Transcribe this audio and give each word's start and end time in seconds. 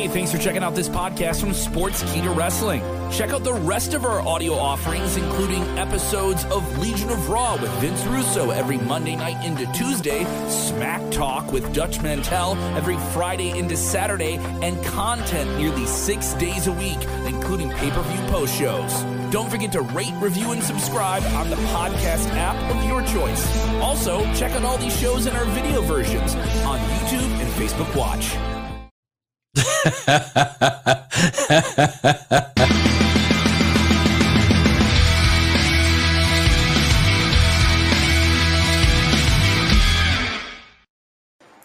Hey, 0.00 0.08
thanks 0.08 0.32
for 0.32 0.38
checking 0.38 0.62
out 0.62 0.74
this 0.74 0.88
podcast 0.88 1.40
from 1.40 1.50
Sportskeeda 1.50 2.34
Wrestling. 2.34 2.80
Check 3.12 3.34
out 3.34 3.44
the 3.44 3.52
rest 3.52 3.92
of 3.92 4.06
our 4.06 4.22
audio 4.22 4.54
offerings, 4.54 5.18
including 5.18 5.62
episodes 5.76 6.46
of 6.46 6.78
Legion 6.78 7.10
of 7.10 7.28
Raw 7.28 7.60
with 7.60 7.70
Vince 7.82 8.02
Russo 8.06 8.48
every 8.48 8.78
Monday 8.78 9.14
night 9.14 9.44
into 9.44 9.70
Tuesday, 9.74 10.24
Smack 10.48 11.10
Talk 11.10 11.52
with 11.52 11.70
Dutch 11.74 12.00
Mantell 12.00 12.56
every 12.78 12.96
Friday 13.12 13.50
into 13.50 13.76
Saturday, 13.76 14.36
and 14.62 14.82
content 14.86 15.58
nearly 15.58 15.84
six 15.84 16.32
days 16.32 16.66
a 16.66 16.72
week, 16.72 17.04
including 17.26 17.68
pay 17.68 17.90
per 17.90 18.00
view 18.00 18.26
post 18.30 18.58
shows. 18.58 19.02
Don't 19.30 19.50
forget 19.50 19.70
to 19.72 19.82
rate, 19.82 20.14
review, 20.14 20.52
and 20.52 20.62
subscribe 20.62 21.22
on 21.34 21.50
the 21.50 21.56
podcast 21.56 22.26
app 22.36 22.56
of 22.74 22.82
your 22.88 23.02
choice. 23.02 23.54
Also, 23.82 24.22
check 24.32 24.52
out 24.52 24.64
all 24.64 24.78
these 24.78 24.98
shows 24.98 25.26
in 25.26 25.36
our 25.36 25.44
video 25.44 25.82
versions 25.82 26.36
on 26.64 26.78
YouTube 26.78 27.30
and 27.38 27.52
Facebook 27.52 27.94
Watch. 27.94 28.59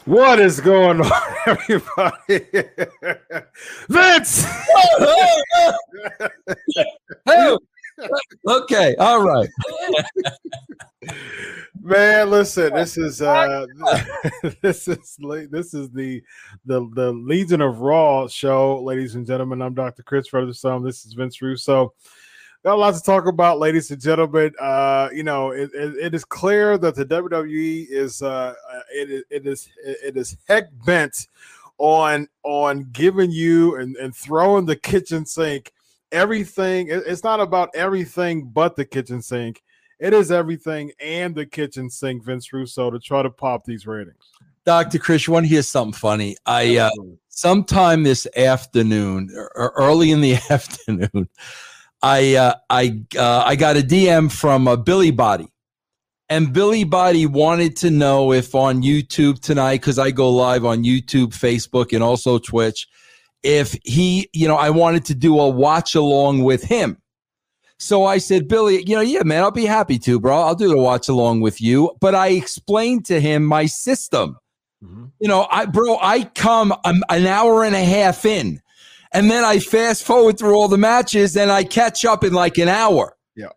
What 0.05 0.39
is 0.39 0.61
going 0.61 1.01
on, 1.01 1.11
everybody? 1.45 2.45
Vince! 3.89 4.45
Oh, 7.27 7.59
okay, 8.47 8.95
all 8.95 9.23
right. 9.23 9.49
Man, 11.81 12.29
listen, 12.31 12.73
this 12.73 12.97
is 12.97 13.21
uh 13.21 13.65
this 14.61 14.87
is 14.87 15.17
this 15.51 15.73
is 15.73 15.89
the 15.91 16.21
the 16.65 16.89
the 16.93 17.11
Legion 17.13 17.61
of 17.61 17.79
Raw 17.81 18.27
show, 18.27 18.81
ladies 18.81 19.15
and 19.15 19.25
gentlemen. 19.25 19.61
I'm 19.61 19.73
Dr. 19.75 20.03
Chris 20.03 20.27
Featherstone. 20.27 20.83
This 20.83 21.05
is 21.05 21.13
Vince 21.13 21.41
Russo. 21.41 21.93
Got 22.63 22.73
a 22.73 22.77
lot 22.77 22.95
to 22.95 23.01
talk 23.01 23.27
about, 23.27 23.59
ladies 23.59 23.91
and 23.91 24.01
gentlemen. 24.01 24.51
Uh, 24.59 25.09
you 25.13 25.21
know, 25.21 25.51
it, 25.51 25.69
it, 25.75 25.95
it 25.97 26.15
is 26.15 26.25
clear 26.25 26.79
that 26.79 26.95
the 26.95 27.05
WWE 27.05 27.87
is 27.89 28.21
uh 28.23 28.55
it, 28.91 29.11
is- 29.11 29.23
it 29.29 29.45
is 29.45 29.69
it 29.85 30.17
is 30.17 30.37
heck 30.47 30.65
bent 30.85 31.27
on 31.77 32.27
on 32.43 32.89
giving 32.93 33.29
you 33.31 33.75
and, 33.75 33.95
and 33.97 34.15
throwing 34.15 34.65
the 34.65 34.75
kitchen 34.75 35.25
sink 35.25 35.71
everything. 36.11 36.87
it- 36.87 37.03
It's 37.05 37.23
not 37.23 37.39
about 37.39 37.69
everything 37.75 38.49
but 38.53 38.75
the 38.75 38.85
kitchen 38.85 39.21
sink. 39.21 39.61
It 39.99 40.13
is 40.13 40.31
everything 40.31 40.91
and 40.99 41.33
the 41.35 41.45
kitchen 41.45 41.89
sink, 41.89 42.23
Vince 42.25 42.51
Russo, 42.51 42.91
to 42.91 42.99
try 42.99 43.21
to 43.23 43.29
pop 43.29 43.63
these 43.65 43.87
ratings. 43.87 44.23
Dr. 44.65 44.97
Chris, 44.99 45.27
you 45.27 45.33
want 45.33 45.45
to 45.45 45.49
hear 45.49 45.61
something 45.61 45.93
funny? 45.93 46.35
I 46.45 46.77
uh 46.77 46.89
sometime 47.29 48.03
this 48.03 48.25
afternoon 48.35 49.29
or 49.35 49.51
or 49.55 49.73
early 49.77 50.11
in 50.11 50.21
the 50.21 50.35
afternoon, 50.49 51.29
I 52.01 52.35
uh, 52.35 52.55
I 52.69 53.03
uh, 53.17 53.43
I 53.45 53.55
got 53.55 53.77
a 53.77 53.81
DM 53.81 54.31
from 54.31 54.67
uh, 54.67 54.75
Billy 54.75 55.11
Body, 55.11 55.47
and 56.29 56.51
Billy 56.51 56.83
Body 56.83 57.25
wanted 57.27 57.75
to 57.77 57.91
know 57.91 58.33
if 58.33 58.55
on 58.55 58.81
YouTube 58.81 59.39
tonight, 59.39 59.81
because 59.81 59.99
I 59.99 60.09
go 60.11 60.31
live 60.31 60.65
on 60.65 60.83
YouTube, 60.83 61.27
Facebook, 61.27 61.93
and 61.93 62.03
also 62.03 62.39
Twitch, 62.39 62.87
if 63.45 63.77
he, 63.83 64.29
you 64.33 64.47
know, 64.47 64.57
I 64.57 64.71
wanted 64.71 65.05
to 65.05 65.15
do 65.15 65.39
a 65.39 65.47
watch 65.47 65.95
along 65.95 66.43
with 66.43 66.63
him. 66.63 66.97
So 67.77 68.05
I 68.05 68.17
said, 68.17 68.47
Billy, 68.47 68.83
you 68.87 68.95
know, 68.95 69.01
yeah, 69.01 69.23
man, 69.23 69.43
I'll 69.43 69.51
be 69.51 69.65
happy 69.65 69.99
to, 69.99 70.19
bro. 70.19 70.37
I'll 70.37 70.55
do 70.55 70.69
the 70.69 70.77
watch 70.77 71.07
along 71.07 71.41
with 71.41 71.61
you. 71.61 71.91
But 71.99 72.15
I 72.15 72.29
explained 72.29 73.05
to 73.05 73.21
him 73.21 73.45
my 73.45 73.65
system 73.65 74.37
you 75.19 75.27
know, 75.27 75.47
I 75.49 75.65
bro, 75.65 75.97
I 76.01 76.23
come 76.23 76.73
um, 76.83 77.03
an 77.09 77.25
hour 77.25 77.63
and 77.63 77.75
a 77.75 77.83
half 77.83 78.25
in, 78.25 78.61
and 79.13 79.31
then 79.31 79.43
I 79.43 79.59
fast 79.59 80.03
forward 80.03 80.37
through 80.37 80.55
all 80.55 80.67
the 80.67 80.77
matches, 80.77 81.35
and 81.37 81.51
I 81.51 81.63
catch 81.63 82.05
up 82.05 82.23
in 82.23 82.33
like 82.33 82.57
an 82.57 82.67
hour. 82.67 83.15
Yeah. 83.35 83.49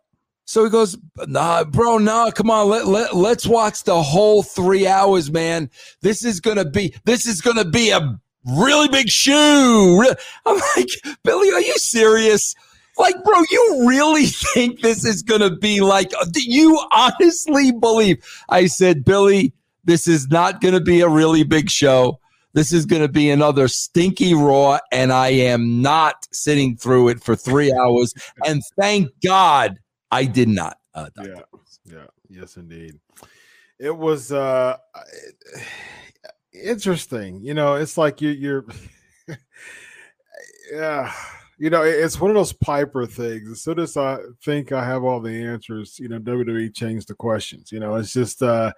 So 0.45 0.65
he 0.65 0.71
goes, 0.71 0.97
nah, 1.27 1.65
bro, 1.65 1.99
nah, 1.99 2.31
come 2.31 2.51
on, 2.51 2.69
let, 2.69 2.87
let 2.87 3.17
let's 3.17 3.47
watch 3.47 3.85
the 3.85 4.01
whole 4.01 4.43
three 4.43 4.87
hours, 4.87 5.31
man. 5.31 5.71
This 6.01 6.25
is 6.25 6.41
gonna 6.41 6.65
be 6.65 6.95
this 7.05 7.27
is 7.27 7.41
gonna 7.41 7.65
be 7.65 7.91
a 7.91 8.19
really 8.57 8.89
big 8.89 9.09
shoe. 9.09 10.05
I'm 10.47 10.61
like, 10.77 10.89
Billy, 11.25 11.51
are 11.51 11.61
you 11.61 11.77
serious? 11.79 12.55
Like, 12.99 13.23
bro, 13.25 13.41
you 13.51 13.87
really 13.89 14.27
think 14.55 14.81
this 14.81 15.05
is 15.05 15.23
gonna 15.23 15.55
be 15.57 15.81
like? 15.81 16.11
Do 16.31 16.43
you 16.43 16.81
honestly 16.93 17.73
believe? 17.73 18.25
I 18.49 18.67
said, 18.67 19.05
Billy, 19.05 19.53
this 19.89 20.07
is 20.07 20.29
not 20.29 20.61
going 20.61 20.75
to 20.75 20.83
be 20.83 21.01
a 21.01 21.09
really 21.09 21.45
big 21.45 21.71
show. 21.71 22.21
This 22.53 22.75
is 22.75 22.85
going 22.85 23.01
to 23.01 23.09
be 23.09 23.31
another 23.31 23.69
stinky 23.69 24.35
raw, 24.35 24.79
and 24.93 25.11
I 25.13 25.29
am 25.29 25.81
not 25.81 26.27
sitting 26.31 26.77
through 26.77 27.09
it 27.09 27.23
for 27.23 27.35
three 27.35 27.73
hours. 27.73 28.13
And 28.45 28.63
thank 28.79 29.09
God 29.25 29.79
I 30.11 30.25
did 30.27 30.49
not. 30.49 30.77
Uh, 30.95 31.09
Yeah, 31.17 31.41
yeah, 31.87 32.07
yes, 32.29 32.57
indeed. 32.57 32.99
It 33.79 33.97
was 33.97 34.31
uh 34.31 34.77
interesting. 36.53 37.41
You 37.43 37.55
know, 37.55 37.75
it's 37.75 37.99
like 37.99 38.21
you, 38.21 38.31
you're, 38.31 38.65
yeah. 40.73 41.13
You 41.61 41.71
know, 41.71 41.83
it's 41.83 42.21
one 42.21 42.31
of 42.31 42.37
those 42.37 42.53
Piper 42.53 43.05
things. 43.05 43.51
As 43.51 43.63
soon 43.63 43.81
as 43.81 43.97
I 43.97 44.19
think 44.45 44.71
I 44.71 44.85
have 44.85 45.03
all 45.03 45.21
the 45.21 45.45
answers, 45.45 45.99
you 45.99 46.09
know, 46.09 46.21
WWE 46.21 46.73
changed 46.73 47.09
the 47.09 47.15
questions. 47.15 47.73
You 47.73 47.81
know, 47.81 47.97
it's 47.97 48.13
just 48.13 48.45
uh, 48.45 48.73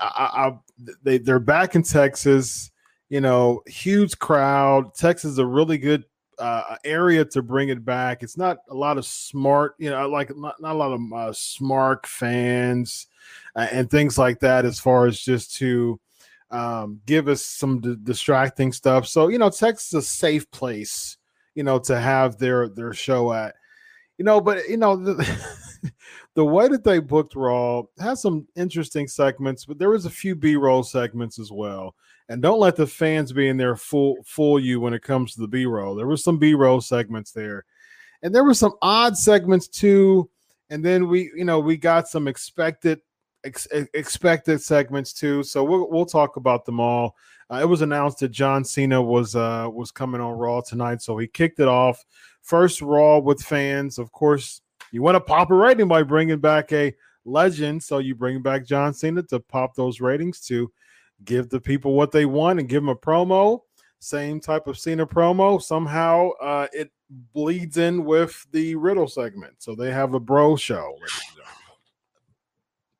I, 0.00 0.48
I 0.48 0.58
they 1.04 1.18
they're 1.18 1.38
back 1.38 1.76
in 1.76 1.84
Texas. 1.84 2.72
You 3.10 3.20
know, 3.20 3.62
huge 3.66 4.18
crowd. 4.18 4.92
Texas 4.94 5.32
is 5.32 5.38
a 5.38 5.46
really 5.46 5.78
good 5.78 6.04
uh, 6.40 6.76
area 6.84 7.24
to 7.26 7.42
bring 7.42 7.68
it 7.68 7.84
back. 7.84 8.22
It's 8.22 8.36
not 8.36 8.58
a 8.70 8.74
lot 8.74 8.98
of 8.98 9.04
smart, 9.04 9.74
you 9.78 9.90
know, 9.90 10.08
like 10.08 10.34
not, 10.36 10.60
not 10.60 10.74
a 10.74 10.78
lot 10.78 10.92
of 10.92 11.00
uh, 11.12 11.32
smart 11.32 12.06
fans 12.06 13.06
uh, 13.54 13.68
and 13.70 13.90
things 13.90 14.16
like 14.18 14.40
that, 14.40 14.64
as 14.64 14.80
far 14.80 15.06
as 15.06 15.20
just 15.20 15.54
to 15.56 16.00
um, 16.50 17.00
give 17.06 17.28
us 17.28 17.42
some 17.42 17.80
d- 17.80 17.96
distracting 18.02 18.72
stuff. 18.72 19.06
So, 19.06 19.28
you 19.28 19.38
know, 19.38 19.50
Texas 19.50 19.88
is 19.88 19.94
a 19.94 20.02
safe 20.02 20.50
place, 20.50 21.16
you 21.54 21.62
know, 21.62 21.78
to 21.80 21.98
have 21.98 22.38
their 22.38 22.68
their 22.68 22.92
show 22.92 23.32
at. 23.32 23.54
You 24.18 24.24
know, 24.24 24.40
but 24.40 24.68
you 24.68 24.76
know 24.76 24.96
the, 24.96 25.14
the 26.34 26.44
way 26.44 26.68
that 26.68 26.84
they 26.84 26.98
booked 26.98 27.34
Raw 27.34 27.84
has 27.98 28.20
some 28.20 28.46
interesting 28.54 29.08
segments, 29.08 29.64
but 29.64 29.78
there 29.78 29.88
was 29.88 30.04
a 30.04 30.10
few 30.10 30.34
B 30.34 30.56
roll 30.56 30.82
segments 30.82 31.38
as 31.38 31.50
well. 31.50 31.94
And 32.28 32.42
don't 32.42 32.60
let 32.60 32.76
the 32.76 32.86
fans 32.86 33.32
be 33.32 33.48
in 33.48 33.56
there 33.56 33.76
fool 33.76 34.16
fool 34.26 34.60
you 34.60 34.78
when 34.78 34.94
it 34.94 35.02
comes 35.02 35.34
to 35.34 35.40
the 35.40 35.48
B 35.48 35.66
roll. 35.66 35.94
There 35.94 36.06
was 36.06 36.22
some 36.22 36.38
B 36.38 36.54
roll 36.54 36.80
segments 36.80 37.32
there, 37.32 37.64
and 38.22 38.34
there 38.34 38.44
were 38.44 38.54
some 38.54 38.74
odd 38.82 39.16
segments 39.16 39.68
too. 39.68 40.28
And 40.68 40.84
then 40.84 41.08
we, 41.08 41.32
you 41.34 41.44
know, 41.44 41.58
we 41.58 41.76
got 41.76 42.06
some 42.06 42.28
expected 42.28 43.00
ex- 43.44 43.68
expected 43.94 44.60
segments 44.60 45.12
too. 45.12 45.42
So 45.42 45.64
we'll 45.64 45.88
we'll 45.90 46.06
talk 46.06 46.36
about 46.36 46.64
them 46.64 46.80
all. 46.80 47.16
Uh, 47.50 47.60
it 47.62 47.68
was 47.68 47.82
announced 47.82 48.18
that 48.20 48.30
John 48.30 48.64
Cena 48.64 49.00
was 49.00 49.34
uh 49.34 49.68
was 49.72 49.90
coming 49.90 50.20
on 50.20 50.38
Raw 50.38 50.60
tonight, 50.60 51.02
so 51.02 51.18
he 51.18 51.26
kicked 51.26 51.60
it 51.60 51.68
off. 51.68 52.04
First 52.42 52.80
Raw 52.80 53.18
with 53.18 53.42
fans, 53.42 53.98
of 53.98 54.12
course. 54.12 54.60
You 54.92 55.02
want 55.02 55.14
to 55.14 55.20
pop 55.20 55.50
a 55.50 55.54
rating 55.54 55.88
by 55.88 56.02
bringing 56.02 56.40
back 56.40 56.72
a 56.72 56.94
legend, 57.24 57.82
so 57.82 57.98
you 57.98 58.14
bring 58.14 58.42
back 58.42 58.66
John 58.66 58.92
Cena 58.92 59.22
to 59.24 59.40
pop 59.40 59.74
those 59.74 60.00
ratings 60.00 60.40
to 60.46 60.70
give 61.24 61.48
the 61.48 61.60
people 61.60 61.92
what 61.92 62.10
they 62.10 62.26
want 62.26 62.58
and 62.58 62.68
give 62.68 62.82
them 62.82 62.88
a 62.88 62.96
promo. 62.96 63.60
Same 64.00 64.40
type 64.40 64.66
of 64.66 64.78
Cena 64.78 65.06
promo. 65.06 65.60
Somehow 65.60 66.30
uh, 66.40 66.66
it 66.72 66.90
bleeds 67.34 67.76
in 67.76 68.04
with 68.04 68.46
the 68.52 68.74
Riddle 68.74 69.06
segment, 69.06 69.54
so 69.58 69.74
they 69.74 69.92
have 69.92 70.14
a 70.14 70.20
bro 70.20 70.56
show. 70.56 70.96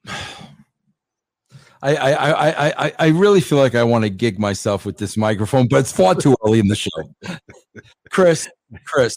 I, 1.83 1.97
I, 1.97 2.11
I, 2.13 2.49
I, 2.69 2.87
I- 2.87 2.93
I 2.99 3.07
really 3.09 3.41
feel 3.41 3.59
like 3.59 3.75
I 3.75 3.83
want 3.85 4.05
to 4.05 4.11
gig 4.11 4.39
myself 4.39 4.85
with 4.85 4.99
this 4.99 5.17
microphone, 5.17 5.67
but 5.69 5.81
it's 5.81 5.93
far 5.93 6.15
too 6.15 6.37
early 6.45 6.59
in 6.59 6.69
the 6.69 6.77
show. 6.77 6.91
Chris, 8.11 8.49
Chris, 8.85 9.17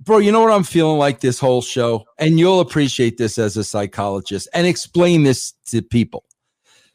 bro, 0.00 0.18
you 0.18 0.30
know 0.30 0.40
what 0.40 0.52
I'm 0.52 0.62
feeling 0.62 0.98
like 0.98 1.18
this 1.20 1.40
whole 1.40 1.60
show, 1.62 2.04
and 2.18 2.38
you'll 2.38 2.60
appreciate 2.60 3.18
this 3.18 3.36
as 3.38 3.56
a 3.56 3.64
psychologist, 3.64 4.48
and 4.54 4.64
explain 4.66 5.24
this 5.24 5.54
to 5.66 5.82
people. 5.82 6.24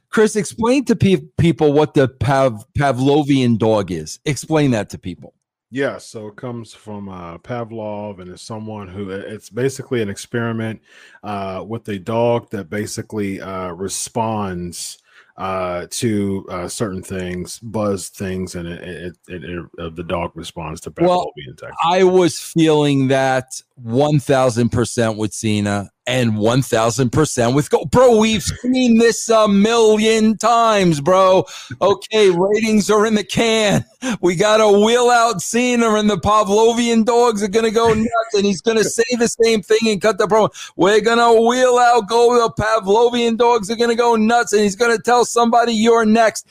Chris, 0.09 0.37
explain 0.37 0.85
to 0.85 0.95
pe- 0.95 1.21
people 1.37 1.73
what 1.73 1.93
the 1.93 2.07
Pav- 2.07 2.63
Pavlovian 2.77 3.57
dog 3.57 3.91
is. 3.91 4.19
Explain 4.23 4.71
that 4.71 4.89
to 4.91 4.97
people. 4.97 5.33
Yeah, 5.69 5.97
so 5.97 6.27
it 6.27 6.37
comes 6.37 6.73
from 6.73 7.09
uh, 7.09 7.37
Pavlov, 7.39 8.21
and 8.21 8.29
it's 8.29 8.41
someone 8.41 8.87
who 8.87 9.09
it's 9.09 9.49
basically 9.49 10.01
an 10.01 10.09
experiment 10.09 10.81
uh, 11.23 11.63
with 11.67 11.87
a 11.89 11.99
dog 11.99 12.49
that 12.51 12.69
basically 12.69 13.41
uh, 13.41 13.71
responds 13.71 14.99
uh, 15.37 15.85
to 15.91 16.45
uh, 16.49 16.67
certain 16.67 17.03
things, 17.03 17.59
buzz 17.59 18.09
things, 18.09 18.55
and 18.55 18.67
it, 18.67 19.15
it, 19.27 19.43
it, 19.43 19.65
uh, 19.79 19.89
the 19.89 20.03
dog 20.03 20.31
responds 20.33 20.81
to 20.81 20.93
Well, 20.99 21.25
Pavlovian 21.25 21.57
technique. 21.57 21.77
I 21.83 22.03
was 22.03 22.39
feeling 22.39 23.07
that 23.09 23.61
1000% 23.83 25.17
with 25.17 25.33
Cena 25.33 25.91
and 26.07 26.33
1000% 26.33 27.53
with 27.53 27.69
Go. 27.69 27.83
Bro, 27.85 28.17
we've 28.17 28.41
seen 28.41 28.97
this 28.97 29.29
a 29.29 29.47
million 29.47 30.37
times, 30.37 31.01
bro. 31.01 31.45
Okay, 31.81 32.29
ratings 32.29 32.89
are 32.89 33.05
in 33.05 33.13
the 33.13 33.25
can. 33.25 33.83
We 34.21 34.35
got 34.35 34.57
to 34.57 34.85
wheel 34.85 35.09
out 35.09 35.41
Cena, 35.41 35.95
and 35.95 36.09
the 36.09 36.17
Pavlovian 36.17 37.03
dogs 37.03 37.43
are 37.43 37.49
going 37.49 37.65
to 37.65 37.71
go 37.71 37.93
nuts, 37.93 38.33
and 38.33 38.45
he's 38.45 38.61
going 38.61 38.77
to 38.77 38.85
say 38.85 39.03
the 39.19 39.27
same 39.27 39.61
thing 39.61 39.79
and 39.85 40.01
cut 40.01 40.17
the 40.17 40.27
promo. 40.27 40.49
We're 40.77 41.01
going 41.01 41.17
to 41.17 41.41
wheel 41.47 41.77
out, 41.77 42.07
go, 42.07 42.33
the 42.41 42.53
Pavlovian 42.53 43.37
dogs 43.37 43.69
are 43.69 43.75
going 43.75 43.89
to 43.89 43.95
go 43.95 44.15
nuts, 44.15 44.53
and 44.53 44.61
he's 44.61 44.77
going 44.77 44.95
to 44.95 45.03
tell 45.03 45.25
somebody 45.27 45.73
you're 45.73 46.05
next. 46.05 46.47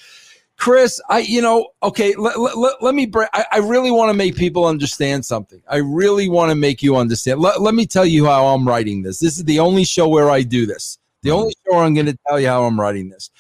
Chris, 0.57 1.01
I, 1.11 1.19
you 1.19 1.43
know, 1.43 1.69
okay, 1.83 2.15
let, 2.15 2.39
let, 2.39 2.83
let 2.83 2.95
me 2.95 3.05
break. 3.05 3.29
I, 3.35 3.45
I 3.53 3.59
really 3.59 3.91
want 3.91 4.11
to 4.11 4.17
make 4.17 4.37
people 4.37 4.65
understand 4.65 5.25
something. 5.25 5.63
I 5.69 5.77
really 5.77 6.29
want 6.29 6.51
to 6.51 6.55
make 6.55 6.83
you 6.83 6.97
understand. 6.97 7.41
Let, 7.41 7.61
let 7.61 7.75
me 7.75 7.87
tell 7.87 8.07
you 8.07 8.25
how 8.25 8.47
I'm 8.47 8.67
writing 8.67 9.03
this. 9.03 9.19
This 9.19 9.37
is 9.37 9.45
the 9.45 9.61
only 9.61 9.85
show 9.85 10.09
where 10.09 10.31
I 10.31 10.43
do 10.43 10.65
this. 10.65 10.99
The 11.23 11.31
only 11.31 11.55
mm-hmm. 11.55 11.75
show 11.75 11.79
I'm 11.81 11.95
going 11.95 12.07
to 12.07 12.19
tell 12.27 12.41
you 12.41 12.49
how 12.49 12.65
I'm 12.65 12.81
writing 12.81 13.11
this. 13.11 13.31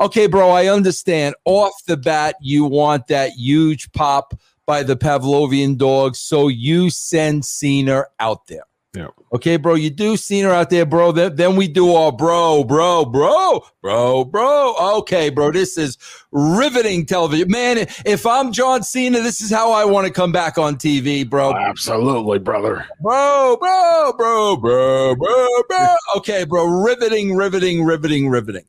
Okay, 0.00 0.26
bro, 0.26 0.50
I 0.50 0.66
understand. 0.66 1.34
Off 1.44 1.72
the 1.86 1.96
bat, 1.96 2.36
you 2.40 2.64
want 2.64 3.06
that 3.08 3.32
huge 3.32 3.90
pop 3.92 4.38
by 4.66 4.82
the 4.82 4.96
Pavlovian 4.96 5.78
dog. 5.78 6.14
so 6.14 6.48
you 6.48 6.90
send 6.90 7.44
Cena 7.44 8.04
out 8.20 8.46
there. 8.46 8.67
Yeah. 8.94 9.08
Okay, 9.34 9.58
bro, 9.58 9.74
you 9.74 9.90
do 9.90 10.16
Cena 10.16 10.48
out 10.48 10.70
there, 10.70 10.86
bro. 10.86 11.12
Then, 11.12 11.36
then 11.36 11.56
we 11.56 11.68
do 11.68 11.92
our 11.92 12.10
bro, 12.10 12.64
bro, 12.64 13.04
bro, 13.04 13.62
bro, 13.82 14.24
bro. 14.24 14.74
Okay, 14.98 15.28
bro, 15.28 15.52
this 15.52 15.76
is 15.76 15.98
riveting 16.32 17.04
television. 17.04 17.50
Man, 17.50 17.86
if 18.06 18.26
I'm 18.26 18.50
John 18.50 18.82
Cena, 18.82 19.20
this 19.20 19.42
is 19.42 19.50
how 19.50 19.72
I 19.72 19.84
want 19.84 20.06
to 20.06 20.12
come 20.12 20.32
back 20.32 20.56
on 20.56 20.76
TV, 20.76 21.28
bro. 21.28 21.50
Oh, 21.50 21.54
absolutely, 21.54 22.38
brother. 22.38 22.86
Bro, 23.02 23.58
bro, 23.60 24.14
bro, 24.16 24.56
bro, 24.56 25.14
bro, 25.14 25.48
bro. 25.68 25.94
Okay, 26.16 26.44
bro, 26.44 26.64
riveting, 26.64 27.36
riveting, 27.36 27.84
riveting, 27.84 28.30
riveting. 28.30 28.64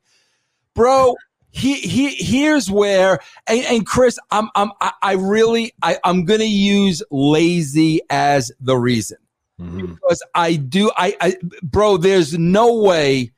Bro, 0.74 1.16
he, 1.52 1.76
he 1.76 2.10
here's 2.16 2.70
where 2.70 3.20
and, 3.48 3.66
and 3.66 3.86
Chris, 3.86 4.20
I'm 4.32 4.50
I'm 4.54 4.72
I, 4.82 4.92
I 5.02 5.14
really 5.14 5.74
I, 5.82 5.98
I'm 6.04 6.26
gonna 6.26 6.44
use 6.44 7.02
lazy 7.10 8.02
as 8.10 8.52
the 8.60 8.78
reason 8.78 9.18
Mhm. 9.60 9.96
because 9.96 10.24
I 10.36 10.56
do 10.56 10.92
I, 10.96 11.16
I 11.22 11.36
bro 11.62 11.98
there's 11.98 12.38
no 12.38 12.76
way 12.82 13.32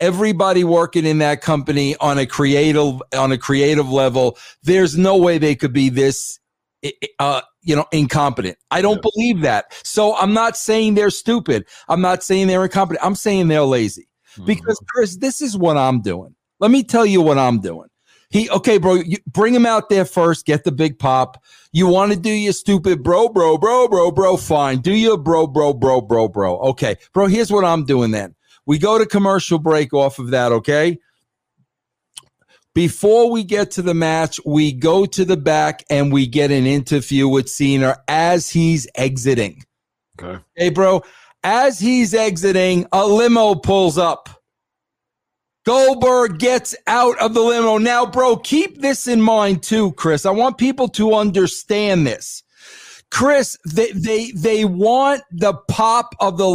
everybody 0.00 0.64
working 0.64 1.04
in 1.04 1.18
that 1.18 1.40
company 1.40 1.96
on 2.00 2.18
a 2.18 2.26
creative 2.26 3.02
on 3.16 3.32
a 3.32 3.38
creative 3.38 3.90
level 3.90 4.38
there's 4.62 4.96
no 4.96 5.16
way 5.16 5.38
they 5.38 5.54
could 5.54 5.72
be 5.72 5.88
this 5.88 6.38
uh 7.18 7.40
you 7.62 7.74
know 7.76 7.86
incompetent. 7.92 8.56
I 8.70 8.80
don't 8.82 8.96
Yeah. 9.02 9.10
believe 9.12 9.40
that. 9.42 9.72
So 9.84 10.16
I'm 10.16 10.32
not 10.32 10.56
saying 10.56 10.94
they're 10.94 11.10
stupid. 11.10 11.66
I'm 11.88 12.00
not 12.00 12.22
saying 12.22 12.46
they're 12.46 12.62
incompetent. 12.64 13.04
I'm 13.04 13.14
saying 13.14 13.48
they're 13.48 13.62
lazy. 13.62 14.08
Because 14.44 14.80
Chris 14.88 15.16
this 15.16 15.40
is 15.42 15.56
what 15.56 15.76
I'm 15.76 16.00
doing. 16.00 16.34
Let 16.60 16.70
me 16.70 16.82
tell 16.84 17.04
you 17.04 17.20
what 17.20 17.38
I'm 17.38 17.60
doing 17.60 17.88
he 18.30 18.50
okay, 18.50 18.78
bro. 18.78 18.94
You 18.94 19.16
bring 19.26 19.54
him 19.54 19.64
out 19.64 19.88
there 19.88 20.04
first. 20.04 20.44
Get 20.44 20.64
the 20.64 20.72
big 20.72 20.98
pop. 20.98 21.42
You 21.72 21.86
want 21.86 22.12
to 22.12 22.18
do 22.18 22.30
your 22.30 22.52
stupid 22.52 23.02
bro, 23.02 23.28
bro, 23.28 23.56
bro, 23.56 23.88
bro, 23.88 24.10
bro. 24.10 24.36
Fine. 24.36 24.80
Do 24.80 24.92
your 24.92 25.16
bro, 25.16 25.46
bro, 25.46 25.72
bro, 25.72 26.00
bro, 26.00 26.28
bro. 26.28 26.58
Okay, 26.58 26.96
bro. 27.14 27.26
Here's 27.26 27.50
what 27.50 27.64
I'm 27.64 27.84
doing 27.84 28.10
then. 28.10 28.34
We 28.66 28.78
go 28.78 28.98
to 28.98 29.06
commercial 29.06 29.58
break 29.58 29.94
off 29.94 30.18
of 30.18 30.30
that. 30.30 30.52
Okay. 30.52 30.98
Before 32.74 33.30
we 33.30 33.42
get 33.42 33.70
to 33.72 33.82
the 33.82 33.94
match, 33.94 34.38
we 34.44 34.72
go 34.72 35.04
to 35.06 35.24
the 35.24 35.36
back 35.36 35.82
and 35.90 36.12
we 36.12 36.26
get 36.26 36.50
an 36.50 36.66
interview 36.66 37.26
with 37.26 37.48
Cena 37.48 37.96
as 38.06 38.50
he's 38.50 38.86
exiting. 38.94 39.64
okay. 40.20 40.40
Hey, 40.54 40.68
bro, 40.68 41.02
as 41.42 41.80
he's 41.80 42.14
exiting, 42.14 42.86
a 42.92 43.06
limo 43.06 43.54
pulls 43.54 43.98
up. 43.98 44.28
Goldberg 45.68 46.38
gets 46.38 46.74
out 46.86 47.18
of 47.18 47.34
the 47.34 47.42
limo. 47.42 47.76
Now, 47.76 48.06
bro, 48.06 48.36
keep 48.36 48.80
this 48.80 49.06
in 49.06 49.20
mind 49.20 49.62
too, 49.62 49.92
Chris. 49.92 50.24
I 50.24 50.30
want 50.30 50.56
people 50.56 50.88
to 50.88 51.12
understand 51.12 52.06
this. 52.06 52.42
Chris, 53.10 53.58
they 53.66 53.92
they 53.92 54.30
they 54.30 54.64
want 54.64 55.22
the 55.30 55.52
pop 55.68 56.14
of 56.20 56.38
the 56.38 56.46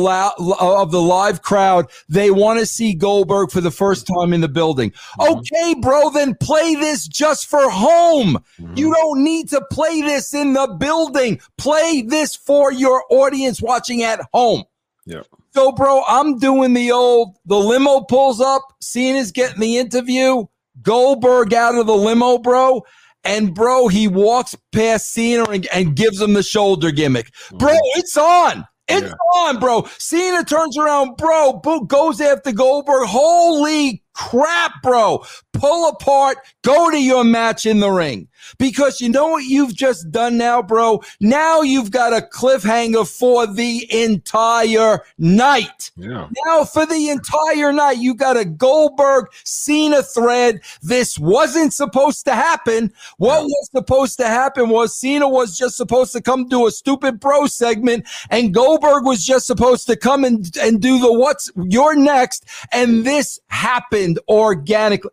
of 0.59 0.91
the 0.91 1.01
live 1.01 1.43
crowd. 1.43 1.91
They 2.09 2.31
want 2.31 2.59
to 2.59 2.65
see 2.65 2.95
Goldberg 2.95 3.51
for 3.51 3.61
the 3.61 3.69
first 3.69 4.07
time 4.07 4.33
in 4.33 4.41
the 4.41 4.47
building. 4.47 4.89
Mm-hmm. 5.19 5.37
Okay, 5.37 5.75
bro, 5.79 6.09
then 6.09 6.33
play 6.33 6.73
this 6.73 7.07
just 7.07 7.47
for 7.47 7.69
home. 7.69 8.39
Mm-hmm. 8.59 8.77
You 8.77 8.95
don't 8.95 9.23
need 9.23 9.47
to 9.49 9.61
play 9.71 10.01
this 10.01 10.33
in 10.33 10.53
the 10.53 10.75
building. 10.79 11.39
Play 11.59 12.01
this 12.01 12.35
for 12.35 12.71
your 12.71 13.03
audience 13.11 13.61
watching 13.61 14.01
at 14.01 14.21
home. 14.33 14.63
Yep. 15.05 15.27
So, 15.53 15.71
bro, 15.71 16.03
I'm 16.07 16.39
doing 16.39 16.73
the 16.73 16.91
old 16.91 17.37
the 17.45 17.57
limo 17.57 18.01
pulls 18.01 18.41
up, 18.41 18.63
Cena's 18.81 19.31
getting 19.31 19.59
the 19.59 19.77
interview, 19.77 20.45
Goldberg 20.81 21.53
out 21.53 21.75
of 21.75 21.85
the 21.85 21.95
limo, 21.95 22.39
bro. 22.39 22.83
And 23.23 23.53
bro, 23.53 23.87
he 23.87 24.07
walks 24.07 24.55
past 24.73 25.13
Cena 25.13 25.43
and, 25.49 25.65
and 25.73 25.95
gives 25.95 26.19
him 26.19 26.33
the 26.33 26.43
shoulder 26.43 26.91
gimmick. 26.91 27.31
Bro, 27.51 27.69
mm-hmm. 27.69 27.99
it's 27.99 28.17
on. 28.17 28.67
It's 28.89 29.07
Yeah. 29.07 29.13
on, 29.35 29.59
bro. 29.59 29.87
Cena 29.97 30.43
turns 30.43 30.77
around, 30.77 31.15
bro. 31.17 31.53
Boo 31.53 31.85
goes 31.85 32.19
after 32.19 32.51
Goldberg. 32.51 33.07
Holy 33.07 34.03
crap, 34.13 34.71
bro. 34.81 35.23
Pull 35.53 35.89
apart, 35.89 36.37
go 36.63 36.89
to 36.89 37.01
your 37.01 37.23
match 37.23 37.65
in 37.65 37.79
the 37.79 37.91
ring. 37.91 38.27
Because 38.57 39.01
you 39.01 39.09
know 39.09 39.27
what 39.27 39.45
you've 39.45 39.75
just 39.75 40.11
done 40.11 40.37
now, 40.37 40.61
bro? 40.61 41.01
Now 41.19 41.61
you've 41.61 41.91
got 41.91 42.13
a 42.13 42.25
cliffhanger 42.25 43.07
for 43.07 43.47
the 43.47 43.87
entire 43.91 45.03
night. 45.17 45.91
Yeah. 45.95 46.27
Now, 46.45 46.65
for 46.65 46.85
the 46.85 47.09
entire 47.09 47.73
night, 47.73 47.97
you 47.97 48.13
got 48.13 48.37
a 48.37 48.45
Goldberg 48.45 49.27
Cena 49.43 50.03
thread. 50.03 50.61
This 50.81 51.17
wasn't 51.17 51.73
supposed 51.73 52.25
to 52.25 52.35
happen. 52.35 52.91
What 53.17 53.43
was 53.43 53.69
supposed 53.75 54.17
to 54.17 54.27
happen 54.27 54.69
was 54.69 54.95
Cena 54.95 55.27
was 55.27 55.57
just 55.57 55.77
supposed 55.77 56.13
to 56.13 56.21
come 56.21 56.47
do 56.47 56.67
a 56.67 56.71
stupid 56.71 57.19
bro 57.19 57.47
segment, 57.47 58.07
and 58.29 58.53
Goldberg 58.53 59.05
was 59.05 59.25
just 59.25 59.47
supposed 59.47 59.87
to 59.87 59.95
come 59.95 60.23
and, 60.23 60.55
and 60.57 60.81
do 60.81 60.99
the 60.99 61.11
what's 61.11 61.51
your 61.55 61.95
next. 61.95 62.45
And 62.71 63.05
this 63.05 63.39
happened 63.47 64.19
organically. 64.27 65.11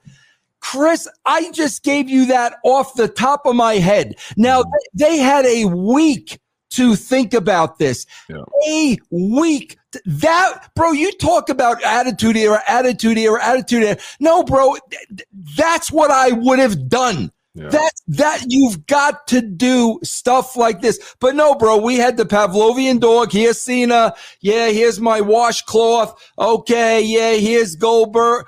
Chris, 0.61 1.09
I 1.25 1.51
just 1.53 1.83
gave 1.83 2.09
you 2.09 2.27
that 2.27 2.59
off 2.65 2.95
the 2.95 3.09
top 3.09 3.47
of 3.47 3.57
my 3.57 3.75
head. 3.75 4.17
Now, 4.37 4.63
mm-hmm. 4.63 4.71
they 4.95 5.19
had 5.19 5.47
a 5.47 5.65
week 5.67 6.39
to 6.71 6.95
think 6.97 7.35
about 7.35 7.79
this. 7.79 8.07
Yeah. 8.29 8.45
A 8.69 8.99
week. 9.11 9.77
That, 10.07 10.71
bro, 10.77 10.93
you 10.93 11.11
talk 11.13 11.49
about 11.49 11.83
attitude 11.83 12.37
era, 12.37 12.63
attitude 12.69 13.19
era, 13.19 13.45
attitude 13.45 13.83
era. 13.83 13.97
No, 14.21 14.45
bro, 14.45 14.77
th- 14.89 15.09
th- 15.09 15.29
that's 15.57 15.91
what 15.91 16.13
I 16.13 16.31
would 16.31 16.61
have 16.61 16.89
done. 16.89 17.33
Yeah. 17.55 17.69
That 17.71 17.93
that 18.07 18.45
you've 18.47 18.87
got 18.87 19.27
to 19.29 19.41
do 19.43 19.99
stuff 20.05 20.57
like 20.57 20.81
this. 20.81 21.17
But 21.19 21.35
no, 21.35 21.57
bro, 21.57 21.79
we 21.79 21.97
had 21.97 22.17
the 22.17 22.25
Pavlovian 22.25 23.01
dog. 23.01 23.33
Here's 23.33 23.61
Cena. 23.61 24.15
Yeah, 24.41 24.69
here's 24.69 25.01
my 25.01 25.21
washcloth. 25.21 26.15
Okay, 26.39 27.03
yeah, 27.03 27.33
here's 27.33 27.75
Goldberg. 27.75 28.47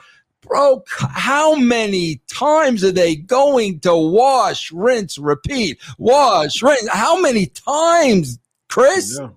Bro, 0.52 0.85
how 0.99 1.54
many 1.54 2.21
times 2.30 2.85
are 2.85 2.92
they 2.92 3.16
going 3.16 3.80
to 3.80 3.97
wash, 3.97 4.71
rinse, 4.71 5.16
repeat, 5.16 5.80
wash, 5.97 6.62
rinse? 6.62 6.88
How 6.90 7.18
many 7.18 7.47
times, 7.47 8.38
Chris? 8.68 9.16
Yeah. 9.18 9.30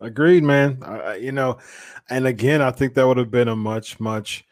Agreed, 0.00 0.42
man. 0.42 0.78
I, 0.82 1.16
you 1.16 1.32
know, 1.32 1.58
and 2.08 2.26
again, 2.26 2.62
I 2.62 2.70
think 2.70 2.94
that 2.94 3.06
would 3.06 3.18
have 3.18 3.30
been 3.30 3.48
a 3.48 3.54
much, 3.54 4.00
much 4.00 4.46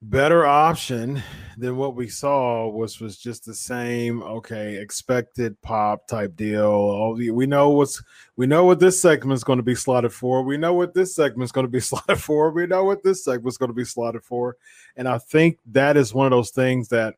better 0.00 0.46
option 0.46 1.24
than 1.56 1.76
what 1.76 1.94
we 1.94 2.08
saw, 2.08 2.68
which 2.68 3.00
was 3.00 3.18
just 3.18 3.44
the 3.44 3.54
same, 3.54 4.22
okay, 4.22 4.76
expected 4.76 5.60
pop 5.62 6.06
type 6.06 6.36
deal. 6.36 6.64
All 6.64 7.14
the, 7.14 7.30
we 7.30 7.46
know 7.46 7.70
what's 7.70 8.02
we 8.36 8.46
know 8.46 8.64
what 8.64 8.80
this 8.80 9.00
segment 9.00 9.36
is 9.36 9.44
going 9.44 9.58
to 9.58 9.62
be 9.62 9.74
slotted 9.74 10.12
for. 10.12 10.42
We 10.42 10.56
know 10.56 10.74
what 10.74 10.94
this 10.94 11.14
segment 11.14 11.44
is 11.44 11.52
going 11.52 11.66
to 11.66 11.70
be 11.70 11.80
slotted 11.88 12.20
for. 12.20 12.50
We 12.50 12.66
know 12.66 12.84
what 12.84 13.02
this 13.02 13.24
segment 13.24 13.52
is 13.52 13.58
going 13.58 13.70
to 13.70 13.74
be 13.74 13.84
slotted 13.84 14.24
for. 14.24 14.56
And 14.96 15.08
I 15.08 15.18
think 15.18 15.58
that 15.72 15.96
is 15.96 16.14
one 16.14 16.26
of 16.26 16.30
those 16.30 16.50
things 16.50 16.88
that 16.88 17.14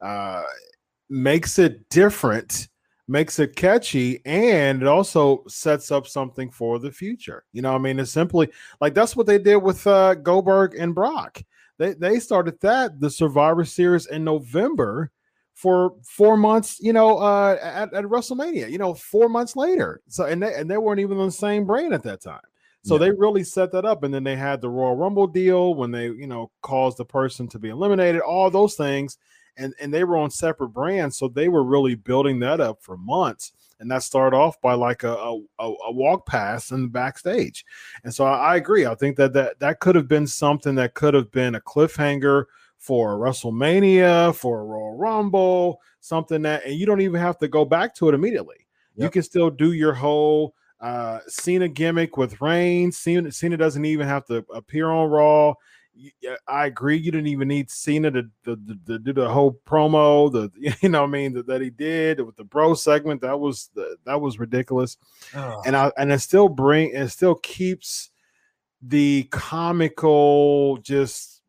uh 0.00 0.42
makes 1.08 1.58
it 1.58 1.88
different 1.90 2.68
makes 3.08 3.38
it 3.38 3.56
catchy 3.56 4.20
and 4.24 4.82
it 4.82 4.88
also 4.88 5.44
sets 5.48 5.90
up 5.90 6.06
something 6.06 6.50
for 6.50 6.78
the 6.78 6.90
future. 6.90 7.44
You 7.52 7.62
know, 7.62 7.74
I 7.74 7.78
mean, 7.78 7.98
it's 7.98 8.10
simply 8.10 8.48
like 8.80 8.94
that's 8.94 9.16
what 9.16 9.26
they 9.26 9.38
did 9.38 9.56
with 9.56 9.86
uh, 9.86 10.14
Goldberg 10.14 10.74
and 10.74 10.94
Brock. 10.94 11.42
They 11.78 11.94
they 11.94 12.18
started 12.18 12.60
that 12.60 13.00
the 13.00 13.10
Survivor 13.10 13.64
Series 13.64 14.06
in 14.06 14.24
November 14.24 15.10
for 15.54 15.94
four 16.04 16.36
months. 16.36 16.78
You 16.80 16.92
know, 16.92 17.18
uh, 17.18 17.58
at, 17.62 17.92
at 17.92 18.04
WrestleMania. 18.04 18.70
You 18.70 18.78
know, 18.78 18.94
four 18.94 19.28
months 19.28 19.56
later. 19.56 20.00
So 20.08 20.24
and 20.24 20.42
they 20.42 20.54
and 20.54 20.70
they 20.70 20.78
weren't 20.78 21.00
even 21.00 21.18
on 21.18 21.26
the 21.26 21.32
same 21.32 21.64
brand 21.64 21.94
at 21.94 22.02
that 22.04 22.22
time. 22.22 22.40
So 22.84 22.94
Yeah. 22.94 22.98
they 23.00 23.10
really 23.12 23.44
set 23.44 23.70
that 23.72 23.84
up, 23.84 24.02
and 24.02 24.12
then 24.12 24.24
they 24.24 24.34
had 24.34 24.60
the 24.60 24.68
Royal 24.68 24.96
Rumble 24.96 25.28
deal 25.28 25.74
when 25.74 25.92
they, 25.92 26.06
you 26.06 26.26
know, 26.26 26.50
caused 26.62 26.98
the 26.98 27.04
person 27.04 27.46
to 27.48 27.58
be 27.60 27.68
eliminated. 27.68 28.20
All 28.20 28.50
those 28.50 28.74
things, 28.74 29.18
and 29.56 29.72
and 29.80 29.94
they 29.94 30.02
were 30.04 30.16
on 30.16 30.30
separate 30.30 30.70
brands, 30.70 31.16
so 31.16 31.28
they 31.28 31.48
were 31.48 31.62
really 31.62 31.94
building 31.94 32.40
that 32.40 32.60
up 32.60 32.82
for 32.82 32.96
months. 32.96 33.52
And 33.82 33.90
that 33.90 34.02
started 34.02 34.34
off 34.34 34.58
by 34.62 34.72
like 34.72 35.02
a, 35.02 35.14
a, 35.14 35.38
a 35.58 35.92
walk 35.92 36.24
pass 36.24 36.70
in 36.70 36.82
the 36.82 36.88
backstage. 36.88 37.66
And 38.04 38.14
so 38.14 38.24
I, 38.24 38.52
I 38.52 38.56
agree. 38.56 38.86
I 38.86 38.94
think 38.94 39.16
that, 39.16 39.34
that 39.34 39.58
that 39.58 39.80
could 39.80 39.96
have 39.96 40.08
been 40.08 40.26
something 40.26 40.74
that 40.76 40.94
could 40.94 41.12
have 41.12 41.30
been 41.30 41.56
a 41.56 41.60
cliffhanger 41.60 42.44
for 42.78 43.18
WrestleMania, 43.18 44.34
for 44.34 44.60
a 44.60 44.64
Royal 44.64 44.96
Rumble, 44.96 45.80
something 46.00 46.42
that, 46.42 46.64
and 46.64 46.74
you 46.74 46.86
don't 46.86 47.00
even 47.00 47.20
have 47.20 47.38
to 47.38 47.48
go 47.48 47.64
back 47.64 47.94
to 47.96 48.08
it 48.08 48.14
immediately. 48.14 48.66
Yep. 48.96 49.04
You 49.04 49.10
can 49.10 49.22
still 49.22 49.50
do 49.50 49.72
your 49.72 49.92
whole 49.92 50.54
uh, 50.80 51.20
Cena 51.28 51.68
gimmick 51.68 52.16
with 52.16 52.40
Reigns. 52.40 52.98
Cena, 52.98 53.30
Cena 53.30 53.56
doesn't 53.56 53.84
even 53.84 54.06
have 54.06 54.24
to 54.26 54.44
appear 54.52 54.90
on 54.90 55.10
Raw. 55.10 55.54
I 56.48 56.66
agree. 56.66 56.96
You 56.96 57.12
didn't 57.12 57.26
even 57.28 57.48
need 57.48 57.70
Cena 57.70 58.10
to, 58.10 58.22
to, 58.44 58.56
to, 58.56 58.78
to 58.86 58.98
do 58.98 59.12
the 59.12 59.28
whole 59.28 59.60
promo. 59.66 60.32
The 60.32 60.50
you 60.82 60.88
know 60.88 61.04
I 61.04 61.06
mean 61.06 61.32
that, 61.34 61.46
that 61.46 61.60
he 61.60 61.70
did 61.70 62.20
with 62.20 62.36
the 62.36 62.44
bro 62.44 62.74
segment. 62.74 63.20
That 63.20 63.38
was 63.38 63.70
the, 63.74 63.96
that 64.04 64.20
was 64.20 64.38
ridiculous. 64.38 64.96
Oh. 65.34 65.62
And 65.66 65.76
I 65.76 65.92
and 65.96 66.12
it 66.12 66.20
still 66.20 66.48
bring 66.48 66.90
it 66.90 67.08
still 67.08 67.36
keeps 67.36 68.10
the 68.80 69.28
comical 69.30 70.78
just 70.78 71.42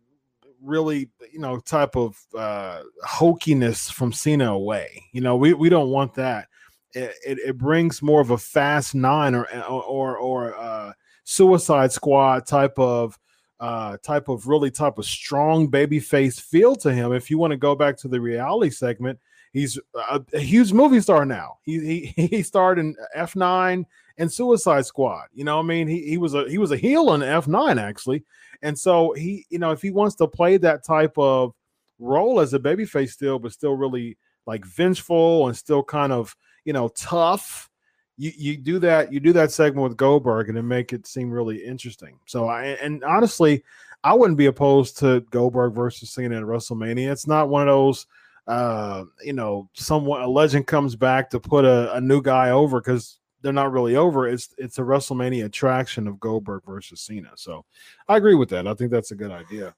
really 0.61 1.09
you 1.31 1.39
know 1.39 1.59
type 1.59 1.95
of 1.95 2.17
uh 2.37 2.81
hokiness 3.07 3.91
from 3.91 4.13
Cena 4.13 4.53
away. 4.53 5.03
You 5.11 5.21
know 5.21 5.35
we 5.35 5.53
we 5.53 5.69
don't 5.69 5.89
want 5.89 6.13
that 6.15 6.47
it, 6.93 7.39
it, 7.45 7.57
brings 7.57 8.01
more 8.01 8.21
of 8.21 8.29
a 8.29 8.37
fast 8.37 8.95
nine 8.95 9.35
or 9.35 9.47
or 9.67 10.17
or 10.17 10.55
uh, 10.55 10.93
Suicide 11.23 11.91
Squad 11.91 12.45
type 12.45 12.77
of 12.77 13.17
uh, 13.63 13.95
type 14.03 14.27
of 14.27 14.45
really 14.45 14.69
type 14.69 14.97
of 14.97 15.05
strong 15.05 15.67
baby 15.67 15.97
face 15.97 16.37
feel 16.37 16.75
to 16.75 16.93
him. 16.93 17.13
If 17.13 17.31
you 17.31 17.37
want 17.37 17.51
to 17.51 17.57
go 17.57 17.75
back 17.75 17.95
to 17.99 18.09
the 18.09 18.19
reality 18.19 18.69
segment, 18.69 19.17
he's 19.53 19.79
a, 19.95 20.21
a 20.33 20.39
huge 20.39 20.73
movie 20.73 20.99
star 20.99 21.25
now. 21.25 21.59
He 21.63 21.79
he 22.15 22.27
he 22.27 22.43
starred 22.43 22.77
in 22.77 22.93
F 23.15 23.37
nine 23.37 23.85
and 24.17 24.29
Suicide 24.29 24.85
Squad. 24.85 25.27
You 25.33 25.45
know, 25.45 25.59
I 25.59 25.61
mean, 25.61 25.87
he 25.87 26.01
he 26.01 26.17
was 26.17 26.33
a 26.33 26.49
he 26.49 26.57
was 26.57 26.71
a 26.71 26.77
heel 26.77 27.13
in 27.13 27.23
F 27.23 27.47
nine 27.47 27.79
actually, 27.79 28.25
and 28.61 28.77
so 28.77 29.13
he 29.13 29.45
you 29.49 29.59
know 29.59 29.71
if 29.71 29.81
he 29.81 29.91
wants 29.91 30.15
to 30.17 30.27
play 30.27 30.57
that 30.57 30.83
type 30.83 31.17
of 31.17 31.53
role 31.99 32.41
as 32.41 32.53
a 32.53 32.59
babyface 32.59 33.11
still, 33.11 33.39
but 33.39 33.53
still 33.53 33.75
really 33.75 34.17
like 34.45 34.65
vengeful 34.65 35.47
and 35.47 35.55
still 35.55 35.81
kind 35.81 36.11
of 36.11 36.35
you 36.65 36.73
know, 36.73 36.89
tough. 36.89 37.69
You 38.17 38.31
you 38.37 38.57
do 38.57 38.79
that 38.79 39.11
you 39.11 39.19
do 39.19 39.33
that 39.33 39.51
segment 39.51 39.87
with 39.87 39.97
Goldberg 39.97 40.49
and 40.49 40.57
it 40.57 40.63
make 40.63 40.93
it 40.93 41.07
seem 41.07 41.31
really 41.31 41.63
interesting. 41.63 42.19
So 42.25 42.47
I 42.47 42.65
and 42.81 43.03
honestly, 43.03 43.63
I 44.03 44.13
wouldn't 44.13 44.37
be 44.37 44.45
opposed 44.47 44.97
to 44.99 45.21
Goldberg 45.31 45.73
versus 45.73 46.11
Cena 46.11 46.37
at 46.37 46.43
WrestleMania. 46.43 47.11
It's 47.11 47.27
not 47.27 47.49
one 47.49 47.63
of 47.63 47.73
those 47.73 48.05
uh 48.45 49.05
you 49.23 49.31
know 49.31 49.69
someone 49.73 50.21
a 50.21 50.27
legend 50.27 50.67
comes 50.67 50.97
back 50.97 51.29
to 51.29 51.39
put 51.39 51.63
a, 51.63 51.93
a 51.95 52.01
new 52.01 52.21
guy 52.21 52.49
over 52.49 52.81
because 52.81 53.19
they're 53.41 53.53
not 53.53 53.71
really 53.71 53.95
over. 53.95 54.27
It's 54.27 54.55
it's 54.57 54.79
a 54.79 54.83
WrestleMania 54.83 55.45
attraction 55.45 56.07
of 56.07 56.19
Goldberg 56.19 56.63
versus 56.65 57.01
Cena. 57.01 57.31
So 57.35 57.65
I 58.07 58.17
agree 58.17 58.35
with 58.35 58.49
that. 58.49 58.67
I 58.67 58.73
think 58.73 58.89
that's 58.89 59.11
a 59.11 59.15
good 59.15 59.31
idea. 59.31 59.75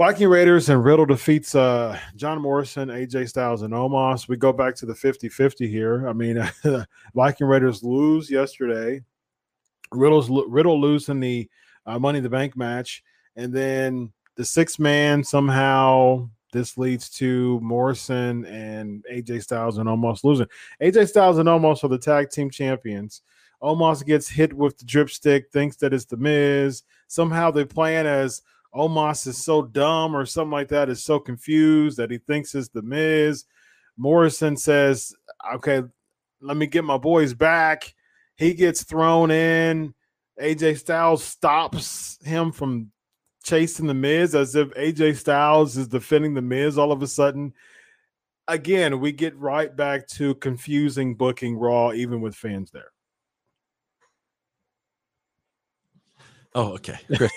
Viking 0.00 0.28
Raiders 0.28 0.70
and 0.70 0.82
Riddle 0.82 1.04
defeats 1.04 1.54
uh, 1.54 2.00
John 2.16 2.40
Morrison, 2.40 2.88
AJ 2.88 3.28
Styles, 3.28 3.60
and 3.60 3.74
Omos. 3.74 4.28
We 4.28 4.38
go 4.38 4.50
back 4.50 4.74
to 4.76 4.86
the 4.86 4.94
50 4.94 5.28
50 5.28 5.68
here. 5.68 6.08
I 6.08 6.14
mean, 6.14 6.42
Viking 7.14 7.46
Raiders 7.46 7.82
lose 7.82 8.30
yesterday. 8.30 9.02
Riddle's 9.92 10.30
Riddle 10.30 10.80
lose 10.80 11.10
in 11.10 11.20
the 11.20 11.50
uh, 11.84 11.98
Money 11.98 12.16
in 12.16 12.22
the 12.24 12.30
Bank 12.30 12.56
match. 12.56 13.04
And 13.36 13.52
then 13.52 14.10
the 14.36 14.44
six 14.46 14.78
man 14.78 15.22
somehow 15.22 16.30
this 16.50 16.78
leads 16.78 17.10
to 17.18 17.60
Morrison 17.60 18.46
and 18.46 19.04
AJ 19.12 19.42
Styles 19.42 19.76
and 19.76 19.86
Omos 19.86 20.24
losing. 20.24 20.46
AJ 20.80 21.08
Styles 21.08 21.36
and 21.36 21.46
Omos 21.46 21.84
are 21.84 21.88
the 21.88 21.98
tag 21.98 22.30
team 22.30 22.48
champions. 22.48 23.20
Omos 23.62 24.02
gets 24.06 24.30
hit 24.30 24.54
with 24.54 24.78
the 24.78 24.86
dripstick, 24.86 25.50
thinks 25.50 25.76
that 25.76 25.92
it's 25.92 26.06
the 26.06 26.16
Miz. 26.16 26.84
Somehow 27.08 27.50
they 27.50 27.66
plan 27.66 28.06
as 28.06 28.40
Omos 28.74 29.26
is 29.26 29.42
so 29.42 29.62
dumb 29.62 30.14
or 30.14 30.24
something 30.24 30.52
like 30.52 30.68
that, 30.68 30.88
is 30.88 31.04
so 31.04 31.18
confused 31.18 31.96
that 31.96 32.10
he 32.10 32.18
thinks 32.18 32.54
it's 32.54 32.68
the 32.68 32.82
Miz. 32.82 33.44
Morrison 33.96 34.56
says, 34.56 35.14
Okay, 35.54 35.82
let 36.40 36.56
me 36.56 36.66
get 36.66 36.84
my 36.84 36.98
boys 36.98 37.34
back. 37.34 37.94
He 38.36 38.54
gets 38.54 38.84
thrown 38.84 39.30
in. 39.30 39.94
AJ 40.40 40.78
Styles 40.78 41.22
stops 41.22 42.18
him 42.24 42.52
from 42.52 42.90
chasing 43.42 43.86
the 43.86 43.94
Miz 43.94 44.34
as 44.34 44.54
if 44.54 44.68
AJ 44.70 45.16
Styles 45.16 45.76
is 45.76 45.88
defending 45.88 46.34
the 46.34 46.42
Miz 46.42 46.78
all 46.78 46.92
of 46.92 47.02
a 47.02 47.06
sudden. 47.06 47.52
Again, 48.48 49.00
we 49.00 49.12
get 49.12 49.36
right 49.36 49.74
back 49.74 50.06
to 50.08 50.34
confusing 50.36 51.14
booking 51.14 51.56
Raw, 51.56 51.92
even 51.92 52.20
with 52.20 52.34
fans 52.34 52.70
there. 52.70 52.92
Oh, 56.54 56.72
okay. 56.72 56.98
Chris. 57.16 57.32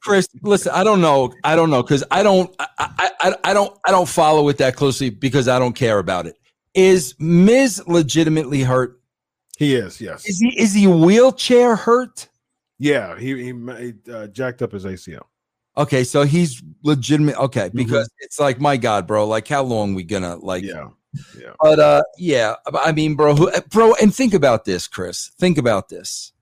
Chris, 0.00 0.28
listen, 0.42 0.72
I 0.74 0.84
don't 0.84 1.00
know. 1.00 1.32
I 1.44 1.56
don't 1.56 1.70
know 1.70 1.82
because 1.82 2.04
I 2.10 2.22
don't 2.22 2.54
I, 2.58 2.68
I 2.78 3.34
I 3.44 3.54
don't 3.54 3.76
I 3.86 3.90
don't 3.90 4.08
follow 4.08 4.48
it 4.48 4.58
that 4.58 4.76
closely 4.76 5.10
because 5.10 5.48
I 5.48 5.58
don't 5.58 5.74
care 5.74 5.98
about 5.98 6.26
it. 6.26 6.36
Is 6.74 7.14
Miz 7.18 7.82
legitimately 7.86 8.62
hurt? 8.62 9.00
He 9.58 9.74
is, 9.74 10.00
yes. 10.00 10.26
Is 10.26 10.38
he 10.38 10.60
is 10.60 10.74
he 10.74 10.86
wheelchair 10.86 11.74
hurt? 11.74 12.28
Yeah, 12.78 13.18
he 13.18 13.52
he, 13.52 13.94
uh, 14.12 14.26
jacked 14.26 14.60
up 14.60 14.72
his 14.72 14.84
ACL. 14.84 15.22
Okay, 15.78 16.04
so 16.04 16.24
he's 16.24 16.62
legitimate. 16.82 17.36
Okay, 17.36 17.68
mm-hmm. 17.68 17.76
because 17.78 18.06
mm-hmm. 18.08 18.24
it's 18.24 18.38
like, 18.38 18.60
my 18.60 18.76
God, 18.76 19.06
bro, 19.06 19.26
like 19.26 19.48
how 19.48 19.62
long 19.62 19.94
we 19.94 20.04
gonna 20.04 20.36
like? 20.36 20.64
Yeah, 20.64 20.88
yeah. 21.38 21.52
But 21.60 21.78
uh, 21.78 22.02
yeah, 22.18 22.56
I 22.74 22.92
mean, 22.92 23.14
bro, 23.14 23.34
who, 23.34 23.50
bro, 23.70 23.94
and 23.94 24.14
think 24.14 24.34
about 24.34 24.66
this, 24.66 24.86
Chris. 24.86 25.32
Think 25.38 25.56
about 25.56 25.88
this 25.88 26.32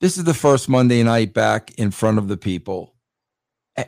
this 0.00 0.16
is 0.18 0.24
the 0.24 0.34
first 0.34 0.68
Monday 0.68 1.02
night 1.02 1.34
back 1.34 1.72
in 1.78 1.90
front 1.90 2.18
of 2.18 2.28
the 2.28 2.36
people. 2.36 2.94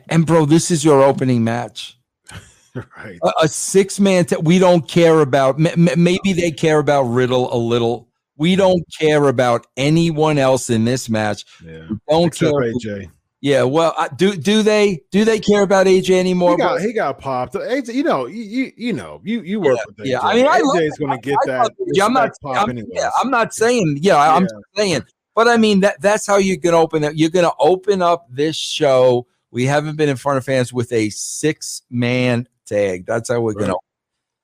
And, 0.09 0.25
bro, 0.25 0.45
this 0.45 0.71
is 0.71 0.85
your 0.85 1.03
opening 1.03 1.43
match. 1.43 1.97
right. 2.75 3.19
A, 3.23 3.31
a 3.43 3.47
six 3.47 3.99
man, 3.99 4.25
t- 4.25 4.37
we 4.41 4.57
don't 4.57 4.87
care 4.87 5.19
about, 5.19 5.59
m- 5.59 5.89
maybe 5.97 6.33
they 6.33 6.51
care 6.51 6.79
about 6.79 7.03
Riddle 7.03 7.53
a 7.53 7.57
little. 7.57 8.07
We 8.37 8.55
don't 8.55 8.83
care 8.97 9.27
about 9.27 9.67
anyone 9.75 10.37
else 10.37 10.69
in 10.69 10.85
this 10.85 11.09
match. 11.09 11.45
Yeah. 11.63 11.87
don't 12.09 12.27
Except 12.27 12.51
care. 12.51 12.73
AJ. 12.73 13.11
Yeah, 13.41 13.63
well, 13.63 13.95
do 14.17 14.35
do 14.35 14.61
they 14.61 15.01
do 15.09 15.25
they 15.25 15.39
care 15.39 15.63
about 15.63 15.87
AJ 15.87 16.11
anymore? 16.11 16.51
He 16.51 16.57
got, 16.57 16.81
he 16.81 16.93
got 16.93 17.17
popped. 17.17 17.55
AJ, 17.55 17.95
you 17.95 18.03
know, 18.03 18.27
you 18.27 18.71
you 18.77 18.93
know, 18.93 19.19
you 19.23 19.41
you 19.41 19.59
work 19.59 19.77
yeah, 19.77 19.83
with 19.87 19.97
AJ. 19.97 20.05
Yeah, 20.05 20.19
I 20.19 20.35
mean, 20.35 20.45
AJ's 20.45 20.97
going 20.99 21.11
to 21.11 21.17
get 21.17 21.37
I, 21.45 21.47
that. 21.47 21.71
I 21.99 22.05
I'm 22.05 22.13
not. 22.13 22.29
I'm, 22.45 22.77
yeah, 22.91 23.09
I'm 23.19 23.31
not 23.31 23.51
saying. 23.55 23.97
Yeah, 23.99 24.13
yeah. 24.13 24.35
I'm 24.35 24.47
saying. 24.75 25.01
But 25.33 25.47
I 25.47 25.57
mean, 25.57 25.79
that 25.79 25.99
that's 26.01 26.27
how 26.27 26.37
you 26.37 26.59
can 26.59 26.75
open 26.75 27.03
it. 27.03 27.15
You're 27.15 27.31
going 27.31 27.45
to 27.45 27.55
open 27.59 28.03
up 28.03 28.27
this 28.29 28.55
show. 28.55 29.25
We 29.49 29.65
haven't 29.65 29.95
been 29.95 30.09
in 30.09 30.17
front 30.17 30.37
of 30.37 30.45
fans 30.45 30.71
with 30.71 30.93
a 30.93 31.09
six 31.09 31.81
man 31.89 32.47
tag. 32.67 33.07
That's 33.07 33.29
how 33.29 33.41
we're 33.41 33.53
right. 33.53 33.67
going 33.67 33.71
to. 33.71 33.77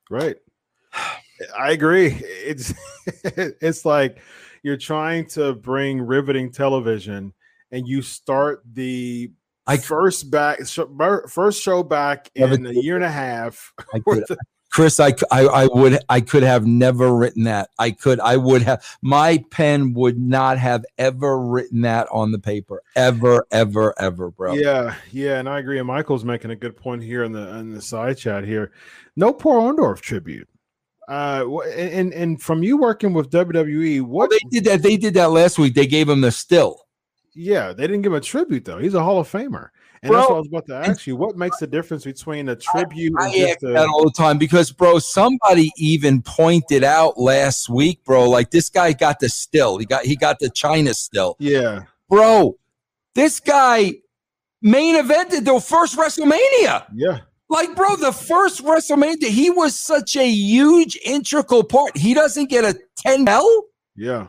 Right. 0.10 0.38
I 1.56 1.72
agree. 1.72 2.20
It's 2.24 2.74
it's 3.24 3.86
like 3.86 4.18
you're 4.64 4.76
trying 4.76 5.28
to 5.28 5.54
bring 5.54 6.02
riveting 6.02 6.52
television 6.52 7.34
and 7.72 7.88
you 7.88 8.02
start 8.02 8.64
the 8.72 9.32
I, 9.66 9.78
first 9.78 10.32
back 10.32 10.60
first 11.30 11.62
show 11.62 11.84
back 11.84 12.30
in 12.36 12.66
a 12.66 12.72
year 12.72 12.96
and 12.96 13.04
a 13.04 13.12
half. 13.12 13.74
Chris, 14.70 15.00
I, 15.00 15.14
I, 15.32 15.46
I 15.46 15.68
would 15.68 15.98
I 16.10 16.22
could 16.22 16.44
have 16.44 16.66
never 16.66 17.16
written 17.16 17.44
that. 17.44 17.70
I 17.80 17.92
could 17.92 18.20
I 18.20 18.38
would 18.38 18.62
have 18.64 18.86
my 19.02 19.44
pen 19.50 19.94
would 19.94 20.20
not 20.20 20.58
have 20.58 20.86
ever 20.98 21.40
written 21.40 21.82
that 21.82 22.08
on 22.12 22.32
the 22.32 22.40
paper 22.40 22.82
ever 22.96 23.48
ever 23.52 23.94
ever, 24.00 24.30
bro. 24.30 24.54
Yeah, 24.54 24.96
yeah, 25.12 25.40
and 25.40 25.50
I 25.50 25.60
agree. 25.60 25.80
And 25.80 25.88
Michael's 25.88 26.26
making 26.26 26.52
a 26.52 26.56
good 26.56 26.76
point 26.76 27.02
here 27.02 27.24
in 27.24 27.32
the 27.32 27.58
in 27.58 27.74
the 27.74 27.82
side 27.82 28.18
chat 28.18 28.44
here. 28.44 28.72
No 29.16 29.34
Paul 29.34 29.74
Orndorff 29.74 30.02
tribute. 30.02 30.50
Uh, 31.08 31.60
and 31.74 32.14
and 32.14 32.42
from 32.42 32.62
you 32.62 32.78
working 32.78 33.14
with 33.14 33.32
WWE, 33.32 34.02
what 34.02 34.30
well, 34.30 34.38
they 34.38 34.50
did 34.60 34.66
that 34.66 34.84
they 34.84 34.98
did 34.98 35.14
that 35.14 35.32
last 35.32 35.58
week. 35.58 35.74
They 35.74 35.88
gave 35.88 36.10
him 36.10 36.22
the 36.22 36.32
still. 36.32 36.87
Yeah, 37.40 37.72
they 37.72 37.86
didn't 37.86 38.02
give 38.02 38.14
him 38.14 38.18
a 38.18 38.22
tribute 38.22 38.66
though. 38.66 38.80
He's 38.80 38.96
a 38.96 39.04
Hall 39.04 39.20
of 39.20 39.32
Famer. 39.32 39.70
And 40.02 40.10
bro, 40.12 40.18
that's 40.18 40.30
what 40.30 40.36
I 40.36 40.40
was 40.40 40.48
about 40.48 40.66
to 40.68 40.76
ask 40.76 41.06
you. 41.06 41.16
What 41.16 41.38
makes 41.38 41.58
the 41.58 41.68
difference 41.68 42.04
between 42.04 42.50
a 42.50 42.56
tribute 42.56 43.14
I, 43.20 43.26
I 43.26 43.28
ask 43.50 43.64
a- 43.64 43.74
that 43.74 43.88
all 43.88 44.04
the 44.04 44.14
time 44.16 44.40
because, 44.40 44.72
bro, 44.72 44.98
somebody 44.98 45.72
even 45.78 46.24
pointed 46.24 46.84
out 46.84 47.20
last 47.20 47.70
week, 47.70 48.04
bro, 48.06 48.28
like 48.28 48.50
this 48.50 48.70
guy 48.70 48.94
got 48.94 49.20
the 49.20 49.30
still. 49.30 49.78
He 49.78 49.86
got 49.86 50.04
he 50.04 50.16
got 50.16 50.40
the 50.40 50.50
China 50.50 50.96
still. 50.96 51.36
Yeah, 51.40 51.84
bro, 52.10 52.58
this 53.14 53.40
guy 53.40 53.94
main 54.62 54.96
evented 54.96 55.46
the 55.46 55.60
first 55.60 55.96
WrestleMania. 55.96 56.86
Yeah. 56.96 57.20
Like, 57.50 57.76
bro, 57.76 57.96
the 57.96 58.12
first 58.12 58.64
WrestleMania, 58.64 59.30
he 59.30 59.50
was 59.50 59.80
such 59.80 60.18
a 60.18 60.28
huge 60.28 60.98
integral 61.06 61.64
part. 61.64 61.96
He 61.96 62.14
doesn't 62.14 62.50
get 62.50 62.66
a 62.66 62.78
10 62.98 63.28
L? 63.28 63.64
Yeah. 63.96 64.28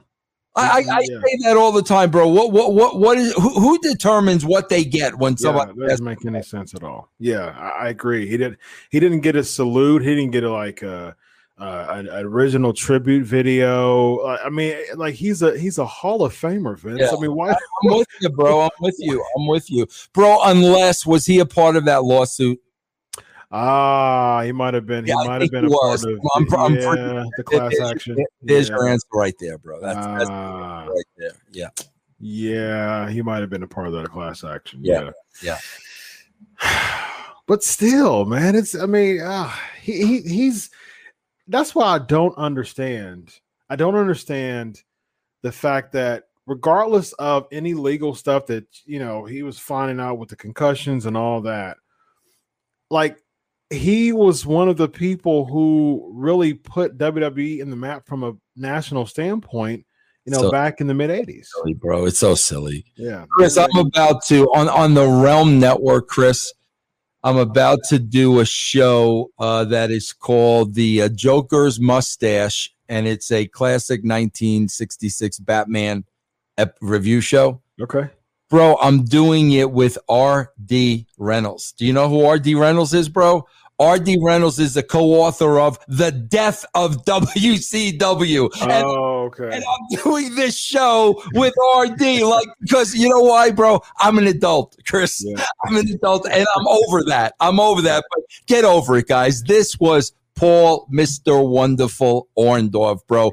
I, 0.58 0.78
I, 0.78 1.00
yeah. 1.08 1.20
say 1.24 1.38
that 1.44 1.56
all 1.56 1.72
the 1.72 1.82
time, 1.82 2.10
bro. 2.10 2.28
What 2.28 2.52
what 2.52 2.74
what 2.74 2.98
what 2.98 3.18
is 3.18 3.32
who, 3.34 3.50
who 3.60 3.78
determines 3.78 4.44
what 4.44 4.68
they 4.68 4.84
get 4.84 5.16
when 5.18 5.36
somebody 5.36 5.72
yeah, 5.76 5.88
doesn't 5.88 6.04
make 6.04 6.24
any 6.24 6.42
sense 6.42 6.74
at 6.74 6.82
all? 6.82 7.10
Yeah, 7.18 7.54
I, 7.58 7.86
I, 7.86 7.88
agree. 7.88 8.28
He 8.28 8.36
did 8.36 8.58
he 8.90 9.00
didn't 9.00 9.20
get 9.20 9.36
a 9.36 9.44
salute. 9.44 10.02
He 10.02 10.14
didn't 10.14 10.30
get 10.30 10.44
a 10.44 10.50
like 10.50 10.82
a, 10.82 11.14
uh, 11.58 11.86
an, 11.90 12.08
original 12.08 12.72
tribute 12.72 13.24
video. 13.24 14.26
I 14.26 14.48
mean, 14.48 14.76
like 14.96 15.14
he's 15.14 15.42
a 15.42 15.58
he's 15.58 15.78
a 15.78 15.86
Hall 15.86 16.24
of 16.24 16.32
Famer, 16.32 16.78
Vince. 16.78 17.00
Yeah. 17.00 17.10
I 17.16 17.20
mean, 17.20 17.34
why? 17.34 17.50
I'm 17.50 17.96
with 17.96 18.08
you, 18.20 18.28
bro. 18.30 18.62
I'm 18.62 18.70
with 18.80 18.96
you. 18.98 19.24
I'm 19.36 19.46
with 19.46 19.70
you, 19.70 19.86
bro. 20.12 20.38
Unless 20.44 21.06
was 21.06 21.26
he 21.26 21.38
a 21.40 21.46
part 21.46 21.76
of 21.76 21.84
that 21.86 22.04
lawsuit? 22.04 22.60
Ah, 23.50 24.42
he 24.44 24.52
might 24.52 24.74
have 24.74 24.84
been. 24.86 25.04
He 25.04 25.10
Yeah, 25.10 25.24
might 25.26 25.40
have 25.40 25.50
been 25.50 25.64
a 25.64 25.70
part 25.70 26.04
of 26.04 26.10
I'm- 26.34 26.46
I'm 26.54 26.74
yeah, 26.74 26.88
pretty- 26.88 27.30
the 27.38 27.44
class 27.44 27.72
there's- 27.76 27.90
action. 27.90 28.24
There's 28.42 28.68
yeah. 28.68 28.74
your 28.76 28.88
answer 28.88 29.06
right 29.14 29.34
there, 29.40 29.56
bro. 29.58 29.80
That's, 29.80 30.06
that's 30.06 30.30
Ah, 30.30 30.84
right 30.86 31.04
there. 31.16 31.30
Yeah. 31.52 31.68
yeah, 32.20 33.08
he 33.08 33.22
might 33.22 33.40
have 33.40 33.48
been 33.50 33.62
a 33.62 33.68
part 33.68 33.86
of 33.86 33.94
that 33.94 34.10
class 34.10 34.44
action. 34.44 34.80
Yeah, 34.82 35.10
yeah. 35.42 35.58
but 37.46 37.62
still, 37.62 38.24
man, 38.26 38.54
it's. 38.54 38.74
I 38.74 38.86
mean, 38.86 39.20
uh, 39.20 39.50
he, 39.80 40.04
he 40.06 40.20
he's. 40.22 40.70
That's 41.46 41.74
why 41.74 41.94
I 41.94 41.98
don't 41.98 42.36
understand. 42.36 43.34
I 43.70 43.76
don't 43.76 43.94
understand 43.94 44.82
the 45.42 45.52
fact 45.52 45.92
that 45.92 46.24
regardless 46.46 47.12
of 47.14 47.46
any 47.52 47.72
legal 47.74 48.14
stuff 48.14 48.46
that 48.46 48.66
you 48.84 48.98
know 48.98 49.24
he 49.24 49.42
was 49.42 49.58
finding 49.58 50.00
out 50.00 50.18
with 50.18 50.28
the 50.28 50.36
concussions 50.36 51.06
and 51.06 51.16
all 51.16 51.40
that, 51.42 51.78
like 52.90 53.16
he 53.70 54.12
was 54.12 54.46
one 54.46 54.68
of 54.68 54.76
the 54.76 54.88
people 54.88 55.44
who 55.46 56.10
really 56.14 56.54
put 56.54 56.96
WWE 56.98 57.60
in 57.60 57.70
the 57.70 57.76
map 57.76 58.06
from 58.06 58.24
a 58.24 58.34
national 58.56 59.06
standpoint. 59.06 59.84
You 60.24 60.32
know, 60.32 60.42
So- 60.42 60.50
back 60.50 60.80
in 60.82 60.86
the 60.86 60.94
mid 60.94 61.08
'80s. 61.10 61.46
Silly, 61.54 61.72
bro. 61.74 62.04
It's 62.04 62.18
so 62.18 62.34
silly. 62.34 62.84
Yeah, 62.96 63.24
Chris, 63.30 63.56
I'm 63.56 63.74
about 63.76 64.22
to 64.26 64.44
on 64.54 64.68
on 64.68 64.92
the 64.94 65.06
Realm 65.06 65.58
Network, 65.58 66.06
Chris. 66.08 66.52
I'm 67.24 67.36
about 67.38 67.80
to 67.88 67.98
do 67.98 68.40
a 68.40 68.44
show 68.44 69.30
uh, 69.38 69.64
that 69.64 69.90
is 69.90 70.12
called 70.12 70.74
the 70.74 71.02
uh, 71.02 71.08
Joker's 71.08 71.80
Mustache, 71.80 72.72
and 72.88 73.08
it's 73.08 73.32
a 73.32 73.46
classic 73.46 74.00
1966 74.02 75.38
Batman 75.40 76.04
ep- 76.58 76.76
review 76.80 77.20
show. 77.20 77.60
okay. 77.80 78.10
Bro, 78.48 78.78
I'm 78.80 79.04
doing 79.04 79.52
it 79.52 79.70
with 79.70 79.98
R.D. 80.08 81.06
Reynolds. 81.18 81.72
Do 81.72 81.84
you 81.84 81.92
know 81.92 82.08
who 82.08 82.24
R.D. 82.24 82.54
Reynolds 82.54 82.94
is, 82.94 83.08
bro? 83.08 83.46
R.D. 83.80 84.18
Reynolds 84.22 84.58
is 84.58 84.74
the 84.74 84.82
co-author 84.82 85.60
of 85.60 85.78
The 85.86 86.10
Death 86.10 86.64
of 86.74 87.04
WCW. 87.04 88.48
Oh, 88.52 88.62
and 88.64 88.84
Oh, 88.86 89.24
okay. 89.26 89.44
and 89.54 89.62
I'm 89.64 90.02
doing 90.02 90.34
this 90.34 90.56
show 90.58 91.22
with 91.34 91.54
RD, 91.78 92.22
like 92.22 92.48
because 92.60 92.94
you 92.94 93.08
know 93.08 93.20
why, 93.20 93.50
bro? 93.50 93.80
I'm 93.98 94.18
an 94.18 94.26
adult, 94.26 94.76
Chris. 94.88 95.22
Yeah. 95.24 95.44
I'm 95.66 95.76
an 95.76 95.88
adult, 95.90 96.26
and 96.28 96.46
I'm 96.56 96.66
over 96.66 97.04
that. 97.04 97.34
I'm 97.38 97.60
over 97.60 97.82
that. 97.82 98.04
But 98.10 98.24
get 98.46 98.64
over 98.64 98.96
it, 98.96 99.06
guys. 99.06 99.42
This 99.44 99.78
was 99.78 100.12
Paul, 100.38 100.86
Mister 100.88 101.40
Wonderful 101.40 102.28
Orndorff, 102.38 103.00
bro. 103.08 103.32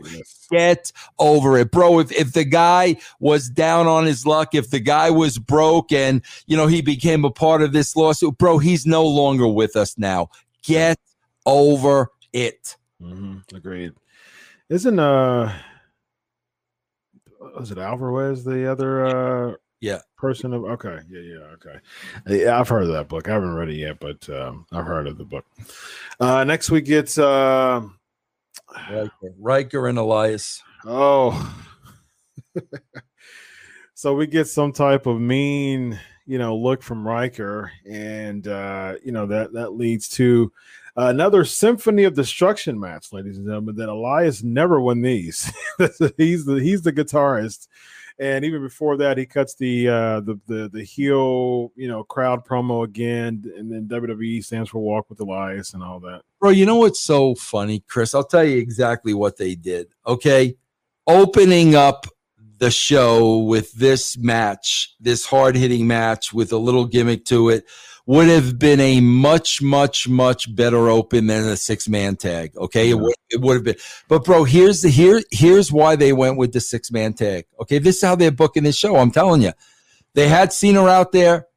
Get 0.52 0.92
over 1.20 1.58
it, 1.58 1.72
bro. 1.72 2.00
If 2.00 2.12
if 2.12 2.34
the 2.34 2.44
guy 2.44 2.98
was 3.20 3.50
down 3.50 3.88
on 3.88 4.06
his 4.06 4.26
luck, 4.26 4.56
if 4.56 4.72
the 4.72 4.80
guy 4.80 5.12
was 5.12 5.38
broke, 5.38 5.92
and 5.92 6.24
you 6.48 6.58
know 6.58 6.68
he 6.68 6.82
became 6.82 7.24
a 7.24 7.32
part 7.32 7.62
of 7.62 7.74
this 7.74 7.96
lawsuit, 7.96 8.38
bro, 8.38 8.58
he's 8.58 8.86
no 8.86 9.06
longer 9.06 9.48
with 9.48 9.76
us 9.76 9.98
now. 9.98 10.30
Get 10.64 11.00
over 11.46 12.10
it. 12.34 12.76
hmm 13.00 13.38
Agreed. 13.54 13.94
Isn't 14.70 15.00
uh, 15.00 15.54
was 17.56 17.72
it 17.72 17.78
Alvarez 17.78 18.44
the 18.44 18.70
other 18.72 19.06
uh 19.06 19.56
Yeah. 19.82 20.00
person 20.18 20.54
of 20.54 20.64
okay 20.64 21.00
yeah 21.10 21.20
yeah 21.20 21.46
okay 21.54 21.80
yeah 22.28 22.60
I've 22.60 22.70
heard 22.70 22.84
of 22.84 22.90
that 22.94 23.08
book 23.08 23.28
I 23.30 23.34
haven't 23.34 23.54
read 23.56 23.70
it 23.70 23.76
yet 23.76 24.00
but 24.00 24.28
um, 24.30 24.66
I've 24.72 24.86
heard 24.86 25.08
of 25.08 25.18
the 25.18 25.26
book. 25.26 25.46
Uh, 26.20 26.44
next 26.44 26.72
week 26.72 26.90
it's 26.90 27.18
uh, 27.18 27.82
Ryker, 28.90 29.12
Ryker 29.38 29.88
and 29.88 29.98
Elias. 29.98 30.62
oh, 30.86 31.56
so 33.94 34.16
we 34.16 34.28
get 34.28 34.48
some 34.48 34.72
type 34.72 35.06
of 35.06 35.20
mean 35.20 36.00
you 36.26 36.38
know 36.40 36.56
look 36.56 36.82
from 36.82 37.08
Ryker 37.08 37.72
and 37.90 38.48
uh, 38.48 38.96
you 39.04 39.12
know 39.12 39.26
that 39.28 39.54
that 39.54 39.72
leads 39.74 40.08
to 40.10 40.52
another 40.96 41.44
symphony 41.46 42.04
of 42.06 42.14
destruction 42.14 42.80
match, 42.80 43.12
ladies 43.12 43.38
and 43.38 43.46
gentlemen. 43.46 43.76
That 43.76 43.90
Elias 43.90 44.44
never 44.44 44.80
won 44.80 45.02
these. 45.02 45.52
he's 46.18 46.46
the 46.46 46.60
he's 46.62 46.82
the 46.82 46.94
guitarist, 46.94 47.68
and 48.20 48.46
even 48.46 48.62
before 48.62 48.98
that, 48.98 49.18
he 49.18 49.26
cuts 49.26 49.56
the 49.56 49.88
uh, 49.90 50.20
the 50.22 50.40
the 50.48 50.70
the 50.72 50.84
heel 50.84 51.72
you 51.76 51.88
know 51.88 52.04
crowd 52.04 52.46
promo 52.46 52.84
again, 52.84 53.44
and 53.58 53.72
then 53.72 53.88
WWE 53.88 54.44
stands 54.44 54.70
for 54.70 54.80
Walk 54.80 55.10
with 55.10 55.20
Elias 55.20 55.74
and 55.74 55.84
all 55.84 56.00
that. 56.02 56.22
Bro, 56.40 56.52
you 56.52 56.66
know 56.66 56.78
what's 56.78 57.02
so 57.02 57.36
funny, 57.36 57.84
Chris? 57.88 58.16
I'll 58.16 58.24
tell 58.24 58.44
you 58.44 58.58
exactly 58.58 59.14
what 59.14 59.38
they 59.38 59.56
did. 59.56 59.88
Okay. 60.08 60.56
Opening 61.08 61.76
up 61.76 62.08
the 62.58 62.72
show 62.72 63.40
with 63.40 63.72
this 63.74 64.18
match, 64.18 64.96
this 65.00 65.26
hard 65.26 65.56
hitting 65.56 65.86
match 65.86 66.34
with 66.34 66.52
a 66.52 66.58
little 66.58 66.86
gimmick 66.86 67.26
to 67.26 67.50
it, 67.50 67.66
would 68.06 68.28
have 68.28 68.60
been 68.60 68.80
a 68.80 69.02
much, 69.02 69.62
much, 69.62 70.08
much 70.08 70.54
better 70.56 70.90
open 70.90 71.28
than 71.28 71.48
a 71.48 71.58
six 71.58 71.88
man 71.88 72.16
tag. 72.16 72.56
Okay. 72.56 72.90
It, 72.90 72.94
mm-hmm. 72.94 73.04
would, 73.04 73.16
it 73.30 73.42
would 73.42 73.56
have 73.56 73.64
been. 73.64 73.76
But, 74.08 74.24
bro, 74.24 74.44
here's 74.44 74.82
the 74.82 74.90
here, 74.90 75.22
here's 75.32 75.72
why 75.72 75.96
they 75.96 76.14
went 76.14 76.38
with 76.38 76.54
the 76.54 76.62
six 76.62 76.92
man 76.92 77.14
tag. 77.14 77.46
Okay. 77.62 77.80
This 77.80 77.98
is 77.98 78.04
how 78.04 78.16
they're 78.16 78.32
booking 78.32 78.64
this 78.64 78.78
show. 78.78 78.96
I'm 78.96 79.12
telling 79.12 79.42
you. 79.42 79.54
They 80.14 80.30
had 80.30 80.54
Cena 80.54 80.86
out 80.86 81.12
there 81.12 81.48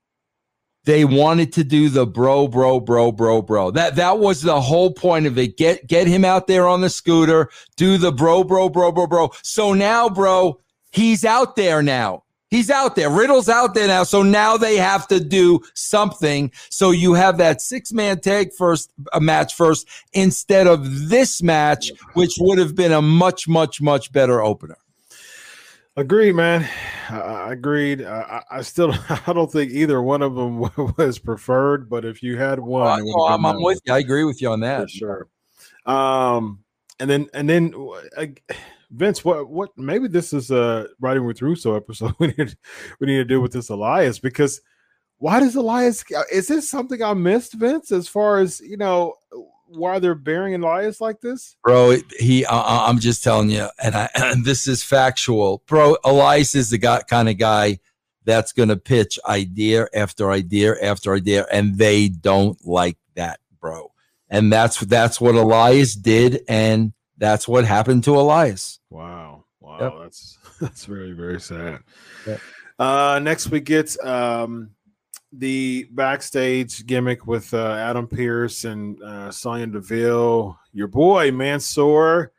they 0.88 1.04
wanted 1.04 1.52
to 1.52 1.64
do 1.64 1.90
the 1.90 2.06
bro 2.06 2.48
bro 2.48 2.80
bro 2.80 3.12
bro 3.12 3.42
bro 3.42 3.70
that 3.70 3.96
that 3.96 4.18
was 4.18 4.40
the 4.40 4.58
whole 4.58 4.90
point 4.90 5.26
of 5.26 5.36
it 5.36 5.58
get 5.58 5.86
get 5.86 6.06
him 6.06 6.24
out 6.24 6.46
there 6.46 6.66
on 6.66 6.80
the 6.80 6.88
scooter 6.88 7.50
do 7.76 7.98
the 7.98 8.10
bro 8.10 8.42
bro 8.42 8.70
bro 8.70 8.90
bro 8.90 9.06
bro 9.06 9.30
so 9.42 9.74
now 9.74 10.08
bro 10.08 10.58
he's 10.90 11.26
out 11.26 11.56
there 11.56 11.82
now 11.82 12.24
he's 12.48 12.70
out 12.70 12.96
there. 12.96 13.10
Riddle's 13.10 13.48
out 13.48 13.74
there 13.74 13.86
now. 13.86 14.02
So 14.04 14.22
now 14.22 14.56
they 14.56 14.76
have 14.76 15.06
to 15.08 15.20
do 15.20 15.60
something. 15.74 16.50
So 16.70 16.90
you 16.90 17.14
have 17.14 17.38
that 17.38 17.60
six 17.60 17.92
man 17.92 18.20
tag 18.20 18.52
first 18.56 18.92
a 19.12 19.20
match 19.20 19.54
first 19.54 19.88
instead 20.12 20.66
of 20.66 21.08
this 21.08 21.42
match 21.42 21.92
which 22.14 22.34
would 22.40 22.58
have 22.58 22.74
been 22.74 22.92
a 22.92 23.02
much 23.02 23.48
much 23.48 23.80
much 23.80 24.12
better 24.12 24.42
opener. 24.42 24.78
Agreed, 25.96 26.36
man. 26.36 26.68
I, 27.10 27.50
agreed. 27.52 28.02
I, 28.02 28.44
I 28.48 28.62
still 28.62 28.94
I 29.08 29.32
don't 29.32 29.50
think 29.50 29.72
either 29.72 30.00
one 30.00 30.22
of 30.22 30.36
them 30.36 30.60
was 30.96 31.18
preferred, 31.18 31.90
but 31.90 32.04
if 32.04 32.22
you 32.22 32.36
had 32.38 32.60
one, 32.60 32.86
Uh, 32.86 32.96
it 32.98 33.02
would've 33.04 33.16
no, 33.16 33.24
been 33.26 33.32
I'm, 33.32 33.46
I'm 33.46 33.62
with 33.62 33.80
you. 33.84 33.92
I 33.92 33.98
agree 33.98 34.24
with 34.24 34.40
you 34.40 34.50
on 34.50 34.60
that. 34.60 34.82
For 34.82 34.88
sure. 34.88 35.28
Um, 35.86 36.60
and 37.00 37.10
then 37.10 37.28
and 37.34 37.48
then 37.48 37.74
uh, 38.16 38.26
Vince, 38.90 39.24
what 39.24 39.48
what 39.48 39.70
maybe 39.76 40.08
this 40.08 40.32
is 40.32 40.50
a 40.50 40.88
writing 41.00 41.26
with 41.26 41.42
Russo 41.42 41.74
episode 41.74 42.14
we 42.18 42.28
need 42.38 42.56
we 43.00 43.06
need 43.06 43.16
to 43.16 43.24
do 43.24 43.40
with 43.40 43.52
this 43.52 43.68
Elias 43.68 44.18
because 44.18 44.60
why 45.18 45.40
does 45.40 45.56
Elias 45.56 46.04
is 46.32 46.48
this 46.48 46.68
something 46.68 47.02
I 47.02 47.12
missed, 47.14 47.54
Vince, 47.54 47.92
as 47.92 48.08
far 48.08 48.38
as 48.38 48.60
you 48.60 48.76
know 48.76 49.14
why 49.66 49.98
they're 49.98 50.14
burying 50.14 50.62
Elias 50.62 51.00
like 51.00 51.20
this? 51.20 51.56
bro. 51.62 51.96
He, 52.18 52.46
I'm 52.46 52.98
just 52.98 53.22
telling 53.22 53.50
you, 53.50 53.68
and 53.82 53.94
I, 53.94 54.08
and 54.14 54.44
this 54.44 54.66
is 54.66 54.82
factual, 54.82 55.62
bro. 55.66 55.96
Elias 56.04 56.54
is 56.54 56.70
the 56.70 56.78
guy, 56.78 57.02
kind 57.02 57.28
of 57.28 57.36
guy 57.38 57.78
that's 58.24 58.52
going 58.52 58.68
to 58.68 58.76
pitch 58.76 59.18
idea 59.26 59.88
after 59.94 60.30
idea 60.30 60.74
after 60.82 61.14
idea, 61.14 61.46
and 61.52 61.76
they 61.78 62.08
don't 62.08 62.64
like 62.66 62.98
that, 63.14 63.40
bro. 63.60 63.92
And 64.30 64.52
that's 64.52 64.80
that's 64.80 65.20
what 65.20 65.34
Elias 65.34 65.94
did, 65.94 66.42
and 66.48 66.92
that's 67.18 67.46
what 67.46 67.64
happened 67.64 68.04
to 68.04 68.16
Elias. 68.16 68.80
Wow. 68.90 69.44
Wow. 69.60 69.78
Yep. 69.80 69.92
That's 70.02 70.38
that's 70.60 70.84
very, 70.86 71.12
very 71.12 71.40
sad. 71.40 71.80
Yep. 72.26 72.40
Uh 72.78 73.20
next 73.22 73.50
we 73.50 73.60
get 73.60 73.98
um 74.04 74.70
the 75.32 75.86
backstage 75.90 76.86
gimmick 76.86 77.26
with 77.26 77.52
uh, 77.52 77.74
Adam 77.74 78.06
Pearce 78.06 78.64
and 78.64 79.02
uh, 79.02 79.30
Sonya 79.30 79.66
Deville, 79.66 80.58
your 80.72 80.86
boy 80.86 81.30
Mansoor, 81.30 82.32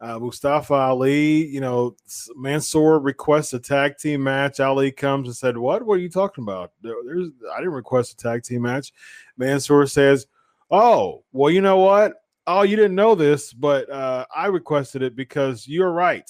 uh, 0.00 0.20
Mustafa 0.20 0.72
Ali. 0.72 1.44
You 1.46 1.60
know, 1.60 1.96
Mansoor 2.36 3.00
requests 3.00 3.54
a 3.54 3.58
tag 3.58 3.98
team 3.98 4.22
match. 4.22 4.60
Ali 4.60 4.92
comes 4.92 5.26
and 5.26 5.36
said, 5.36 5.58
"What? 5.58 5.84
What 5.84 5.94
are 5.94 5.98
you 6.02 6.08
talking 6.08 6.44
about? 6.44 6.70
There- 6.80 6.94
There's 7.04 7.26
I 7.52 7.58
didn't 7.58 7.72
request 7.72 8.12
a 8.12 8.16
tag 8.16 8.44
team 8.44 8.62
match." 8.62 8.92
Mansoor 9.36 9.86
says, 9.86 10.28
"Oh, 10.70 11.24
well, 11.32 11.50
you 11.50 11.60
know 11.60 11.78
what? 11.78 12.22
Oh, 12.50 12.62
you 12.62 12.76
didn't 12.76 12.94
know 12.94 13.14
this, 13.14 13.52
but 13.52 13.90
uh, 13.90 14.24
I 14.34 14.46
requested 14.46 15.02
it 15.02 15.14
because 15.14 15.68
you're 15.68 15.92
right. 15.92 16.24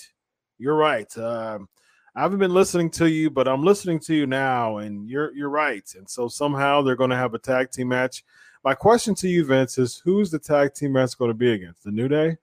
You're 0.59 0.75
right. 0.75 1.17
Um, 1.17 1.69
I 2.17 2.23
haven't 2.23 2.41
been 2.41 2.53
listening 2.53 2.91
to 2.91 3.09
you, 3.09 3.31
but 3.31 3.47
I'm 3.47 3.63
listening 3.63 4.01
to 4.01 4.15
you 4.17 4.27
now, 4.27 4.79
and 4.79 5.09
you're 5.09 5.33
you're 5.33 5.49
right. 5.49 5.89
And 5.97 6.11
so 6.11 6.27
somehow 6.27 6.83
they're 6.83 6.97
going 6.97 7.11
to 7.11 7.17
have 7.17 7.35
a 7.35 7.39
tag 7.39 7.71
team 7.71 7.87
match. 7.87 8.25
My 8.65 8.75
question 8.75 9.15
to 9.15 9.29
you, 9.29 9.45
Vince, 9.45 9.79
is 9.79 10.03
who's 10.05 10.33
the 10.33 10.41
tag 10.41 10.75
team 10.75 10.95
match 10.95 11.17
going 11.17 11.31
to 11.31 11.35
be 11.35 11.53
against? 11.53 11.85
The 11.85 11.93
New 11.93 12.09
Day, 12.09 12.37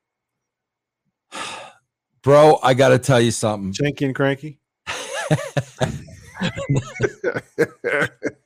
Bro, 2.22 2.60
I 2.64 2.76
got 2.76 2.90
to 2.90 2.98
tell 2.98 3.20
you 3.20 3.32
something. 3.32 3.74
Chinky 3.74 4.06
and 4.06 4.16
Cranky. 4.16 4.58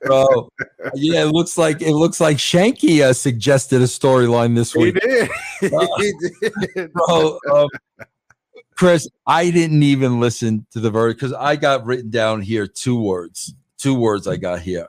bro. 0.01 0.51
Yeah, 0.95 1.23
it 1.23 1.31
looks 1.31 1.57
like 1.57 1.81
it 1.81 1.93
looks 1.93 2.21
like 2.21 2.37
Shanky 2.37 3.01
uh, 3.01 3.13
suggested 3.13 3.81
a 3.81 3.85
storyline 3.85 4.55
this 4.55 4.73
he 4.73 4.79
week, 4.79 4.99
did. 4.99 5.29
he 5.61 6.13
did. 6.41 6.93
bro. 7.07 7.39
Um, 7.53 7.69
Chris, 8.75 9.07
I 9.27 9.51
didn't 9.51 9.83
even 9.83 10.19
listen 10.19 10.65
to 10.71 10.79
the 10.79 10.89
verdict 10.89 11.19
because 11.19 11.33
I 11.33 11.55
got 11.55 11.85
written 11.85 12.09
down 12.09 12.41
here 12.41 12.67
two 12.67 12.99
words. 12.99 13.53
Two 13.77 13.93
words 13.93 14.27
I 14.27 14.37
got 14.37 14.61
here: 14.61 14.87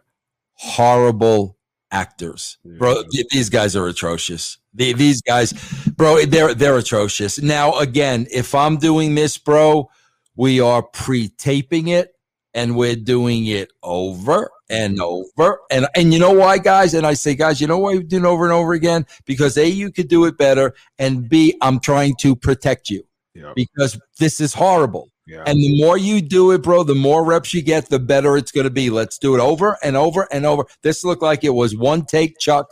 horrible 0.54 1.56
actors, 1.90 2.58
bro. 2.64 3.02
Yeah. 3.10 3.24
These 3.30 3.50
guys 3.50 3.76
are 3.76 3.86
atrocious. 3.86 4.58
The- 4.74 4.92
these 4.92 5.22
guys, 5.22 5.52
bro, 5.96 6.24
they're 6.24 6.54
they're 6.54 6.78
atrocious. 6.78 7.40
Now, 7.40 7.78
again, 7.78 8.26
if 8.32 8.54
I'm 8.54 8.76
doing 8.76 9.14
this, 9.14 9.38
bro, 9.38 9.90
we 10.36 10.60
are 10.60 10.82
pre-taping 10.82 11.88
it 11.88 12.14
and 12.54 12.76
we're 12.76 12.96
doing 12.96 13.46
it 13.46 13.70
over 13.82 14.50
and 14.68 15.00
over. 15.00 15.60
And 15.70 15.86
and 15.94 16.12
you 16.12 16.18
know 16.18 16.32
why, 16.32 16.58
guys? 16.58 16.94
And 16.94 17.06
I 17.06 17.14
say, 17.14 17.34
guys, 17.34 17.60
you 17.60 17.66
know 17.66 17.78
why 17.78 17.94
we're 17.94 18.02
doing 18.02 18.24
it 18.24 18.28
over 18.28 18.44
and 18.44 18.52
over 18.52 18.72
again? 18.72 19.06
Because 19.24 19.56
A, 19.56 19.68
you 19.68 19.90
could 19.92 20.08
do 20.08 20.24
it 20.26 20.36
better, 20.38 20.74
and 20.98 21.28
B, 21.28 21.56
I'm 21.60 21.80
trying 21.80 22.14
to 22.20 22.34
protect 22.36 22.90
you 22.90 23.02
Yeah, 23.34 23.52
because 23.54 23.98
this 24.18 24.40
is 24.40 24.52
horrible. 24.54 25.08
yeah. 25.26 25.44
And 25.46 25.58
the 25.58 25.80
more 25.80 25.96
you 25.96 26.20
do 26.20 26.50
it, 26.52 26.62
bro, 26.62 26.82
the 26.82 26.94
more 26.94 27.24
reps 27.24 27.54
you 27.54 27.62
get, 27.62 27.88
the 27.88 27.98
better 28.00 28.36
it's 28.36 28.52
going 28.52 28.64
to 28.64 28.70
be. 28.70 28.90
Let's 28.90 29.18
do 29.18 29.34
it 29.34 29.40
over 29.40 29.76
and 29.82 29.96
over 29.96 30.26
and 30.32 30.44
over. 30.46 30.64
This 30.82 31.04
looked 31.04 31.22
like 31.22 31.44
it 31.44 31.50
was 31.54 31.76
one 31.76 32.04
take, 32.04 32.38
Chuck, 32.38 32.68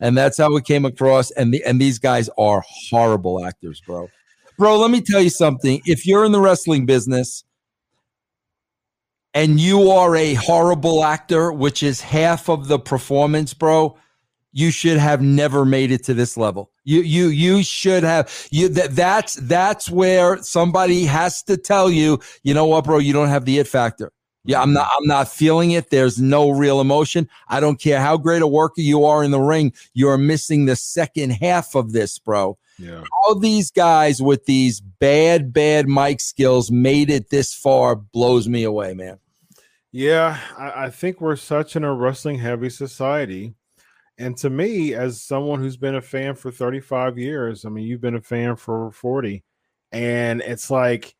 and 0.00 0.16
that's 0.16 0.38
how 0.38 0.54
it 0.56 0.64
came 0.64 0.84
across. 0.84 1.30
And 1.32 1.52
the 1.54 1.62
and 1.64 1.80
these 1.80 1.98
guys 1.98 2.28
are 2.38 2.62
horrible 2.90 3.44
actors, 3.44 3.80
bro. 3.86 4.08
Bro, 4.58 4.78
let 4.78 4.90
me 4.90 5.00
tell 5.00 5.20
you 5.20 5.30
something. 5.30 5.80
If 5.86 6.06
you're 6.06 6.24
in 6.26 6.32
the 6.32 6.40
wrestling 6.40 6.84
business 6.86 7.44
and 9.34 9.58
you 9.58 9.90
are 9.90 10.14
a 10.16 10.34
horrible 10.34 11.04
actor, 11.04 11.52
which 11.52 11.82
is 11.82 12.00
half 12.00 12.48
of 12.48 12.68
the 12.68 12.78
performance, 12.78 13.54
bro, 13.54 13.96
you 14.52 14.70
should 14.70 14.98
have 14.98 15.22
never 15.22 15.64
made 15.64 15.90
it 15.90 16.04
to 16.04 16.14
this 16.14 16.36
level. 16.36 16.70
You 16.84 17.00
you 17.00 17.28
you 17.28 17.62
should 17.62 18.02
have 18.02 18.48
you 18.50 18.68
that 18.70 18.94
that's 18.94 19.36
that's 19.36 19.88
where 19.88 20.42
somebody 20.42 21.04
has 21.04 21.42
to 21.44 21.56
tell 21.56 21.90
you, 21.90 22.20
you 22.42 22.52
know 22.52 22.66
what, 22.66 22.84
bro, 22.84 22.98
you 22.98 23.12
don't 23.12 23.28
have 23.28 23.44
the 23.44 23.58
it 23.58 23.68
factor. 23.68 24.12
Yeah, 24.44 24.60
I'm 24.60 24.72
not 24.72 24.88
I'm 24.98 25.06
not 25.06 25.28
feeling 25.28 25.70
it. 25.70 25.90
There's 25.90 26.20
no 26.20 26.50
real 26.50 26.80
emotion. 26.80 27.28
I 27.48 27.60
don't 27.60 27.80
care 27.80 28.00
how 28.00 28.16
great 28.16 28.42
a 28.42 28.46
worker 28.46 28.80
you 28.80 29.04
are 29.04 29.22
in 29.22 29.30
the 29.30 29.40
ring, 29.40 29.72
you're 29.94 30.18
missing 30.18 30.66
the 30.66 30.76
second 30.76 31.30
half 31.30 31.74
of 31.74 31.92
this, 31.92 32.18
bro. 32.18 32.58
Yeah. 32.78 33.02
How 33.24 33.34
these 33.34 33.70
guys 33.70 34.20
with 34.20 34.44
these 34.46 34.80
bad, 34.80 35.52
bad 35.52 35.88
mic 35.88 36.20
skills 36.20 36.70
made 36.70 37.10
it 37.10 37.30
this 37.30 37.54
far 37.54 37.96
blows 37.96 38.48
me 38.48 38.64
away, 38.64 38.94
man. 38.94 39.18
Yeah, 39.92 40.38
I, 40.56 40.84
I 40.84 40.90
think 40.90 41.20
we're 41.20 41.36
such 41.36 41.76
in 41.76 41.84
a 41.84 41.94
wrestling 41.94 42.38
heavy 42.38 42.70
society. 42.70 43.54
And 44.18 44.36
to 44.38 44.50
me, 44.50 44.94
as 44.94 45.22
someone 45.22 45.60
who's 45.60 45.76
been 45.76 45.96
a 45.96 46.02
fan 46.02 46.34
for 46.34 46.50
35 46.50 47.18
years, 47.18 47.64
I 47.64 47.68
mean, 47.68 47.86
you've 47.86 48.00
been 48.00 48.14
a 48.14 48.20
fan 48.20 48.56
for 48.56 48.90
40, 48.92 49.42
and 49.90 50.40
it's 50.40 50.70
like, 50.70 51.14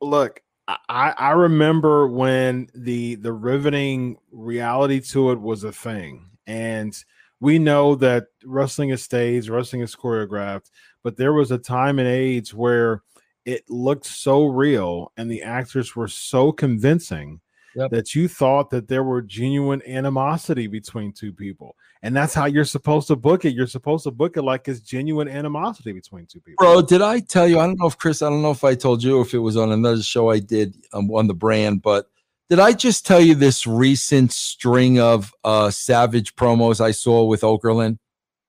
look, 0.00 0.42
I, 0.66 1.14
I 1.16 1.30
remember 1.30 2.06
when 2.08 2.68
the 2.74 3.14
the 3.16 3.32
riveting 3.32 4.18
reality 4.30 5.00
to 5.00 5.32
it 5.32 5.40
was 5.40 5.64
a 5.64 5.72
thing. 5.72 6.30
And 6.46 6.94
we 7.40 7.58
know 7.58 7.94
that 7.96 8.26
wrestling 8.44 8.90
is 8.90 9.02
staged, 9.02 9.48
wrestling 9.48 9.82
is 9.82 9.94
choreographed, 9.94 10.70
but 11.02 11.16
there 11.16 11.32
was 11.32 11.50
a 11.50 11.58
time 11.58 11.98
and 11.98 12.08
age 12.08 12.52
where 12.52 13.02
it 13.44 13.64
looked 13.68 14.06
so 14.06 14.44
real 14.44 15.12
and 15.16 15.30
the 15.30 15.42
actors 15.42 15.96
were 15.96 16.08
so 16.08 16.52
convincing 16.52 17.40
Yep. 17.78 17.90
that 17.92 18.14
you 18.14 18.26
thought 18.26 18.70
that 18.70 18.88
there 18.88 19.04
were 19.04 19.22
genuine 19.22 19.82
animosity 19.86 20.66
between 20.66 21.12
two 21.12 21.32
people. 21.32 21.76
And 22.02 22.16
that's 22.16 22.34
how 22.34 22.46
you're 22.46 22.64
supposed 22.64 23.06
to 23.08 23.14
book 23.16 23.44
it. 23.44 23.54
You're 23.54 23.68
supposed 23.68 24.04
to 24.04 24.10
book 24.10 24.36
it 24.36 24.42
like 24.42 24.66
it's 24.66 24.80
genuine 24.80 25.28
animosity 25.28 25.92
between 25.92 26.26
two 26.26 26.40
people. 26.40 26.64
Bro, 26.64 26.82
did 26.82 27.02
I 27.02 27.20
tell 27.20 27.46
you? 27.46 27.60
I 27.60 27.66
don't 27.66 27.78
know 27.78 27.86
if 27.86 27.96
Chris, 27.96 28.20
I 28.20 28.30
don't 28.30 28.42
know 28.42 28.50
if 28.50 28.64
I 28.64 28.74
told 28.74 29.02
you 29.02 29.20
if 29.20 29.32
it 29.32 29.38
was 29.38 29.56
on 29.56 29.70
another 29.70 30.02
show 30.02 30.30
I 30.30 30.40
did 30.40 30.76
um, 30.92 31.08
on 31.12 31.28
the 31.28 31.34
brand, 31.34 31.82
but 31.82 32.10
did 32.48 32.58
I 32.58 32.72
just 32.72 33.06
tell 33.06 33.20
you 33.20 33.34
this 33.34 33.66
recent 33.66 34.32
string 34.32 34.98
of 34.98 35.32
uh, 35.44 35.70
Savage 35.70 36.34
promos 36.34 36.80
I 36.80 36.92
saw 36.92 37.24
with 37.24 37.42
Okerlund? 37.42 37.98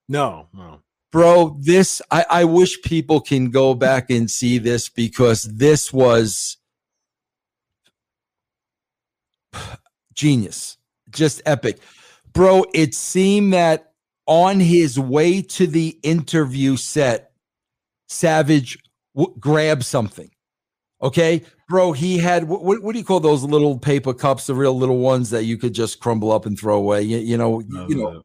No, 0.07 0.47
no. 0.53 0.81
Bro, 1.11 1.57
this, 1.61 2.01
I, 2.11 2.25
I 2.29 2.43
wish 2.45 2.81
people 2.83 3.19
can 3.19 3.49
go 3.49 3.73
back 3.73 4.09
and 4.09 4.29
see 4.29 4.57
this 4.59 4.89
because 4.89 5.43
this 5.43 5.91
was 5.91 6.57
genius, 10.13 10.77
just 11.09 11.41
epic. 11.45 11.79
Bro, 12.31 12.65
it 12.73 12.93
seemed 12.93 13.53
that 13.53 13.93
on 14.27 14.59
his 14.59 14.99
way 14.99 15.41
to 15.41 15.65
the 15.65 15.97
interview 16.03 16.77
set, 16.77 17.31
Savage 18.07 18.77
w- 19.15 19.35
grabbed 19.39 19.83
something. 19.83 20.29
Okay, 21.01 21.43
bro, 21.69 21.93
he 21.93 22.17
had 22.17 22.43
what, 22.45 22.81
what 22.83 22.91
do 22.91 22.99
you 22.99 23.05
call 23.05 23.19
those 23.21 23.43
little 23.43 23.77
paper 23.77 24.13
cups, 24.13 24.47
the 24.47 24.55
real 24.55 24.77
little 24.77 24.97
ones 24.97 25.29
that 25.29 25.45
you 25.45 25.57
could 25.57 25.73
just 25.73 25.99
crumble 25.99 26.31
up 26.31 26.45
and 26.45 26.59
throw 26.59 26.75
away? 26.75 27.03
You, 27.03 27.19
you 27.19 27.37
know, 27.37 27.61
no, 27.67 27.87
you 27.87 27.95
know, 27.95 28.21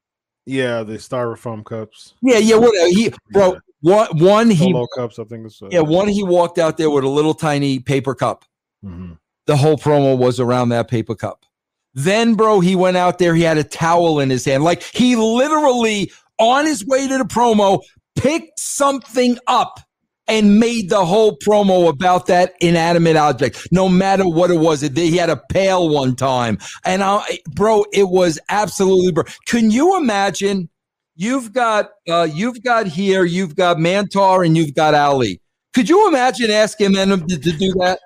yeah, 0.47 0.83
the 0.83 0.95
styrofoam 0.95 1.65
cups, 1.65 2.15
yeah, 2.21 2.39
yeah, 2.39 2.57
whatever. 2.57 2.89
He, 2.89 3.13
bro, 3.33 3.53
Yeah. 3.53 3.59
one, 3.81 4.19
one, 4.19 4.51
he, 4.51 4.75
cups. 4.97 5.19
I 5.19 5.25
think 5.25 5.47
it's 5.47 5.63
uh, 5.63 5.69
yeah, 5.71 5.81
one, 5.81 6.09
he 6.09 6.25
walked 6.25 6.59
out 6.59 6.77
there 6.77 6.91
with 6.91 7.05
a 7.05 7.09
little 7.09 7.35
tiny 7.35 7.79
paper 7.79 8.15
cup. 8.15 8.45
mhm. 8.85 9.19
The 9.47 9.57
whole 9.57 9.77
promo 9.77 10.17
was 10.17 10.41
around 10.41 10.71
that 10.71 10.89
paper 10.89 11.15
cup. 11.15 11.45
Then, 11.93 12.35
bro, 12.35 12.61
he 12.61 12.75
went 12.75 12.97
out 12.97 13.19
there. 13.19 13.35
He 13.35 13.43
had 13.43 13.59
a 13.59 13.63
towel 13.63 14.19
in 14.19 14.31
his 14.31 14.45
hand. 14.47 14.65
Like 14.65 14.83
he 14.83 15.15
literally, 15.17 16.11
on 16.39 16.67
his 16.67 16.85
way 16.85 17.07
to 17.07 17.19
the 17.19 17.25
promo, 17.25 17.83
picked 18.17 18.59
something 18.59 19.39
up 19.47 19.81
and 20.27 20.59
made 20.59 20.89
the 20.89 21.05
whole 21.05 21.37
promo 21.39 21.89
about 21.89 22.27
that 22.27 22.55
inanimate 22.61 23.17
object, 23.17 23.69
no 23.71 23.89
matter 23.89 24.27
what 24.27 24.51
it 24.51 24.59
was. 24.59 24.83
It, 24.83 24.97
He 24.97 25.17
had 25.17 25.31
a 25.31 25.37
pail 25.51 25.89
one 25.89 26.17
time. 26.17 26.59
And, 26.85 27.03
I, 27.03 27.41
bro, 27.51 27.85
it 27.93 28.09
was 28.09 28.39
absolutely, 28.49 29.13
bro. 29.13 29.25
Can 29.47 29.71
you 29.71 29.97
imagine? 29.97 30.69
You've 31.17 31.53
got, 31.53 31.91
uh, 32.09 32.27
you've 32.33 32.63
got 32.65 32.89
here, 32.89 33.25
you've 33.25 33.55
got 33.55 33.77
Mantar 33.77 34.45
and 34.45 34.57
you've 34.57 34.75
got 34.75 34.95
Ali. 34.95 35.41
Could 35.73 35.89
you 35.89 36.09
imagine 36.09 36.51
asking 36.51 36.93
them 36.93 37.27
to, 37.29 37.39
to 37.39 37.53
do 37.53 37.73
that? 37.75 38.01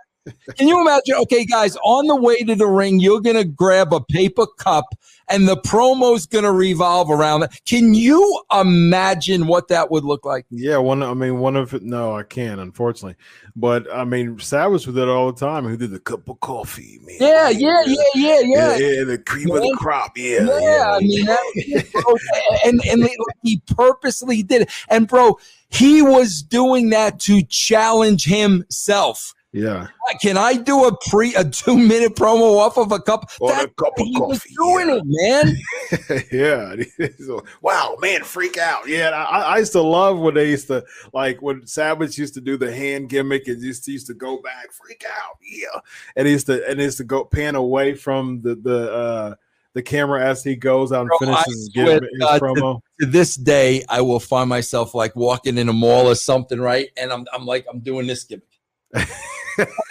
Can 0.56 0.68
you 0.68 0.78
imagine? 0.80 1.14
Okay, 1.14 1.46
guys, 1.46 1.76
on 1.84 2.06
the 2.06 2.16
way 2.16 2.36
to 2.42 2.54
the 2.54 2.66
ring, 2.66 3.00
you're 3.00 3.20
going 3.20 3.36
to 3.36 3.44
grab 3.44 3.94
a 3.94 4.00
paper 4.10 4.46
cup 4.58 4.84
and 5.30 5.48
the 5.48 5.56
promo's 5.56 6.26
going 6.26 6.44
to 6.44 6.52
revolve 6.52 7.10
around 7.10 7.42
it. 7.42 7.60
Can 7.64 7.94
you 7.94 8.42
imagine 8.52 9.46
what 9.46 9.68
that 9.68 9.90
would 9.90 10.04
look 10.04 10.24
like? 10.24 10.46
Yeah, 10.50 10.78
one. 10.78 11.02
I 11.02 11.14
mean, 11.14 11.38
one 11.38 11.56
of 11.56 11.74
it. 11.74 11.82
No, 11.82 12.14
I 12.14 12.22
can't, 12.22 12.60
unfortunately. 12.60 13.16
But 13.56 13.92
I 13.92 14.04
mean, 14.04 14.38
Savage 14.38 14.86
with 14.86 14.98
it 14.98 15.08
all 15.08 15.32
the 15.32 15.38
time. 15.38 15.64
Who 15.64 15.76
did 15.76 15.90
the 15.90 15.98
cup 15.98 16.28
of 16.28 16.40
coffee, 16.40 17.00
man? 17.02 17.16
Yeah, 17.20 17.48
yeah, 17.48 17.82
yeah, 17.86 18.02
yeah, 18.14 18.40
yeah. 18.42 18.76
yeah, 18.76 19.04
the 19.04 19.18
cream 19.18 19.50
of 19.50 19.62
the 19.62 19.76
crop. 19.78 20.16
Yeah, 20.16 20.44
Yeah, 20.44 20.60
yeah. 20.60 20.90
I 20.92 21.00
mean, 21.00 21.26
that 21.26 22.60
and 22.64 22.80
and 22.86 23.02
like, 23.02 23.16
he 23.42 23.60
purposely 23.66 24.42
did 24.42 24.62
it. 24.62 24.70
And 24.88 25.08
bro, 25.08 25.38
he 25.70 26.02
was 26.02 26.42
doing 26.42 26.90
that 26.90 27.20
to 27.20 27.42
challenge 27.42 28.24
himself. 28.24 29.34
Yeah. 29.58 29.88
Can 30.22 30.38
I 30.38 30.54
do 30.54 30.84
a 30.86 30.96
pre 31.08 31.34
a 31.34 31.44
two 31.44 31.76
minute 31.76 32.14
promo 32.16 32.58
off 32.58 32.78
of 32.78 32.92
a 32.92 33.00
cup? 33.00 33.30
Or 33.40 33.50
That's 33.50 33.64
a 33.64 33.68
cup 33.68 33.98
of 33.98 34.06
he 34.06 34.18
was 34.18 34.38
coffee. 34.38 34.54
doing 34.54 34.88
it, 34.90 35.02
man. 35.06 36.24
yeah. 36.32 37.08
Wow, 37.62 37.96
man, 38.00 38.24
freak 38.24 38.56
out. 38.58 38.88
Yeah, 38.88 39.10
I, 39.10 39.40
I 39.40 39.58
used 39.58 39.72
to 39.72 39.82
love 39.82 40.18
when 40.18 40.34
they 40.34 40.48
used 40.48 40.68
to 40.68 40.84
like 41.12 41.42
when 41.42 41.66
Savage 41.66 42.16
used 42.18 42.34
to 42.34 42.40
do 42.40 42.56
the 42.56 42.72
hand 42.72 43.08
gimmick 43.08 43.48
and 43.48 43.60
used 43.60 43.84
to 43.84 43.92
used 43.92 44.06
to 44.06 44.14
go 44.14 44.40
back, 44.40 44.72
freak 44.72 45.04
out, 45.06 45.36
yeah, 45.42 45.80
and 46.16 46.26
he 46.26 46.32
used 46.32 46.46
to 46.46 46.66
and 46.68 46.78
he 46.78 46.84
used 46.84 46.98
to 46.98 47.04
go 47.04 47.24
pan 47.24 47.54
away 47.54 47.94
from 47.94 48.40
the 48.42 48.54
the 48.54 48.92
uh 48.92 49.34
the 49.74 49.82
camera 49.82 50.24
as 50.24 50.42
he 50.42 50.56
goes 50.56 50.92
out 50.92 51.02
and 51.02 51.08
Bro, 51.08 51.18
finishes 51.18 51.44
his, 51.46 51.70
swear 51.72 51.86
gimmick, 51.86 52.00
to 52.00 52.08
his 52.10 52.18
God, 52.20 52.40
promo. 52.40 52.80
to 53.00 53.06
this 53.06 53.36
day, 53.36 53.84
I 53.88 54.00
will 54.00 54.20
find 54.20 54.48
myself 54.48 54.94
like 54.94 55.14
walking 55.14 55.58
in 55.58 55.68
a 55.68 55.72
mall 55.72 56.06
or 56.08 56.14
something, 56.14 56.60
right? 56.60 56.88
And 56.96 57.12
I'm, 57.12 57.26
I'm 57.32 57.46
like, 57.46 57.66
I'm 57.70 57.80
doing 57.80 58.06
this 58.06 58.24
gimmick. 58.24 58.47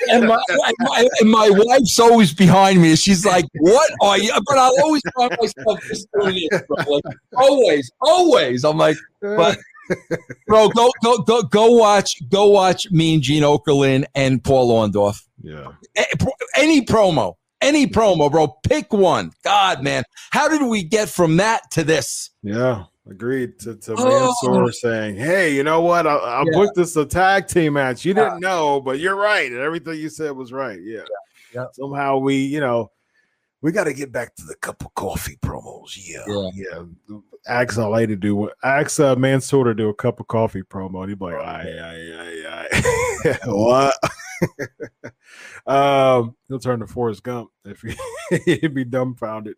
and, 0.09 0.27
my, 0.27 0.41
and, 0.49 0.75
my, 0.79 1.07
and 1.19 1.29
my 1.29 1.49
wife's 1.51 1.99
always 1.99 2.33
behind 2.33 2.81
me. 2.81 2.95
She's 2.95 3.25
like, 3.25 3.45
"What 3.59 3.91
are 4.01 4.17
you?" 4.17 4.31
But 4.45 4.57
I'll 4.57 4.79
always 4.81 5.01
find 5.15 5.31
myself 5.39 5.79
just 5.87 6.07
doing 6.19 6.47
bro. 6.67 6.85
Like, 7.03 7.17
always, 7.35 7.91
always. 8.01 8.63
I'm 8.63 8.77
like, 8.77 8.97
but 9.21 9.57
bro, 10.47 10.69
go, 10.69 10.91
go, 11.03 11.17
go, 11.19 11.43
go 11.43 11.71
watch, 11.71 12.15
go 12.29 12.47
watch 12.47 12.89
me 12.91 13.15
and 13.15 13.23
Gene 13.23 13.43
Okerlund 13.43 14.05
and 14.15 14.43
Paul 14.43 14.71
Orndorff. 14.71 15.21
yeah. 15.41 15.71
Any 16.55 16.81
promo, 16.85 17.35
any 17.61 17.87
promo, 17.87 18.31
bro. 18.31 18.47
Pick 18.63 18.93
one. 18.93 19.31
God, 19.43 19.83
man, 19.83 20.03
how 20.31 20.47
did 20.47 20.61
we 20.63 20.83
get 20.83 21.09
from 21.09 21.37
that 21.37 21.69
to 21.71 21.83
this? 21.83 22.31
Yeah, 22.43 22.85
agreed. 23.09 23.59
To, 23.59 23.75
to 23.75 23.95
Oh. 23.97 24.05
Mansoor 24.43 24.71
saying, 24.71 25.15
"Hey, 25.15 25.53
you 25.55 25.63
know 25.63 25.81
what? 25.81 26.05
I, 26.07 26.15
I 26.15 26.43
Yeah. 26.45 26.51
booked 26.53 26.75
this 26.75 26.95
a 26.95 27.05
tag 27.05 27.47
team 27.47 27.73
match. 27.73 28.05
You 28.05 28.13
didn't 28.13 28.39
know, 28.39 28.79
but 28.81 28.99
you're 28.99 29.15
right. 29.15 29.51
and 29.51 29.59
Everything 29.61 29.95
you 29.99 30.09
said 30.09 30.31
was 30.31 30.51
right. 30.53 30.79
Yeah, 30.81 31.01
Yep. 31.53 31.69
somehow 31.73 32.17
we, 32.17 32.35
you 32.35 32.59
know, 32.59 32.91
we 33.61 33.71
got 33.71 33.85
to 33.85 33.93
get 33.93 34.11
back 34.11 34.35
to 34.35 34.43
the 34.45 34.55
cup 34.55 34.83
of 34.85 34.93
coffee 34.93 35.37
promos. 35.41 35.97
Yeah, 35.97 36.23
Yeah. 36.27 36.49
yeah. 37.09 37.17
Ask 37.47 37.77
Ali 37.77 38.05
to 38.07 38.15
do 38.17 38.49
ask 38.63 38.99
uh, 38.99 39.15
Mansoor 39.15 39.63
to 39.65 39.73
do 39.73 39.87
a 39.89 39.93
cup 39.93 40.19
of 40.19 40.27
coffee 40.27 40.63
promo. 40.63 41.01
And 41.01 41.09
he'd 41.09 41.19
be 41.19 41.25
like, 41.25 41.35
aye, 41.35 41.79
aye, 41.81 42.43
aye, 42.49 42.67
aye. 43.27 43.37
what? 43.45 43.95
um, 45.67 46.35
he'll 46.47 46.59
turn 46.59 46.79
to 46.79 46.87
Forrest 46.87 47.23
Gump 47.23 47.49
if 47.65 47.81
he, 47.81 47.95
he'd 48.55 48.73
be 48.73 48.85
dumbfounded. 48.85 49.55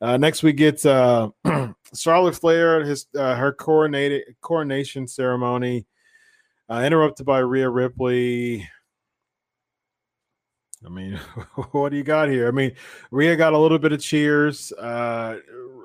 Uh, 0.00 0.16
next, 0.16 0.42
we 0.42 0.52
get 0.52 0.84
uh, 0.84 1.30
Charlotte 1.94 2.36
Flair, 2.36 2.84
his 2.84 3.06
uh, 3.16 3.34
her 3.34 3.52
coronated 3.52 4.22
coronation 4.40 5.06
ceremony, 5.06 5.86
uh, 6.70 6.82
interrupted 6.84 7.26
by 7.26 7.38
Rhea 7.38 7.68
Ripley. 7.68 8.68
I 10.84 10.88
mean, 10.88 11.16
what 11.72 11.90
do 11.90 11.96
you 11.96 12.04
got 12.04 12.28
here? 12.28 12.48
I 12.48 12.52
mean, 12.52 12.72
Rhea 13.10 13.36
got 13.36 13.52
a 13.52 13.58
little 13.58 13.78
bit 13.78 13.92
of 13.92 14.00
cheers. 14.00 14.72
Uh, 14.72 15.38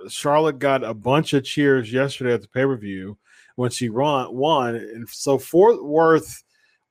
Charlotte 0.08 0.60
got 0.60 0.84
a 0.84 0.94
bunch 0.94 1.34
of 1.34 1.44
cheers 1.44 1.92
yesterday 1.92 2.34
at 2.34 2.42
the 2.42 2.48
pay 2.48 2.66
per 2.66 2.78
view 2.78 3.18
when 3.56 3.72
she 3.72 3.90
won, 3.90 4.76
and 4.76 5.08
so 5.10 5.38
Fort 5.38 5.84
Worth 5.84 6.44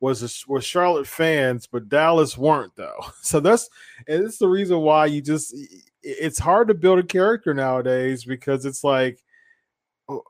was 0.03 0.23
a, 0.23 0.51
was 0.53 0.65
Charlotte 0.65 1.07
fans, 1.07 1.67
but 1.67 1.89
Dallas 1.89 2.37
weren't 2.37 2.75
though. 2.77 3.01
So 3.23 3.39
that's 3.41 3.71
and 4.09 4.25
it's 4.25 4.37
the 4.39 4.49
reason 4.49 4.81
why 4.81 5.07
you 5.07 5.23
just 5.23 5.55
it's 6.03 6.39
hard 6.41 6.67
to 6.69 6.75
build 6.75 6.99
a 6.99 7.05
character 7.05 7.55
nowadays 7.55 8.25
because 8.25 8.67
it's 8.67 8.83
like 8.83 9.23
oh, 10.09 10.23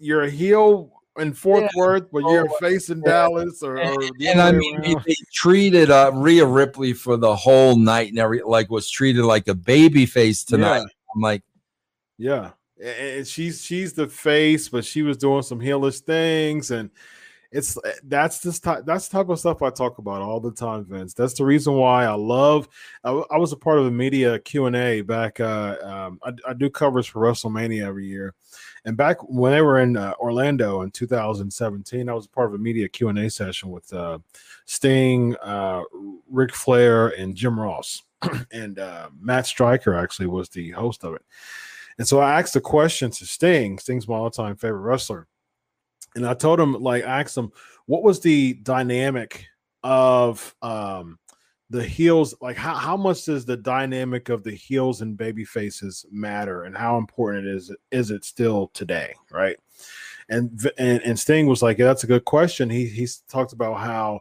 you're 0.00 0.24
a 0.24 0.30
heel 0.30 0.90
in 1.16 1.32
Fort 1.32 1.62
Yeah. 1.62 1.68
Worth, 1.76 2.10
but 2.10 2.22
you're 2.22 2.50
Oh, 2.50 2.56
facing 2.60 3.02
yeah. 3.06 3.12
Dallas 3.12 3.62
or, 3.62 3.78
or 3.78 3.94
the 4.18 4.28
And 4.28 4.40
I 4.40 4.50
mean, 4.50 4.80
they, 4.80 4.94
around. 4.94 5.04
they 5.06 5.14
treated 5.32 5.90
uh, 5.92 6.10
Rhea 6.12 6.44
Ripley 6.44 6.92
for 6.92 7.16
the 7.16 7.36
whole 7.36 7.76
night 7.76 8.08
and 8.08 8.18
every 8.18 8.42
like 8.42 8.68
was 8.68 8.90
treated 8.90 9.24
like 9.24 9.46
a 9.46 9.54
baby 9.54 10.06
face 10.06 10.42
tonight. 10.44 10.78
Yeah. 10.78 10.86
I'm 11.14 11.20
like, 11.20 11.42
Yeah. 12.18 12.50
And 12.84 13.24
she's 13.24 13.62
she's 13.62 13.92
the 13.92 14.08
face, 14.08 14.68
but 14.68 14.84
she 14.84 15.02
was 15.02 15.16
doing 15.16 15.42
some 15.42 15.60
heelish 15.60 16.00
things, 16.00 16.72
and 16.72 16.90
it's 17.54 17.78
eh, 17.84 17.92
that's 18.02 18.40
this 18.40 18.58
type 18.58 18.84
that's 18.84 19.08
the 19.08 19.18
type 19.18 19.28
of 19.28 19.38
stuff 19.38 19.62
I 19.62 19.70
talk 19.70 19.98
about 19.98 20.20
all 20.20 20.40
the 20.40 20.50
time, 20.50 20.84
Vince. 20.84 21.14
That's 21.14 21.34
the 21.34 21.44
reason 21.44 21.74
why 21.74 22.04
I 22.04 22.14
love. 22.14 22.68
I 23.04 23.38
was 23.38 23.52
a 23.52 23.56
part 23.56 23.78
of 23.78 23.86
a 23.86 23.90
media 23.92 24.40
Q 24.40 24.66
and 24.66 24.74
A 24.74 25.02
back. 25.02 25.38
Uh, 25.38 25.76
um, 25.82 26.18
I, 26.24 26.32
I 26.50 26.52
do 26.52 26.68
covers 26.68 27.06
for 27.06 27.22
WrestleMania 27.22 27.86
every 27.86 28.06
year, 28.06 28.34
and 28.84 28.96
back 28.96 29.18
when 29.22 29.52
they 29.52 29.62
were 29.62 29.78
in 29.78 29.96
uh, 29.96 30.14
Orlando 30.18 30.82
in 30.82 30.90
2017, 30.90 32.08
I 32.08 32.12
was 32.12 32.26
a 32.26 32.30
part 32.30 32.48
of 32.48 32.54
a 32.54 32.58
media 32.58 32.88
Q 32.88 33.08
and 33.08 33.18
A 33.20 33.30
session 33.30 33.70
with 33.70 33.90
uh, 33.92 34.18
Sting, 34.66 35.36
uh, 35.36 35.82
Ric 36.28 36.52
Flair, 36.52 37.08
and 37.08 37.36
Jim 37.36 37.58
Ross, 37.58 38.02
and 38.52 38.80
uh, 38.80 39.10
Matt 39.20 39.46
Striker 39.46 39.94
actually 39.94 40.26
was 40.26 40.48
the 40.48 40.72
host 40.72 41.04
of 41.04 41.14
it. 41.14 41.22
And 41.98 42.08
so 42.08 42.18
I 42.18 42.40
asked 42.40 42.56
a 42.56 42.60
question 42.60 43.12
to 43.12 43.24
Sting. 43.24 43.78
Sting's 43.78 44.08
my 44.08 44.16
all-time 44.16 44.56
favorite 44.56 44.80
wrestler. 44.80 45.28
And 46.14 46.26
I 46.26 46.34
told 46.34 46.60
him, 46.60 46.74
like, 46.74 47.04
I 47.04 47.20
asked 47.20 47.36
him, 47.36 47.50
what 47.86 48.02
was 48.02 48.20
the 48.20 48.54
dynamic 48.54 49.46
of 49.82 50.54
um 50.62 51.18
the 51.70 51.82
heels? 51.82 52.34
Like, 52.40 52.56
how, 52.56 52.74
how 52.74 52.96
much 52.96 53.24
does 53.24 53.44
the 53.44 53.56
dynamic 53.56 54.28
of 54.28 54.42
the 54.42 54.54
heels 54.54 55.02
and 55.02 55.16
baby 55.16 55.44
faces 55.44 56.06
matter, 56.10 56.64
and 56.64 56.76
how 56.76 56.98
important 56.98 57.46
it 57.46 57.54
is 57.54 57.74
is 57.90 58.10
it 58.10 58.24
still 58.24 58.68
today, 58.74 59.14
right? 59.30 59.56
And 60.28 60.70
and, 60.78 61.02
and 61.02 61.18
Sting 61.18 61.46
was 61.46 61.62
like, 61.62 61.78
yeah, 61.78 61.86
that's 61.86 62.04
a 62.04 62.08
good 62.08 62.24
question. 62.24 62.70
He 62.70 62.86
he's 62.86 63.18
talked 63.28 63.52
about 63.52 63.74
how 63.74 64.20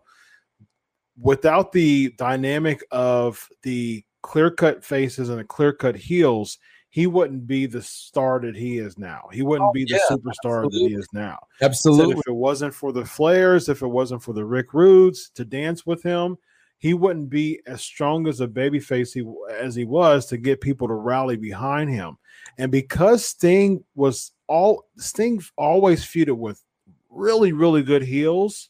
without 1.19 1.71
the 1.71 2.13
dynamic 2.17 2.84
of 2.91 3.47
the 3.62 4.03
clear 4.21 4.49
cut 4.49 4.84
faces 4.84 5.29
and 5.29 5.39
the 5.39 5.43
clear 5.43 5.73
cut 5.73 5.95
heels, 5.95 6.58
he 6.93 7.08
wouldn't 7.08 7.47
be 7.47 7.65
the 7.65 7.82
star 7.82 8.39
that 8.39 8.56
he 8.56 8.77
is 8.77 8.99
now. 8.99 9.27
He 9.32 9.41
wouldn't 9.41 9.69
Oh, 9.69 9.71
be 9.71 9.84
the 9.84 9.95
yeah, 9.95 10.15
superstar 10.15 10.69
that 10.69 10.77
he 10.77 10.93
is 10.93 11.08
now. 11.12 11.39
Absolutely. 11.60 12.13
if 12.19 12.27
it 12.27 12.36
wasn't 12.36 12.71
for 12.71 12.91
the 12.91 13.01
Flairs, 13.01 13.67
if 13.67 13.82
it 13.82 13.88
wasn't 13.88 14.21
for 14.21 14.32
the 14.32 14.45
Rick 14.45 14.75
Rudes 14.75 15.32
to 15.34 15.43
dance 15.43 15.88
with 15.88 16.03
him, 16.03 16.38
he 16.77 16.93
wouldn't 16.93 17.32
be 17.32 17.60
as 17.65 17.82
strong 17.82 18.27
as 18.27 18.41
a 18.41 18.47
babyface 18.47 19.12
he 19.12 19.25
as 19.60 19.73
he 19.73 19.86
was 19.86 20.27
to 20.27 20.38
get 20.38 20.62
people 20.62 20.88
to 20.88 20.93
rally 20.93 21.36
behind 21.36 21.89
him. 21.89 22.15
And 22.60 22.71
because 22.71 23.25
Sting 23.25 23.84
was 23.95 24.32
all 24.45 24.86
Sting 24.99 25.41
always 25.58 26.06
feuded 26.06 26.38
with 26.38 26.63
really, 27.10 27.53
really 27.53 27.82
good 27.82 28.03
heels, 28.03 28.69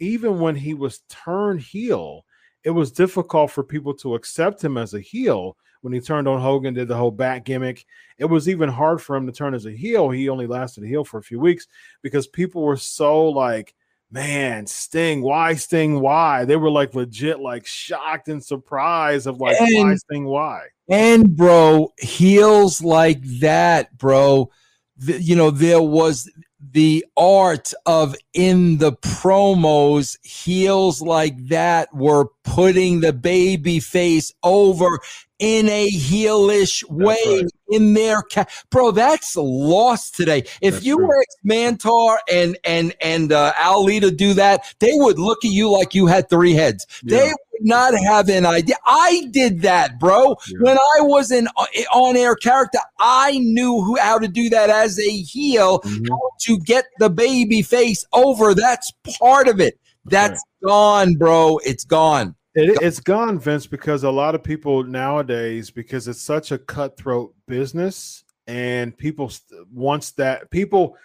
even 0.00 0.38
when 0.38 0.54
he 0.54 0.74
was 0.74 0.98
turned 1.08 1.62
heel, 1.62 2.26
it 2.62 2.70
was 2.72 2.92
difficult 2.92 3.52
for 3.52 3.64
people 3.64 3.94
to 3.94 4.16
accept 4.16 4.62
him 4.62 4.76
as 4.76 4.92
a 4.92 5.00
heel 5.00 5.56
when 5.84 5.92
he 5.92 6.00
turned 6.00 6.26
on 6.26 6.40
Hogan, 6.40 6.72
did 6.72 6.88
the 6.88 6.96
whole 6.96 7.10
back 7.10 7.44
gimmick. 7.44 7.84
It 8.16 8.24
was 8.24 8.48
even 8.48 8.70
hard 8.70 9.02
for 9.02 9.16
him 9.16 9.26
to 9.26 9.32
turn 9.32 9.52
as 9.52 9.66
a 9.66 9.70
heel. 9.70 10.08
He 10.08 10.30
only 10.30 10.46
lasted 10.46 10.82
a 10.82 10.86
heel 10.86 11.04
for 11.04 11.18
a 11.18 11.22
few 11.22 11.38
weeks 11.38 11.66
because 12.00 12.26
people 12.26 12.62
were 12.62 12.78
so 12.78 13.28
like, 13.28 13.74
man, 14.10 14.66
Sting, 14.66 15.20
why 15.20 15.54
Sting, 15.56 16.00
why? 16.00 16.46
They 16.46 16.56
were 16.56 16.70
like 16.70 16.94
legit, 16.94 17.38
like 17.38 17.66
shocked 17.66 18.28
and 18.28 18.42
surprised 18.42 19.26
of 19.26 19.40
like, 19.42 19.60
why 19.60 19.90
And- 19.90 20.00
Sting, 20.00 20.24
why? 20.24 20.62
And 20.88 21.36
bro, 21.36 21.92
heels 21.98 22.80
like 22.82 23.22
that, 23.40 23.96
bro. 23.98 24.50
th- 25.04 25.20
you 25.22 25.36
know, 25.36 25.50
there 25.50 25.82
was 25.82 26.30
the 26.72 27.04
art 27.16 27.74
of 27.84 28.14
in 28.32 28.78
the 28.78 28.92
promos, 28.92 30.16
heels 30.22 31.02
like 31.02 31.36
that 31.48 31.94
were 31.94 32.26
putting 32.44 33.00
the 33.00 33.12
baby 33.12 33.80
face 33.80 34.32
over 34.42 34.98
in 35.38 35.68
a 35.68 35.90
heelish 35.90 36.88
way 36.88 37.16
right. 37.26 37.44
in 37.70 37.92
their 37.94 38.22
ca- 38.22 38.46
bro. 38.70 38.90
That's 38.90 39.36
lost 39.36 40.14
today. 40.16 40.44
If 40.60 40.74
That's 40.74 40.84
you 40.86 40.96
true. 40.96 41.08
were 41.08 41.24
Mantar 41.44 42.18
and 42.32 42.56
and 42.64 42.94
and 43.00 43.32
uh, 43.32 43.52
Ali 43.62 44.00
to 44.00 44.10
do 44.10 44.34
that, 44.34 44.74
they 44.78 44.92
would 44.92 45.18
look 45.18 45.44
at 45.44 45.50
you 45.50 45.70
like 45.70 45.94
you 45.94 46.06
had 46.06 46.28
three 46.30 46.52
heads. 46.52 46.86
They 47.02 47.26
would 47.26 47.66
not 47.66 47.94
have 47.94 48.28
an 48.28 48.46
idea. 48.46 48.76
I 48.86 49.26
did 49.30 49.62
that, 49.62 49.98
bro. 49.98 50.36
Yeah. 50.48 50.58
When 50.60 50.78
I 50.78 51.00
was 51.00 51.30
an 51.30 51.48
on 51.92 52.16
air 52.16 52.36
character, 52.36 52.78
I 53.00 53.38
knew 53.38 53.82
who 53.82 53.96
how 53.98 54.18
to 54.18 54.28
do 54.28 54.48
that 54.50 54.70
as 54.70 54.98
a 54.98 55.10
heel 55.10 55.80
Mhm. 55.80 56.08
how 56.10 56.30
to 56.42 56.58
get 56.60 56.84
the 56.98 57.10
baby 57.10 57.62
face 57.62 58.04
over. 58.12 58.54
That's 58.54 58.92
part 59.18 59.48
of 59.48 59.60
it. 59.60 59.78
That's 60.06 60.42
gone, 60.64 61.14
bro. 61.14 61.58
It's 61.64 61.84
gone. 61.84 62.34
It, 62.54 62.78
it's 62.82 63.00
gone, 63.00 63.38
Vince, 63.38 63.66
because 63.66 64.04
a 64.04 64.10
lot 64.10 64.34
of 64.34 64.42
people 64.42 64.84
nowadays, 64.84 65.70
because 65.70 66.06
it's 66.06 66.22
such 66.22 66.52
a 66.52 66.58
cutthroat 66.58 67.34
business, 67.46 68.24
and 68.46 68.96
people 68.96 69.28
st- 69.28 69.66
wants 69.72 70.12
that 70.12 70.50
people 70.50 70.96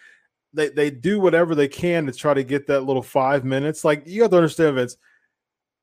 they 0.53 0.69
they 0.69 0.89
do 0.89 1.19
whatever 1.19 1.55
they 1.55 1.67
can 1.67 2.05
to 2.05 2.11
try 2.11 2.33
to 2.33 2.43
get 2.43 2.67
that 2.67 2.81
little 2.81 3.01
five 3.01 3.45
minutes. 3.45 3.83
Like 3.83 4.03
you 4.05 4.21
have 4.21 4.31
to 4.31 4.37
understand, 4.37 4.75
Vince, 4.75 4.97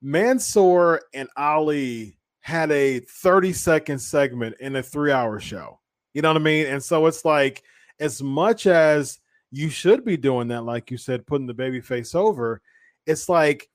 Mansoor 0.02 1.02
and 1.14 1.28
Ali 1.36 2.18
had 2.40 2.70
a 2.70 3.00
30 3.00 3.52
second 3.52 3.98
segment 3.98 4.56
in 4.60 4.76
a 4.76 4.82
three 4.82 5.10
hour 5.10 5.40
show. 5.40 5.80
You 6.14 6.22
know 6.22 6.28
what 6.28 6.40
I 6.40 6.44
mean? 6.44 6.66
And 6.66 6.82
so 6.82 7.06
it's 7.06 7.24
like, 7.24 7.64
as 7.98 8.22
much 8.22 8.66
as 8.66 9.18
you 9.50 9.68
should 9.68 10.04
be 10.04 10.16
doing 10.16 10.48
that, 10.48 10.62
like 10.62 10.90
you 10.90 10.96
said, 10.96 11.26
putting 11.26 11.46
the 11.46 11.54
baby 11.54 11.80
face 11.80 12.14
over, 12.14 12.60
it's 13.04 13.28
like 13.28 13.68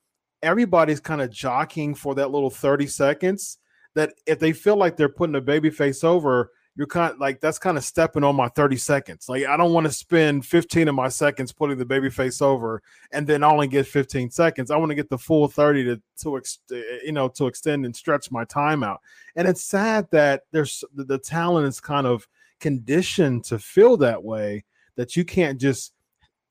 everybody's 0.44 1.00
kind 1.00 1.22
of 1.22 1.30
jockeying 1.30 1.96
for 1.96 2.16
that 2.16 2.32
little 2.32 2.50
30 2.50 2.88
seconds 2.88 3.60
that 3.94 4.14
if 4.26 4.40
they 4.40 4.54
feel 4.54 4.78
like 4.78 4.96
they're 4.96 5.10
putting 5.10 5.36
a 5.36 5.42
baby 5.42 5.70
face 5.70 6.04
over, 6.04 6.52
you're 6.76 6.88
kind 6.88 7.14
of 7.14 7.20
like 7.20 7.42
that's 7.42 7.60
kind 7.60 7.78
of 7.78 7.84
stepping 7.84 8.24
on 8.24 8.36
my 8.36 8.48
30 8.48 8.78
seconds. 8.78 9.28
Like 9.28 9.46
I 9.46 9.58
don't 9.58 9.74
want 9.74 9.88
to 9.88 9.92
spend 9.92 10.46
15 10.46 10.88
of 10.88 10.96
my 10.96 11.10
seconds 11.10 11.52
putting 11.52 11.78
the 11.78 11.86
baby 11.86 12.10
face 12.10 12.42
over 12.42 12.82
and 13.12 13.28
then 13.28 13.44
only 13.44 13.68
get 13.68 13.88
15 13.88 14.30
seconds. 14.32 14.72
I 14.72 14.78
want 14.78 14.90
to 14.90 14.96
get 14.96 15.10
the 15.10 15.18
full 15.18 15.48
30 15.48 15.84
to 15.84 16.02
to 16.22 16.38
ex- 16.38 16.60
eh, 16.72 16.78
eh, 16.78 17.00
you 17.04 17.12
know 17.12 17.28
to 17.30 17.48
extend 17.48 17.86
and 17.86 17.96
stretch 17.96 18.32
my 18.32 18.46
time 18.46 18.84
out. 18.84 19.02
And 19.36 19.48
it's 19.48 19.64
sad 19.64 20.08
that 20.12 20.44
there's 20.52 20.84
the, 20.96 21.04
the 21.04 21.18
talent 21.18 21.68
is 21.68 21.82
kind 21.82 22.08
of 22.08 22.28
conditioned 22.60 23.44
to 23.46 23.60
feel 23.60 23.98
that 23.98 24.24
way 24.24 24.64
that 24.96 25.18
you 25.18 25.26
can't 25.26 25.60
just 25.60 25.94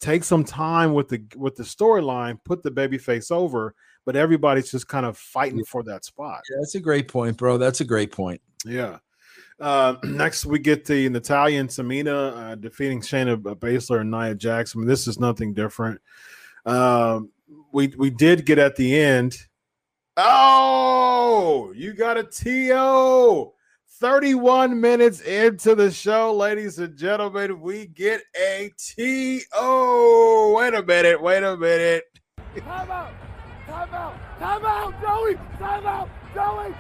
take 0.01 0.25
some 0.25 0.45
time 0.45 0.95
with 0.95 1.09
the 1.09 1.23
with 1.37 1.57
the 1.57 1.63
storyline, 1.63 2.39
put 2.45 2.63
the 2.63 2.71
baby 2.71 2.99
face 2.99 3.31
over, 3.31 3.75
but 4.05 4.17
everybody's 4.17 4.71
just 4.71 4.89
kind 4.89 5.07
of 5.07 5.17
fighting 5.17 5.65
for 5.65 5.83
that 5.85 6.05
spot. 6.05 6.43
Yeah, 6.51 6.57
that's 6.61 6.75
a 6.75 6.81
great 6.81 7.09
point, 7.09 7.37
bro. 7.37 7.59
That's 7.59 7.81
a 7.81 7.85
great 7.85 8.13
point. 8.13 8.41
Yeah. 8.65 8.99
Uh, 9.61 9.97
next, 10.05 10.47
we 10.47 10.59
get 10.59 10.85
the 10.85 11.09
Natalya 11.09 11.61
and 11.61 11.69
Tamina 11.69 12.37
uh, 12.37 12.55
defeating 12.55 13.01
Shayna 13.01 13.37
Baszler 13.37 14.01
and 14.01 14.11
Nia 14.11 14.35
Jax. 14.35 14.75
I 14.75 14.79
mean, 14.79 14.89
this 14.89 15.07
is 15.07 15.21
nothing 15.21 15.55
different. 15.55 16.01
Um, 16.67 17.31
we 17.73 17.89
we 17.99 18.11
did 18.11 18.47
get 18.47 18.59
at 18.59 18.77
the 18.77 18.99
end. 18.99 19.37
Oh, 20.17 21.73
you 21.75 21.95
got 21.95 22.19
a 22.19 22.25
TO. 22.25 23.53
31 24.01 24.81
minutes 24.81 25.21
into 25.21 25.75
the 25.75 25.91
show, 25.91 26.35
ladies 26.35 26.79
and 26.79 26.97
gentlemen, 26.97 27.61
we 27.61 27.87
get 27.87 28.23
a 28.35 28.71
TO. 28.79 30.55
Wait 30.57 30.73
a 30.73 30.83
minute, 30.83 31.21
wait 31.23 31.43
a 31.43 31.55
minute. 31.55 32.05
Time 32.57 32.91
out! 32.91 33.13
Time 33.67 33.93
out! 33.93 34.15
Time 34.39 34.65
out, 34.65 35.03
Joey! 35.03 35.35
Time 35.59 35.87
out, 35.87 36.09
Joey! 36.35 36.75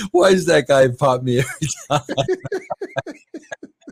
Why 0.10 0.32
does 0.32 0.44
that 0.44 0.68
guy 0.68 0.88
pop 0.88 1.22
me 1.22 1.38
every 1.38 1.68
time? 1.90 2.02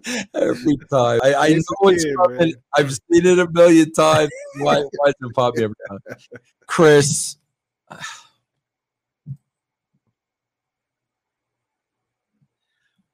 every 0.35 0.77
time. 0.91 1.21
I, 1.23 1.35
I 1.35 1.49
know 1.49 1.55
He's 1.55 1.65
a 1.65 1.75
what's 1.79 2.05
kid, 2.05 2.17
coming. 2.17 2.39
man. 2.41 2.53
I've 2.77 2.93
seen 2.93 3.25
it 3.25 3.39
a 3.39 3.51
million 3.51 3.91
times. 3.95 4.31
Why, 4.59 4.81
why 4.83 5.07
does 5.07 5.15
it 5.23 5.35
pop 5.35 5.57
me 5.57 5.65
every 5.65 5.77
time? 5.89 5.99
Chris. 6.67 7.37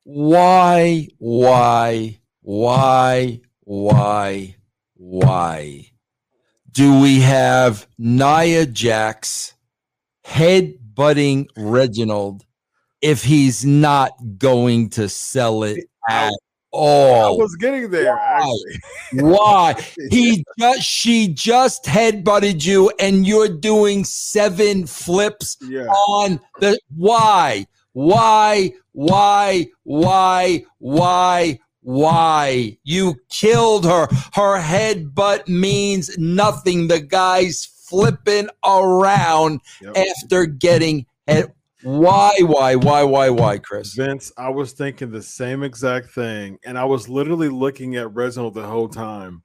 Why, 0.09 1.09
why, 1.19 2.21
why, 2.43 3.41
why, 3.65 4.55
why 4.95 5.91
do 6.71 7.01
we 7.01 7.19
have 7.23 7.89
Nia 7.99 8.67
Jax 8.67 9.55
headbutting 10.25 11.49
Reginald 11.57 12.45
if 13.03 13.25
he's 13.25 13.65
not 13.65 14.13
going 14.39 14.91
to 14.91 15.09
sell 15.09 15.65
it 15.65 15.85
at 16.09 16.33
all? 16.71 17.41
I 17.41 17.43
was 17.43 17.57
getting 17.57 17.91
there, 17.91 18.15
Why? 18.15 18.39
actually. 18.39 19.29
Why? 19.29 19.75
He 20.13 20.45
just 20.57 20.83
she 20.83 21.27
just 21.35 21.83
headbutted 21.85 22.65
you 22.65 22.93
and 23.01 23.27
you're 23.27 23.49
doing 23.49 24.05
seven 24.05 24.87
flips 24.87 25.57
Yeah. 25.63 25.87
on 25.89 26.39
the 26.61 26.79
why? 26.95 27.67
Why? 28.01 28.73
Why? 28.93 29.69
Why? 29.85 30.65
Why? 30.81 31.59
Why? 31.81 32.77
You 32.85 33.15
killed 33.31 33.87
her. 33.87 34.07
Her 34.35 34.61
headbutt 34.61 35.49
means 35.49 36.11
nothing. 36.19 36.89
The 36.89 37.01
guy's 37.01 37.65
flipping 37.65 38.49
around 38.67 39.61
Yep. 39.81 39.97
after 39.97 40.45
getting 40.45 41.07
head. 41.27 41.55
Why? 41.85 42.33
Why? 42.41 42.75
Why? 42.75 43.03
Why? 43.03 43.31
Why, 43.31 43.57
Chris? 43.57 43.95
Vince, 43.95 44.31
I 44.37 44.51
was 44.51 44.73
thinking 44.73 45.11
the 45.11 45.23
same 45.23 45.63
exact 45.63 46.11
thing, 46.11 46.59
and 46.67 46.77
I 46.79 46.85
was 46.85 47.09
literally 47.09 47.49
looking 47.49 47.97
at 47.97 48.13
Reginald 48.15 48.53
the 48.53 48.67
whole 48.67 48.89
time, 48.91 49.43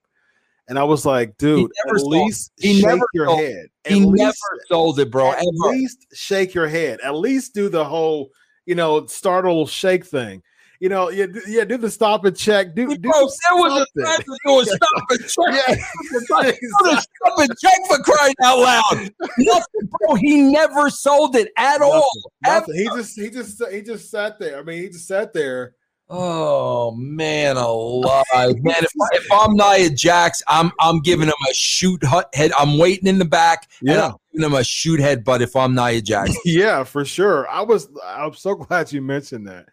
and 0.68 0.78
I 0.78 0.84
was 0.84 1.06
like, 1.06 1.38
"Dude, 1.38 1.72
at 1.88 1.98
sold- 2.00 2.12
least 2.12 2.52
he 2.60 2.74
shake 2.82 2.86
never 2.86 3.06
your 3.14 3.28
sold- 3.28 3.40
head. 3.40 3.66
At 3.86 3.92
He 3.94 4.00
least, 4.04 4.14
never 4.24 4.62
sold 4.70 5.00
it, 5.00 5.10
bro. 5.10 5.32
at 5.32 5.38
Ever. 5.38 5.72
least 5.72 6.06
shake 6.14 6.54
your 6.54 6.68
head. 6.68 7.00
At 7.02 7.16
least 7.16 7.54
do 7.54 7.70
the 7.70 7.86
whole, 7.86 8.30
you 8.66 8.76
know, 8.76 9.06
startle 9.06 9.66
shake 9.68 10.06
thing. 10.06 10.44
You 10.80 10.90
know, 10.90 11.12
yeah, 11.12 11.28
do- 11.28 11.44
yeah, 11.48 11.64
do 11.64 11.78
the 11.78 11.92
stop 11.92 12.26
and 12.26 12.36
check. 12.36 12.74
Do, 12.74 12.88
do 12.88 12.98
Bro, 12.98 13.12
there 13.14 13.58
was 13.58 13.88
a 13.96 14.02
time 14.04 14.20
to 14.20 14.38
do 14.48 14.60
a 14.62 14.66
stop 14.66 15.04
and 15.12 15.20
check. 15.30 15.68
Yeah, 15.70 15.76
Put 16.30 16.48
a 16.48 17.02
stop 17.02 17.38
and 17.38 17.50
check 17.60 17.80
for 17.88 17.98
crying 18.00 18.34
out 18.44 18.58
loud. 18.60 19.12
Nothing, 19.38 19.90
bro. 20.00 20.16
He 20.16 20.42
never 20.42 20.90
sold 20.90 21.36
it 21.36 21.52
at 21.56 21.84
all. 21.84 22.10
Nothing. 22.44 22.76
He 22.76 22.86
just, 22.86 23.20
he 23.20 23.30
just, 23.30 23.62
he 23.72 23.82
just 23.84 24.10
sat 24.10 24.40
there. 24.40 24.58
I 24.58 24.64
mean, 24.64 24.82
he 24.82 24.88
just 24.90 25.08
sat 25.08 25.34
there. 25.34 25.76
Oh 26.14 26.92
man, 26.92 27.56
alive, 27.56 28.26
man! 28.62 28.76
If, 28.84 28.92
if 29.14 29.32
I'm 29.32 29.54
Nia 29.54 29.90
Jax, 29.90 30.44
I'm 30.46 30.70
I'm 30.78 31.00
giving 31.00 31.30
him 31.30 31.34
a 31.50 31.54
shoot 31.54 32.04
head. 32.34 32.52
I'm 32.60 32.78
waiting 32.78 33.08
in 33.08 33.18
the 33.18 33.24
back. 33.24 33.70
and 33.80 33.92
I'm 33.92 34.16
giving 34.34 34.46
him 34.46 34.54
a 34.54 34.64
shoot 34.66 35.00
head. 35.00 35.24
But 35.24 35.42
if 35.42 35.56
I'm 35.56 35.74
Nia 35.74 36.02
Jax, 36.02 36.36
yeah, 36.46 36.84
for 36.84 37.06
sure. 37.06 37.48
I 37.50 37.62
was 37.62 37.88
I'm 38.06 38.34
so 38.34 38.56
glad 38.56 38.92
you 38.92 39.02
mentioned 39.02 39.48
that 39.48 39.70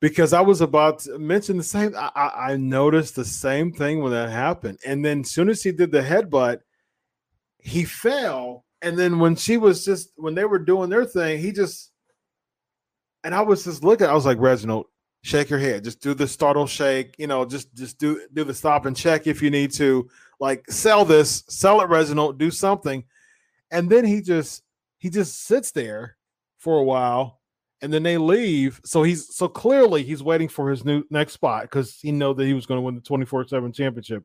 because 0.00 0.32
I 0.32 0.40
was 0.40 0.62
about 0.62 1.00
to 1.00 1.18
mention 1.18 1.58
the 1.58 1.62
same. 1.62 1.94
I, 1.94 2.10
I, 2.16 2.52
I 2.52 2.56
noticed 2.56 3.14
the 3.14 3.26
same 3.26 3.70
thing 3.70 4.00
when 4.00 4.12
that 4.12 4.30
happened, 4.30 4.78
and 4.86 5.04
then 5.04 5.20
as 5.20 5.30
soon 5.30 5.50
as 5.50 5.62
he 5.62 5.72
did 5.72 5.92
the 5.92 6.00
headbutt, 6.00 6.60
he 7.58 7.84
fell, 7.84 8.64
and 8.80 8.98
then 8.98 9.18
when 9.18 9.36
she 9.36 9.58
was 9.58 9.84
just 9.84 10.10
when 10.16 10.34
they 10.34 10.46
were 10.46 10.58
doing 10.58 10.88
their 10.88 11.04
thing, 11.04 11.38
he 11.38 11.52
just 11.52 11.90
and 13.24 13.34
I 13.34 13.42
was 13.42 13.64
just 13.64 13.84
looking. 13.84 14.06
I 14.06 14.14
was 14.14 14.24
like, 14.24 14.38
Reginald, 14.38 14.86
shake 15.24 15.48
your 15.48 15.58
head. 15.58 15.82
Just 15.82 16.00
do 16.00 16.14
the 16.14 16.28
startle 16.28 16.66
shake. 16.66 17.16
You 17.18 17.26
know, 17.26 17.44
just 17.44 17.74
just 17.74 17.98
do 17.98 18.26
do 18.32 18.44
the 18.44 18.54
stop 18.54 18.86
and 18.86 18.96
check 18.96 19.26
if 19.26 19.42
you 19.42 19.50
need 19.50 19.72
to. 19.72 20.08
Like 20.38 20.70
sell 20.70 21.04
this, 21.04 21.44
sell 21.48 21.80
it, 21.80 21.88
Reginald. 21.88 22.38
Do 22.38 22.50
something, 22.50 23.04
and 23.70 23.88
then 23.88 24.04
he 24.04 24.20
just 24.20 24.62
he 24.98 25.10
just 25.10 25.44
sits 25.44 25.70
there 25.72 26.16
for 26.58 26.78
a 26.78 26.84
while 26.84 27.40
and 27.82 27.92
then 27.92 28.02
they 28.02 28.16
leave 28.16 28.80
so 28.84 29.02
he's 29.02 29.36
so 29.36 29.46
clearly 29.46 30.02
he's 30.02 30.22
waiting 30.22 30.48
for 30.48 30.70
his 30.70 30.86
new 30.86 31.04
next 31.10 31.34
spot 31.34 31.62
because 31.64 31.98
he 32.00 32.10
know 32.10 32.32
that 32.32 32.46
he 32.46 32.54
was 32.54 32.64
going 32.64 32.78
to 32.78 32.82
win 32.82 32.94
the 32.94 33.00
24-7 33.02 33.74
championship 33.74 34.24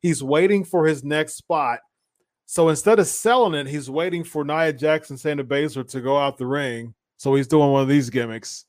he's 0.00 0.22
waiting 0.22 0.64
for 0.64 0.86
his 0.86 1.02
next 1.02 1.34
spot 1.34 1.80
so 2.46 2.68
instead 2.68 3.00
of 3.00 3.08
selling 3.08 3.54
it 3.54 3.66
he's 3.66 3.90
waiting 3.90 4.22
for 4.22 4.44
nia 4.44 4.72
jackson 4.72 5.16
Shayna 5.16 5.42
Baszler 5.42 5.88
to 5.90 6.00
go 6.00 6.16
out 6.16 6.38
the 6.38 6.46
ring 6.46 6.94
so 7.16 7.34
he's 7.34 7.48
doing 7.48 7.72
one 7.72 7.82
of 7.82 7.88
these 7.88 8.10
gimmicks 8.10 8.66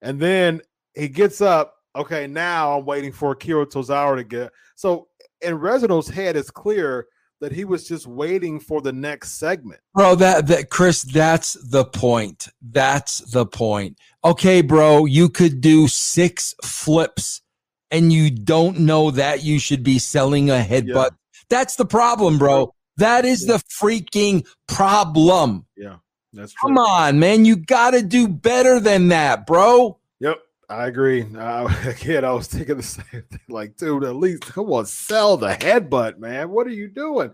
and 0.00 0.18
then 0.18 0.62
he 0.94 1.08
gets 1.08 1.40
up 1.40 1.74
okay 1.96 2.26
now 2.26 2.78
i'm 2.78 2.84
waiting 2.84 3.12
for 3.12 3.32
Akira 3.32 3.66
Tozawa 3.66 4.16
to 4.16 4.24
get 4.24 4.52
so 4.74 5.08
in 5.40 5.54
reginald's 5.58 6.08
head 6.08 6.36
it's 6.36 6.50
clear 6.50 7.06
that 7.40 7.52
he 7.52 7.64
was 7.64 7.86
just 7.88 8.06
waiting 8.06 8.60
for 8.60 8.80
the 8.80 8.92
next 8.92 9.32
segment 9.38 9.80
bro, 9.94 10.14
that 10.14 10.46
that 10.46 10.70
Chris, 10.70 11.02
that's 11.02 11.54
the 11.54 11.84
point. 11.84 12.48
That's 12.62 13.18
the 13.32 13.44
point. 13.46 13.98
Okay, 14.24 14.62
bro, 14.62 15.04
you 15.06 15.28
could 15.28 15.60
do 15.60 15.88
six 15.88 16.54
flips, 16.64 17.42
and 17.90 18.12
you 18.12 18.30
don't 18.30 18.80
know 18.80 19.10
that 19.10 19.42
you 19.42 19.58
should 19.58 19.82
be 19.82 19.98
selling 19.98 20.50
a 20.50 20.64
headbutt. 20.66 20.94
Yeah. 20.94 21.08
That's 21.50 21.76
the 21.76 21.84
problem, 21.84 22.38
bro. 22.38 22.72
That 22.96 23.24
is 23.24 23.44
Yeah. 23.44 23.56
the 23.56 23.64
freaking 23.64 24.46
problem. 24.68 25.66
Yeah. 25.76 25.96
That's 26.32 26.52
true. 26.52 26.68
Come 26.68 26.78
on, 26.78 27.18
man. 27.18 27.44
You 27.44 27.56
got 27.56 27.90
to 27.90 28.02
do 28.02 28.28
better 28.28 28.80
than 28.80 29.08
that, 29.08 29.46
bro. 29.46 29.98
Yep, 30.20 30.38
I 30.72 30.86
agree. 30.86 31.26
Uh, 31.36 31.68
again, 31.86 32.24
I 32.24 32.32
was 32.32 32.46
thinking 32.46 32.78
the 32.78 32.82
same 32.82 33.04
thing. 33.10 33.40
Like, 33.48 33.76
dude, 33.76 34.04
at 34.04 34.16
least 34.16 34.42
come 34.42 34.70
on, 34.72 34.86
sell 34.86 35.36
the 35.36 35.50
headbutt, 35.50 36.18
man. 36.18 36.50
What 36.50 36.66
are 36.66 36.70
you 36.70 36.88
doing? 36.88 37.32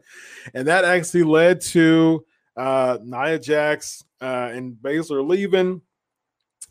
And 0.55 0.67
that 0.67 0.85
actually 0.85 1.23
led 1.23 1.61
to 1.63 2.25
uh, 2.57 2.99
Nia 3.03 3.39
Jax 3.39 4.05
uh, 4.21 4.51
and 4.53 4.75
Baszler 4.75 5.27
leaving, 5.27 5.81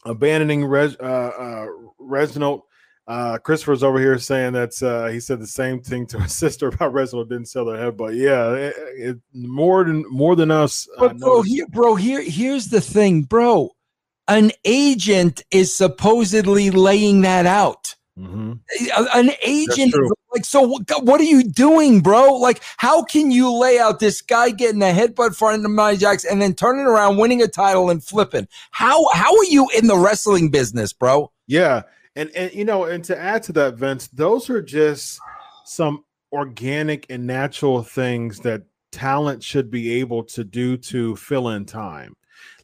abandoning 0.06 0.66
Reg, 0.66 0.96
uh, 1.00 1.04
uh, 1.04 1.68
Reginald. 2.00 2.64
Uh, 3.08 3.38
Christopher's 3.38 3.84
over 3.84 4.00
here 4.00 4.20
saying 4.20 4.52
that 4.52 4.84
uh, 4.84 5.08
he 5.08 5.22
said 5.22 5.40
the 5.40 5.48
same 5.48 5.80
thing 5.82 6.06
to 6.08 6.20
his 6.20 6.38
sister 6.38 6.68
about 6.68 6.92
Reginald 6.92 7.30
didn't 7.30 7.48
sell 7.48 7.64
their 7.64 7.78
headbutt. 7.78 8.18
Yeah, 8.18 8.52
it, 8.52 8.76
it, 8.98 9.18
more 9.34 9.86
than 9.86 10.04
more 10.10 10.36
than 10.36 10.52
us. 10.52 10.90
But 10.98 11.18
bro, 11.18 11.42
here, 11.42 11.68
bro, 11.68 11.96
here, 11.96 12.22
here's 12.22 12.68
the 12.68 12.82
thing, 12.82 13.22
bro. 13.22 13.72
An 14.28 14.52
agent 14.66 15.44
is 15.52 15.76
supposedly 15.76 16.70
laying 16.70 17.22
that 17.22 17.46
out. 17.46 17.96
Mhm. 18.18 18.60
An 19.14 19.32
agent, 19.44 19.94
like, 20.34 20.44
so 20.44 20.62
what, 20.62 21.04
what 21.04 21.22
are 21.22 21.26
you 21.26 21.44
doing, 21.44 22.02
bro? 22.02 22.34
Like, 22.34 22.62
how 22.78 23.04
can 23.04 23.30
you 23.30 23.54
lay 23.54 23.78
out 23.78 24.00
this 24.00 24.22
guy 24.22 24.50
getting 24.50 24.82
a 24.82 24.86
headbutt 24.86 25.36
front 25.36 25.64
of 25.64 25.72
Nia 25.72 25.96
Jax 25.98 26.26
and 26.26 26.42
then 26.42 26.56
turning 26.56 26.86
around, 26.86 27.18
winning 27.18 27.44
a 27.44 27.48
title 27.48 27.92
and 27.92 28.04
flipping? 28.04 28.48
How 28.72 29.08
how 29.14 29.38
are 29.38 29.46
you 29.46 29.68
in 29.78 29.86
the 29.86 29.98
wrestling 29.98 30.50
business, 30.50 30.94
bro? 30.94 31.32
Yeah, 31.46 31.84
and 32.16 32.32
and 32.36 32.52
you 32.54 32.66
know, 32.66 32.86
and 32.86 33.04
to 33.06 33.18
add 33.18 33.44
to 33.44 33.54
that, 33.54 33.76
Vince, 33.76 34.08
those 34.08 34.50
are 34.50 34.64
just 34.64 35.20
some 35.66 36.04
organic 36.32 37.06
and 37.10 37.28
natural 37.28 37.84
things 37.84 38.40
that 38.40 38.64
talent 38.92 39.44
should 39.44 39.70
be 39.70 40.00
able 40.00 40.24
to 40.24 40.44
do 40.44 40.76
to 40.78 41.16
fill 41.18 41.50
in 41.50 41.66
time. 41.66 42.16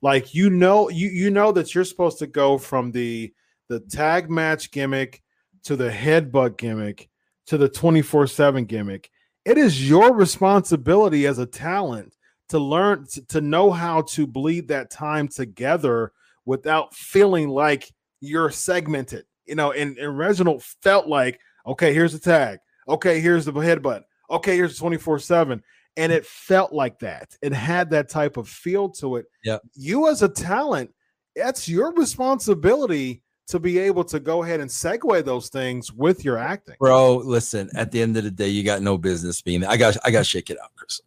Like 0.03 0.35
you 0.35 0.49
know, 0.49 0.89
you 0.89 1.07
you 1.07 1.31
know 1.31 1.53
that 1.53 1.73
you're 1.73 1.85
supposed 1.85 2.19
to 2.19 2.27
go 2.27 2.57
from 2.57 2.91
the 2.91 3.33
the 3.69 3.79
tag 3.79 4.29
match 4.29 4.69
gimmick 4.69 5.23
to 5.63 5.77
the 5.77 5.89
headbutt 5.89 6.57
gimmick 6.57 7.09
to 7.47 7.57
the 7.57 7.69
24/7 7.69 8.67
gimmick. 8.67 9.09
It 9.45 9.57
is 9.57 9.89
your 9.89 10.13
responsibility 10.13 11.25
as 11.25 11.39
a 11.39 11.45
talent 11.45 12.17
to 12.49 12.59
learn 12.59 13.07
to, 13.13 13.25
to 13.27 13.39
know 13.39 13.71
how 13.71 14.01
to 14.01 14.27
bleed 14.27 14.67
that 14.67 14.91
time 14.91 15.29
together 15.29 16.11
without 16.45 16.93
feeling 16.93 17.47
like 17.47 17.89
you're 18.19 18.51
segmented. 18.51 19.23
You 19.45 19.55
know, 19.55 19.71
and, 19.71 19.97
and 19.97 20.17
Reginald 20.17 20.63
felt 20.63 21.07
like, 21.07 21.39
okay, 21.65 21.93
here's 21.93 22.11
the 22.11 22.19
tag. 22.19 22.59
Okay, 22.89 23.21
here's 23.21 23.45
the 23.45 23.53
headbutt. 23.53 24.03
Okay, 24.29 24.57
here's 24.57 24.77
24 24.77 25.19
7. 25.19 25.63
And 25.95 26.11
it 26.11 26.25
felt 26.25 26.73
like 26.73 26.99
that. 26.99 27.37
It 27.41 27.53
had 27.53 27.89
that 27.91 28.09
type 28.09 28.37
of 28.37 28.47
feel 28.47 28.89
to 28.89 29.17
it. 29.17 29.25
Yeah. 29.43 29.59
You, 29.75 30.09
as 30.09 30.23
a 30.23 30.29
talent, 30.29 30.91
that's 31.35 31.69
your 31.69 31.93
responsibility 31.93 33.21
to 33.47 33.59
be 33.59 33.77
able 33.77 34.03
to 34.05 34.19
go 34.19 34.43
ahead 34.43 34.59
and 34.59 34.69
segue 34.69 35.25
those 35.25 35.49
things 35.49 35.91
with 35.91 36.23
your 36.23 36.37
acting. 36.37 36.75
Bro, 36.79 37.17
listen, 37.17 37.69
at 37.75 37.91
the 37.91 38.01
end 38.01 38.17
of 38.17 38.23
the 38.23 38.31
day, 38.31 38.47
you 38.47 38.63
got 38.63 38.81
no 38.81 38.97
business 38.97 39.41
being 39.41 39.61
there. 39.61 39.69
I 39.69 39.77
got 39.77 39.97
I 40.05 40.11
gotta 40.11 40.23
shake 40.23 40.49
it 40.49 40.57
out, 40.61 40.71
Chris. 40.75 41.01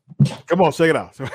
Come 0.47 0.61
on, 0.61 0.73
shake 0.73 0.91
it 0.91 0.97
out. 0.97 1.19
All 1.19 1.27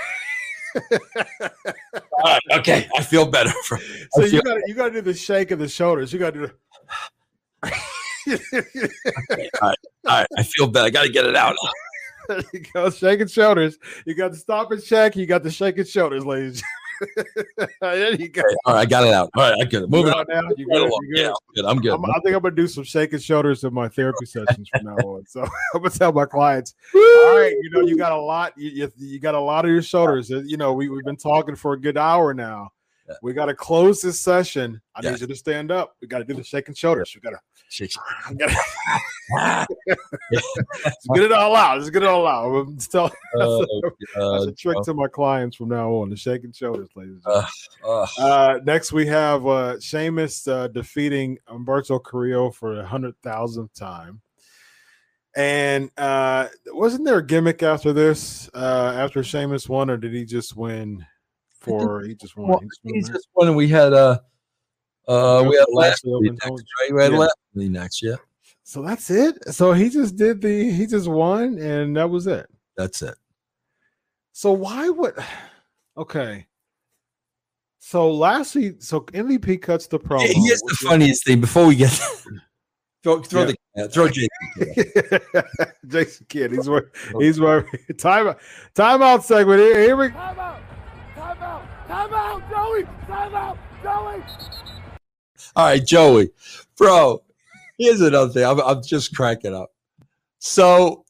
right, 2.23 2.41
okay. 2.59 2.87
I 2.95 3.03
feel 3.03 3.25
better. 3.25 3.51
For, 3.65 3.77
so 4.11 4.23
I 4.23 4.25
you 4.25 4.41
got 4.41 4.57
you 4.67 4.73
got 4.73 4.85
to 4.87 4.91
do 4.93 5.01
the 5.01 5.13
shake 5.13 5.51
of 5.51 5.59
the 5.59 5.67
shoulders. 5.67 6.13
You 6.13 6.19
got 6.19 6.33
to 6.33 6.47
do. 6.47 6.51
The... 8.27 9.49
all 9.61 9.73
right, 10.07 10.27
I 10.37 10.43
feel 10.43 10.67
better. 10.67 10.85
I 10.85 10.89
gotta 10.89 11.09
get 11.09 11.25
it 11.25 11.35
out. 11.35 11.55
you 12.53 12.61
go, 12.73 12.89
shaking 12.89 13.27
shoulders. 13.27 13.77
You 14.05 14.15
got 14.15 14.31
the 14.31 14.37
stop 14.37 14.71
and 14.71 14.83
check. 14.83 15.15
You 15.15 15.25
got 15.25 15.43
the 15.43 15.51
shaking 15.51 15.85
shoulders, 15.85 16.25
ladies. 16.25 16.63
there 17.81 18.15
you 18.15 18.29
go. 18.29 18.43
All 18.65 18.75
right, 18.75 18.81
I 18.81 18.85
got 18.85 19.03
it 19.05 19.13
out. 19.13 19.29
All 19.35 19.49
right, 19.49 19.59
I 19.59 19.65
got 19.65 19.83
it. 19.83 19.89
Moving 19.89 20.13
on. 20.13 20.25
now. 20.29 20.41
You 20.55 20.67
good? 20.67 20.91
You 20.91 21.15
good? 21.15 21.19
Yeah, 21.19 21.27
I'm 21.29 21.55
good. 21.55 21.65
I'm 21.65 21.81
good. 21.81 21.93
I'm, 21.93 22.05
I 22.05 22.19
think 22.23 22.35
I'm 22.35 22.41
gonna 22.41 22.55
do 22.55 22.67
some 22.67 22.83
shaking 22.83 23.19
shoulders 23.19 23.63
in 23.63 23.73
my 23.73 23.87
therapy 23.87 24.25
sessions 24.25 24.69
from 24.69 24.85
now 24.85 24.95
on. 24.95 25.25
So 25.27 25.41
I'm 25.73 25.81
gonna 25.81 25.89
tell 25.89 26.11
my 26.11 26.25
clients, 26.25 26.75
all 26.93 27.39
right, 27.39 27.55
you 27.61 27.69
know, 27.71 27.81
you 27.81 27.97
got 27.97 28.11
a 28.11 28.21
lot, 28.21 28.53
you, 28.57 28.69
you, 28.69 28.91
you 28.97 29.19
got 29.19 29.35
a 29.35 29.39
lot 29.39 29.65
of 29.65 29.71
your 29.71 29.81
shoulders. 29.81 30.29
You 30.29 30.57
know, 30.57 30.73
we, 30.73 30.89
we've 30.89 31.05
been 31.05 31.17
talking 31.17 31.55
for 31.55 31.73
a 31.73 31.79
good 31.79 31.97
hour 31.97 32.33
now. 32.33 32.71
We 33.21 33.33
got 33.33 33.45
to 33.45 33.53
close 33.55 34.01
this 34.01 34.19
session. 34.19 34.81
I 34.95 35.01
Yeah. 35.03 35.11
need 35.11 35.21
you 35.21 35.27
to 35.27 35.35
stand 35.35 35.71
up. 35.71 35.95
We 36.01 36.07
got 36.07 36.19
to 36.19 36.23
do 36.25 36.33
the 36.33 36.43
shaking 36.43 36.75
shoulders. 36.75 37.13
We 37.15 37.21
got 37.21 37.31
to 37.31 37.39
Shake- 37.69 37.91
let's 39.31 39.67
get 41.15 41.23
it 41.23 41.31
all 41.31 41.55
out. 41.55 41.77
Let's 41.77 41.89
get 41.89 42.03
it 42.03 42.09
all 42.09 42.27
out. 42.27 42.67
Tell- 42.91 43.11
Oh, 43.37 43.59
that's 43.61 44.05
God. 44.15 44.47
a 44.49 44.51
trick 44.51 44.77
to 44.83 44.93
my 44.93 45.07
clients 45.07 45.55
from 45.55 45.69
now 45.69 45.89
on. 45.93 46.09
The 46.09 46.17
shaking 46.17 46.51
shoulders, 46.51 46.89
ladies. 46.95 47.13
and 47.13 47.23
gentlemen. 47.23 47.47
Uh, 47.85 48.07
Uh, 48.19 48.59
next, 48.65 48.91
we 48.91 49.05
have 49.07 49.47
uh, 49.47 49.79
Sheamus 49.79 50.47
uh, 50.49 50.67
defeating 50.67 51.37
Humberto 51.47 52.03
Carrillo 52.03 52.51
for 52.51 52.75
the 52.75 52.85
hundred 52.85 53.15
thousandth 53.23 53.73
time. 53.73 54.21
And 55.33 55.89
uh, 55.97 56.49
wasn't 56.67 57.05
there 57.05 57.19
a 57.19 57.25
gimmick 57.25 57.63
after 57.63 57.93
this? 57.93 58.49
Uh, 58.53 58.91
after 58.97 59.23
Sheamus 59.23 59.69
won, 59.69 59.89
or 59.89 59.95
did 59.95 60.13
he 60.13 60.25
just 60.25 60.57
win? 60.57 61.05
For 61.61 62.01
he 62.03 62.15
just 62.15 62.35
won. 62.35 62.49
well, 62.49 62.59
He 62.59 62.67
just 62.67 62.79
won 62.83 62.93
he's 62.95 63.05
there? 63.07 63.15
just 63.15 63.27
one. 63.33 63.55
We 63.55 63.67
had 63.69 63.93
uh, 63.93 64.19
uh, 65.07 65.45
we 65.47 65.55
had 65.55 65.65
Last 65.71 66.03
Lashley 66.05 66.29
next, 66.31 66.43
challenge. 66.43 66.63
right? 66.81 66.93
We 66.95 67.01
had 67.03 67.11
Yeah. 67.13 67.17
Lashley 67.19 67.69
next. 67.69 68.03
Yeah, 68.03 68.15
So 68.63 68.81
that's 68.81 69.09
it. 69.09 69.53
So 69.53 69.73
he 69.73 69.89
just 69.89 70.15
did 70.15 70.41
the. 70.41 70.71
He 70.71 70.85
just 70.87 71.07
won, 71.07 71.57
and 71.59 71.95
that 71.97 72.09
was 72.09 72.27
it. 72.27 72.47
that's 72.75 73.01
it. 73.01 73.15
So 74.33 74.51
why 74.51 74.89
would? 74.89 75.15
Okay. 75.97 76.47
So 77.79 78.09
lastly, 78.11 78.75
so 78.79 79.01
MVP 79.01 79.61
cuts 79.61 79.87
the 79.87 79.99
promo. 79.99 80.21
Hey, 80.21 80.33
Here's 80.33 80.59
the 80.61 80.65
which 80.67 80.81
is- 80.81 80.87
funniest 80.87 81.25
thing. 81.25 81.41
Before 81.41 81.65
we 81.67 81.75
get 81.75 81.89
throw, 83.03 83.21
throw 83.21 83.41
Yeah. 83.41 83.53
the 83.75 83.89
throw 83.89 84.07
Jason. 84.07 84.29
Jason 85.87 86.25
Kidd. 86.29 86.51
He's 86.53 86.69
where 86.69 86.91
he's 87.19 87.39
where 87.41 87.63
time 87.97 88.35
timeout 88.73 89.23
segment. 89.23 89.59
Here, 89.59 89.79
here 89.81 89.95
we 89.97 90.09
Time 90.11 90.39
out! 90.39 90.60
Time 91.91 92.13
out! 92.13 92.41
Out, 92.41 92.49
Joey! 92.49 92.83
Time 93.05 93.35
out, 93.35 93.57
Joey! 93.83 94.23
All 95.57 95.65
right, 95.65 95.85
Joey, 95.85 96.29
bro. 96.77 97.21
Here's 97.77 97.99
another 97.99 98.31
thing. 98.31 98.45
I'm, 98.45 98.61
I'm 98.61 98.81
just 98.81 99.13
cracking 99.13 99.53
up. 99.53 99.73
So, 100.39 101.03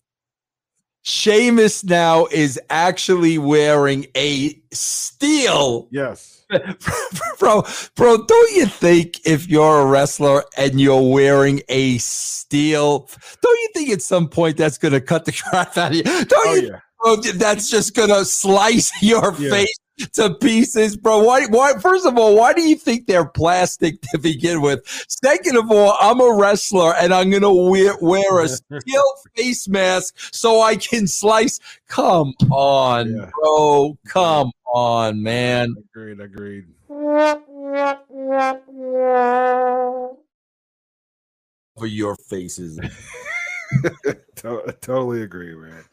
Sheamus 1.04 1.84
now 1.84 2.26
is 2.32 2.60
actually 2.72 3.38
wearing 3.38 4.08
a 4.18 4.60
steel, 4.72 5.88
yes. 5.92 6.46
bro. 7.40 7.62
Bro, 7.96 8.26
don't 8.26 8.56
you 8.56 8.66
think 8.66 9.20
if 9.24 9.48
you're 9.48 9.82
a 9.82 9.86
wrestler 9.86 10.44
and 10.58 10.82
you're 10.82 11.12
wearing 11.12 11.62
a 11.70 12.00
steel, 12.00 13.08
don't 13.44 13.60
you 13.60 13.70
think 13.76 13.92
at 13.92 14.02
some 14.02 14.28
point 14.28 14.58
that's 14.58 14.80
going 14.80 14.94
to 14.94 15.02
cut 15.02 15.26
the 15.26 15.32
crap 15.50 15.78
out 15.78 15.92
of 15.92 15.98
you? 15.98 16.02
Don't 16.04 16.32
Oh 16.48 16.56
you 16.56 16.70
yeah. 16.72 16.80
bro, 17.00 17.16
that's 17.18 17.70
just 17.70 17.94
gonna 17.96 18.26
slice 18.26 18.92
your 19.04 19.36
Yeah. 19.38 19.52
face 19.52 19.76
to 20.14 20.34
pieces, 20.36 20.96
bro. 20.98 21.24
Why? 21.24 21.46
Why? 21.48 21.74
First 21.80 22.06
of 22.06 22.18
all, 22.18 22.36
why 22.36 22.54
do 22.54 22.62
you 22.62 22.76
think 22.76 23.08
they're 23.08 23.26
plastic 23.26 24.02
to 24.12 24.18
begin 24.18 24.62
with? 24.62 24.86
Second 25.08 25.58
of 25.58 25.72
all, 25.72 25.96
I'm 26.00 26.20
a 26.22 26.34
wrestler 26.36 26.94
and 26.96 27.14
I'm 27.14 27.30
gonna 27.30 27.54
wear, 27.54 27.96
wear 28.02 28.44
a 28.44 28.48
steel 28.50 29.04
face 29.36 29.68
mask 29.68 30.16
so 30.34 30.62
I 30.62 30.76
can 30.76 31.08
slice. 31.08 31.60
Come 31.88 32.34
on, 32.50 33.16
Yeah. 33.16 33.30
bro. 33.42 33.98
Come 34.08 34.52
on, 34.74 35.22
man. 35.24 35.76
Agreed. 35.94 36.20
Agreed. 36.20 36.66
For 41.78 41.88
your 41.88 42.16
faces. 42.16 42.80
To- 44.38 44.76
totally 44.82 45.22
agree, 45.22 45.54
man. 45.56 45.84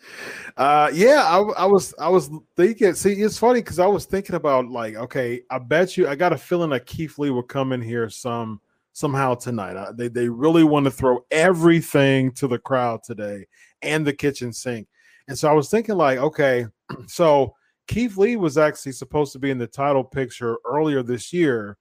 Uh, 0.57 0.91
yeah, 0.95 1.23
I, 1.25 1.39
I 1.39 1.67
was 1.67 1.93
I 1.99 2.09
was 2.09 2.31
thinking. 2.57 2.95
See, 2.95 3.13
it's 3.13 3.37
funny 3.37 3.61
because 3.61 3.79
I 3.79 3.87
was 3.87 4.07
thinking 4.07 4.37
about 4.37 4.69
like, 4.71 4.95
okay, 4.95 5.43
I 5.51 5.59
bet 5.59 5.99
you 5.99 6.09
I 6.09 6.15
got 6.15 6.33
a 6.33 6.39
feeling 6.39 6.71
that 6.71 6.87
Keith 6.87 7.19
Lee 7.19 7.29
will 7.29 7.43
come 7.43 7.73
in 7.73 7.83
here 7.83 8.09
some 8.09 8.61
somehow 8.95 9.35
tonight. 9.35 9.77
Uh, 9.77 9.93
they 9.93 10.09
they 10.09 10.31
really 10.31 10.65
want 10.65 10.85
to 10.85 10.91
throw 10.91 11.27
everything 11.31 12.33
to 12.33 12.49
the 12.49 12.59
crowd 12.59 13.03
today 13.03 13.47
and 13.83 14.07
the 14.07 14.15
kitchen 14.15 14.51
sink. 14.53 14.89
And 15.29 15.39
so 15.39 15.51
I 15.51 15.53
was 15.53 15.69
thinking 15.69 15.97
like, 15.97 16.19
okay, 16.19 16.67
so 17.07 17.55
Keith 17.87 18.17
Lee 18.17 18.37
was 18.37 18.57
actually 18.57 18.93
supposed 18.93 19.33
to 19.35 19.39
be 19.39 19.51
in 19.51 19.59
the 19.59 19.67
title 19.67 20.05
picture 20.05 20.57
earlier 20.65 21.03
this 21.03 21.33
year, 21.35 21.77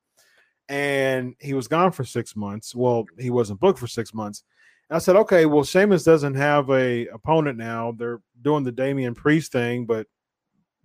and 0.67 1.33
he 1.39 1.53
was 1.53 1.67
gone 1.69 1.93
for 1.93 2.03
six 2.03 2.35
months. 2.35 2.75
Well, 2.75 3.05
he 3.17 3.29
wasn't 3.29 3.61
booked 3.61 3.79
for 3.79 3.87
six 3.87 4.13
months. 4.13 4.43
I 4.89 4.99
said, 4.99 5.15
okay, 5.17 5.45
well, 5.45 5.63
Sheamus 5.63 6.03
doesn't 6.03 6.35
have 6.35 6.69
a 6.69 7.07
opponent 7.07 7.57
now. 7.57 7.91
They're 7.91 8.21
doing 8.41 8.63
the 8.63 8.71
Damian 8.71 9.13
Priest 9.13 9.51
thing, 9.51 9.85
but 9.85 10.07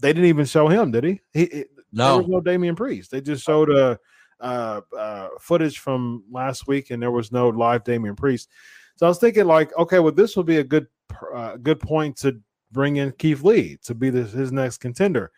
they 0.01 0.13
didn't 0.13 0.29
even 0.29 0.45
show 0.47 0.67
him, 0.69 0.91
did 0.91 1.05
he? 1.05 1.21
He 1.33 1.43
it- 1.45 1.69
there 1.95 2.17
was 2.17 2.27
No. 2.27 2.37
no 2.39 2.41
Damian 2.41 2.75
Priest. 2.75 3.11
They 3.11 3.21
just 3.21 3.45
showed 3.45 3.71
a 3.71 3.99
uh, 4.41 4.81
uh, 4.99 5.29
footage 5.39 5.79
from 5.79 6.25
last 6.33 6.67
week, 6.67 6.91
and 6.91 7.01
there 7.03 7.11
was 7.13 7.31
no 7.31 7.49
live 7.51 7.85
Damian 7.85 8.17
Priest. 8.17 8.49
So 8.97 9.07
I 9.07 9.09
was 9.11 9.19
thinking, 9.19 9.45
like, 9.45 9.77
okay, 9.79 9.99
well, 10.01 10.11
this 10.13 10.35
will 10.37 10.43
be 10.43 10.57
a 10.57 10.65
good 10.65 10.87
uh, 11.35 11.57
good 11.59 11.79
point 11.79 12.17
to 12.17 12.41
bring 12.73 12.97
in 12.97 13.13
Keith 13.19 13.43
Lee 13.45 13.79
to 13.85 13.95
be 13.95 14.09
this, 14.11 14.33
his 14.33 14.51
next 14.51 14.79
contender. 14.79 15.31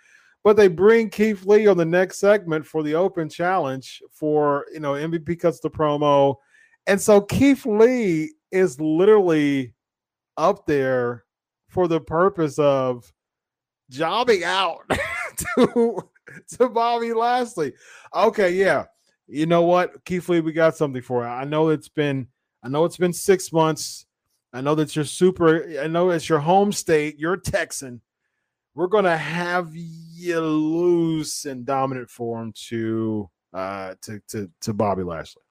But 0.44 0.56
they 0.56 0.68
bring 0.68 1.10
Keith 1.10 1.44
Lee 1.44 1.66
on 1.66 1.76
the 1.76 1.84
next 1.84 2.18
segment 2.18 2.64
for 2.64 2.82
the 2.84 2.94
open 2.94 3.28
challenge 3.28 4.00
for 4.12 4.64
you 4.72 4.80
know 4.80 4.92
MVP 4.92 5.40
cuts 5.40 5.58
the 5.60 5.70
promo, 5.70 6.36
and 6.86 7.00
so 7.00 7.20
Keith 7.20 7.64
Lee 7.66 8.32
is 8.50 8.80
literally 8.80 9.74
up 10.36 10.66
there 10.66 11.24
for 11.68 11.88
the 11.88 12.00
purpose 12.00 12.58
of 12.58 13.12
jobbing 13.90 14.44
out 14.44 14.78
to 15.36 15.98
to 16.48 16.68
Bobby 16.68 17.12
Lashley. 17.12 17.72
Okay, 18.14 18.52
yeah. 18.54 18.84
You 19.26 19.46
know 19.46 19.62
what, 19.62 20.04
Keith 20.04 20.28
Lee, 20.28 20.40
we 20.40 20.52
got 20.52 20.76
something 20.76 21.02
for 21.02 21.22
you. 21.22 21.28
I 21.28 21.44
know 21.44 21.68
it's 21.70 21.88
been 21.88 22.28
I 22.62 22.68
know 22.68 22.84
it's 22.84 22.96
been 22.96 23.12
six 23.12 23.52
months. 23.52 24.06
I 24.52 24.60
know 24.60 24.74
that 24.76 24.94
you're 24.94 25.04
super. 25.04 25.78
I 25.80 25.86
know 25.86 26.10
it's 26.10 26.28
your 26.28 26.38
home 26.38 26.72
state. 26.72 27.18
You're 27.18 27.36
Texan. 27.36 28.00
We're 28.74 28.86
gonna 28.86 29.16
have 29.16 29.70
you 29.74 30.40
lose 30.40 31.44
in 31.44 31.64
dominant 31.64 32.10
form 32.10 32.52
to 32.68 33.30
uh 33.52 33.94
to 34.02 34.20
to 34.28 34.50
to 34.62 34.72
Bobby 34.72 35.02
Lashley. 35.02 35.43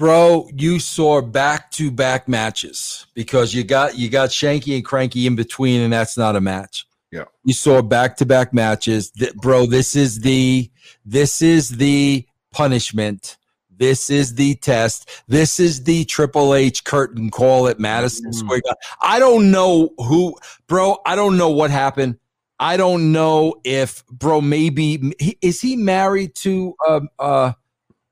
Bro, 0.00 0.48
you 0.56 0.78
saw 0.78 1.20
back 1.20 1.70
to 1.72 1.90
back 1.90 2.26
matches 2.26 3.06
because 3.12 3.52
you 3.52 3.64
got 3.64 3.98
you 3.98 4.08
got 4.08 4.30
Shanky 4.30 4.74
and 4.74 4.82
Cranky 4.82 5.26
in 5.26 5.36
between, 5.36 5.82
and 5.82 5.92
that's 5.92 6.16
not 6.16 6.36
a 6.36 6.40
match. 6.40 6.86
Yeah. 7.12 7.24
You 7.44 7.52
saw 7.52 7.82
back 7.82 8.16
to 8.16 8.24
back 8.24 8.54
matches. 8.54 9.10
Th- 9.10 9.34
bro, 9.34 9.66
this 9.66 9.94
is 9.94 10.20
the 10.20 10.70
this 11.04 11.42
is 11.42 11.68
the 11.68 12.26
punishment. 12.50 13.36
This 13.76 14.08
is 14.08 14.36
the 14.36 14.54
test. 14.54 15.22
This 15.28 15.60
is 15.60 15.84
the 15.84 16.06
Triple 16.06 16.54
H 16.54 16.82
curtain 16.84 17.30
call 17.30 17.68
at 17.68 17.78
Madison 17.78 18.30
Mm. 18.30 18.34
Square 18.34 18.62
Garden. 18.62 18.80
I 19.02 19.18
don't 19.18 19.50
know 19.50 19.90
who, 19.98 20.34
bro. 20.66 20.96
I 21.04 21.14
don't 21.14 21.36
know 21.36 21.50
what 21.50 21.70
happened. 21.70 22.16
I 22.58 22.78
don't 22.78 23.12
know 23.12 23.56
if, 23.64 24.02
bro. 24.06 24.40
Maybe 24.40 25.12
is 25.42 25.60
he 25.60 25.76
married 25.76 26.34
to 26.36 26.74
uh, 26.88 27.00
uh 27.18 27.52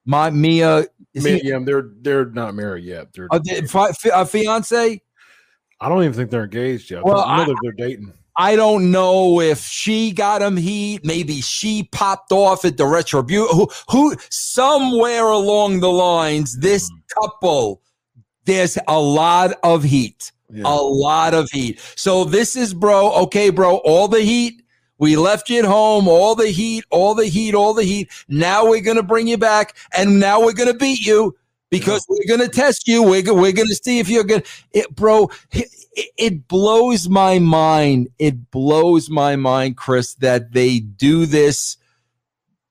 my 0.05 0.29
Mia? 0.29 0.85
Is 1.19 1.43
he, 1.43 1.49
yeah, 1.49 1.59
they're 1.63 1.91
they're 2.01 2.27
not 2.27 2.55
married 2.55 2.85
yet. 2.85 3.09
They're, 3.15 3.29
the- 3.31 3.67
fi- 3.69 4.11
uh, 4.11 4.25
fiance? 4.25 5.01
I 5.81 5.89
don't 5.89 6.03
even 6.03 6.13
think 6.15 6.31
they're 6.31 6.45
engaged 6.45 6.91
yet. 6.91 7.05
Well, 7.05 7.21
I 7.21 7.45
know 7.47 7.53
I- 7.53 7.57
they're 7.63 7.73
dating. 7.73 8.13
I 8.41 8.55
don't 8.55 8.93
know 8.93 9.41
if 9.41 9.59
she 9.65 10.13
got 10.13 10.43
him 10.43 10.57
heat. 10.57 11.05
Maybe 11.05 11.41
she 11.41 11.89
popped 11.91 12.31
off 12.31 12.65
at 12.65 12.77
the 12.77 12.87
retribution. 12.87 13.49
Who, 13.51 13.69
who, 13.91 14.15
somewhere 14.31 15.25
along 15.27 15.81
the 15.81 15.91
lines, 15.91 16.57
this 16.59 16.89
couple, 17.21 17.83
there's 18.45 18.79
a 18.87 19.01
lot 19.01 19.55
of 19.65 19.83
heat, 19.83 20.31
Yeah. 20.53 20.63
a 20.67 20.79
lot 20.81 21.35
of 21.35 21.51
heat. 21.51 21.81
So 21.97 22.23
this 22.23 22.55
is, 22.55 22.75
bro. 22.75 23.13
Okay, 23.25 23.51
bro. 23.51 23.79
All 23.79 24.07
the 24.07 24.21
heat. 24.21 24.63
We 24.99 25.17
left 25.17 25.49
you 25.49 25.61
at 25.61 25.65
home. 25.65 26.09
All 26.09 26.35
the 26.35 26.49
heat, 26.49 26.85
all 26.91 27.15
the 27.15 27.27
heat, 27.27 27.55
all 27.55 27.75
the 27.75 27.85
heat. 27.85 28.11
Now 28.29 28.69
we're 28.69 28.81
gonna 28.81 29.03
bring 29.03 29.29
you 29.29 29.39
back, 29.39 29.77
and 29.97 30.21
now 30.21 30.41
we're 30.41 30.53
gonna 30.53 30.75
beat 30.75 31.01
you 31.01 31.37
because 31.71 32.05
we're 32.09 32.29
gonna 32.37 32.49
test 32.49 32.89
you. 32.89 33.03
We're, 33.03 33.35
we're 33.35 33.53
gonna 33.53 33.75
see 33.75 33.99
if 33.99 34.09
you're 34.09 34.25
good, 34.25 34.47
it, 34.73 34.95
bro. 34.95 35.31
It, 35.53 35.69
it 36.17 36.47
blows 36.49 37.09
my 37.09 37.39
mind. 37.41 38.09
It 38.19 38.51
blows 38.53 39.11
my 39.11 39.35
mind, 39.37 39.77
Chris, 39.77 40.15
that 40.15 40.53
they 40.53 40.79
do 40.79 41.27
this 41.27 41.77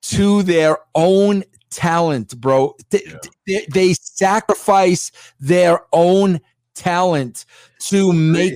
to 0.02 0.42
their 0.42 0.78
own 0.94 1.44
talent, 1.70 2.40
bro. 2.40 2.74
They, 2.90 3.02
Yeah. 3.06 3.18
they, 3.46 3.66
they 3.72 3.92
sacrifice 3.94 5.12
their 5.40 5.80
own 5.92 6.40
talent 6.74 7.44
to 7.80 8.12
make 8.12 8.54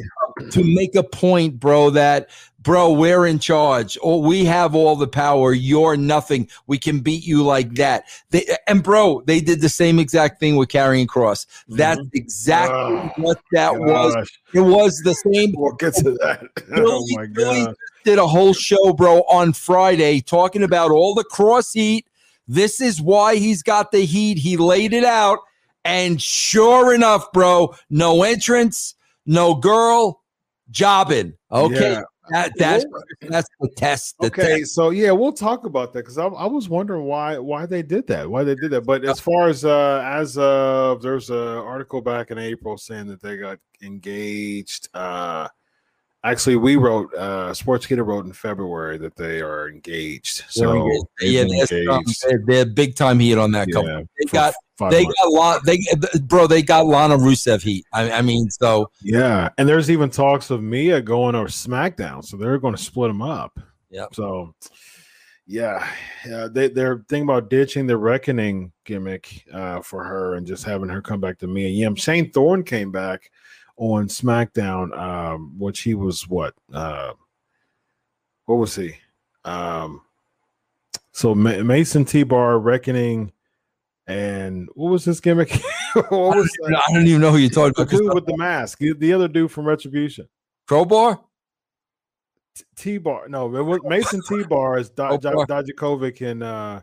to 0.50 0.64
make 0.64 0.94
a 0.94 1.02
point, 1.02 1.60
bro, 1.60 1.90
that 1.90 2.30
bro, 2.62 2.92
we're 2.92 3.26
in 3.26 3.38
charge, 3.38 3.98
or 4.02 4.22
we 4.22 4.44
have 4.44 4.74
all 4.74 4.96
the 4.96 5.08
power. 5.08 5.52
You're 5.52 5.96
nothing. 5.96 6.48
We 6.66 6.78
can 6.78 7.00
beat 7.00 7.26
you 7.26 7.42
like 7.42 7.74
that. 7.74 8.04
They, 8.30 8.46
and 8.66 8.82
bro, 8.82 9.22
they 9.26 9.40
did 9.40 9.60
the 9.60 9.68
same 9.68 9.98
exact 9.98 10.38
thing 10.40 10.56
with 10.56 10.68
Karrion 10.68 11.06
Kross. 11.06 11.46
That's 11.68 12.00
Mhm. 12.00 12.10
exactly 12.14 12.76
Oh, 12.76 13.10
what 13.16 13.38
that 13.52 13.78
was. 13.78 14.14
It 14.54 14.60
was 14.60 15.00
the 15.04 15.14
same. 15.14 15.54
We'll 15.56 15.72
get 15.74 15.94
to 15.96 16.12
that. 16.12 16.42
oh 16.76 17.04
my 17.10 17.26
god. 17.26 17.74
did 18.04 18.18
a 18.18 18.26
whole 18.26 18.52
show, 18.52 18.92
bro, 18.92 19.20
on 19.22 19.52
Friday 19.52 20.20
talking 20.20 20.62
about 20.64 20.90
all 20.90 21.14
the 21.14 21.22
cross 21.22 21.72
heat. 21.72 22.06
This 22.48 22.80
is 22.80 23.00
why 23.00 23.36
he's 23.36 23.62
got 23.62 23.92
the 23.92 24.04
heat. 24.04 24.38
He 24.38 24.56
laid 24.56 24.92
it 24.92 25.04
out. 25.04 25.38
And 25.84 26.20
sure 26.20 26.92
enough, 26.94 27.30
bro, 27.32 27.74
no 27.90 28.22
entrance, 28.24 28.94
no 29.24 29.54
girl, 29.54 30.22
jobbing. 30.70 31.34
Okay. 31.52 31.92
Yeah. 31.92 32.02
That, 32.30 32.52
that's 32.56 32.84
that's 33.20 33.48
the 33.60 33.68
test. 33.76 34.16
The 34.20 34.26
okay, 34.28 34.60
test. 34.60 34.74
so 34.74 34.90
yeah, 34.90 35.10
we'll 35.10 35.32
talk 35.32 35.64
about 35.64 35.92
that 35.92 36.00
because 36.00 36.18
I, 36.18 36.26
I 36.26 36.46
was 36.46 36.68
wondering 36.68 37.04
why 37.04 37.38
why 37.38 37.66
they 37.66 37.82
did 37.82 38.06
that, 38.08 38.30
why 38.30 38.44
they 38.44 38.54
did 38.54 38.70
that. 38.70 38.82
But 38.82 39.04
as 39.04 39.18
far 39.18 39.48
as 39.48 39.64
uh 39.64 40.02
as 40.04 40.38
of 40.38 41.02
there's 41.02 41.30
an 41.30 41.36
article 41.36 42.00
back 42.00 42.30
in 42.30 42.38
April 42.38 42.78
saying 42.78 43.08
that 43.08 43.20
they 43.20 43.36
got 43.36 43.58
engaged. 43.82 44.88
Uh 44.94 45.48
actually, 46.22 46.56
we 46.56 46.76
wrote 46.76 47.12
uh 47.14 47.52
Sports 47.54 47.90
wrote 47.90 48.24
in 48.24 48.32
February 48.32 48.98
that 48.98 49.16
they 49.16 49.40
are 49.40 49.68
engaged. 49.68 50.44
So 50.48 50.88
yeah, 51.20 51.42
that's, 51.42 51.72
um, 51.72 51.78
engaged. 51.78 52.22
they're, 52.22 52.42
they're 52.46 52.66
big 52.66 52.94
time 52.94 53.18
heat 53.18 53.36
on 53.36 53.50
that 53.52 53.68
couple. 53.72 53.88
Yeah, 53.88 54.02
They 54.18 54.24
got 54.30 54.54
five 54.82 54.90
they 54.90 55.04
months. 55.04 55.20
got 55.20 55.32
lot 55.32 55.64
they 55.64 55.78
bro 56.22 56.46
they 56.46 56.62
got 56.62 56.86
Lana 56.86 57.16
Rusev 57.16 57.62
heat. 57.62 57.84
I, 57.92 58.10
I 58.10 58.22
mean, 58.22 58.50
so 58.50 58.90
Yeah, 59.02 59.48
and 59.58 59.68
there's 59.68 59.90
even 59.90 60.10
talks 60.10 60.50
of 60.50 60.62
Mia 60.62 61.00
going 61.00 61.34
over 61.34 61.48
SmackDown, 61.48 62.24
so 62.24 62.36
they're 62.36 62.58
going 62.58 62.74
to 62.74 62.82
split 62.82 63.08
them 63.08 63.22
up. 63.22 63.58
Yeah. 63.90 64.06
So, 64.12 64.54
yeah, 65.46 65.86
yeah, 66.26 66.48
they 66.50 66.68
they're 66.68 67.04
thinking 67.08 67.28
about 67.28 67.50
ditching 67.50 67.86
the 67.86 67.96
Reckoning 67.96 68.72
gimmick 68.84 69.44
uh, 69.52 69.82
for 69.82 70.02
her 70.02 70.34
and 70.34 70.46
just 70.46 70.64
having 70.64 70.88
her 70.88 71.02
come 71.02 71.20
back 71.20 71.38
to 71.38 71.46
Mia 71.46 71.68
Yim. 71.68 71.94
Shane 71.94 72.30
Thorne 72.30 72.64
came 72.64 72.90
back 72.90 73.30
on 73.76 74.08
SmackDown, 74.08 74.96
um, 74.98 75.58
which 75.58 75.80
he 75.80 75.94
was 75.94 76.28
what? 76.28 76.54
Uh, 76.72 77.12
what 78.46 78.56
was 78.56 78.74
he? 78.74 78.94
Um, 79.44 80.02
so 81.12 81.34
Ma- 81.34 81.62
Mason 81.62 82.04
T 82.04 82.22
Bar 82.22 82.58
Reckoning. 82.58 83.32
And 84.06 84.68
what 84.74 84.90
was 84.90 85.04
his 85.04 85.20
gimmick? 85.20 85.50
what 85.94 86.10
was 86.10 86.50
that? 86.62 86.82
I 86.88 86.92
don't 86.92 87.06
even 87.06 87.20
know 87.20 87.30
who 87.30 87.38
you're 87.38 87.50
talking 87.50 87.72
the 87.76 87.82
about. 87.82 87.90
dude 87.90 88.14
with 88.14 88.26
the 88.26 88.36
mask, 88.36 88.78
the, 88.78 88.92
the 88.94 89.12
other 89.12 89.28
dude 89.28 89.50
from 89.50 89.64
Retribution. 89.66 90.28
Crowbar? 90.66 91.20
T 92.76 92.98
Bar, 92.98 93.28
no, 93.28 93.48
Mason 93.84 94.20
T 94.28 94.42
Bar 94.42 94.78
is 94.78 94.90
Do- 94.90 95.16
Do- 95.18 95.44
Dijakovic 95.48 96.20
and 96.28 96.42
uh, 96.42 96.80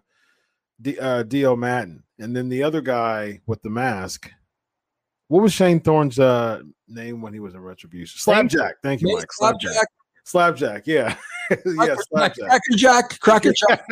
D- 0.81 0.97
uh, 0.97 1.23
Dio 1.23 1.55
Maddin, 1.55 2.01
and 2.17 2.35
then 2.35 2.49
the 2.49 2.63
other 2.63 2.81
guy 2.81 3.39
with 3.45 3.61
the 3.61 3.69
mask. 3.69 4.31
What 5.27 5.43
was 5.43 5.53
Shane 5.53 5.79
Thorne's 5.79 6.17
uh, 6.17 6.61
name 6.87 7.21
when 7.21 7.33
he 7.33 7.39
was 7.39 7.53
in 7.53 7.61
Retribution? 7.61 8.19
Slapjack. 8.19 8.77
Thank 8.81 9.01
you, 9.01 9.15
Mike. 9.15 9.31
Slapjack, 9.31 9.87
Slapjack. 10.23 10.87
Yeah, 10.87 11.15
yeah, 11.65 11.95
Slapjack. 12.09 12.47
Cracker 12.47 12.75
Jack, 12.75 13.19
Cracker 13.19 13.53
Jack. 13.53 13.85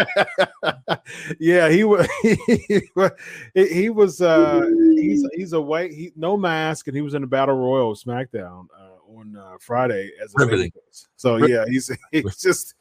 yeah, 1.40 1.70
he 1.70 1.84
was. 1.84 2.08
He, 3.54 3.68
he 3.68 3.90
was. 3.90 4.22
Uh, 4.22 4.70
he's 4.96 5.26
he's 5.34 5.54
white. 5.54 5.92
He 5.92 6.12
no 6.16 6.38
mask, 6.38 6.88
and 6.88 6.96
he 6.96 7.02
was 7.02 7.14
in 7.14 7.22
the 7.22 7.28
Battle 7.28 7.56
Royal 7.56 7.96
SmackDown 7.96 8.68
uh, 8.78 9.18
on 9.18 9.36
uh, 9.36 9.58
Friday 9.60 10.12
as 10.24 10.34
a 10.36 10.46
Riveting. 10.46 10.72
babyface. 10.72 11.08
So 11.16 11.38
yeah, 11.38 11.66
he's 11.68 11.90
he's 12.12 12.38
just 12.38 12.76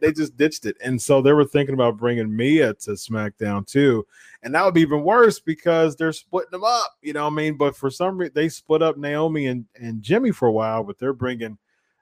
they 0.00 0.12
just 0.12 0.36
ditched 0.36 0.66
it, 0.66 0.76
and 0.82 1.00
so 1.00 1.20
they 1.20 1.32
were 1.32 1.44
thinking 1.44 1.74
about 1.74 1.96
bringing 1.96 2.34
Mia 2.34 2.74
to 2.74 2.92
SmackDown 2.92 3.66
too, 3.66 4.06
and 4.42 4.54
that 4.54 4.64
would 4.64 4.74
be 4.74 4.80
even 4.80 5.02
worse 5.02 5.38
because 5.38 5.94
they're 5.96 6.12
splitting 6.12 6.50
them 6.52 6.64
up. 6.64 6.96
You 7.02 7.12
know 7.12 7.24
what 7.24 7.32
I 7.32 7.36
mean? 7.36 7.56
But 7.56 7.76
for 7.76 7.90
some 7.90 8.18
reason, 8.18 8.32
they 8.34 8.48
split 8.48 8.82
up 8.82 8.96
Naomi 8.96 9.46
and 9.46 9.66
and 9.80 10.02
Jimmy 10.02 10.32
for 10.32 10.48
a 10.48 10.52
while, 10.52 10.82
but 10.84 10.98
they're 10.98 11.12
bringing. 11.12 11.58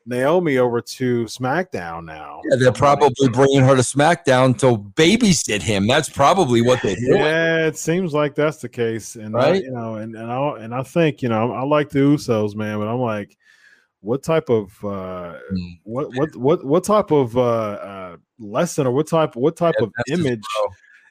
Naomi 0.06 0.58
over 0.58 0.80
to 0.80 1.24
SmackDown 1.24 2.04
now. 2.04 2.40
Yeah, 2.48 2.56
they're 2.56 2.72
probably 2.72 3.28
bringing 3.28 3.62
her 3.62 3.74
to 3.74 3.82
SmackDown 3.82 4.56
to 4.58 4.78
babysit 4.94 5.62
him. 5.62 5.86
That's 5.86 6.08
probably 6.08 6.62
what 6.62 6.80
they 6.82 6.94
do. 6.94 7.16
Yeah, 7.18 7.66
it 7.66 7.76
seems 7.76 8.14
like 8.14 8.34
that's 8.34 8.58
the 8.58 8.68
case, 8.68 9.16
and 9.16 9.36
I, 9.36 9.54
you 9.54 9.70
know, 9.70 9.96
and 9.96 10.14
and 10.14 10.30
I 10.30 10.58
and 10.60 10.74
I 10.74 10.82
think 10.82 11.22
you 11.22 11.28
know 11.28 11.52
I 11.52 11.62
like 11.64 11.90
the 11.90 11.98
Usos, 11.98 12.54
man, 12.54 12.78
but 12.78 12.88
I'm 12.88 13.00
like, 13.00 13.36
what 14.00 14.22
type 14.22 14.48
of 14.48 14.72
uh, 14.84 15.34
Mm. 15.52 15.78
what 15.82 16.14
what 16.14 16.36
what 16.36 16.64
what 16.64 16.84
type 16.84 17.10
of 17.10 17.36
uh, 17.36 17.40
uh, 17.40 18.16
lesson 18.38 18.86
or 18.86 18.92
what 18.92 19.08
type 19.08 19.36
what 19.36 19.56
type 19.56 19.74
Yeah, 19.80 19.86
of 19.86 19.92
image 20.08 20.44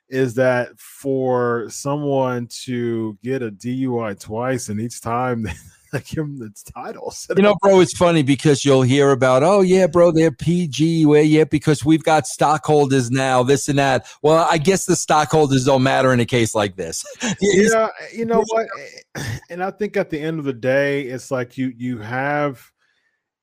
is 0.09 0.35
that 0.35 0.77
for 0.79 1.67
someone 1.69 2.47
to 2.63 3.17
get 3.23 3.41
a 3.41 3.51
DUI 3.51 4.19
twice 4.19 4.69
and 4.69 4.79
each 4.79 5.01
time 5.01 5.47
they 5.95 6.15
give 6.15 6.25
them 6.25 6.37
the 6.37 6.71
titles? 6.71 7.27
You 7.35 7.43
know, 7.43 7.55
bro, 7.61 7.79
it's 7.79 7.97
funny 7.97 8.23
because 8.23 8.63
you'll 8.63 8.83
hear 8.83 9.11
about, 9.11 9.43
oh 9.43 9.61
yeah, 9.61 9.87
bro, 9.87 10.11
they're 10.11 10.31
PG, 10.31 11.05
well, 11.05 11.23
yeah, 11.23 11.43
because 11.43 11.83
we've 11.83 12.03
got 12.03 12.27
stockholders 12.27 13.11
now, 13.11 13.43
this 13.43 13.67
and 13.69 13.79
that. 13.79 14.07
Well, 14.21 14.47
I 14.49 14.57
guess 14.57 14.85
the 14.85 14.95
stockholders 14.95 15.65
don't 15.65 15.83
matter 15.83 16.13
in 16.13 16.19
a 16.19 16.25
case 16.25 16.55
like 16.55 16.75
this. 16.75 17.05
yeah 17.41 17.89
you 18.13 18.25
know 18.25 18.43
what 18.47 18.67
and 19.49 19.63
i 19.63 19.71
think 19.71 19.97
at 19.97 20.09
the 20.09 20.19
end 20.19 20.39
of 20.39 20.45
the 20.45 20.53
day 20.53 21.03
it's 21.03 21.31
like 21.31 21.57
you 21.57 21.73
you 21.77 21.97
have 21.97 22.71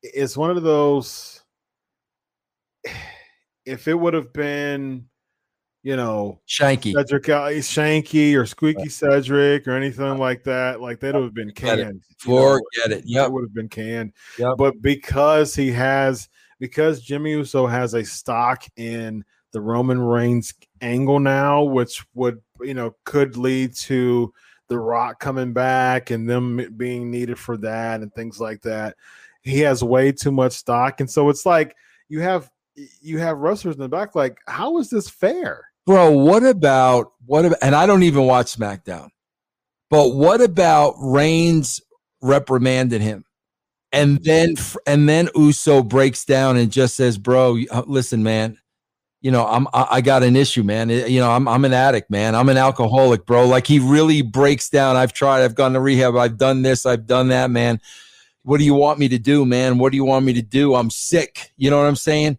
it's 0.02 0.36
one 0.36 0.50
of 0.50 0.62
those 0.62 1.42
if 3.64 3.86
it 3.86 3.94
would 3.94 4.14
have 4.14 4.32
been 4.32 5.06
you 5.82 5.96
know 5.96 6.40
Shanky. 6.48 6.92
cedric 6.92 7.28
uh, 7.28 7.48
shanky 7.48 8.36
or 8.36 8.46
squeaky 8.46 8.88
cedric 8.88 9.66
or 9.66 9.72
anything 9.72 10.18
like 10.18 10.44
that 10.44 10.80
like 10.80 11.00
they'd 11.00 11.14
have 11.14 11.34
been 11.34 11.48
Forget 11.48 11.78
canned 11.78 12.02
you 12.24 12.32
know, 12.34 12.60
Forget 12.78 12.98
it. 12.98 13.04
Yeah, 13.06 13.26
would 13.26 13.42
have 13.42 13.54
been 13.54 13.68
canned. 13.68 14.12
Yep. 14.38 14.54
but 14.58 14.80
because 14.80 15.54
he 15.54 15.72
has 15.72 16.28
because 16.58 17.02
jimmy 17.02 17.30
uso 17.30 17.66
has 17.66 17.94
a 17.94 18.04
stock 18.04 18.64
in 18.76 19.24
the 19.52 19.60
roman 19.60 20.00
reigns 20.00 20.54
angle 20.80 21.20
now 21.20 21.62
which 21.62 22.04
would 22.14 22.40
you 22.60 22.74
know 22.74 22.94
could 23.04 23.36
lead 23.36 23.74
to 23.74 24.32
the 24.68 24.78
rock 24.78 25.18
coming 25.18 25.52
back 25.52 26.10
and 26.10 26.28
them 26.30 26.74
being 26.76 27.10
needed 27.10 27.38
for 27.38 27.56
that 27.56 28.00
and 28.00 28.14
things 28.14 28.40
like 28.40 28.62
that 28.62 28.96
he 29.42 29.58
has 29.60 29.82
way 29.82 30.12
too 30.12 30.32
much 30.32 30.52
stock. 30.52 31.00
And 31.00 31.10
so 31.10 31.28
it's 31.28 31.44
like 31.44 31.76
you 32.08 32.20
have 32.20 32.50
you 32.74 33.18
have 33.18 33.36
wrestlers 33.38 33.74
in 33.74 33.82
the 33.82 33.88
back 33.88 34.14
like 34.14 34.38
how 34.46 34.78
is 34.78 34.88
this 34.88 35.06
fair 35.06 35.68
Bro, 35.86 36.12
what 36.12 36.44
about 36.44 37.12
what 37.26 37.44
about 37.44 37.58
and 37.62 37.74
I 37.74 37.86
don't 37.86 38.02
even 38.02 38.24
watch 38.24 38.56
SmackDown. 38.56 39.08
But 39.90 40.14
what 40.14 40.40
about 40.40 40.94
Reigns 40.98 41.80
reprimanding 42.22 43.02
him? 43.02 43.24
And 43.92 44.22
then 44.24 44.54
and 44.86 45.08
then 45.08 45.28
Uso 45.34 45.82
breaks 45.82 46.24
down 46.24 46.56
and 46.56 46.72
just 46.72 46.96
says, 46.96 47.18
"Bro, 47.18 47.58
uh, 47.70 47.82
listen, 47.86 48.22
man. 48.22 48.58
You 49.20 49.30
know, 49.30 49.46
I'm 49.46 49.66
I 49.74 50.00
got 50.00 50.22
an 50.22 50.34
issue, 50.34 50.62
man. 50.62 50.88
You 50.88 51.20
know, 51.20 51.30
I'm 51.30 51.46
I'm 51.46 51.64
an 51.64 51.74
addict, 51.74 52.10
man. 52.10 52.34
I'm 52.34 52.48
an 52.48 52.56
alcoholic, 52.56 53.26
bro. 53.26 53.46
Like 53.46 53.66
he 53.66 53.78
really 53.78 54.22
breaks 54.22 54.70
down. 54.70 54.96
I've 54.96 55.12
tried. 55.12 55.44
I've 55.44 55.54
gone 55.54 55.74
to 55.74 55.80
rehab. 55.80 56.16
I've 56.16 56.38
done 56.38 56.62
this. 56.62 56.86
I've 56.86 57.06
done 57.06 57.28
that, 57.28 57.50
man. 57.50 57.80
What 58.44 58.58
do 58.58 58.64
you 58.64 58.74
want 58.74 58.98
me 58.98 59.08
to 59.08 59.18
do, 59.18 59.44
man? 59.44 59.78
What 59.78 59.92
do 59.92 59.96
you 59.96 60.04
want 60.04 60.24
me 60.24 60.32
to 60.32 60.42
do? 60.42 60.74
I'm 60.74 60.90
sick. 60.90 61.52
You 61.56 61.70
know 61.70 61.78
what 61.78 61.86
I'm 61.86 61.96
saying? 61.96 62.38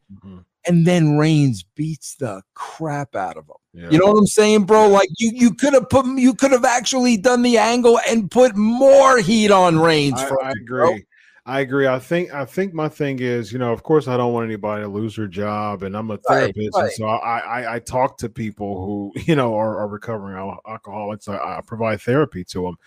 And 0.66 0.86
then 0.86 1.18
Reigns 1.18 1.64
beats 1.76 2.16
the 2.16 2.42
crap 2.54 3.16
out 3.16 3.38
of 3.38 3.46
him. 3.46 3.56
Yeah. 3.74 3.90
You 3.92 3.98
know 3.98 4.06
what 4.08 4.20
I'm 4.20 4.28
saying, 4.28 4.66
bro? 4.66 4.88
Like 4.88 5.10
you, 5.18 5.32
you 5.34 5.54
could 5.54 5.74
have 5.74 5.90
put, 5.90 6.06
you 6.06 6.34
could 6.34 6.52
have 6.52 6.66
actually 6.66 7.18
done 7.18 7.42
the 7.42 7.58
angle 7.58 8.00
and 8.08 8.30
put 8.30 8.56
more 8.56 9.20
heat 9.20 9.52
on 9.52 9.80
Reigns. 9.80 10.20
I, 10.20 10.28
for 10.28 10.44
I 10.44 10.52
him, 10.52 10.66
bro. 10.78 10.94
agree. 10.94 11.06
I 11.46 11.60
agree. 11.60 11.88
I 11.88 12.00
think 12.00 12.34
I 12.34 12.46
think 12.46 12.74
my 12.74 12.88
thing 12.88 13.20
is, 13.20 13.52
you 13.52 13.60
know, 13.60 13.74
of 13.74 13.84
course, 13.84 14.08
I 14.08 14.16
don't 14.16 14.32
want 14.32 14.46
anybody 14.46 14.84
to 14.84 14.88
lose 14.88 15.18
their 15.18 15.28
job, 15.28 15.84
and 15.84 15.94
I'm 15.98 16.10
a 16.10 16.18
Right, 16.30 16.56
therapist, 16.56 16.78
and 16.78 16.86
right. 16.86 16.92
so 16.94 17.06
I, 17.06 17.40
I 17.40 17.76
I 17.76 17.80
talk 17.80 18.18
to 18.20 18.30
people 18.30 18.86
who 18.86 19.12
you 19.26 19.36
know 19.36 19.54
are, 19.56 19.80
are 19.80 19.88
recovering 19.90 20.38
al- 20.38 20.62
alcoholics. 20.66 21.28
I, 21.28 21.36
I 21.36 21.60
provide 21.66 22.00
therapy 22.02 22.46
to 22.46 22.62
them, 22.62 22.78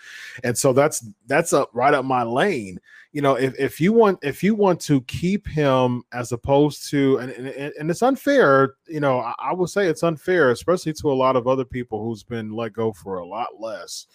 and 0.43 0.57
so 0.57 0.73
that's 0.73 1.07
that's 1.27 1.53
up 1.53 1.69
right 1.73 1.93
up 1.93 2.03
my 2.03 2.23
lane. 2.23 2.79
You 3.17 3.23
know, 3.23 3.33
if, 3.33 3.59
if 3.59 3.81
you 3.81 3.93
want 3.93 4.19
if 4.21 4.43
you 4.43 4.53
want 4.53 4.79
to 4.81 5.01
keep 5.01 5.47
him 5.47 6.03
as 6.13 6.31
opposed 6.31 6.87
to 6.91 7.17
and 7.17 7.31
and, 7.31 7.73
and 7.79 7.89
it's 7.89 8.03
unfair, 8.03 8.75
you 8.87 8.99
know, 8.99 9.21
I, 9.21 9.33
I 9.39 9.53
will 9.53 9.65
say 9.65 9.87
it's 9.87 10.03
unfair, 10.03 10.51
especially 10.51 10.93
to 10.93 11.11
a 11.11 11.17
lot 11.17 11.35
of 11.35 11.47
other 11.47 11.65
people 11.65 12.03
who's 12.03 12.21
been 12.21 12.51
let 12.51 12.73
go 12.73 12.93
for 12.93 13.17
a 13.17 13.25
lot 13.25 13.59
less. 13.59 14.05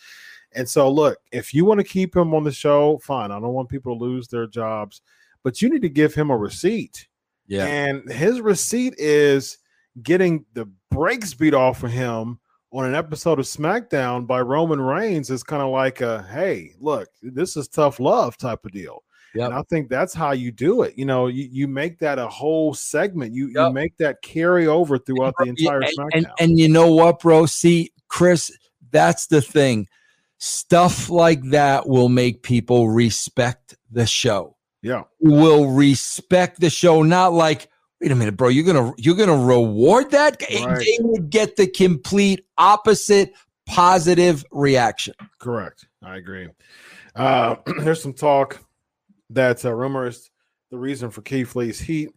And 0.52 0.68
so, 0.68 0.88
look, 0.88 1.18
if 1.32 1.52
you 1.52 1.64
want 1.64 1.80
to 1.80 1.84
keep 1.84 2.14
him 2.14 2.32
on 2.32 2.44
the 2.44 2.52
show, 2.52 2.98
fine. 2.98 3.32
I 3.32 3.40
don't 3.40 3.54
want 3.54 3.70
people 3.70 3.98
to 3.98 4.04
lose 4.04 4.28
their 4.28 4.46
jobs, 4.46 5.02
but 5.42 5.60
you 5.60 5.68
need 5.68 5.82
to 5.82 5.88
give 5.88 6.14
him 6.14 6.30
a 6.30 6.36
receipt. 6.36 7.08
Yeah, 7.48 7.64
And 7.64 8.08
his 8.08 8.40
receipt 8.40 8.94
is 8.98 9.58
getting 10.00 10.44
the 10.54 10.70
brakes 10.92 11.34
beat 11.34 11.54
off 11.54 11.82
of 11.82 11.90
him 11.90 12.38
on 12.72 12.86
an 12.86 12.94
episode 12.94 13.38
of 13.38 13.44
SmackDown 13.44 14.26
by 14.26 14.40
Roman 14.40 14.80
Reigns 14.80 15.30
is 15.30 15.42
kind 15.42 15.62
of 15.62 15.70
like 15.70 16.00
a 16.00 16.22
hey, 16.30 16.72
look, 16.80 17.08
this 17.22 17.56
is 17.56 17.68
tough 17.68 18.00
love 18.00 18.36
type 18.36 18.64
of 18.64 18.72
deal. 18.72 19.02
Yep. 19.34 19.46
And 19.46 19.54
I 19.54 19.62
think 19.70 19.88
that's 19.88 20.12
how 20.12 20.32
you 20.32 20.50
do 20.50 20.82
it. 20.82 20.94
You 20.96 21.06
know, 21.06 21.26
you, 21.26 21.48
you 21.50 21.66
make 21.66 21.98
that 22.00 22.18
a 22.18 22.28
whole 22.28 22.74
segment. 22.74 23.32
You 23.32 23.48
you 23.48 23.72
make 23.72 23.96
that 23.98 24.20
carry 24.22 24.66
over 24.66 24.98
throughout 24.98 25.34
the 25.38 25.46
entire 25.46 25.80
and, 25.80 25.90
SmackDown. 25.96 26.08
and 26.14 26.26
and 26.38 26.58
you 26.58 26.68
know 26.68 26.92
what, 26.92 27.20
bro? 27.20 27.46
See, 27.46 27.92
Chris, 28.08 28.50
that's 28.90 29.26
the 29.26 29.40
thing. 29.40 29.88
Stuff 30.38 31.08
like 31.08 31.42
that 31.50 31.88
will 31.88 32.08
make 32.08 32.42
people 32.42 32.90
respect 32.90 33.76
the 33.90 34.06
show. 34.06 34.56
yeah, 34.82 35.04
Will 35.20 35.70
respect 35.70 36.60
the 36.60 36.68
show, 36.68 37.02
not 37.02 37.32
like, 37.32 37.68
wait 38.02 38.10
a 38.10 38.16
minute, 38.16 38.36
bro, 38.36 38.48
you're 38.48 38.64
gonna 38.64 38.92
you're 38.98 39.14
gonna 39.14 39.36
reward 39.36 40.10
that. 40.10 40.42
Right. 40.42 40.78
They 40.78 40.98
would 41.00 41.30
get 41.30 41.56
the 41.56 41.68
complete 41.68 42.44
opposite 42.58 43.32
positive 43.66 44.44
reaction. 44.50 45.14
correct. 45.38 45.86
I 46.02 46.16
agree. 46.16 46.48
Uh, 47.14 47.56
there's 47.78 48.02
some 48.02 48.12
talk 48.12 48.60
that 49.30 49.64
uh, 49.64 49.72
rumors 49.72 50.30
the 50.70 50.78
reason 50.78 51.10
for 51.10 51.22
Keith 51.22 51.54
Lee's 51.54 51.78
heat 51.78 52.10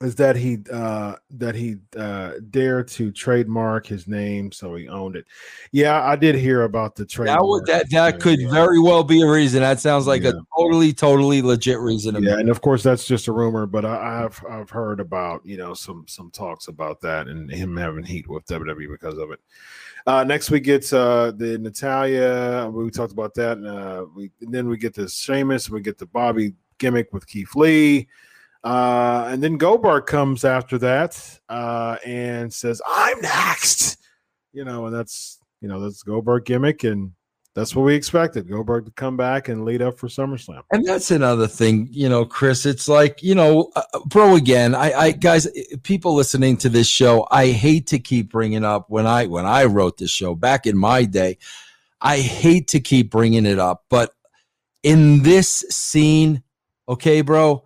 is 0.00 0.14
that 0.14 0.36
he 0.36 0.58
uh 0.72 1.16
that 1.30 1.54
he 1.54 1.76
uh 1.96 2.32
dared 2.50 2.86
to 2.86 3.10
trademark 3.10 3.84
his 3.86 4.06
name 4.06 4.52
so 4.52 4.74
he 4.76 4.86
owned 4.88 5.16
it 5.16 5.24
yeah 5.72 6.04
i 6.06 6.14
did 6.14 6.34
hear 6.36 6.62
about 6.62 6.94
the 6.94 7.04
trade 7.04 7.26
That 7.28 7.42
would 7.42 7.66
that 7.66 7.90
that 7.90 8.20
could 8.20 8.38
very 8.50 8.78
well 8.78 9.02
be 9.02 9.22
a 9.22 9.26
reason. 9.28 9.60
That 9.60 9.80
sounds 9.80 10.06
like 10.06 10.22
Yeah. 10.22 10.30
a 10.30 10.32
totally, 10.56 10.92
totally 10.92 11.42
legit 11.42 11.78
reason 11.80 12.14
to 12.14 12.20
me. 12.20 12.28
yeah 12.28 12.38
and 12.38 12.48
of 12.48 12.60
course 12.60 12.82
that's 12.82 13.06
just 13.06 13.26
a 13.26 13.32
rumor 13.32 13.66
but 13.66 13.84
I, 13.84 14.24
i've 14.24 14.44
i've 14.48 14.70
heard 14.70 15.00
about 15.00 15.44
you 15.44 15.56
know 15.56 15.74
some 15.74 16.04
some 16.06 16.30
talks 16.30 16.68
about 16.68 17.00
that 17.00 17.26
and 17.26 17.50
him 17.50 17.76
having 17.76 18.04
heat 18.04 18.28
with 18.28 18.46
wwe 18.46 18.88
because 18.88 19.18
of 19.18 19.32
it 19.32 19.40
uh 20.06 20.22
next 20.22 20.50
we 20.50 20.60
get 20.60 20.90
uh 20.92 21.32
the 21.32 21.58
Natalya 21.58 22.70
we 22.72 22.88
talked 22.90 23.12
about 23.12 23.34
that 23.34 23.58
and 23.58 23.66
uh 23.66 24.06
we 24.14 24.30
and 24.42 24.54
then 24.54 24.68
we 24.68 24.76
get 24.76 24.94
the 24.94 25.08
Sheamus, 25.08 25.68
we 25.68 25.80
get 25.80 25.98
the 25.98 26.06
bobby 26.06 26.54
gimmick 26.78 27.12
with 27.12 27.26
keith 27.26 27.56
lee 27.56 28.06
uh 28.68 29.28
and 29.30 29.42
then 29.42 29.56
goldberg 29.56 30.06
comes 30.06 30.44
after 30.44 30.78
that 30.78 31.40
uh 31.48 31.96
and 32.04 32.52
says 32.52 32.82
i'm 32.86 33.20
next 33.20 33.98
you 34.52 34.64
know 34.64 34.86
and 34.86 34.94
that's 34.94 35.38
you 35.60 35.68
know 35.68 35.80
that's 35.80 36.02
goldberg 36.02 36.44
gimmick 36.44 36.84
and 36.84 37.12
that's 37.54 37.74
what 37.74 37.82
we 37.82 37.94
expected 37.94 38.48
goldberg 38.48 38.84
to 38.84 38.90
come 38.92 39.16
back 39.16 39.48
and 39.48 39.64
lead 39.64 39.80
up 39.80 39.98
for 39.98 40.06
summerslam 40.06 40.60
And 40.70 40.86
that's 40.86 41.10
another 41.10 41.48
thing, 41.48 41.88
you 41.90 42.08
know, 42.08 42.24
Chris. 42.24 42.66
It's 42.66 42.88
like, 42.88 43.22
you 43.22 43.34
know, 43.34 43.72
uh, 43.74 43.82
bro. 44.06 44.36
Again, 44.36 44.74
I, 44.76 44.92
I, 44.92 45.10
guys, 45.12 45.46
uh, 45.46 45.50
people 45.82 46.14
listening 46.14 46.56
to 46.58 46.68
this 46.68 46.86
show, 46.86 47.26
I 47.32 47.48
hate 47.48 47.88
to 47.88 47.98
keep 47.98 48.30
bringing 48.30 48.64
up 48.64 48.84
when 48.88 49.06
I, 49.06 49.26
when 49.26 49.44
I 49.44 49.64
wrote 49.64 49.96
this 49.96 50.10
show 50.10 50.36
back 50.36 50.66
in 50.66 50.76
my 50.78 51.04
day. 51.04 51.38
I 52.00 52.18
hate 52.18 52.68
to 52.68 52.80
keep 52.80 53.10
bringing 53.10 53.44
it 53.44 53.58
up, 53.58 53.84
but 53.88 54.12
in 54.84 55.22
this 55.24 55.64
scene, 55.68 56.44
okay, 56.88 57.22
bro, 57.22 57.64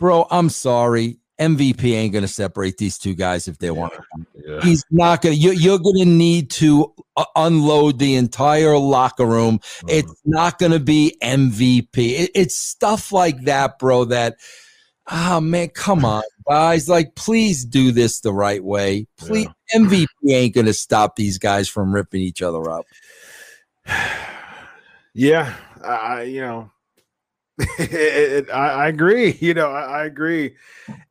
bro, 0.00 0.26
I'm 0.30 0.48
sorry. 0.50 1.18
MVP 1.38 1.94
ain't 1.94 2.12
gonna 2.12 2.28
separate 2.28 2.76
these 2.76 2.98
two 2.98 3.14
guys 3.14 3.48
if 3.48 3.56
they 3.58 3.70
want. 3.70 3.94
yeah 4.34 4.60
He's 4.60 4.84
not 4.90 5.22
gonna. 5.22 5.36
You, 5.36 5.52
you're 5.52 5.78
gonna 5.78 6.04
need 6.04 6.50
to 6.50 6.92
uh, 7.16 7.24
unload 7.34 7.98
the 7.98 8.16
entire 8.16 8.76
locker 8.76 9.24
room 9.24 9.58
it's 9.88 10.12
not 10.26 10.58
going 10.58 10.72
to 10.72 10.80
be 10.80 11.16
MVP. 11.22 11.96
It- 11.96 12.30
it's 12.34 12.54
stuff 12.56 13.10
like 13.10 13.44
that, 13.44 13.78
bro. 13.78 14.04
That, 14.04 14.36
ah, 15.06 15.40
man, 15.40 15.68
come 15.70 16.04
on, 16.04 16.22
guys. 16.46 16.90
Like, 16.90 17.14
please 17.14 17.64
do 17.64 17.90
this 17.90 18.20
the 18.20 18.34
right 18.34 18.62
way. 18.62 19.06
Please, 19.16 19.48
MVP 19.74 20.06
ain't 20.28 20.54
going 20.54 20.66
to 20.66 20.74
stop 20.74 21.16
these 21.16 21.38
guys 21.38 21.68
from 21.70 21.94
ripping 21.94 22.20
each 22.20 22.42
other 22.42 22.70
up. 22.70 22.84
yeah 25.14 25.54
I- 25.82 26.22
you 26.22 26.40
know 26.42 26.70
it, 27.78 27.92
it- 28.48 28.50
I, 28.50 28.84
I 28.84 28.88
agree 28.88 29.32
you 29.40 29.54
know 29.54 29.70
I, 29.70 30.02
I 30.02 30.04
agree. 30.04 30.54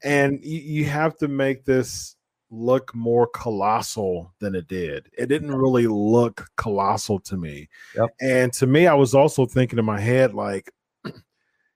And 0.03 0.43
you, 0.43 0.59
you 0.59 0.85
have 0.85 1.17
to 1.17 1.27
make 1.27 1.65
this 1.65 2.15
look 2.51 2.93
more 2.95 3.27
colossal 3.27 4.33
than 4.39 4.55
it 4.55 4.67
did. 4.67 5.07
It 5.17 5.27
didn't 5.27 5.53
really 5.53 5.85
look 5.85 6.47
colossal 6.57 7.19
to 7.21 7.37
me. 7.37 7.69
Yep. 7.95 8.09
and 8.21 8.51
to 8.53 8.65
me 8.67 8.87
i 8.87 8.93
was 8.93 9.13
also 9.13 9.45
thinking 9.45 9.77
in 9.79 9.85
my 9.85 9.99
head 9.99 10.33
like 10.33 10.71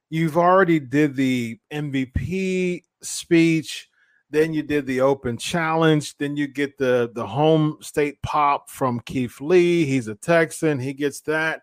you've 0.10 0.38
already 0.38 0.80
did 0.80 1.16
the 1.16 1.60
mvp 1.72 2.84
speech 3.02 3.90
then 4.32 4.52
you 4.54 4.64
did 4.64 4.88
the 4.88 5.00
open 5.02 5.38
challenge 5.38 6.18
then 6.18 6.36
you 6.36 6.48
get 6.48 6.76
the 6.80 7.12
the 7.14 7.26
home 7.26 7.78
state 7.82 8.20
pop 8.24 8.68
from 8.70 9.00
keith 9.02 9.40
lee. 9.40 9.86
He's 9.86 10.08
a 10.08 10.16
texan. 10.16 10.80
He 10.80 10.94
gets 10.94 11.22
that 11.22 11.62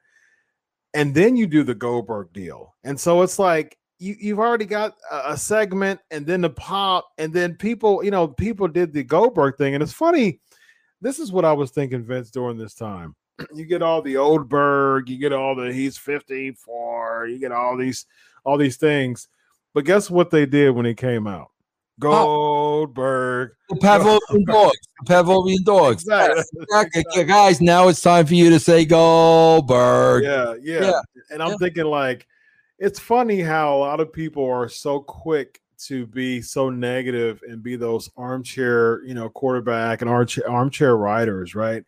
and 0.95 1.15
then 1.15 1.37
you 1.37 1.47
do 1.47 1.63
the 1.63 1.75
Goldberg 1.75 2.33
deal. 2.33 2.75
And 2.85 2.99
so 2.99 3.23
it's 3.23 3.39
like 3.39 3.79
you, 3.99 4.17
you've 4.19 4.39
already 4.39 4.65
got 4.65 4.97
a, 5.11 5.37
segment 5.37 6.01
and 6.11 6.27
then 6.27 6.41
the 6.41 6.51
pop, 6.51 7.07
and 7.19 7.33
then 7.33 7.55
people, 7.55 8.03
you 8.03 8.11
know, 8.11 8.27
people 8.27 8.67
did 8.67 8.93
the 8.93 9.05
Goldberg 9.05 9.57
thing. 9.57 9.75
And 9.75 9.83
it's 9.83 9.93
funny, 9.93 10.41
this 11.01 11.19
is 11.19 11.31
what 11.31 11.45
I 11.45 11.53
was 11.53 11.71
thinking, 11.71 12.03
Vince, 12.03 12.31
during 12.31 12.59
this 12.59 12.75
time. 12.75 13.15
You 13.55 13.65
get 13.65 13.83
all 13.83 14.03
the 14.03 14.19
old 14.19 14.51
Berg, 14.51 15.09
you 15.09 15.17
get 15.17 15.33
all 15.33 15.55
the 15.55 15.73
he's 15.73 15.97
54, 15.97 17.29
you 17.29 17.39
get 17.39 17.53
all 17.53 17.77
these 17.77 18.05
all 18.45 18.59
these 18.59 18.77
things. 18.77 19.29
But 19.73 19.85
guess 19.85 20.11
what 20.11 20.31
they 20.31 20.45
did 20.45 20.71
when 20.71 20.85
he 20.85 20.95
came 20.95 21.27
out? 21.27 21.51
Goldberg. 22.01 23.53
The 23.69 23.77
Pavlovian 23.77 24.45
dogs. 24.47 24.79
The 25.05 25.13
Pavlovian 25.15 25.65
dogs. 25.65 26.03
Exactly. 26.03 27.05
Okay, 27.07 27.25
Guys, 27.25 27.61
now 27.61 27.89
it's 27.89 28.01
time 28.01 28.27
for 28.27 28.35
you 28.35 28.51
to 28.51 28.59
say 28.59 28.85
Goldberg. 28.85 30.25
yeah, 30.25 30.55
yeah, 30.61 30.81
Yeah, 30.89 31.01
And 31.31 31.43
I'm 31.43 31.51
yeah. 31.51 31.57
thinking 31.59 31.85
like 31.85 32.27
it's 32.79 32.99
funny 32.99 33.41
how 33.41 33.77
a 33.77 33.79
lot 33.79 34.01
of 34.01 34.13
people 34.13 34.45
are 34.51 34.69
so 34.69 35.01
quick 35.01 35.61
to 35.87 36.07
be 36.07 36.43
so 36.43 36.69
negative 36.71 37.43
and 37.49 37.63
be 37.63 37.77
those 37.77 38.11
armchair, 38.17 39.03
you 39.05 39.15
know, 39.15 39.29
quarterback 39.29 40.01
and 40.03 40.11
armchair 40.11 40.49
armchair 40.51 40.97
riders, 40.97 41.55
right? 41.55 41.85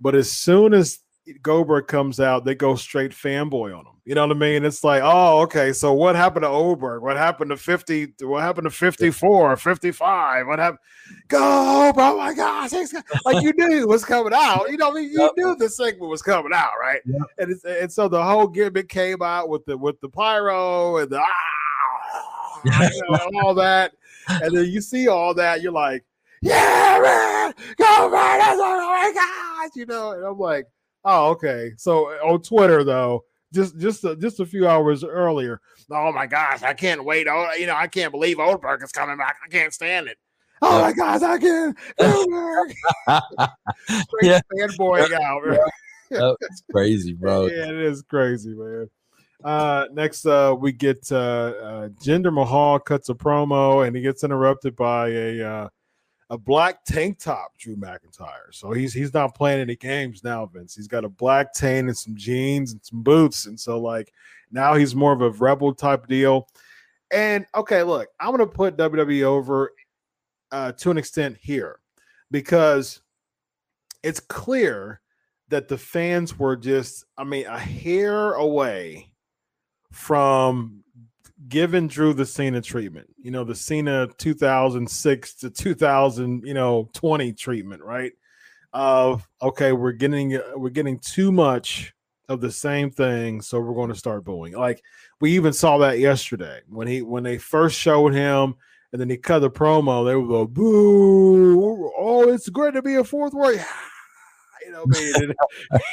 But 0.00 0.14
as 0.14 0.30
soon 0.30 0.74
as 0.74 0.98
Goldberg 1.42 1.88
comes 1.88 2.20
out, 2.20 2.44
they 2.44 2.54
go 2.54 2.76
straight 2.76 3.10
fanboy 3.10 3.76
on 3.76 3.86
him. 3.86 3.92
You 4.04 4.14
know 4.14 4.26
what 4.26 4.36
I 4.36 4.38
mean? 4.38 4.64
It's 4.64 4.84
like, 4.84 5.02
oh, 5.04 5.40
okay. 5.40 5.72
So 5.72 5.92
what 5.92 6.14
happened 6.14 6.44
to 6.44 6.48
Oberg? 6.48 7.02
What 7.02 7.16
happened 7.16 7.50
to 7.50 7.56
50? 7.56 8.14
What 8.20 8.42
happened 8.42 8.66
to 8.66 8.70
54, 8.70 9.56
55? 9.56 10.46
What 10.46 10.58
happened? 10.60 10.78
Go, 11.26 11.38
oh 11.40 12.16
my 12.16 12.32
gosh. 12.32 12.72
Like 13.24 13.42
you 13.42 13.52
knew 13.56 13.80
it 13.80 13.88
was 13.88 14.04
coming 14.04 14.32
out. 14.32 14.70
You 14.70 14.76
know, 14.76 14.92
I 14.92 14.94
mean, 14.94 15.10
you 15.10 15.30
knew 15.36 15.56
the 15.56 15.68
segment 15.68 16.08
was 16.08 16.22
coming 16.22 16.52
out, 16.54 16.72
right? 16.80 17.00
And 17.38 17.50
it's, 17.50 17.64
and 17.64 17.92
so 17.92 18.08
the 18.08 18.22
whole 18.22 18.46
gimmick 18.46 18.88
came 18.88 19.22
out 19.22 19.48
with 19.48 19.64
the 19.64 19.76
with 19.76 20.00
the 20.00 20.08
pyro 20.08 20.98
and 20.98 21.10
the 21.10 21.20
ah, 21.20 22.60
you 22.64 22.70
know, 22.70 23.18
and 23.26 23.36
all 23.44 23.54
that. 23.54 23.92
And 24.28 24.56
then 24.56 24.66
you 24.66 24.80
see 24.80 25.08
all 25.08 25.34
that, 25.34 25.62
you're 25.62 25.72
like, 25.72 26.04
yeah, 26.42 27.00
man, 27.02 27.54
go 27.76 28.10
man, 28.10 28.38
that's 28.38 28.58
oh 28.60 28.88
my 28.88 29.12
gosh, 29.12 29.70
you 29.74 29.86
know. 29.86 30.12
And 30.12 30.24
I'm 30.24 30.38
like, 30.38 30.66
oh, 31.06 31.30
okay. 31.30 31.72
So 31.78 32.08
on 32.08 32.42
Twitter 32.42 32.84
though, 32.84 33.24
just 33.54 33.78
just 33.78 34.04
a, 34.04 34.14
just 34.16 34.40
a 34.40 34.46
few 34.46 34.68
hours 34.68 35.02
earlier, 35.02 35.60
oh 35.90 36.12
my 36.12 36.26
gosh, 36.26 36.62
I 36.62 36.74
can't 36.74 37.04
wait. 37.04 37.26
Oh, 37.28 37.50
you 37.58 37.66
know, 37.66 37.76
I 37.76 37.86
can't 37.86 38.12
believe 38.12 38.38
Oldberg 38.38 38.82
is 38.82 38.92
coming 38.92 39.16
back. 39.16 39.36
I 39.44 39.48
can't 39.48 39.72
stand 39.72 40.08
it. 40.08 40.18
Oh 40.62 40.80
my 40.80 40.92
gosh, 40.92 41.22
I 41.22 41.38
can't. 41.38 41.76
Straight 43.88 44.06
Yeah. 44.22 44.40
fanboying 44.52 45.12
out. 45.22 45.42
That's 46.10 46.62
crazy, 46.70 47.12
bro. 47.12 47.46
Yeah, 47.46 47.68
it 47.68 47.76
is 47.76 48.02
crazy, 48.02 48.54
man. 48.54 48.88
Uh, 49.44 49.86
next, 49.92 50.26
uh, 50.26 50.56
we 50.58 50.72
get 50.72 51.06
uh, 51.12 51.16
uh, 51.16 51.88
Jinder 52.02 52.32
Mahal 52.32 52.78
cuts 52.78 53.10
a 53.10 53.14
promo, 53.14 53.86
and 53.86 53.94
he 53.94 54.02
gets 54.02 54.24
interrupted 54.24 54.74
by 54.74 55.08
a 55.10 55.42
uh, 55.42 55.68
a 56.30 56.38
black 56.38 56.84
tank 56.84 57.18
top, 57.18 57.56
Drew 57.56 57.76
McIntyre. 57.76 58.52
So 58.52 58.72
he's 58.72 58.92
he's 58.92 59.14
not 59.14 59.34
playing 59.34 59.60
any 59.60 59.76
games 59.76 60.24
now, 60.24 60.46
Vince. 60.46 60.74
He's 60.74 60.88
got 60.88 61.04
a 61.04 61.08
black 61.08 61.52
tank 61.52 61.88
and 61.88 61.96
some 61.96 62.16
jeans 62.16 62.72
and 62.72 62.84
some 62.84 63.02
boots, 63.02 63.46
and 63.46 63.58
so 63.58 63.78
like 63.78 64.12
now 64.50 64.74
he's 64.74 64.94
more 64.94 65.12
of 65.12 65.22
a 65.22 65.30
rebel 65.30 65.74
type 65.74 66.06
deal. 66.06 66.48
And 67.12 67.46
okay, 67.54 67.82
look, 67.82 68.08
I'm 68.18 68.32
gonna 68.32 68.46
put 68.46 68.76
WWE 68.76 69.22
over 69.22 69.72
uh, 70.50 70.72
to 70.72 70.90
an 70.90 70.98
extent 70.98 71.36
here 71.40 71.78
because 72.30 73.00
it's 74.02 74.20
clear 74.20 75.00
that 75.48 75.68
the 75.68 75.78
fans 75.78 76.38
were 76.38 76.56
just, 76.56 77.04
I 77.16 77.24
mean, 77.24 77.46
a 77.46 77.58
hair 77.58 78.32
away 78.32 79.10
from 79.92 80.82
giving 81.48 81.88
Drew 81.88 82.12
the 82.12 82.26
Cena 82.26 82.60
treatment. 82.60 83.08
You 83.20 83.30
know, 83.30 83.44
the 83.44 83.54
Cena 83.54 84.08
2006 84.18 85.34
to 85.34 85.50
2000, 85.50 86.42
you 86.44 86.54
know, 86.54 86.88
20 86.94 87.32
treatment, 87.32 87.82
right? 87.82 88.12
Of 88.72 89.26
okay, 89.40 89.72
we're 89.72 89.92
getting 89.92 90.38
we're 90.54 90.70
getting 90.70 90.98
too 90.98 91.32
much 91.32 91.94
of 92.28 92.40
the 92.40 92.50
same 92.50 92.90
thing, 92.90 93.40
so 93.40 93.60
we're 93.60 93.74
going 93.74 93.88
to 93.88 93.94
start 93.94 94.24
booing. 94.24 94.52
Like 94.52 94.82
we 95.20 95.32
even 95.32 95.52
saw 95.52 95.78
that 95.78 95.98
yesterday 95.98 96.60
when 96.68 96.86
he 96.86 97.00
when 97.00 97.22
they 97.22 97.38
first 97.38 97.78
showed 97.78 98.12
him 98.12 98.54
and 98.92 99.00
then 99.00 99.08
he 99.08 99.16
cut 99.16 99.38
the 99.38 99.50
promo, 99.50 100.04
they 100.04 100.14
would 100.14 100.28
go, 100.28 100.46
boo, 100.46 101.90
oh, 101.96 102.28
it's 102.28 102.48
great 102.48 102.74
to 102.74 102.82
be 102.82 102.96
a 102.96 103.04
fourth 103.04 103.34
warrior. 103.34 103.64
You 104.64 104.72
know, 104.72 104.82
what 104.82 104.96
I 104.96 105.20
mean? 105.20 105.34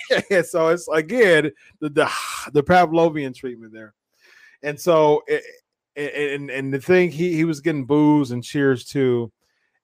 And- 0.31 0.45
so 0.47 0.69
it's 0.69 0.87
again 0.87 1.51
the, 1.79 1.89
the 1.89 2.09
the 2.53 2.63
Pavlovian 2.63 3.35
treatment 3.35 3.71
there. 3.71 3.93
And 4.63 4.79
so, 4.79 5.23
it, 5.27 5.43
and 5.95 6.49
and 6.49 6.73
the 6.73 6.79
thing 6.79 7.11
he 7.11 7.35
he 7.35 7.45
was 7.45 7.61
getting 7.61 7.85
boos 7.85 8.31
and 8.31 8.43
cheers 8.43 8.85
too, 8.85 9.31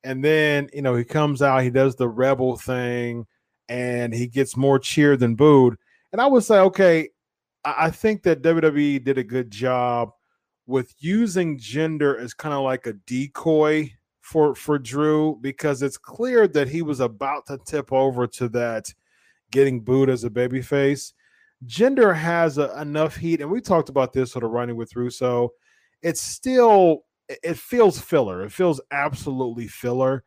and 0.04 0.24
then 0.24 0.70
you 0.74 0.82
know 0.82 0.96
he 0.96 1.04
comes 1.04 1.42
out, 1.42 1.64
he 1.64 1.70
does 1.70 1.96
the 1.96 2.08
rebel 2.08 2.58
thing, 2.58 3.28
and 3.68 4.14
he 4.14 4.28
gets 4.28 4.58
more 4.58 4.80
cheered 4.80 5.20
than 5.20 5.36
booed. 5.36 5.76
And 6.12 6.20
I 6.20 6.28
would 6.28 6.44
say, 6.44 6.60
okay, 6.60 7.10
I 7.64 7.92
think 7.92 8.24
that 8.24 8.42
WWE 8.42 9.04
did 9.04 9.18
a 9.18 9.24
good 9.24 9.52
job 9.52 10.12
with 10.66 10.94
using 11.00 11.60
Jinder 11.60 12.20
as 12.20 12.34
kind 12.34 12.54
of 12.54 12.64
like 12.64 12.88
a 12.88 12.94
decoy 12.94 13.92
for 14.22 14.56
for 14.56 14.80
Drew 14.80 15.38
because 15.42 15.82
it's 15.82 15.98
clear 15.98 16.48
that 16.48 16.70
he 16.70 16.82
was 16.82 17.00
about 17.00 17.46
to 17.48 17.60
tip 17.66 17.92
over 17.92 18.28
to 18.28 18.50
that 18.50 18.94
getting 19.52 19.82
booed 19.82 20.10
as 20.10 20.24
a 20.24 20.30
babyface. 20.30 21.14
Jinder 21.66 22.16
has 22.16 22.58
a, 22.58 22.80
enough 22.82 23.16
heat, 23.18 23.42
and 23.42 23.50
we 23.50 23.62
talked 23.62 23.90
about 23.90 24.14
this 24.14 24.32
sort 24.32 24.44
of 24.44 24.52
running 24.52 24.76
with 24.76 24.96
Russo. 24.96 25.50
It's 26.02 26.22
still 26.22 27.04
it 27.28 27.58
feels 27.58 28.00
filler. 28.00 28.44
It 28.44 28.52
feels 28.52 28.82
absolutely 28.92 29.68
filler, 29.68 30.24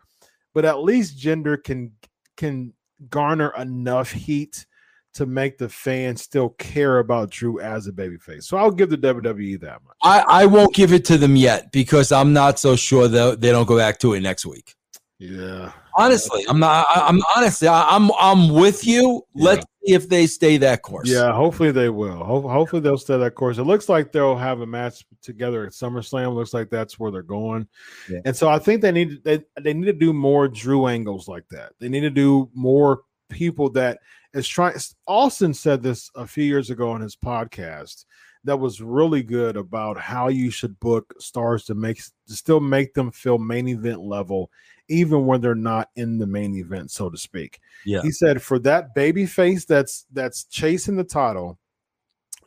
but 0.55 0.65
at 0.65 0.83
least 0.83 1.19
Jinder 1.19 1.63
can 1.63 1.93
can 2.37 2.75
garner 3.09 3.53
enough 3.57 4.11
heat 4.11 4.67
to 5.15 5.27
make 5.27 5.59
the 5.59 5.69
fans 5.69 6.23
still 6.23 6.51
care 6.51 6.99
about 6.99 7.31
Drew 7.31 7.61
as 7.61 7.87
a 7.87 7.93
babyface. 7.93 8.45
So 8.45 8.57
I'll 8.57 8.71
give 8.71 8.89
the 8.89 8.97
WWE 8.97 9.61
that 9.61 9.83
much. 9.85 9.97
I, 10.03 10.25
I 10.27 10.47
won't 10.47 10.75
give 10.75 10.93
it 10.93 11.05
to 11.07 11.19
them 11.19 11.37
yet 11.37 11.71
because 11.71 12.13
I'm 12.13 12.33
not 12.33 12.59
so 12.59 12.77
sure 12.77 13.09
that 13.09 13.41
they 13.41 13.51
don't 13.51 13.67
go 13.67 13.77
back 13.77 13.99
to 14.01 14.15
it 14.15 14.21
next 14.21 14.47
week. 14.47 14.75
Yeah. 15.19 15.73
Honestly, 15.97 16.45
I'm 16.49 16.59
not. 16.59 16.87
I, 16.95 17.09
am 17.09 17.21
honestly, 17.37 17.69
I, 17.69 17.95
am 17.95 18.11
I'm, 18.13 18.49
I'm 18.49 18.55
with 18.55 18.87
you. 18.87 19.23
Yeah. 19.35 19.45
Let's 19.45 19.67
see 19.85 19.95
if 19.95 20.09
they 20.09 20.27
stay 20.27 20.57
that 20.59 20.83
course. 20.83 21.09
Yeah, 21.09 21.33
hopefully 21.33 21.71
they 21.71 21.89
will. 21.89 22.25
Ho- 22.25 22.49
hopefully 22.49 22.81
they'll 22.81 22.99
stay 22.99 23.19
that 23.19 23.35
course. 23.35 23.59
It 23.59 23.65
looks 23.65 23.89
like 23.89 24.13
they'll 24.13 24.37
have 24.37 24.61
a 24.61 24.67
match 24.67 25.05
together 25.23 25.65
at 25.65 25.73
SummerSlam. 25.73 26.35
Looks 26.35 26.55
like 26.55 26.71
that's 26.71 26.99
where 26.99 27.11
they're 27.11 27.23
going. 27.23 27.69
Yeah. 28.09 28.21
And 28.25 28.37
so 28.37 28.49
I 28.49 28.59
think 28.59 28.83
they 28.83 28.93
need 28.93 29.23
they, 29.25 29.45
they 29.61 29.75
need 29.75 29.87
to 29.87 29.93
do 29.93 30.13
more 30.13 30.49
Drew 30.49 30.87
angles 30.87 31.29
like 31.29 31.49
that. 31.51 31.73
They 31.79 31.89
need 31.89 32.01
to 32.01 32.11
do 32.11 32.51
more 32.55 33.03
people 33.29 33.71
that 33.71 33.99
is 34.35 34.49
trying. 34.49 34.77
Austin 35.07 35.55
said 35.55 35.83
this 35.83 36.11
a 36.15 36.27
few 36.27 36.45
years 36.45 36.71
ago 36.71 36.91
on 36.91 37.01
his 37.01 37.17
podcast 37.17 38.05
that 38.45 38.57
was 38.57 38.81
really 38.81 39.23
good 39.23 39.57
about 39.57 39.99
how 39.99 40.29
you 40.29 40.51
should 40.51 40.79
book 40.81 41.15
stars 41.19 41.65
to 41.65 41.75
make 41.75 42.03
to 42.27 42.35
still 42.35 42.61
make 42.61 42.95
them 42.95 43.11
feel 43.11 43.39
main 43.39 43.69
event 43.69 44.01
level 44.01 44.51
even 44.89 45.27
when 45.27 45.41
they're 45.41 45.55
not 45.55 45.91
in 45.97 46.19
the 46.19 46.27
main 46.27 46.55
event 46.57 46.91
so 46.91 47.09
to 47.09 47.17
speak 47.17 47.61
yeah 47.85 48.03
he 48.03 48.11
said 48.11 48.43
for 48.43 48.59
that 48.59 48.95
baby 48.95 49.27
face 49.27 49.65
that's 49.65 50.07
that's 50.13 50.45
chasing 50.45 50.97
the 50.97 51.05
title 51.05 51.59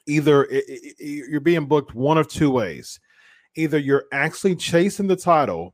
either 0.08 0.43
it, 0.46 0.64
it, 0.68 1.30
you're 1.30 1.39
being 1.39 1.66
booked 1.66 1.96
one 1.96 2.18
of 2.18 2.28
two 2.28 2.52
ways 2.52 3.00
either 3.56 3.78
you're 3.78 4.06
actually 4.12 4.56
chasing 4.56 5.08
the 5.08 5.16
title 5.16 5.74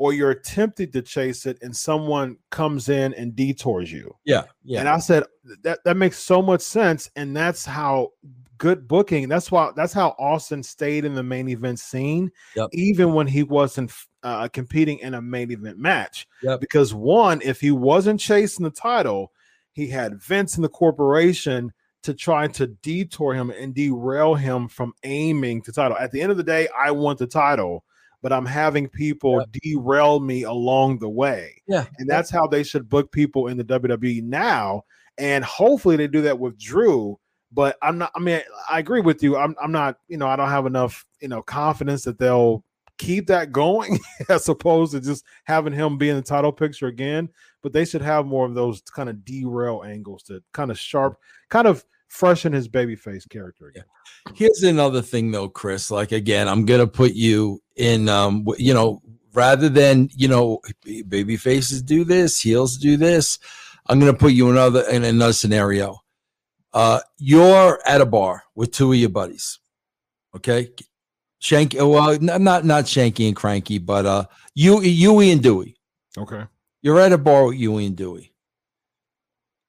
or 0.00 0.14
you're 0.14 0.30
attempting 0.30 0.90
to 0.90 1.02
chase 1.02 1.44
it 1.44 1.58
and 1.60 1.76
someone 1.76 2.34
comes 2.48 2.88
in 2.88 3.12
and 3.14 3.36
detours 3.36 3.92
you. 3.92 4.10
Yeah. 4.24 4.44
Yeah. 4.64 4.80
And 4.80 4.88
I 4.88 4.98
said 4.98 5.24
that 5.62 5.80
that 5.84 5.98
makes 5.98 6.18
so 6.18 6.40
much 6.40 6.62
sense. 6.62 7.10
And 7.16 7.36
that's 7.36 7.66
how 7.66 8.12
good 8.60 8.86
booking. 8.86 9.28
That's 9.28 9.50
why 9.50 9.70
that's 9.74 9.92
how 9.92 10.14
Austin 10.18 10.62
stayed 10.62 11.04
in 11.04 11.14
the 11.14 11.22
main 11.22 11.48
event 11.48 11.80
scene, 11.80 12.30
yep. 12.54 12.68
even 12.72 13.14
when 13.14 13.26
he 13.26 13.42
wasn't 13.42 13.90
uh, 14.22 14.46
competing 14.48 15.00
in 15.00 15.14
a 15.14 15.22
main 15.22 15.50
event 15.50 15.78
match. 15.78 16.28
Yep. 16.42 16.60
Because 16.60 16.94
one, 16.94 17.40
if 17.42 17.60
he 17.60 17.72
wasn't 17.72 18.20
chasing 18.20 18.62
the 18.62 18.70
title, 18.70 19.32
he 19.72 19.88
had 19.88 20.22
Vince 20.22 20.54
and 20.54 20.62
the 20.62 20.68
corporation 20.68 21.72
to 22.02 22.14
try 22.14 22.46
to 22.48 22.66
detour 22.66 23.34
him 23.34 23.50
and 23.50 23.74
derail 23.74 24.34
him 24.34 24.68
from 24.68 24.92
aiming 25.02 25.62
to 25.62 25.72
title. 25.72 25.96
At 25.96 26.12
the 26.12 26.20
end 26.20 26.30
of 26.30 26.36
the 26.36 26.44
day, 26.44 26.68
I 26.78 26.92
want 26.92 27.18
the 27.18 27.26
title 27.26 27.84
but 28.22 28.34
I'm 28.34 28.44
having 28.44 28.86
people 28.86 29.42
derail 29.62 30.20
me 30.20 30.42
along 30.42 30.98
the 30.98 31.08
way. 31.08 31.62
Yeah. 31.66 31.86
And 31.96 32.06
that's 32.06 32.28
how 32.28 32.46
they 32.46 32.62
should 32.62 32.86
book 32.86 33.10
people 33.12 33.46
in 33.46 33.56
the 33.56 33.64
WWE 33.64 34.22
now. 34.24 34.82
And 35.16 35.42
hopefully 35.42 35.96
they 35.96 36.06
do 36.06 36.20
that 36.20 36.38
with 36.38 36.58
Drew. 36.58 37.18
But 37.52 37.76
I'm 37.82 37.98
not, 37.98 38.12
I 38.14 38.20
mean, 38.20 38.40
I 38.68 38.78
agree 38.78 39.00
with 39.00 39.22
you. 39.22 39.36
I'm, 39.36 39.56
I'm 39.60 39.72
not, 39.72 39.98
you 40.08 40.16
know, 40.16 40.28
I 40.28 40.36
don't 40.36 40.48
have 40.48 40.66
enough, 40.66 41.04
you 41.20 41.28
know, 41.28 41.42
confidence 41.42 42.04
that 42.04 42.18
they'll 42.18 42.64
keep 42.98 43.26
that 43.26 43.50
going 43.50 43.98
as 44.28 44.48
opposed 44.48 44.92
to 44.92 45.00
just 45.00 45.24
having 45.44 45.72
him 45.72 45.98
be 45.98 46.10
in 46.10 46.16
the 46.16 46.22
title 46.22 46.52
picture 46.52 46.86
again. 46.86 47.28
But 47.62 47.72
they 47.72 47.84
should 47.84 48.02
have 48.02 48.26
more 48.26 48.46
of 48.46 48.54
those 48.54 48.82
kind 48.82 49.08
of 49.08 49.24
derail 49.24 49.82
angles 49.84 50.22
to 50.24 50.42
kind 50.52 50.70
of 50.70 50.78
sharp, 50.78 51.18
kind 51.48 51.66
of 51.66 51.84
freshen 52.10 52.52
his 52.52 52.68
babyface 52.68 53.28
character 53.28 53.68
again. 53.68 53.84
Here's 54.34 54.62
another 54.62 55.00
thing 55.00 55.30
though, 55.30 55.48
Chris. 55.48 55.90
Like 55.90 56.12
again, 56.12 56.48
I'm 56.48 56.66
gonna 56.66 56.86
put 56.86 57.12
you 57.12 57.62
in 57.76 58.08
um 58.08 58.46
you 58.58 58.74
know, 58.74 59.00
rather 59.32 59.68
than 59.68 60.10
you 60.14 60.28
know, 60.28 60.60
baby 61.08 61.36
faces 61.36 61.82
do 61.82 62.04
this, 62.04 62.38
heels 62.40 62.76
do 62.76 62.96
this, 62.96 63.38
I'm 63.86 63.98
gonna 63.98 64.14
put 64.14 64.32
you 64.32 64.50
in 64.50 64.56
another 64.56 64.82
in 64.90 65.04
another 65.04 65.32
scenario. 65.32 66.00
Uh 66.72 67.00
you're 67.18 67.80
at 67.86 68.00
a 68.00 68.06
bar 68.06 68.44
with 68.54 68.72
two 68.72 68.92
of 68.92 68.98
your 68.98 69.08
buddies. 69.08 69.58
Okay. 70.36 70.70
Shanky, 71.42 71.76
well, 71.76 72.18
not 72.20 72.64
not 72.64 72.84
Shanky 72.84 73.26
and 73.26 73.36
Cranky, 73.36 73.78
but 73.78 74.06
uh 74.06 74.24
you 74.54 74.80
Huey 74.80 75.30
and 75.30 75.42
Dewey. 75.42 75.76
Okay. 76.16 76.44
You're 76.82 77.00
at 77.00 77.12
a 77.12 77.18
bar 77.18 77.46
with 77.46 77.56
Huey 77.56 77.86
and 77.86 77.96
Dewey. 77.96 78.32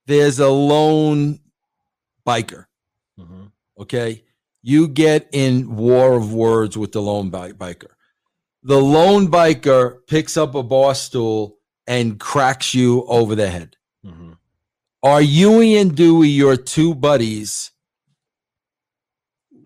There's 0.05 0.39
a 0.39 0.49
lone 0.49 1.39
biker. 2.27 2.65
Mm-hmm. 3.19 3.45
Okay. 3.79 4.23
You 4.63 4.87
get 4.87 5.27
in 5.31 5.75
war 5.75 6.13
of 6.15 6.33
words 6.33 6.77
with 6.77 6.91
the 6.91 7.01
lone 7.01 7.31
biker. 7.31 7.91
The 8.63 8.79
lone 8.79 9.27
biker 9.27 10.05
picks 10.07 10.37
up 10.37 10.53
a 10.53 10.61
bar 10.61 10.93
stool 10.93 11.57
and 11.87 12.19
cracks 12.19 12.75
you 12.75 13.03
over 13.05 13.33
the 13.35 13.49
head. 13.49 13.75
Mm-hmm. 14.05 14.30
Are 15.03 15.21
Huey 15.21 15.77
and 15.77 15.95
Dewey 15.95 16.29
your 16.29 16.55
two 16.55 16.93
buddies 16.93 17.71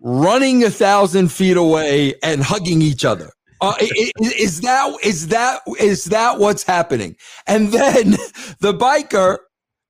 running 0.02 0.64
a 0.64 0.70
thousand 0.70 1.30
feet 1.30 1.56
away 1.56 2.14
and 2.22 2.42
hugging 2.42 2.82
each 2.82 3.04
other? 3.04 3.30
Uh, 3.60 3.74
is 3.80 4.60
that 4.60 4.96
is 5.02 5.28
that 5.28 5.60
is 5.80 6.04
that 6.06 6.38
what's 6.38 6.62
happening? 6.62 7.16
And 7.46 7.72
then 7.72 8.10
the 8.60 8.72
biker 8.72 9.38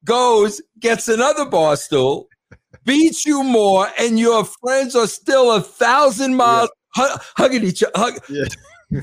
goes 0.05 0.61
gets 0.80 1.09
another 1.09 1.44
bar 1.44 1.76
stool 1.76 2.28
beats 2.86 3.26
you 3.26 3.42
more, 3.44 3.88
and 3.99 4.18
your 4.18 4.44
friends 4.44 4.97
are 4.97 5.09
still 5.09 5.53
a 5.53 5.61
thousand 5.61 6.36
miles 6.36 6.70
yeah. 6.97 7.16
hugging 7.36 7.64
each 7.64 7.82
other. 7.82 7.92
Hug. 7.97 8.18
Yeah. 8.30 9.01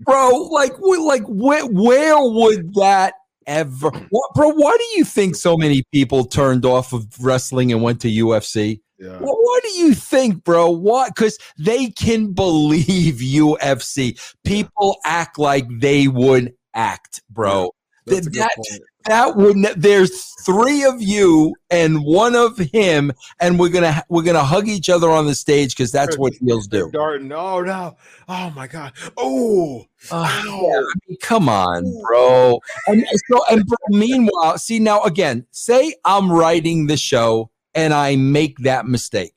bro, 0.00 0.28
like, 0.50 0.72
like 0.80 1.22
where, 1.26 1.64
where 1.66 2.18
would 2.18 2.74
that 2.74 3.14
ever, 3.46 3.90
what, 4.10 4.34
bro? 4.34 4.48
Why 4.50 4.76
do 4.76 4.98
you 4.98 5.04
think 5.04 5.36
so 5.36 5.56
many 5.56 5.82
people 5.92 6.24
turned 6.24 6.64
off 6.64 6.92
of 6.92 7.06
wrestling 7.20 7.72
and 7.72 7.82
went 7.82 8.00
to 8.02 8.08
UFC? 8.08 8.80
Yeah. 8.98 9.18
Well, 9.18 9.36
what 9.38 9.62
do 9.62 9.70
you 9.70 9.94
think, 9.94 10.44
bro? 10.44 10.70
What? 10.70 11.14
Because 11.14 11.38
they 11.58 11.90
can 11.90 12.32
believe 12.32 13.16
UFC. 13.16 14.18
People 14.44 14.96
yeah. 15.04 15.10
act 15.10 15.38
like 15.38 15.66
they 15.80 16.08
would 16.08 16.54
act, 16.74 17.22
bro. 17.30 17.70
Yeah, 18.06 18.20
that, 18.20 18.80
that 19.06 19.36
would 19.36 19.56
there's 19.76 20.34
three 20.44 20.84
of 20.84 21.00
you 21.00 21.54
and 21.70 22.04
one 22.04 22.34
of 22.34 22.56
him 22.58 23.12
and 23.40 23.58
we're 23.58 23.68
gonna 23.68 24.02
we're 24.08 24.22
gonna 24.22 24.44
hug 24.44 24.68
each 24.68 24.88
other 24.88 25.10
on 25.10 25.26
the 25.26 25.34
stage 25.34 25.76
because 25.76 25.92
that's 25.92 26.18
what 26.18 26.34
heels 26.34 26.66
do. 26.66 26.90
Darting 26.92 27.32
oh 27.32 27.62
no 27.62 27.96
oh 28.28 28.50
my 28.50 28.66
god. 28.66 28.92
Oh 29.16 29.84
uh, 30.10 30.42
yeah, 30.46 30.78
I 30.78 30.94
mean, 31.08 31.18
come 31.20 31.48
on 31.48 32.02
bro. 32.02 32.60
And 32.86 33.06
so 33.28 33.44
and 33.50 33.66
bro, 33.66 33.76
meanwhile 33.88 34.58
see 34.58 34.78
now 34.78 35.02
again 35.02 35.46
say 35.50 35.94
i'm 36.04 36.30
writing 36.30 36.86
the 36.86 36.96
show 36.96 37.50
and 37.74 37.92
i 37.94 38.16
make 38.16 38.58
that 38.58 38.86
mistake. 38.86 39.34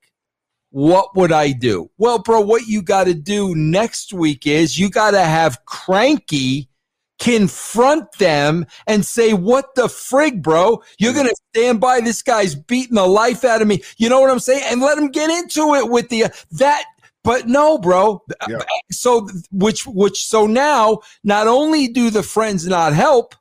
What 0.71 1.15
would 1.15 1.31
I 1.31 1.53
do? 1.53 1.89
Well, 1.97 2.19
bro, 2.19 2.41
what 2.41 2.67
you 2.67 2.81
got 2.81 3.05
to 3.05 3.13
do 3.13 3.55
next 3.55 4.13
week 4.13 4.45
is 4.45 4.77
you 4.77 4.89
got 4.89 5.11
to 5.11 5.21
have 5.21 5.65
Cranky 5.65 6.69
confront 7.19 8.11
them 8.13 8.65
and 8.85 9.05
say, 9.05 9.33
What 9.33 9.75
the 9.75 9.87
frig, 9.87 10.41
bro? 10.41 10.81
You're 10.99 11.13
mm. 11.13 11.15
going 11.15 11.27
to 11.27 11.35
stand 11.53 11.79
by 11.79 12.01
this 12.01 12.21
guy's 12.21 12.55
beating 12.55 12.95
the 12.95 13.07
life 13.07 13.43
out 13.43 13.61
of 13.61 13.67
me. 13.67 13.81
You 13.97 14.09
know 14.09 14.19
what 14.19 14.29
I'm 14.29 14.39
saying? 14.39 14.63
And 14.67 14.81
let 14.81 14.97
him 14.97 15.09
get 15.09 15.29
into 15.29 15.75
it 15.75 15.89
with 15.89 16.09
the, 16.09 16.25
that. 16.51 16.83
But 17.23 17.47
no, 17.47 17.77
bro. 17.77 18.23
Yeah. 18.47 18.57
Uh, 18.57 18.65
so, 18.91 19.27
which, 19.51 19.85
which, 19.85 20.25
so 20.25 20.47
now 20.47 20.99
not 21.23 21.47
only 21.47 21.89
do 21.89 22.09
the 22.09 22.23
friends 22.23 22.65
not 22.65 22.93
help, 22.93 23.35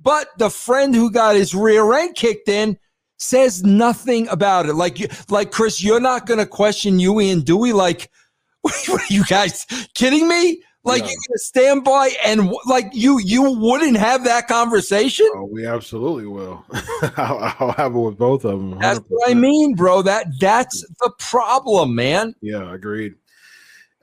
but 0.00 0.28
the 0.38 0.50
friend 0.50 0.94
who 0.94 1.10
got 1.10 1.34
his 1.34 1.54
rear 1.54 1.92
end 1.94 2.14
kicked 2.14 2.48
in 2.48 2.78
says 3.18 3.64
nothing 3.64 4.28
about 4.28 4.66
it. 4.66 4.74
Like, 4.74 5.12
like 5.30 5.50
Chris, 5.50 5.82
you're 5.82 6.00
not 6.00 6.26
going 6.26 6.38
to 6.38 6.46
question 6.46 6.98
Huey 6.98 7.30
and 7.30 7.44
Dewey. 7.44 7.72
Like, 7.72 8.10
what 8.60 9.00
are 9.00 9.12
you 9.12 9.24
guys 9.24 9.66
kidding 9.94 10.28
me? 10.28 10.62
Like 10.86 11.02
Yeah. 11.02 11.08
you're 11.08 11.16
gonna 11.28 11.38
stand 11.38 11.84
by 11.84 12.10
and 12.24 12.50
like 12.66 12.88
you 12.92 13.18
you 13.18 13.50
wouldn't 13.58 13.96
have 13.96 14.24
that 14.24 14.46
conversation. 14.46 15.28
Oh, 15.34 15.48
we 15.50 15.66
absolutely 15.66 16.26
will. 16.26 16.64
I'll, 17.16 17.54
I'll 17.58 17.72
have 17.72 17.94
it 17.94 17.98
with 17.98 18.16
both 18.16 18.44
of 18.44 18.52
them. 18.60 18.78
That's 18.78 19.00
what 19.08 19.28
I 19.28 19.34
mean, 19.34 19.74
bro. 19.74 20.02
That 20.02 20.28
that's 20.40 20.86
the 21.00 21.10
problem, 21.18 21.94
man. 21.94 22.34
Yeah, 22.40 22.72
agreed. 22.72 23.14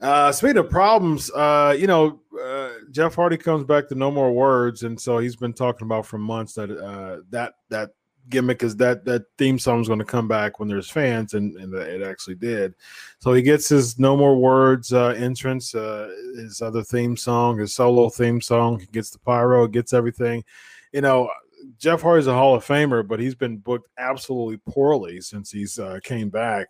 Uh, 0.00 0.30
speaking 0.30 0.58
of 0.58 0.68
problems, 0.68 1.30
uh, 1.30 1.74
you 1.78 1.86
know, 1.86 2.20
uh, 2.38 2.70
Jeff 2.90 3.14
Hardy 3.14 3.38
comes 3.38 3.64
back 3.64 3.88
to 3.88 3.94
no 3.94 4.10
more 4.10 4.32
words, 4.32 4.82
and 4.82 5.00
so 5.00 5.16
he's 5.16 5.36
been 5.36 5.54
talking 5.54 5.86
about 5.86 6.04
for 6.04 6.18
months 6.18 6.52
that 6.54 6.70
uh, 6.70 7.22
that 7.30 7.54
that 7.70 7.90
gimmick 8.28 8.62
is 8.62 8.76
that 8.76 9.04
that 9.04 9.26
theme 9.38 9.58
song 9.58 9.80
is 9.80 9.88
going 9.88 9.98
to 9.98 10.04
come 10.04 10.28
back 10.28 10.58
when 10.58 10.68
there's 10.68 10.90
fans, 10.90 11.34
and 11.34 11.56
and 11.56 11.74
it 11.74 12.02
actually 12.02 12.36
did. 12.36 12.74
So 13.20 13.32
he 13.32 13.42
gets 13.42 13.68
his 13.68 13.98
no 13.98 14.16
more 14.16 14.36
words 14.36 14.92
uh, 14.92 15.08
entrance, 15.16 15.74
uh, 15.74 16.10
his 16.36 16.62
other 16.62 16.82
theme 16.82 17.16
song, 17.16 17.58
his 17.58 17.74
solo 17.74 18.08
theme 18.08 18.40
song. 18.40 18.80
He 18.80 18.86
gets 18.86 19.10
the 19.10 19.18
pyro, 19.18 19.66
gets 19.66 19.92
everything. 19.92 20.44
You 20.92 21.00
know, 21.00 21.30
Jeff 21.78 22.02
Hardy's 22.02 22.26
a 22.26 22.34
Hall 22.34 22.54
of 22.54 22.64
Famer, 22.64 23.06
but 23.06 23.20
he's 23.20 23.34
been 23.34 23.58
booked 23.58 23.88
absolutely 23.98 24.58
poorly 24.68 25.20
since 25.20 25.50
he's 25.50 25.78
uh, 25.78 25.98
came 26.02 26.30
back. 26.30 26.68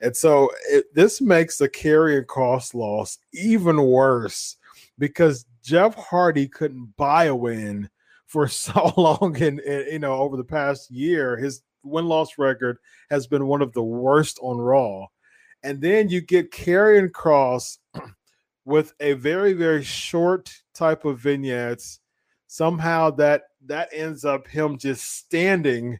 And 0.00 0.16
so 0.16 0.50
it, 0.68 0.92
this 0.94 1.20
makes 1.20 1.56
the 1.56 1.68
Karrion 1.68 2.26
Kross 2.26 2.74
loss 2.74 3.18
even 3.32 3.80
worse 3.80 4.56
because 4.98 5.46
Jeff 5.62 5.94
Hardy 5.94 6.46
couldn't 6.46 6.94
buy 6.96 7.24
a 7.24 7.34
win 7.34 7.88
for 8.34 8.48
so 8.48 8.92
long. 8.96 9.40
And, 9.40 9.60
and, 9.60 9.92
you 9.92 9.98
know, 10.00 10.14
over 10.14 10.36
the 10.36 10.44
past 10.44 10.90
year, 10.90 11.36
his 11.36 11.62
win 11.84 12.06
loss 12.06 12.36
record 12.36 12.78
has 13.08 13.26
been 13.26 13.46
one 13.46 13.62
of 13.62 13.72
the 13.72 13.82
worst 13.82 14.38
on 14.42 14.58
Raw. 14.58 15.06
And 15.62 15.80
then 15.80 16.10
you 16.10 16.20
get 16.20 16.50
Karrion 16.50 17.10
Kross 17.10 17.78
with 18.66 18.92
a 19.00 19.14
very, 19.14 19.54
very 19.54 19.82
short 19.82 20.52
type 20.74 21.06
of 21.06 21.20
vignettes. 21.20 22.00
Somehow 22.48 23.10
that 23.12 23.44
that 23.66 23.88
ends 23.92 24.24
up 24.24 24.46
him 24.46 24.78
just 24.78 25.16
standing 25.16 25.98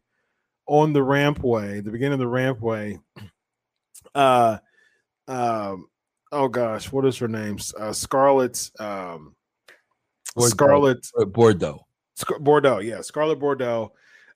on 0.67 0.93
the 0.93 1.01
rampway, 1.01 1.83
the 1.83 1.91
beginning 1.91 2.15
of 2.15 2.19
the 2.19 2.25
rampway 2.27 2.99
uh 4.15 4.59
um 5.27 5.89
oh 6.31 6.47
gosh 6.47 6.93
what 6.93 7.07
is 7.07 7.17
her 7.19 7.27
name 7.27 7.59
uh 7.79 7.93
Scarlett 7.93 8.71
um 8.79 9.35
Bordeaux. 11.33 11.87
Scar- 12.15 12.39
bordeaux 12.39 12.79
yeah 12.79 13.01
Scarlett 13.01 13.39
bordeaux. 13.39 13.93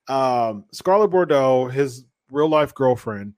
Um 0.07 0.65
Scarlett 0.71 1.11
bordeaux 1.11 1.67
his 1.67 2.05
real 2.31 2.49
life 2.49 2.73
girlfriend 2.73 3.33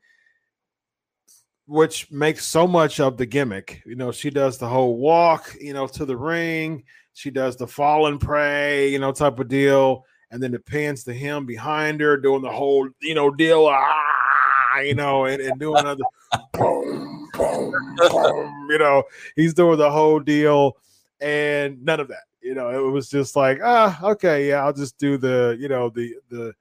which 1.68 2.12
makes 2.12 2.46
so 2.46 2.68
much 2.68 3.00
of 3.00 3.16
the 3.16 3.26
gimmick. 3.26 3.82
You 3.86 3.96
know 3.96 4.12
she 4.12 4.30
does 4.30 4.58
the 4.58 4.68
whole 4.68 4.98
walk 4.98 5.56
you 5.60 5.74
know 5.74 5.88
to 5.88 6.06
the 6.06 6.18
ring. 6.18 6.84
She 7.14 7.32
does 7.32 7.56
the 7.56 7.68
fall 7.68 8.08
and 8.08 8.20
pray 8.20 8.90
you 8.90 9.00
know 9.00 9.12
type 9.12 9.40
of 9.40 9.48
deal. 9.48 10.06
And 10.32 10.42
then 10.42 10.54
it 10.54 10.66
pans 10.66 11.04
to 11.06 11.14
him 11.14 11.46
behind 11.46 12.00
her 12.02 12.18
doing 12.18 12.42
the 12.42 12.52
whole 12.52 12.90
you 13.02 13.16
know 13.16 13.32
deal 13.32 13.68
ah, 13.68 14.80
you 14.80 14.96
know 14.96 15.26
and, 15.26 15.42
and 15.42 15.60
doing 15.60 15.80
another 15.80 16.04
boom, 16.54 17.30
boom, 17.34 17.96
boom, 17.98 18.68
you 18.70 18.78
know 18.78 19.04
he's 19.36 19.54
doing 19.54 19.78
the 19.78 19.92
whole 19.92 20.20
deal. 20.20 20.78
And 21.20 21.84
none 21.86 22.00
of 22.00 22.08
that 22.08 22.24
you 22.42 22.56
know 22.56 22.70
it 22.70 22.92
was 22.92 23.10
just 23.10 23.36
like 23.36 23.60
ah 23.64 24.00
okay 24.04 24.50
yeah 24.50 24.64
i'll 24.64 24.74
just 24.74 24.98
do 24.98 25.18
the 25.18 25.56
you 25.60 25.68
know 25.68 25.90
the 25.90 26.16
the 26.30 26.54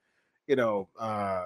you 0.47 0.57
know 0.57 0.89
uh 0.99 1.45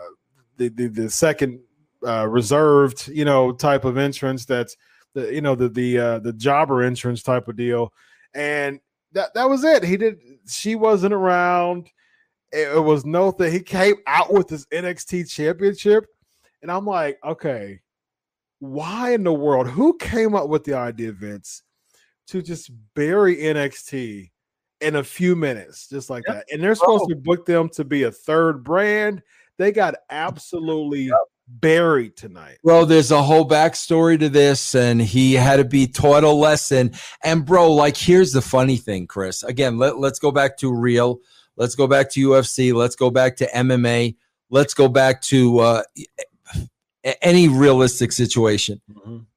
the 0.57 0.69
the, 0.71 0.89
the 0.89 1.11
second 1.11 1.61
uh 2.07 2.27
reserved 2.29 3.09
you 3.09 3.25
know 3.25 3.53
type 3.53 3.85
of 3.85 3.97
entrance 3.97 4.45
that's 4.45 4.77
the 5.15 5.33
you 5.33 5.41
know 5.41 5.55
the 5.55 5.69
the 5.69 5.99
uh 5.99 6.19
the 6.19 6.33
jobber 6.33 6.83
entrance 6.83 7.23
type 7.23 7.49
of 7.49 7.57
deal. 7.57 7.93
And 8.35 8.81
that 9.13 9.33
that 9.35 9.49
was 9.49 9.65
it. 9.65 9.85
He 9.85 9.97
did 9.97 10.19
she 10.47 10.75
wasn't 10.75 11.15
around. 11.15 11.89
It, 12.53 12.77
it 12.77 12.81
was 12.81 13.05
no 13.05 13.31
thing 13.31 13.53
he 13.53 13.61
came 13.61 13.97
out 14.07 14.33
with 14.33 14.49
his 14.49 14.67
nxt 14.67 15.29
championship 15.29 16.07
and 16.63 16.71
i'm 16.71 16.87
like 16.87 17.19
okay 17.25 17.81
why 18.61 19.11
in 19.13 19.25
the 19.25 19.33
world? 19.33 19.67
Who 19.69 19.99
came 19.99 20.35
up 20.37 20.49
with 20.49 20.63
the 20.63 20.75
idea 20.75 21.11
vince 21.11 21.64
to 22.27 22.43
just 22.43 22.71
bury 22.95 23.37
nxt 23.37 24.31
in 24.81 24.97
a 24.97 25.05
few 25.05 25.35
minutes 25.35 25.89
just 25.89 26.11
like 26.11 26.23
that 26.27 26.45
and 26.53 26.63
they're 26.63 26.75
supposed 26.75 27.09
to 27.09 27.17
book 27.17 27.47
them 27.47 27.69
to 27.69 27.85
be 27.85 28.05
a 28.05 28.11
third 28.11 28.63
brand 28.65 29.23
they 29.57 29.73
got 29.73 29.95
absolutely 30.11 31.11
buried 31.47 32.17
tonight 32.17 32.59
Bro, 32.65 32.87
there's 32.87 33.11
a 33.11 33.23
whole 33.23 33.47
backstory 33.47 34.19
to 34.19 34.31
this, 34.31 34.75
and 34.75 35.01
he 35.01 35.35
had 35.35 35.57
to 35.57 35.65
be 35.65 35.87
taught 35.87 36.25
a 36.25 36.31
lesson. 36.31 36.93
And 37.23 37.45
bro, 37.45 37.71
like, 37.71 37.97
here's 37.97 38.33
the 38.33 38.41
funny 38.41 38.79
thing, 38.79 39.07
Chris. 39.07 39.43
Again, 39.43 39.77
let, 39.77 39.99
let's 39.99 40.19
go 40.19 40.31
back 40.31 40.57
to 40.59 40.73
real. 40.73 41.21
Let's 41.57 41.75
go 41.75 41.87
back 41.87 42.11
to 42.13 42.29
UFC. 42.31 42.73
Let's 42.73 42.97
go 42.97 43.11
back 43.11 43.37
to 43.37 43.47
MMA. 43.47 44.17
Let's 44.51 44.75
go 44.75 44.89
back 44.89 45.21
to 45.23 45.59
uh, 45.59 45.83
any 47.23 47.49
realistic 47.49 48.13
situation. 48.13 48.81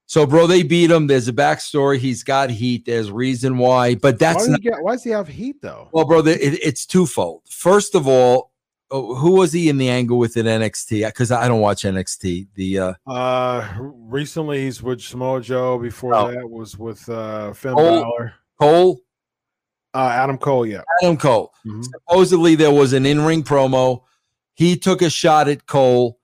So, 0.09 0.25
bro, 0.25 0.47
they 0.47 0.63
beat 0.63 0.89
him. 0.89 1.07
There's 1.07 1.27
a 1.27 1.33
backstory. 1.33 1.97
He's 1.97 2.23
got 2.23 2.49
heat. 2.49 2.85
There's 2.85 3.11
reason 3.11 3.57
why, 3.57 3.95
but 3.95 4.17
that's 4.17 4.45
do 4.45 4.51
not. 4.53 4.61
get, 4.61 4.81
why 4.81 4.93
does 4.93 5.03
he 5.03 5.09
have 5.09 5.27
heat 5.27 5.57
though 5.61 5.89
Well, 5.91 6.05
bro, 6.05 6.19
it, 6.19 6.39
it's 6.41 6.85
twofold. 6.85 7.41
First 7.49 7.93
of 7.93 8.07
all, 8.07 8.51
oh, 8.89 9.15
who 9.15 9.31
was 9.31 9.51
he 9.51 9.67
in 9.67 9.77
the 9.77 9.89
angle 9.89 10.17
with 10.17 10.37
in 10.37 10.45
NXT? 10.45 11.05
Because 11.07 11.29
I 11.29 11.49
don't 11.49 11.59
watch 11.59 11.83
NXT. 11.83 12.47
The 12.55 12.79
uh, 12.79 12.93
Uh, 13.05 13.67
recently 13.79 14.61
he's 14.63 14.81
with 14.81 15.01
Samoa 15.01 15.41
Joe. 15.41 15.77
Before 15.77 16.15
Oh. 16.15 16.31
that 16.31 16.49
was 16.49 16.77
with 16.77 17.07
uh 17.09 17.51
Finn 17.51 17.73
Cole. 17.73 18.01
Balor. 18.01 18.33
Cole, 18.61 19.01
Uh, 19.93 20.09
Adam 20.13 20.37
Cole, 20.37 20.65
yeah. 20.65 20.83
Adam 21.03 21.17
Cole. 21.17 21.53
Mhm. 21.65 21.83
Supposedly 21.83 22.55
there 22.55 22.71
was 22.71 22.93
an 22.93 23.05
in-ring 23.05 23.43
promo. 23.43 24.03
He 24.53 24.77
took 24.77 25.01
a 25.01 25.09
shot 25.09 25.49
at 25.49 25.65
Cole. 25.67 26.16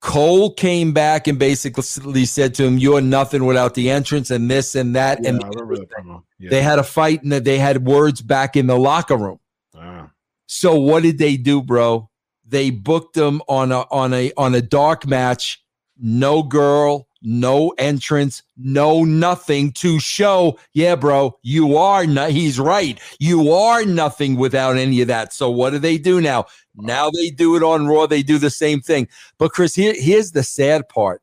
Cole 0.00 0.54
came 0.54 0.92
back 0.92 1.26
and 1.26 1.38
basically 1.38 2.24
said 2.24 2.54
to 2.54 2.64
him, 2.64 2.78
"You're 2.78 3.00
nothing 3.00 3.44
without 3.44 3.74
the 3.74 3.90
entrance 3.90 4.30
and 4.30 4.50
this 4.50 4.74
and 4.74 4.94
that." 4.94 5.20
Yeah, 5.22 5.30
and 5.30 5.44
I 5.44 5.48
remember 5.48 5.76
that 5.76 5.90
promo. 5.90 6.22
Yeah. 6.38 6.50
they 6.50 6.62
had 6.62 6.78
a 6.78 6.84
fight 6.84 7.22
and 7.24 7.32
they 7.32 7.58
had 7.58 7.84
words 7.86 8.22
back 8.22 8.56
in 8.56 8.68
the 8.68 8.78
locker 8.78 9.16
room. 9.16 9.40
Ah. 9.76 10.10
So 10.46 10.78
what 10.78 11.02
did 11.02 11.18
they 11.18 11.36
do, 11.36 11.62
bro? 11.62 12.08
They 12.46 12.70
booked 12.70 13.14
them 13.14 13.42
on 13.48 13.72
a 13.72 13.80
on 13.90 14.14
a 14.14 14.32
on 14.36 14.54
a 14.54 14.62
dark 14.62 15.06
match. 15.06 15.62
No 16.00 16.44
girl, 16.44 17.08
no 17.22 17.70
entrance, 17.78 18.42
no 18.56 19.04
nothing 19.04 19.72
to 19.72 19.98
show. 19.98 20.58
Yeah, 20.72 20.94
bro, 20.94 21.36
you 21.42 21.76
are 21.76 22.06
not. 22.06 22.30
He's 22.30 22.60
right. 22.60 23.00
You 23.18 23.52
are 23.52 23.84
nothing 23.84 24.36
without 24.36 24.76
any 24.76 25.00
of 25.00 25.08
that. 25.08 25.32
So 25.32 25.50
what 25.50 25.70
do 25.70 25.78
they 25.78 25.98
do 25.98 26.20
now? 26.20 26.46
Now 26.80 27.10
they 27.10 27.30
do 27.30 27.56
it 27.56 27.62
on 27.62 27.86
Raw. 27.86 28.06
They 28.06 28.22
do 28.22 28.38
the 28.38 28.50
same 28.50 28.80
thing. 28.80 29.08
But 29.38 29.52
Chris, 29.52 29.74
here, 29.74 29.94
here's 29.96 30.32
the 30.32 30.42
sad 30.42 30.88
part. 30.88 31.22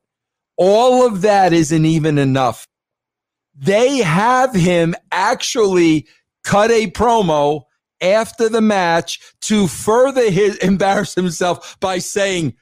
All 0.56 1.06
of 1.06 1.22
that 1.22 1.52
isn't 1.52 1.84
even 1.84 2.18
enough. 2.18 2.66
They 3.54 3.98
have 3.98 4.54
him 4.54 4.94
actually 5.12 6.06
cut 6.44 6.70
a 6.70 6.90
promo 6.90 7.62
after 8.00 8.48
the 8.48 8.60
match 8.60 9.20
to 9.42 9.66
further 9.66 10.30
his 10.30 10.56
embarrass 10.62 11.14
himself 11.14 11.78
by 11.80 11.98
saying 11.98 12.54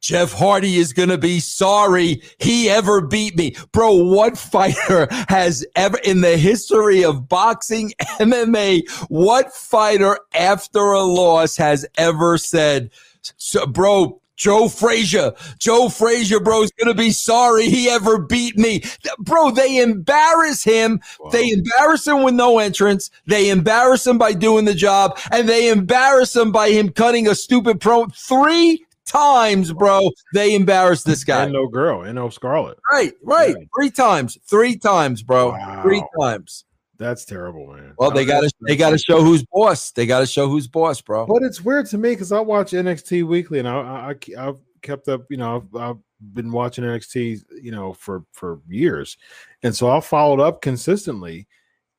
Jeff 0.00 0.32
Hardy 0.32 0.76
is 0.76 0.92
going 0.92 1.08
to 1.10 1.18
be 1.18 1.40
sorry 1.40 2.22
he 2.38 2.68
ever 2.70 3.00
beat 3.00 3.36
me. 3.36 3.54
Bro, 3.72 3.92
what 4.04 4.38
fighter 4.38 5.06
has 5.28 5.64
ever 5.76 5.98
in 6.04 6.22
the 6.22 6.36
history 6.36 7.04
of 7.04 7.28
boxing, 7.28 7.92
MMA, 8.18 8.82
what 9.08 9.52
fighter 9.52 10.18
after 10.34 10.80
a 10.80 11.02
loss 11.02 11.56
has 11.56 11.86
ever 11.96 12.38
said, 12.38 12.90
so, 13.36 13.66
bro, 13.66 14.20
Joe 14.40 14.70
Frazier, 14.70 15.34
Joe 15.58 15.90
Frazier, 15.90 16.40
bro, 16.40 16.62
is 16.62 16.72
going 16.72 16.88
to 16.88 16.98
be 16.98 17.10
sorry 17.10 17.68
he 17.68 17.90
ever 17.90 18.18
beat 18.18 18.56
me. 18.56 18.82
Bro, 19.18 19.50
they 19.50 19.82
embarrass 19.82 20.64
him. 20.64 20.98
They 21.30 21.50
embarrass 21.50 22.06
him 22.06 22.22
with 22.22 22.32
no 22.32 22.58
entrance. 22.58 23.10
They 23.26 23.50
embarrass 23.50 24.06
him 24.06 24.16
by 24.16 24.32
doing 24.32 24.64
the 24.64 24.72
job, 24.72 25.18
and 25.30 25.46
they 25.46 25.68
embarrass 25.68 26.34
him 26.34 26.52
by 26.52 26.70
him 26.70 26.88
cutting 26.88 27.28
a 27.28 27.34
stupid 27.34 27.82
pro 27.82 28.06
three 28.06 28.86
times, 29.10 29.72
bro. 29.72 30.10
They 30.34 30.54
embarrassed 30.54 31.06
this 31.06 31.24
guy. 31.24 31.44
And 31.44 31.52
no 31.52 31.66
girl, 31.66 32.02
and 32.02 32.14
no 32.14 32.28
Scarlett. 32.30 32.78
Right, 32.90 33.12
right. 33.22 33.56
Yeah. 33.58 33.64
Three 33.76 33.90
times, 33.90 34.38
three 34.48 34.76
times, 34.76 35.22
bro. 35.22 35.56
Three 35.82 36.02
times. 36.20 36.64
That's 36.98 37.24
terrible, 37.24 37.66
man. 37.66 37.94
Well, 37.96 38.10
they 38.10 38.26
got 38.26 38.42
to 38.42 38.52
they 38.66 38.76
got 38.76 38.90
to 38.90 38.98
show 38.98 39.22
who's 39.22 39.42
boss. 39.50 39.90
They 39.92 40.04
got 40.04 40.20
to 40.20 40.26
show 40.26 40.48
who's 40.48 40.68
boss, 40.68 41.00
bro. 41.00 41.26
But 41.26 41.42
it's 41.42 41.62
weird 41.62 41.86
to 41.86 41.98
me 41.98 42.10
because 42.10 42.30
I 42.30 42.40
watch 42.40 42.72
NXT 42.72 43.26
weekly, 43.26 43.58
and 43.58 43.66
I, 43.66 44.12
I 44.12 44.14
I've 44.38 44.58
kept 44.82 45.08
up. 45.08 45.22
You 45.30 45.38
know, 45.38 45.56
I've, 45.56 45.80
I've 45.80 45.96
been 46.34 46.52
watching 46.52 46.84
NXT, 46.84 47.40
you 47.62 47.70
know, 47.72 47.94
for 47.94 48.24
for 48.32 48.60
years, 48.68 49.16
and 49.62 49.74
so 49.74 49.90
I 49.90 50.00
followed 50.00 50.40
up 50.40 50.60
consistently. 50.60 51.48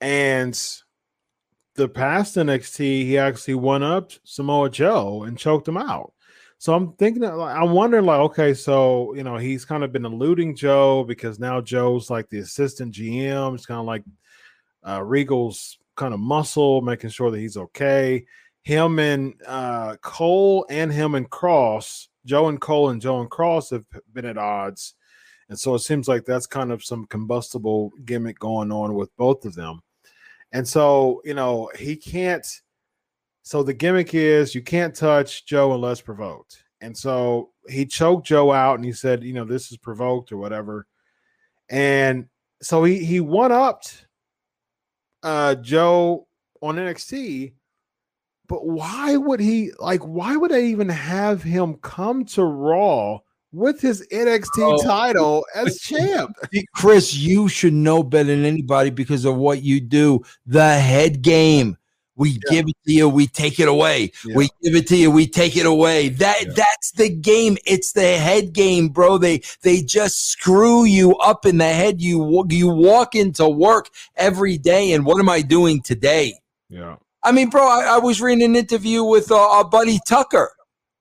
And 0.02 0.60
the 1.74 1.90
past 1.90 2.36
NXT, 2.36 2.78
he 3.06 3.18
actually 3.18 3.56
won 3.56 3.82
up 3.82 4.12
Samoa 4.24 4.70
Joe 4.70 5.24
and 5.24 5.38
choked 5.38 5.68
him 5.68 5.78
out. 5.78 6.14
So 6.62 6.76
I'm 6.76 6.94
thinking, 6.94 7.26
I'm 7.26 7.72
wondering, 7.72 8.06
like, 8.06 8.20
okay, 8.20 8.54
so 8.54 9.16
you 9.16 9.24
know, 9.24 9.36
he's 9.36 9.66
kind 9.66 9.84
of 9.84 9.92
been 9.92 10.06
eluding 10.06 10.56
Joe 10.56 11.04
because 11.04 11.40
now 11.40 11.60
Joe's 11.60 12.12
like 12.12 12.30
the 12.30 12.38
assistant 12.38 12.94
GM. 12.94 13.56
It's 13.56 13.66
kind 13.66 13.80
of 13.80 13.88
like 13.88 14.04
uh, 14.88 15.02
Regal's 15.02 15.80
kind 15.96 16.14
of 16.14 16.20
muscle, 16.20 16.82
making 16.82 17.10
sure 17.10 17.32
that 17.32 17.40
he's 17.40 17.58
okay. 17.58 18.28
Him 18.62 19.00
and 19.00 19.34
uh, 19.48 19.96
Cole 20.04 20.68
and 20.70 20.94
him 20.94 21.16
and 21.16 21.28
Kross, 21.28 22.10
Joe 22.26 22.48
and 22.50 22.62
Cole 22.62 22.92
and 22.92 23.02
Joe 23.02 23.22
and 23.22 23.32
Kross 23.32 23.72
have 23.72 23.86
been 24.14 24.26
at 24.26 24.38
odds. 24.38 24.94
And 25.50 25.58
so 25.58 25.74
it 25.74 25.80
seems 25.80 26.08
like 26.08 26.26
that's 26.26 26.46
kind 26.46 26.72
of 26.72 26.84
some 26.84 27.08
combustible 27.08 27.92
gimmick 28.06 28.38
going 28.38 28.72
on 28.72 28.94
with 28.94 29.10
both 29.18 29.46
of 29.46 29.56
them. 29.56 29.82
And 30.52 30.68
so, 30.68 31.24
you 31.26 31.34
know, 31.34 31.72
he 31.76 31.96
can't. 31.96 32.46
So 33.44 33.64
the 33.64 33.74
gimmick 33.74 34.14
is 34.14 34.54
you 34.56 34.62
can't 34.62 34.96
touch 34.96 35.46
Joe 35.46 35.74
unless 35.74 36.02
provoked. 36.02 36.64
And 36.80 36.98
so 36.98 37.52
he 37.68 37.86
choked 37.86 38.26
Joe 38.28 38.52
out 38.52 38.76
and 38.76 38.86
he 38.86 38.92
said, 38.92 39.24
you 39.24 39.34
know, 39.34 39.46
this 39.46 39.72
is 39.72 39.78
provoked 39.78 40.32
or 40.32 40.38
whatever. 40.38 40.88
And 41.70 42.28
so 42.62 42.84
he 42.84 43.04
he 43.04 43.20
one 43.20 43.52
upped 43.52 44.06
uh 45.24 45.56
Joe 45.56 46.28
on 46.62 46.76
NXT, 46.76 47.54
but 48.48 48.66
why 48.66 49.16
would 49.18 49.40
he 49.40 49.72
like 49.80 50.02
why 50.02 50.36
would 50.36 50.52
they 50.52 50.68
even 50.68 50.90
have 50.90 51.42
him 51.44 51.76
come 51.76 52.26
to 52.26 52.44
Raw 52.44 53.20
with 53.52 53.82
his 53.82 54.06
NXT 54.12 54.48
Oh. 54.58 54.84
title 54.84 55.46
as 55.56 55.78
champ? 55.82 56.36
Chris, 56.76 57.16
you 57.16 57.48
should 57.48 57.74
know 57.74 58.04
better 58.04 58.30
than 58.36 58.46
anybody 58.46 58.90
because 58.90 59.26
of 59.26 59.36
what 59.38 59.64
you 59.64 59.80
do. 59.80 60.22
The 60.46 60.78
head 60.80 61.22
game. 61.22 61.78
We 62.22 62.38
give 62.52 62.66
it 62.68 62.76
to 62.86 62.94
you, 62.94 63.10
we 63.10 63.26
take 63.26 63.60
it 63.60 63.68
away. 63.68 64.12
Yeah. 64.24 64.36
We 64.36 64.50
give 64.62 64.76
it 64.76 64.86
to 64.90 64.96
you, 64.96 65.10
we 65.10 65.26
take 65.26 65.58
it 65.58 65.66
away. 65.66 66.10
That 66.10 66.46
Yeah. 66.46 66.54
that's 66.56 66.92
the 66.92 67.10
game. 67.10 67.58
It's 67.66 67.94
the 67.94 68.18
head 68.18 68.54
game, 68.54 68.90
bro. 68.90 69.18
They 69.18 69.42
they 69.64 69.82
just 69.82 70.28
screw 70.30 70.84
you 70.84 71.16
up 71.18 71.48
in 71.48 71.58
the 71.58 71.74
head. 71.82 72.00
You 72.00 72.46
you 72.50 72.68
walk 72.70 73.16
into 73.16 73.50
work 73.50 73.90
every 74.16 74.60
day, 74.60 74.92
and 74.94 75.04
what 75.04 75.20
am 75.20 75.30
I 75.30 75.42
doing 75.42 75.82
today? 75.82 76.36
Yeah. 76.70 76.98
I 77.24 77.32
mean, 77.32 77.50
bro, 77.50 77.64
I, 77.68 77.96
I 77.96 77.98
was 77.98 78.22
reading 78.22 78.44
an 78.44 78.56
interview 78.56 79.04
with 79.04 79.32
uh, 79.32 79.38
our 79.56 79.64
buddy 79.66 80.00
Tucker. 80.08 80.52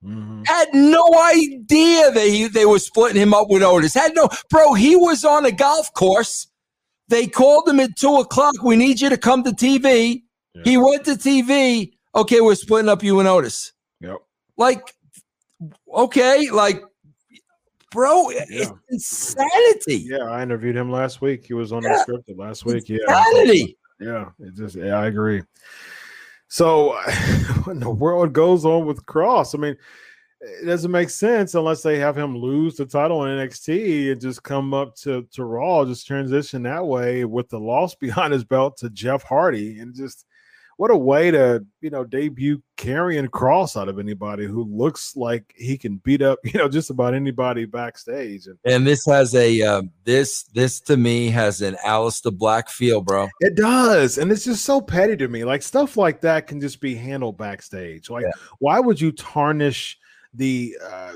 Mhm. 0.03 0.47
Had 0.47 0.69
no 0.73 1.07
idea 1.31 2.09
that 2.11 2.27
he 2.27 2.47
they 2.47 2.65
were 2.65 2.79
splitting 2.79 3.21
him 3.21 3.35
up 3.35 3.47
with 3.47 3.61
Otis. 3.61 3.93
Had 3.93 4.15
no, 4.15 4.27
bro. 4.49 4.73
He 4.73 4.95
was 4.95 5.23
on 5.23 5.45
a 5.45 5.51
golf 5.51 5.93
course. 5.93 6.47
They 7.09 7.27
called 7.27 7.69
him 7.69 7.79
at 7.79 7.95
two 7.95 8.15
o'clock. 8.15 8.55
We 8.63 8.75
need 8.75 9.01
you 9.01 9.09
to 9.09 9.17
come 9.17 9.43
to 9.43 9.51
TV. 9.51 10.23
Yeah. 10.53 10.61
He 10.63 10.77
went 10.77 11.05
to 11.05 11.11
TV. 11.11 11.93
Okay, 12.15 12.41
we're 12.41 12.55
splitting 12.55 12.89
up 12.89 13.03
you 13.03 13.19
and 13.19 13.27
Otis. 13.27 13.73
Yep. 14.01 14.17
Like, 14.57 14.93
okay, 15.93 16.49
like, 16.49 16.83
bro, 17.91 18.25
it's 18.29 18.71
insanity. 18.89 20.05
Yeah, 20.09 20.29
I 20.29 20.43
interviewed 20.43 20.75
him 20.75 20.91
last 20.91 21.21
week. 21.21 21.45
He 21.45 21.53
was 21.53 21.71
on 21.71 21.83
Yeah. 21.83 22.03
Unscripted 22.07 22.37
last 22.37 22.65
week. 22.65 22.89
Yeah. 22.89 22.97
Insanity. 23.07 23.77
Yeah, 23.99 24.29
it 24.39 24.55
just 24.55 24.75
yeah, 24.75 24.99
I 24.99 25.07
agree. 25.07 25.43
So 26.47 26.93
when 27.63 27.79
the 27.79 27.89
world 27.89 28.33
goes 28.33 28.65
on 28.65 28.85
with 28.85 29.05
Kross, 29.05 29.55
I 29.55 29.59
mean, 29.59 29.77
it 30.41 30.65
doesn't 30.65 30.91
make 30.91 31.11
sense 31.11 31.53
unless 31.53 31.83
they 31.83 31.99
have 31.99 32.17
him 32.17 32.35
lose 32.35 32.75
the 32.75 32.85
title 32.85 33.25
in 33.25 33.37
NXT 33.37 34.11
and 34.11 34.19
just 34.19 34.43
come 34.43 34.73
up 34.73 34.95
to 34.97 35.27
to 35.33 35.45
Raw, 35.45 35.85
just 35.85 36.07
transition 36.07 36.63
that 36.63 36.85
way 36.85 37.25
with 37.25 37.47
the 37.49 37.59
loss 37.59 37.95
behind 37.99 38.33
his 38.33 38.43
belt 38.43 38.77
to 38.77 38.89
Jeff 38.89 39.23
Hardy, 39.23 39.79
and 39.79 39.95
just 39.95 40.25
what 40.81 40.89
a 40.89 40.97
way 40.97 41.29
to 41.29 41.63
you 41.81 41.91
know 41.91 42.03
debut 42.03 42.59
Karrion 42.75 43.27
Kross 43.27 43.79
out 43.79 43.87
of 43.87 43.99
anybody 43.99 44.47
who 44.47 44.63
looks 44.63 45.15
like 45.15 45.53
he 45.55 45.77
can 45.77 45.97
beat 45.97 46.23
up 46.23 46.39
you 46.43 46.57
know 46.57 46.67
just 46.67 46.89
about 46.89 47.13
anybody 47.13 47.65
backstage 47.65 48.47
and. 48.47 48.57
And 48.65 48.87
this 48.87 49.05
has 49.05 49.35
a 49.35 49.61
uh, 49.61 49.83
this 50.05 50.41
this 50.55 50.79
to 50.81 50.97
me 50.97 51.29
has 51.29 51.61
an 51.61 51.77
alice 51.85 52.19
Aleister 52.19 52.35
Black 52.35 52.67
feel, 52.67 53.01
bro. 53.01 53.29
It 53.41 53.55
does, 53.55 54.17
and 54.17 54.31
it's 54.31 54.43
just 54.43 54.65
so 54.65 54.81
petty 54.81 55.15
to 55.17 55.27
me. 55.27 55.43
Like 55.43 55.61
stuff 55.61 55.97
like 55.97 56.19
that 56.21 56.47
can 56.47 56.59
just 56.59 56.81
be 56.81 56.95
handled 56.95 57.37
backstage. 57.37 58.09
Like, 58.09 58.23
Yeah. 58.23 58.31
why 58.57 58.79
would 58.79 58.99
you 58.99 59.11
tarnish 59.11 59.99
the 60.33 60.75
uh, 60.83 61.13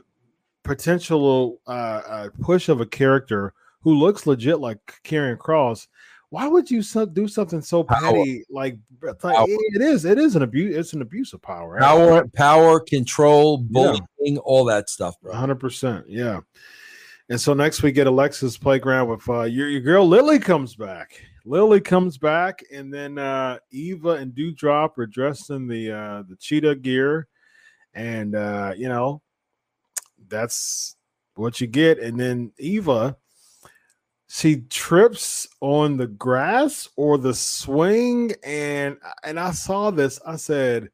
potential 0.63 1.59
uh, 1.65 2.01
uh, 2.07 2.29
push 2.39 2.69
of 2.69 2.81
a 2.81 2.85
character 2.85 3.51
who 3.81 3.95
looks 3.95 4.27
legit 4.27 4.59
like 4.59 4.77
Karrion 5.03 5.37
Kross? 5.37 5.87
Why 6.35 6.47
would 6.49 6.69
you 6.69 6.83
do 7.13 7.29
something 7.29 7.61
so 7.61 7.85
Power. 7.85 8.11
petty? 8.11 8.43
Like, 8.49 8.77
it's 9.03 9.23
like, 9.23 9.37
Power. 9.37 9.45
it 9.47 9.81
is. 9.81 10.03
It 10.03 10.17
is 10.17 10.35
an 10.35 10.41
abuse. 10.41 10.75
It's 10.75 10.91
an 10.91 11.01
abuse 11.01 11.31
of 11.31 11.41
power. 11.41 11.79
Power, 11.79 12.27
power, 12.35 12.81
control, 12.81 13.65
Yeah. 13.69 13.95
bullying, 14.19 14.37
all 14.39 14.65
that 14.65 14.89
stuff, 14.89 15.15
bro. 15.21 15.31
hundred 15.33 15.61
percent. 15.61 16.03
Yeah. 16.09 16.41
And 17.29 17.39
so 17.39 17.53
next 17.53 17.83
we 17.83 17.93
get 17.93 18.05
Alexa's 18.05 18.57
playground 18.57 19.07
with 19.07 19.29
uh, 19.29 19.43
your 19.43 19.69
your 19.69 19.79
girl 19.79 20.05
Lily 20.05 20.37
comes 20.37 20.75
back. 20.75 21.21
Lily 21.45 21.79
comes 21.79 22.17
back, 22.17 22.61
and 22.69 22.93
then 22.93 23.17
uh, 23.17 23.59
Eva 23.71 24.09
and 24.09 24.33
Doudrop 24.33 24.97
are 24.97 25.07
dressed 25.07 25.51
in 25.51 25.67
the 25.67 25.89
uh, 25.89 26.23
the 26.27 26.35
cheetah 26.35 26.75
gear, 26.75 27.29
and 27.93 28.35
uh, 28.35 28.73
you 28.75 28.89
know 28.89 29.21
that's 30.27 30.97
what 31.35 31.61
you 31.61 31.67
get. 31.67 31.97
And 31.99 32.19
then 32.19 32.51
Eva, 32.59 33.15
she 34.35 34.61
trips 34.69 35.47
on 35.61 35.95
the 35.95 36.07
grass 36.07 36.89
or 36.97 37.17
the 37.17 37.33
swing, 37.33 38.33
and 38.43 38.97
and 39.23 39.39
I 39.39 39.51
saw 39.51 39.91
this. 39.91 40.19
I 40.25 40.35
said, 40.35 40.89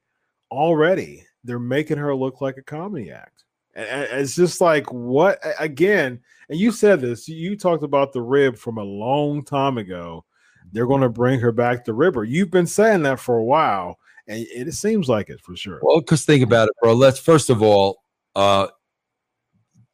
already 0.51 1.25
they're 1.43 1.57
making 1.57 1.97
her 1.97 2.13
look 2.13 2.39
like 2.39 2.57
a 2.57 2.61
comedy 2.61 3.09
act. 3.09 3.45
And 3.73 4.07
it's 4.11 4.35
just 4.35 4.61
like 4.61 4.91
what 4.91 5.39
again? 5.59 6.19
And 6.49 6.59
you 6.59 6.71
said 6.71 7.01
this. 7.01 7.27
You 7.27 7.57
talked 7.57 7.83
about 7.83 8.13
the 8.13 8.21
rib 8.21 8.57
from 8.57 8.77
a 8.77 8.83
long 8.83 9.43
time 9.43 9.77
ago. 9.79 10.23
They're 10.71 10.87
going 10.87 11.01
to 11.01 11.09
bring 11.09 11.39
her 11.39 11.51
back 11.51 11.83
the 11.83 11.93
ribber. 11.93 12.23
You've 12.23 12.51
been 12.51 12.67
saying 12.67 13.01
that 13.03 13.19
for 13.19 13.37
a 13.37 13.43
while, 13.43 13.97
and 14.27 14.45
it 14.51 14.73
seems 14.73 15.09
like 15.09 15.29
it 15.29 15.41
for 15.41 15.55
sure. 15.55 15.79
Well, 15.81 16.01
because 16.01 16.25
think 16.25 16.43
about 16.43 16.67
it, 16.67 16.75
bro. 16.79 16.93
Let's 16.93 17.17
first 17.17 17.49
of 17.49 17.63
all, 17.63 18.03
uh, 18.35 18.67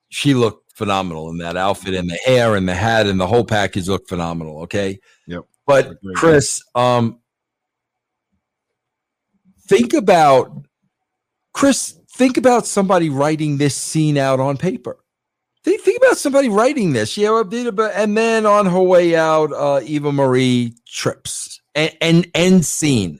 she 0.10 0.34
looked 0.34 0.67
phenomenal 0.78 1.30
in 1.30 1.40
that 1.40 1.58
outfit, 1.58 1.96
and 1.96 2.10
the 2.10 2.20
hair, 2.26 2.56
and 2.56 2.70
the 2.70 2.76
hat, 2.76 3.08
and 3.08 3.20
the 3.20 3.28
whole 3.28 3.44
package 3.44 3.88
looked 3.88 4.08
phenomenal. 4.08 4.62
Okay. 4.62 5.00
Yep. 5.26 5.44
But 5.66 5.98
Chris, 6.16 6.64
um, 6.76 7.20
think 9.68 9.94
about 9.94 10.66
Chris. 11.54 12.00
Think 12.14 12.38
about 12.38 12.66
somebody 12.66 13.10
writing 13.10 13.58
this 13.58 13.76
scene 13.76 14.18
out 14.18 14.40
on 14.40 14.58
paper. 14.58 14.98
Think, 15.64 15.82
think 15.82 15.98
about 15.98 16.18
somebody 16.18 16.48
writing 16.48 16.94
this. 16.94 17.18
Yeah, 17.18 17.42
and 17.42 18.18
then 18.18 18.46
on 18.46 18.66
her 18.68 18.82
way 18.82 19.16
out, 19.16 19.52
uh, 19.52 19.82
Eva 19.84 20.12
Marie 20.12 20.74
trips 20.88 21.60
and 21.76 21.96
and 22.00 22.28
end 22.34 22.66
scene. 22.66 23.20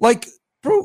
Like 0.00 0.26
bro 0.66 0.82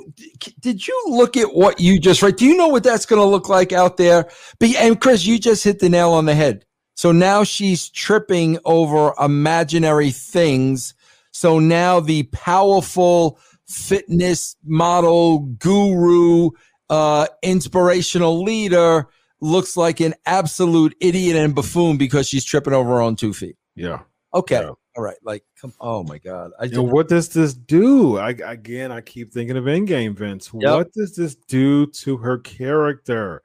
did 0.59 0.87
you 0.87 1.03
look 1.07 1.35
at 1.35 1.53
what 1.53 1.79
you 1.79 1.99
just 1.99 2.21
read 2.21 2.35
do 2.35 2.45
you 2.45 2.55
know 2.55 2.67
what 2.67 2.83
that's 2.83 3.05
going 3.05 3.19
to 3.19 3.25
look 3.25 3.49
like 3.49 3.71
out 3.73 3.97
there? 3.97 4.29
And 4.61 4.99
chris 5.01 5.25
you 5.25 5.39
just 5.39 5.63
hit 5.63 5.79
the 5.79 5.89
nail 5.89 6.11
on 6.11 6.25
the 6.25 6.35
head. 6.35 6.65
So 6.95 7.11
now 7.11 7.43
she's 7.43 7.89
tripping 7.89 8.59
over 8.63 9.13
imaginary 9.19 10.11
things. 10.11 10.93
So 11.31 11.57
now 11.57 11.99
the 11.99 12.23
powerful 12.23 13.39
fitness 13.67 14.55
model 14.63 15.39
guru 15.39 16.51
uh 16.89 17.27
inspirational 17.41 18.43
leader 18.43 19.07
looks 19.39 19.75
like 19.75 19.99
an 19.99 20.13
absolute 20.25 20.95
idiot 20.99 21.35
and 21.35 21.55
buffoon 21.55 21.97
because 21.97 22.27
she's 22.27 22.45
tripping 22.45 22.73
over 22.73 22.89
her 22.89 23.01
own 23.01 23.15
two 23.15 23.33
feet. 23.33 23.55
Yeah. 23.75 24.01
okay. 24.33 24.61
Yeah. 24.61 24.71
All 24.97 25.03
right 25.03 25.17
like 25.23 25.43
come 25.59 25.73
oh 25.79 26.03
my 26.03 26.17
god 26.17 26.51
i 26.59 26.67
just 26.67 26.81
what 26.81 27.07
does 27.07 27.29
this 27.29 27.53
do? 27.53 28.17
I 28.17 28.31
again, 28.31 28.91
I 28.91 29.01
keep 29.01 29.31
thinking 29.31 29.57
of 29.57 29.65
Endgame, 29.65 30.15
Vince. 30.15 30.51
Yep. 30.53 30.73
What 30.73 30.93
does 30.93 31.15
this 31.15 31.35
do 31.35 31.87
to 31.87 32.17
her 32.17 32.37
character? 32.39 33.41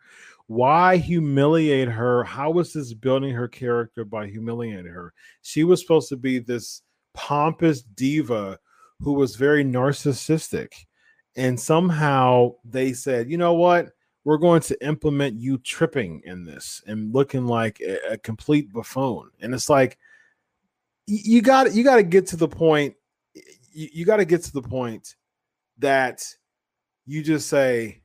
Why 0.49 0.97
humiliate 0.97 1.89
her? 1.89 2.25
How 2.25 2.57
is 2.59 2.73
this 2.73 2.93
building 2.93 3.35
her 3.35 3.49
character 3.49 4.05
by 4.05 4.27
humiliating 4.27 4.87
her? 4.87 5.13
She 5.43 5.65
was 5.65 5.81
supposed 5.81 6.09
to 6.11 6.17
be 6.17 6.39
this 6.39 6.83
pompous 7.15 7.83
diva 7.83 8.59
who 9.01 9.13
was 9.13 9.37
very 9.37 9.65
narcissistic, 9.65 10.73
and 11.37 11.59
somehow 11.59 12.55
they 12.65 12.93
said, 12.93 13.31
"You 13.31 13.39
know 13.39 13.55
what? 13.55 13.91
We're 14.25 14.39
going 14.39 14.63
to 14.63 14.87
implement 14.87 15.41
you 15.41 15.59
tripping 15.59 16.21
in 16.25 16.45
this 16.45 16.83
and 16.89 17.15
looking 17.15 17.47
like 17.47 17.81
a, 17.81 18.15
a 18.15 18.19
complete 18.19 18.73
buffoon." 18.73 19.31
And 19.41 19.55
it's 19.55 19.71
like 19.71 19.99
you 21.07 21.41
got 21.43 21.73
you 21.75 21.85
got 21.85 21.97
to 21.97 22.03
get 22.03 22.27
to 22.29 22.37
the 22.37 22.49
point 22.49 22.95
you, 23.73 23.89
you 23.93 24.05
got 24.05 24.17
to 24.17 24.25
get 24.25 24.43
to 24.43 24.53
the 24.53 24.63
point 24.63 25.15
that 25.79 26.25
you 27.07 27.23
just 27.23 27.49
say 27.49 28.01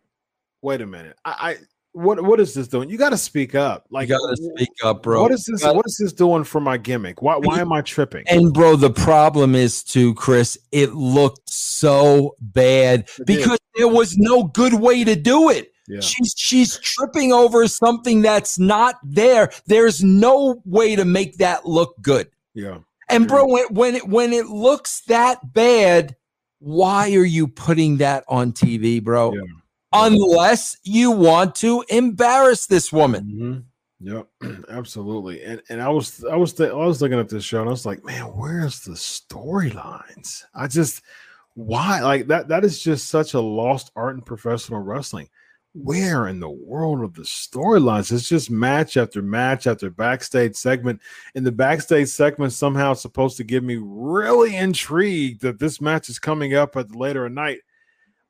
wait 0.62 0.82
a 0.82 0.86
minute 0.86 1.16
i, 1.26 1.32
I 1.52 1.58
what 1.94 2.24
what 2.24 2.40
is 2.40 2.54
this 2.54 2.68
doing 2.68 2.90
you 2.90 2.98
got 2.98 3.10
to 3.10 3.18
speak 3.18 3.56
up 3.56 3.86
like 3.90 4.08
you 4.08 4.16
gotta 4.18 4.38
speak 4.38 4.70
up 4.84 5.04
bro 5.04 5.22
what 5.24 5.32
is 5.32 5.44
this 5.46 5.62
gotta- 5.64 5.76
what 5.76 5.86
is 5.88 5.98
this 5.98 6.14
doing 6.14 6.44
for 6.44 6.62
my 6.62 6.78
gimmick 6.78 7.22
why 7.22 7.36
why 7.36 7.60
am 7.60 7.74
i 7.74 7.82
tripping 7.82 8.24
And 8.30 8.54
bro, 8.54 8.76
the 8.76 8.92
problem 8.92 9.56
is 9.56 9.84
too, 9.84 10.14
Chris, 10.14 10.58
it 10.72 10.94
looked 10.94 11.50
so 11.50 12.36
bad 12.40 13.02
It 13.20 13.26
did. 13.26 13.38
because 13.38 13.60
there 13.76 13.88
was 13.88 14.18
no 14.18 14.44
good 14.44 14.74
way 14.76 15.04
to 15.04 15.16
do 15.16 15.50
it. 15.50 15.72
yeah 15.88 16.00
She's 16.02 16.34
she's 16.38 16.78
tripping 16.80 17.34
over 17.34 17.68
something 17.68 18.22
that's 18.22 18.58
not 18.60 18.96
there. 19.04 19.50
There's 19.66 20.02
no 20.04 20.62
way 20.66 20.96
to 20.96 21.04
make 21.06 21.38
that 21.38 21.66
look 21.66 21.96
good. 22.02 22.30
yeah 22.54 22.78
And 23.12 23.28
bro, 23.28 23.46
when 23.46 23.66
when 23.70 23.96
it 23.96 24.08
when 24.08 24.34
it 24.34 24.48
looks 24.48 25.02
that 25.02 25.54
bad, 25.54 26.16
why 26.60 27.12
are 27.14 27.26
you 27.26 27.48
putting 27.48 27.98
that 27.98 28.24
on 28.28 28.52
TV, 28.54 29.04
bro? 29.04 29.34
Yeah. 29.34 29.42
Unless 29.94 30.78
you 30.84 31.12
want 31.12 31.56
to 31.56 31.84
embarrass 31.90 32.66
this 32.68 32.94
woman. 32.94 33.24
Mm-hmm. 33.26 33.60
Yep, 34.04 34.28
absolutely. 34.70 35.44
And 35.44 35.62
and 35.70 35.82
I 35.82 35.90
was 35.90 36.24
I 36.26 36.36
was 36.36 36.54
th- 36.54 36.72
I 36.72 36.76
was 36.76 37.02
looking 37.02 37.20
at 37.20 37.30
this 37.30 37.44
show 37.44 37.60
and 37.60 37.70
I 37.70 37.72
was 37.72 37.86
like, 37.86 38.04
man, 38.04 38.24
where's 38.24 38.82
the 38.82 38.94
storylines? 38.94 40.44
I 40.56 40.68
just 40.68 41.02
why 41.54 42.02
like 42.02 42.28
that 42.28 42.48
that 42.48 42.66
is 42.66 42.82
just 42.82 43.10
such 43.10 43.34
a 43.34 43.40
lost 43.40 43.92
art 43.96 44.16
in 44.16 44.22
professional 44.22 44.80
wrestling. 44.80 45.30
Where 45.74 46.28
in 46.28 46.42
the 46.42 46.50
world 46.50 47.02
of 47.02 47.14
the 47.14 47.22
storylines? 47.22 48.12
It's 48.12 48.28
just 48.28 48.52
match 48.52 48.98
after 48.98 49.22
match 49.22 49.68
after 49.68 49.90
backstage 49.90 50.56
segment. 50.56 51.00
And 51.34 51.46
the 51.46 51.52
backstage 51.52 52.10
segment 52.10 52.52
somehow 52.52 52.92
is 52.92 53.02
supposed 53.02 53.38
to 53.38 53.46
give 53.46 53.64
me 53.64 53.78
really 53.82 54.58
intrigued 54.58 55.42
that 55.42 55.60
this 55.60 55.80
match 55.80 56.10
is 56.10 56.20
coming 56.20 56.54
up 56.56 56.76
at 56.76 56.94
later 56.94 57.26
at 57.26 57.32
night 57.32 57.60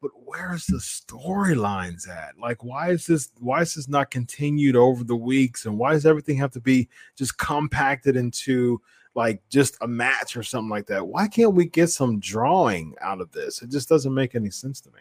but 0.02 0.12
where's 0.26 0.66
the 0.66 0.78
storylines 0.78 2.10
at? 2.10 2.38
Like, 2.40 2.64
why 2.64 2.90
is 2.90 3.06
this? 3.06 3.32
Why 3.40 3.62
is 3.62 3.76
this 3.76 3.88
not 3.88 4.10
continued 4.10 4.76
over 4.76 5.04
the 5.04 5.16
weeks? 5.16 5.66
And 5.66 5.78
why 5.78 5.94
does 5.94 6.08
everything 6.08 6.38
have 6.38 6.52
to 6.52 6.60
be 6.60 6.90
just 7.16 7.38
compacted 7.38 8.16
into 8.16 8.82
like 9.14 9.42
just 9.50 9.78
a 9.82 9.88
match 9.88 10.36
or 10.36 10.42
something 10.42 10.70
like 10.70 10.88
that? 10.88 11.08
Why 11.08 11.28
can't 11.28 11.54
we 11.54 11.66
get 11.66 11.88
some 11.88 12.20
drawing 12.20 12.96
out 13.00 13.22
of 13.22 13.32
this? 13.32 13.62
It 13.62 13.70
just 13.70 13.90
doesn't 13.90 14.14
make 14.14 14.34
any 14.34 14.50
sense 14.50 14.82
to 14.82 14.90
me. 14.90 15.00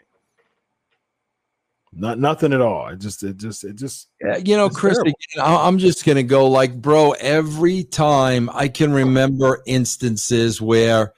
Not 1.93 2.19
nothing 2.19 2.53
at 2.53 2.61
all. 2.61 2.89
It 2.89 3.01
just, 3.01 3.23
it 3.23 3.37
just, 3.37 3.65
it 3.65 3.75
just. 3.77 4.09
Yeah, 4.21 4.37
you 4.37 4.57
know, 4.57 4.71
Chris, 4.71 4.99
again, 4.99 5.15
I'm 5.39 5.79
just 5.79 6.05
gonna 6.05 6.23
go 6.23 6.47
like, 6.47 6.81
bro. 6.81 7.13
Every 7.13 7.83
time 7.83 8.49
I 8.53 8.69
can 8.69 8.93
remember 8.93 9.61
instances 9.67 10.61
where 10.61 11.15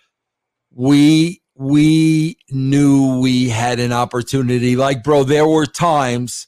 we 0.74 1.42
we 1.54 2.38
knew 2.50 3.20
we 3.20 3.48
had 3.50 3.80
an 3.80 3.92
opportunity. 3.92 4.76
Like, 4.76 5.04
bro, 5.04 5.24
there 5.24 5.46
were 5.46 5.66
times 5.66 6.46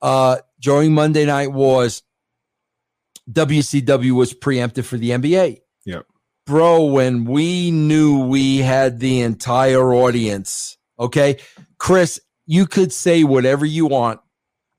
uh, 0.00 0.38
during 0.60 0.94
Monday 0.94 1.26
Night 1.26 1.52
Wars, 1.52 2.02
WCW 3.30 4.12
was 4.12 4.32
preempted 4.32 4.86
for 4.86 4.96
the 4.96 5.10
NBA. 5.10 5.60
Yep. 5.84 6.06
Bro, 6.46 6.86
when 6.86 7.24
we 7.24 7.70
knew 7.70 8.20
we 8.20 8.58
had 8.58 9.00
the 9.00 9.20
entire 9.20 9.92
audience, 9.92 10.78
okay? 10.98 11.36
Chris, 11.76 12.20
you 12.48 12.66
could 12.66 12.92
say 12.92 13.24
whatever 13.24 13.66
you 13.66 13.86
want. 13.86 14.20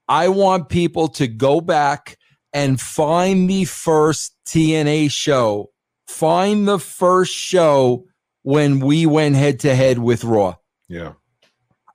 I 0.07 0.27
want 0.27 0.69
people 0.69 1.07
to 1.09 1.27
go 1.27 1.61
back 1.61 2.17
and 2.51 2.81
find 2.81 3.47
the 3.47 3.65
first 3.65 4.35
TNA 4.47 5.11
show. 5.11 5.69
Find 6.07 6.67
the 6.67 6.79
first 6.79 7.31
show 7.31 8.05
when 8.41 8.79
we 8.79 9.05
went 9.05 9.35
head 9.35 9.59
to 9.59 9.75
head 9.75 9.99
with 9.99 10.23
Raw. 10.23 10.55
Yeah. 10.87 11.13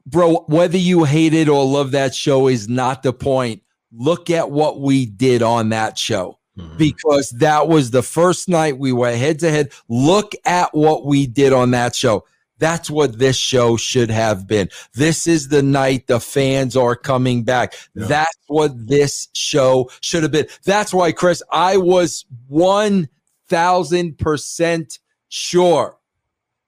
Bro, 0.06 0.44
whether 0.46 0.78
you 0.78 1.02
hate 1.02 1.34
it 1.34 1.48
or 1.48 1.64
love 1.66 1.90
that 1.90 2.14
show 2.14 2.46
is 2.46 2.68
not 2.68 3.02
the 3.02 3.12
point. 3.12 3.62
Look 3.92 4.30
at 4.30 4.52
what 4.52 4.80
we 4.80 5.06
did 5.06 5.42
on 5.42 5.70
that 5.70 5.98
show 5.98 6.38
mm-hmm. 6.56 6.76
because 6.76 7.30
that 7.30 7.66
was 7.66 7.90
the 7.90 8.02
first 8.02 8.48
night 8.48 8.78
we 8.78 8.92
went 8.92 9.18
head 9.18 9.40
to 9.40 9.50
head. 9.50 9.72
Look 9.88 10.34
at 10.44 10.72
what 10.72 11.04
we 11.04 11.26
did 11.26 11.52
on 11.52 11.72
that 11.72 11.96
show. 11.96 12.24
That's 12.58 12.90
what 12.90 13.18
this 13.18 13.36
show 13.36 13.76
should 13.76 14.10
have 14.10 14.46
been. 14.46 14.68
This 14.94 15.26
is 15.26 15.48
the 15.48 15.62
night 15.62 16.06
the 16.06 16.20
fans 16.20 16.76
are 16.76 16.94
coming 16.94 17.42
back. 17.42 17.74
Yeah. 17.94 18.06
That's 18.06 18.38
what 18.46 18.86
this 18.86 19.28
show 19.34 19.90
should 20.00 20.22
have 20.22 20.32
been. 20.32 20.46
That's 20.64 20.94
why, 20.94 21.12
Chris, 21.12 21.42
I 21.50 21.78
was 21.78 22.24
1000% 22.50 24.98
sure 25.28 25.98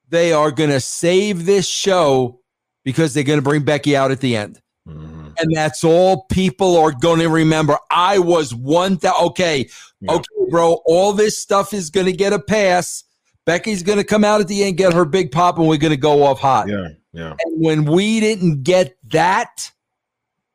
they 0.09 0.33
are 0.33 0.51
going 0.51 0.71
to 0.71 0.81
save 0.81 1.47
this 1.47 1.67
show 1.67 2.41
because 2.85 3.15
they're 3.15 3.25
going 3.25 3.39
to 3.39 3.43
bring 3.43 3.65
Becky 3.65 3.97
out 3.97 4.11
at 4.11 4.21
the 4.21 4.37
end. 4.37 4.61
Mm-hmm. 4.89 5.29
And 5.39 5.55
that's 5.55 5.85
all 5.85 6.25
people 6.31 6.77
are 6.77 6.93
going 6.93 7.21
to 7.21 7.29
remember. 7.29 7.79
I 7.91 8.19
was 8.19 8.55
one 8.55 8.97
that, 8.97 9.15
okay, 9.21 9.69
yeah. 10.01 10.13
okay, 10.13 10.51
bro, 10.51 10.81
all 10.87 11.13
this 11.13 11.39
stuff 11.39 11.75
is 11.75 11.91
going 11.91 12.07
to 12.07 12.13
get 12.13 12.33
a 12.33 12.39
pass. 12.39 13.05
Becky's 13.47 13.83
going 13.83 13.99
to 13.99 14.05
come 14.05 14.25
out 14.25 14.41
at 14.41 14.49
the 14.49 14.65
end, 14.65 14.77
get 14.77 14.93
her 14.93 15.05
big 15.05 15.33
pop, 15.33 15.59
and 15.59 15.67
we're 15.67 15.79
going 15.79 15.93
to 15.93 15.97
go 15.97 16.25
off 16.25 16.41
hot. 16.41 16.69
Yeah, 16.69 16.89
yeah. 17.13 17.35
And 17.45 17.65
when 17.65 17.85
we 17.85 18.21
didn't 18.21 18.65
get 18.65 18.97
that, 19.11 19.71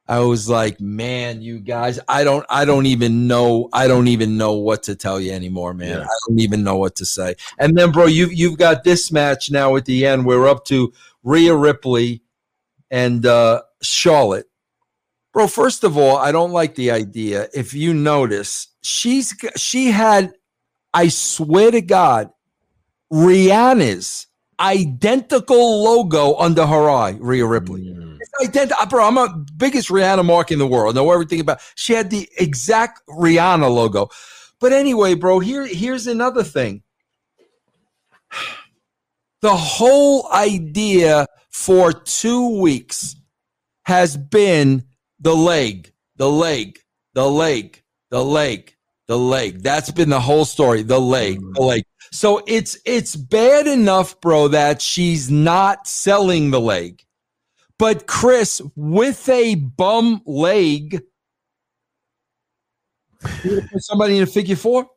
I 0.07 0.19
was 0.19 0.49
like, 0.49 0.81
man, 0.81 1.41
you 1.41 1.61
guys, 1.61 1.97
I 2.09 2.25
don't, 2.25 2.45
I 2.49 2.65
don't 2.65 2.85
even 2.85 3.27
know, 3.27 3.69
I 3.71 3.87
don't 3.87 4.09
even 4.09 4.37
know 4.37 4.53
what 4.53 4.83
to 4.83 4.95
tell 4.95 5.21
you 5.21 5.31
anymore, 5.31 5.73
man. 5.73 6.01
I 6.01 6.13
don't 6.27 6.39
even 6.39 6.65
know 6.65 6.75
what 6.75 6.95
to 6.97 7.05
say. 7.05 7.35
And 7.57 7.77
then, 7.77 7.91
bro, 7.91 8.07
you 8.07 8.27
you've 8.27 8.57
got 8.57 8.83
this 8.83 9.09
match 9.09 9.49
now 9.51 9.77
at 9.77 9.85
the 9.85 10.05
end. 10.05 10.25
We're 10.25 10.49
up 10.49 10.65
to 10.65 10.91
Rhea 11.23 11.55
Ripley 11.55 12.23
and 12.89 13.25
uh, 13.25 13.61
Charlotte. 13.81 14.47
Bro, 15.31 15.47
first 15.47 15.85
of 15.85 15.97
all, 15.97 16.17
I 16.17 16.33
don't 16.33 16.51
like 16.51 16.75
the 16.75 16.91
idea. 16.91 17.47
If 17.53 17.73
you 17.73 17.93
notice, 17.93 18.67
she's 18.81 19.33
she 19.55 19.91
had, 19.91 20.33
I 20.93 21.07
swear 21.07 21.71
to 21.71 21.81
God, 21.81 22.31
Rihanna's 23.11 24.27
identical 24.59 25.83
logo 25.83 26.35
under 26.35 26.65
her 26.65 26.89
eye, 26.89 27.17
Rhea 27.19 27.45
Ripley. 27.45 27.81
Mm. 27.81 28.17
It's 28.19 28.47
identical. 28.47 28.85
Bro, 28.85 29.05
I'm 29.05 29.17
a 29.17 29.45
biggest 29.57 29.89
Rihanna 29.89 30.25
mark 30.25 30.51
in 30.51 30.59
the 30.59 30.67
world. 30.67 30.95
Know 30.95 31.11
everything 31.11 31.39
about. 31.39 31.59
She 31.75 31.93
had 31.93 32.09
the 32.09 32.29
exact 32.37 33.01
Rihanna 33.09 33.73
logo. 33.73 34.09
But 34.59 34.73
anyway, 34.73 35.15
bro, 35.15 35.39
here 35.39 35.65
here's 35.65 36.07
another 36.07 36.43
thing. 36.43 36.83
The 39.41 39.55
whole 39.55 40.31
idea 40.31 41.25
for 41.49 41.91
two 41.91 42.61
weeks 42.61 43.15
has 43.85 44.15
been 44.15 44.83
the 45.19 45.35
leg, 45.35 45.91
the 46.17 46.29
leg, 46.29 46.77
the 47.15 47.27
leg, 47.27 47.81
the 48.11 48.23
leg, 48.23 48.75
the 49.07 49.17
leg. 49.17 49.63
That's 49.63 49.89
been 49.89 50.09
the 50.09 50.19
whole 50.19 50.45
story. 50.45 50.83
The 50.83 50.99
leg, 50.99 51.41
the 51.55 51.61
leg. 51.63 51.83
So 52.11 52.43
it's 52.45 52.77
it's 52.85 53.15
bad 53.15 53.67
enough, 53.67 54.19
bro, 54.19 54.49
that 54.49 54.81
she's 54.81 55.31
not 55.31 55.87
selling 55.87 56.51
the 56.51 56.59
leg. 56.59 57.03
But 57.77 58.05
Chris, 58.05 58.61
with 58.75 59.27
a 59.29 59.55
bum 59.55 60.21
leg, 60.25 61.01
somebody 63.77 64.17
in 64.17 64.23
a 64.23 64.27
figure 64.27 64.55
four. 64.55 64.87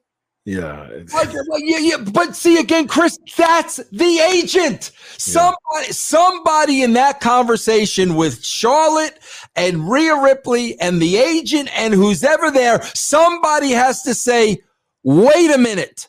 Yeah, 0.46 0.90
like, 1.14 1.32
like, 1.32 1.62
yeah, 1.64 1.78
yeah. 1.78 1.96
But 1.96 2.36
see 2.36 2.58
again, 2.58 2.86
Chris, 2.86 3.16
that's 3.34 3.76
the 3.92 4.18
agent. 4.18 4.90
Somebody, 5.16 5.56
yeah. 5.86 5.92
somebody 5.92 6.82
in 6.82 6.92
that 6.94 7.20
conversation 7.20 8.14
with 8.16 8.44
Charlotte 8.44 9.18
and 9.56 9.88
Rhea 9.88 10.20
Ripley 10.20 10.78
and 10.80 11.00
the 11.00 11.16
agent 11.16 11.70
and 11.74 11.94
who's 11.94 12.22
ever 12.22 12.50
there, 12.50 12.82
somebody 12.94 13.70
has 13.70 14.02
to 14.02 14.14
say, 14.14 14.58
"Wait 15.02 15.50
a 15.50 15.56
minute." 15.56 16.08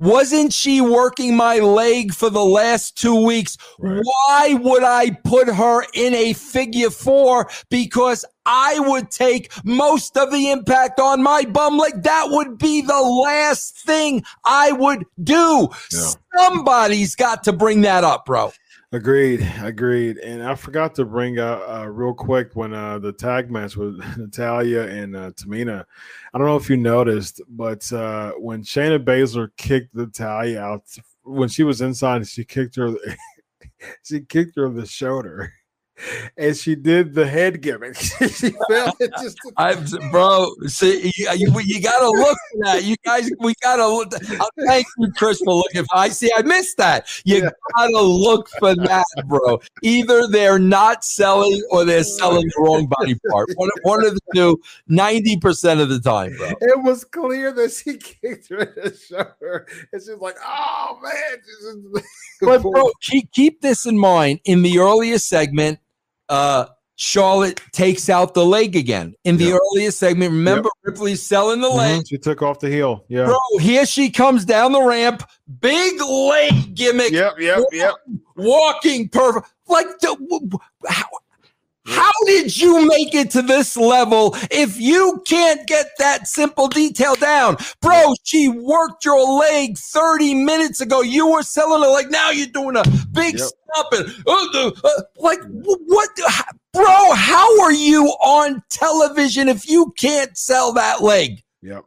Wasn't 0.00 0.52
she 0.52 0.80
working 0.80 1.36
my 1.36 1.58
leg 1.58 2.14
for 2.14 2.30
the 2.30 2.44
last 2.44 2.96
two 2.96 3.24
weeks? 3.24 3.58
Right. 3.78 4.02
Why 4.02 4.54
would 4.54 4.82
I 4.82 5.10
put 5.24 5.48
her 5.48 5.84
in 5.92 6.14
a 6.14 6.32
figure 6.32 6.88
four? 6.88 7.50
Because 7.68 8.24
I 8.46 8.80
would 8.80 9.10
take 9.10 9.52
most 9.64 10.16
of 10.16 10.32
the 10.32 10.50
impact 10.50 11.00
on 11.00 11.22
my 11.22 11.44
bum 11.44 11.76
leg. 11.76 12.02
That 12.02 12.28
would 12.30 12.56
be 12.56 12.80
the 12.80 13.00
last 13.00 13.78
thing 13.78 14.24
I 14.44 14.72
would 14.72 15.04
do. 15.22 15.68
Yeah. 15.92 16.10
Somebody's 16.36 17.14
got 17.14 17.44
to 17.44 17.52
bring 17.52 17.82
that 17.82 18.02
up, 18.02 18.24
bro. 18.24 18.52
Agreed, 18.92 19.48
agreed. 19.62 20.18
And 20.18 20.42
I 20.42 20.56
forgot 20.56 20.96
to 20.96 21.04
bring 21.04 21.38
up 21.38 21.62
uh, 21.68 21.88
real 21.88 22.12
quick 22.12 22.56
when 22.56 22.74
uh, 22.74 22.98
the 22.98 23.12
tag 23.12 23.48
match 23.48 23.76
with 23.76 24.02
Natalya 24.16 24.82
and 24.82 25.14
uh, 25.14 25.30
Tamina. 25.30 25.84
I 26.32 26.38
don't 26.38 26.46
know 26.46 26.56
if 26.56 26.70
you 26.70 26.76
noticed, 26.76 27.40
but 27.48 27.90
uh, 27.92 28.32
when 28.32 28.62
Shayna 28.62 29.02
Baszler 29.04 29.48
kicked 29.56 29.94
Natalya 29.94 30.60
out 30.60 30.84
when 31.22 31.48
she 31.48 31.64
was 31.64 31.80
inside, 31.80 32.26
she 32.26 32.44
kicked 32.44 32.76
her. 32.76 32.94
she 34.04 34.20
kicked 34.20 34.56
her 34.56 34.66
in 34.66 34.74
the 34.74 34.86
shoulder 34.86 35.52
and 36.36 36.56
she 36.56 36.74
did 36.74 37.14
the 37.14 37.26
head 37.26 37.60
gimmick. 37.60 37.96
she 38.20 38.52
fell. 38.68 38.96
Just 39.20 39.38
I, 39.56 39.74
bro, 40.10 40.52
see, 40.66 41.12
you, 41.16 41.28
you, 41.34 41.60
you 41.60 41.82
got 41.82 41.98
to 41.98 42.10
look 42.10 42.38
for 42.52 42.58
that. 42.64 42.84
You 42.84 42.96
guys, 43.04 43.30
we 43.40 43.54
got 43.62 43.76
to 43.76 43.86
look. 43.86 44.12
Thank 44.66 44.86
you, 44.98 45.12
Chris, 45.16 45.40
for 45.44 45.54
looking. 45.54 45.84
For, 45.84 45.96
I 45.96 46.08
see. 46.08 46.30
I 46.36 46.42
missed 46.42 46.76
that. 46.78 47.08
You 47.24 47.36
yeah. 47.36 47.50
got 47.76 47.86
to 47.88 48.00
look 48.00 48.48
for 48.58 48.74
that, 48.74 49.06
bro. 49.26 49.60
Either 49.82 50.26
they're 50.28 50.58
not 50.58 51.04
selling 51.04 51.62
or 51.70 51.84
they're 51.84 52.04
selling 52.04 52.46
the 52.46 52.62
wrong 52.62 52.86
body 52.86 53.16
part. 53.30 53.48
One, 53.56 53.70
one 53.82 54.04
of 54.04 54.14
the 54.14 54.20
two, 54.34 54.60
ninety 54.88 55.36
percent 55.36 55.80
of 55.80 55.88
the 55.88 56.00
time, 56.00 56.34
bro. 56.36 56.50
It 56.60 56.82
was 56.82 57.04
clear 57.04 57.52
that 57.52 57.72
she 57.72 57.96
kicked 57.98 58.48
her 58.48 58.62
in 58.62 58.74
the 58.84 58.96
shoulder, 58.96 59.66
and 59.92 60.02
she's 60.02 60.08
like, 60.10 60.36
"Oh 60.44 60.98
man." 61.02 62.02
but 62.40 62.62
bro, 62.62 62.90
keep 63.00 63.30
keep 63.32 63.60
this 63.60 63.86
in 63.86 63.98
mind. 63.98 64.40
In 64.44 64.62
the 64.62 64.78
earlier 64.78 65.18
segment 65.18 65.78
uh, 66.30 66.66
Charlotte 66.96 67.60
takes 67.72 68.10
out 68.10 68.34
the 68.34 68.44
leg 68.44 68.76
again. 68.76 69.14
In 69.24 69.38
the 69.38 69.52
earliest 69.58 69.98
segment, 69.98 70.32
remember 70.32 70.68
Ripley's 70.82 71.22
selling 71.22 71.60
the 71.62 71.68
leg. 71.68 72.00
Mhm, 72.02 72.08
She 72.08 72.18
took 72.18 72.42
off 72.42 72.60
the 72.60 72.68
heel. 72.68 73.04
Yeah. 73.08 73.24
Bro, 73.24 73.38
here 73.60 73.86
she 73.86 74.10
comes 74.10 74.44
down 74.44 74.72
the 74.72 74.82
ramp. 74.82 75.22
Big 75.60 75.98
leg 76.02 76.74
gimmick. 76.74 77.10
Yep. 77.10 77.34
Yep. 77.38 77.60
Yep. 77.72 77.94
Walking 78.36 79.08
perfect. 79.08 79.46
Like, 79.66 79.86
the, 80.00 80.58
how, 80.88 81.04
how 81.86 82.10
did 82.26 82.56
you 82.56 82.86
make 82.86 83.14
it 83.14 83.30
to 83.32 83.42
this 83.42 83.76
level 83.76 84.36
if 84.50 84.80
you 84.80 85.22
can't 85.26 85.66
get 85.66 85.86
that 85.98 86.26
simple 86.26 86.68
detail 86.68 87.14
down? 87.14 87.56
Bro, 87.80 88.14
she 88.24 88.48
worked 88.48 89.04
your 89.04 89.38
leg 89.38 89.78
30 89.78 90.34
minutes 90.34 90.80
ago. 90.80 91.00
You 91.00 91.30
were 91.30 91.42
selling 91.42 91.82
it 91.82 91.92
like 91.92 92.10
now 92.10 92.30
you're 92.30 92.46
doing 92.48 92.76
a 92.76 92.84
big 93.12 93.38
Yep. 93.38 93.48
stomp 93.48 93.92
and 93.92 94.24
uh, 94.26 94.72
uh, 94.84 95.02
like 95.16 95.40
what 95.62 96.08
bro, 96.72 97.12
how 97.14 97.60
are 97.62 97.72
you 97.72 98.06
on 98.20 98.62
television 98.68 99.48
if 99.48 99.68
you 99.68 99.92
can't 99.96 100.36
sell 100.36 100.72
that 100.74 101.02
leg? 101.02 101.42
Yep. 101.62 101.84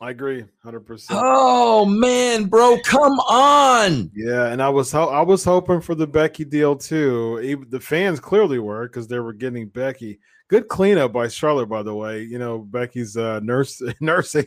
I 0.00 0.10
agree, 0.10 0.44
hundred 0.62 0.80
percent. 0.80 1.20
Oh 1.22 1.84
man, 1.86 2.44
bro, 2.46 2.78
come 2.84 3.12
on. 3.20 4.10
Yeah, 4.14 4.46
and 4.46 4.60
I 4.62 4.68
was 4.68 4.90
ho- 4.90 5.08
I 5.08 5.22
was 5.22 5.44
hoping 5.44 5.80
for 5.80 5.94
the 5.94 6.06
Becky 6.06 6.44
deal 6.44 6.74
too. 6.76 7.40
Even 7.42 7.66
the 7.70 7.80
fans 7.80 8.18
clearly 8.20 8.58
were 8.58 8.86
because 8.88 9.06
they 9.06 9.18
were 9.20 9.32
getting 9.32 9.68
Becky. 9.68 10.18
Good 10.48 10.68
cleanup 10.68 11.12
by 11.12 11.28
Charlotte, 11.28 11.68
by 11.70 11.82
the 11.82 11.94
way. 11.94 12.22
You 12.22 12.38
know 12.38 12.58
Becky's 12.58 13.16
uh, 13.16 13.40
nurse 13.40 13.80
nursing 14.00 14.46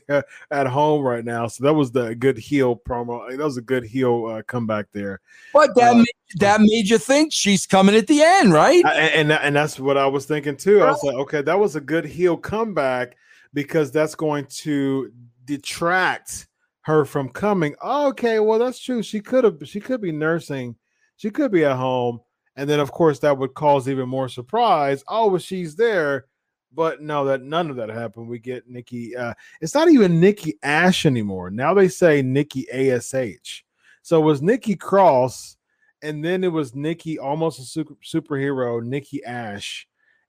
at 0.52 0.68
home 0.68 1.02
right 1.03 1.24
now, 1.26 1.48
so 1.48 1.64
that 1.64 1.74
was 1.74 1.91
the 1.91 2.14
good 2.14 2.38
heel 2.38 2.76
promo. 2.76 3.30
That 3.30 3.44
was 3.44 3.57
a 3.57 3.61
good 3.61 3.84
heel 3.86 4.26
uh, 4.26 4.41
comeback 4.44 4.88
there, 4.91 5.22
But 5.53 5.74
that 5.76 5.94
Uh, 5.94 5.99
made, 5.99 6.06
that 6.40 6.61
made 6.61 6.90
you 6.90 6.98
think 6.98 7.32
she's 7.34 7.65
coming 7.65 7.95
at 7.95 8.06
the 8.07 8.22
end, 8.22 8.52
right? 8.53 8.86
I- 8.86 8.94
and, 8.95 9.32
and 9.32 9.56
that's 9.56 9.80
what 9.80 9.98
I 9.98 10.06
was 10.07 10.26
thinking 10.26 10.57
too. 10.57 10.82
I 10.84 10.91
was 10.91 11.02
like, 11.03 11.15
okay, 11.15 11.41
that 11.41 11.57
was 11.57 11.76
a 11.78 11.82
good 11.82 12.06
heel 12.06 12.36
comeback 12.38 13.15
because 13.53 13.91
that's 13.91 14.14
going 14.14 14.45
to 14.45 15.11
detract 15.48 16.48
her 16.82 17.06
from 17.06 17.30
coming. 17.30 17.76
Okay, 17.84 18.40
well 18.40 18.60
that's 18.60 18.80
true. 18.80 19.02
She 19.02 19.19
could 19.19 19.44
have 19.44 19.57
she 19.64 19.80
could 19.80 20.02
be 20.02 20.11
nursing, 20.11 20.76
she 21.15 21.32
could 21.32 21.52
be 21.52 21.65
at 21.65 21.76
home, 21.76 22.19
and 22.56 22.69
then 22.69 22.80
of 22.80 22.91
course 22.91 23.19
that 23.19 23.38
would 23.38 23.56
cause 23.56 23.90
even 23.90 24.07
more 24.07 24.30
surprise. 24.30 25.03
Oh, 25.07 25.30
well, 25.30 25.40
she's 25.40 25.76
there. 25.76 26.28
But 26.74 27.02
no, 27.02 27.26
that 27.26 27.41
none 27.41 27.69
of 27.69 27.78
that 27.78 27.90
happened. 27.90 28.28
We 28.28 28.40
get 28.40 28.69
Nikki. 28.69 29.15
Uh, 29.15 29.34
it's 29.61 29.74
not 29.74 29.90
even 29.90 30.19
Nikki 30.19 30.60
Ash 30.61 31.06
anymore. 31.06 31.49
Now 31.49 31.74
they 31.74 31.88
say 31.88 32.22
Nikki 32.22 32.69
Ash. 32.69 33.64
So 34.03 34.22
it 34.22 34.26
was 34.26 34.41
Nikki 34.41 34.76
Cross, 34.76 35.57
and 36.02 36.24
then 36.24 36.44
it 36.44 36.52
was 36.52 36.76
Nikki, 36.76 37.18
almost 37.18 37.60
a 37.60 37.64
super, 37.64 37.95
superhero, 38.03 38.84
Nikki 38.84 39.24
Ash, 39.24 39.88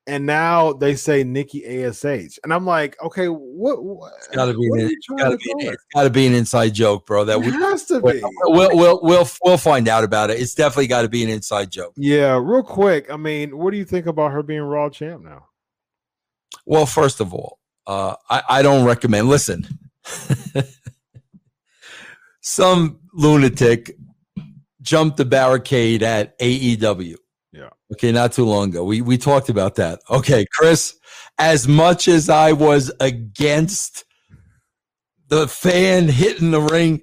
and 0.09 0.26
now 0.26 0.72
they 0.72 0.97
say 0.97 1.22
Nikki 1.22 1.85
Ash. 1.85 2.02
And 2.43 2.52
I'm 2.52 2.66
like, 2.66 3.01
okay, 3.02 3.26
what? 3.26 3.85
what 3.85 4.12
It's 4.18 4.28
gotta 4.28 4.55
be, 4.55 4.66
an, 4.66 4.72
are 4.72 4.78
you 4.78 4.86
it's 4.89 5.06
trying 5.06 5.18
gotta 5.18 5.36
be, 5.36 5.52
an- 5.52 5.74
it's 5.74 5.85
gotta 5.94 6.10
be 6.10 6.26
an 6.26 6.35
inside 6.35 6.70
joke, 6.74 7.06
bro. 7.06 7.24
That 7.24 7.39
It 7.39 7.44
we 7.47 7.51
has 7.52 7.85
to 7.86 8.01
be. 8.01 8.20
we'll 8.44 8.76
we'll 8.76 9.01
we'll 9.02 9.28
we'll 9.44 9.59
find 9.59 9.86
out 9.86 10.02
about 10.02 10.30
it. 10.30 10.40
It's 10.40 10.55
definitely 10.55 10.86
got 10.89 11.02
to 11.02 11.09
be 11.09 11.22
an 11.22 11.28
inside 11.30 11.70
joke. 11.70 11.93
Yeah, 11.97 12.39
real 12.43 12.62
quick. 12.64 13.10
I 13.10 13.16
mean, 13.16 13.56
what 13.56 13.70
do 13.70 13.76
you 13.76 13.85
think 13.85 14.06
about 14.06 14.32
her 14.32 14.43
being 14.43 14.62
Raw 14.62 14.90
champ 14.90 15.22
now? 15.22 15.47
Well, 16.66 16.86
first 16.86 17.20
of 17.20 17.32
all, 17.35 17.59
uh, 17.86 18.16
I 18.30 18.43
I 18.48 18.62
don't 18.62 18.85
recommend. 18.86 19.28
Listen, 19.28 19.66
some 22.40 23.01
lunatic 23.12 23.97
jumped 24.82 25.16
the 25.18 25.24
barricade 25.24 26.02
at 26.02 26.39
AEW. 26.39 27.16
Yeah. 27.52 27.70
Okay, 27.92 28.12
not 28.12 28.32
too 28.32 28.44
long 28.44 28.70
ago. 28.70 28.84
We 28.84 29.00
we 29.00 29.16
talked 29.16 29.48
about 29.48 29.76
that. 29.76 30.00
Okay, 30.10 30.46
Chris, 30.52 30.98
as 31.38 31.66
much 31.66 32.08
as 32.08 32.28
I 32.28 32.52
was 32.52 32.92
against 33.00 34.04
the 35.28 35.48
fan 35.48 36.08
hitting 36.08 36.50
the 36.50 36.60
ring, 36.60 37.02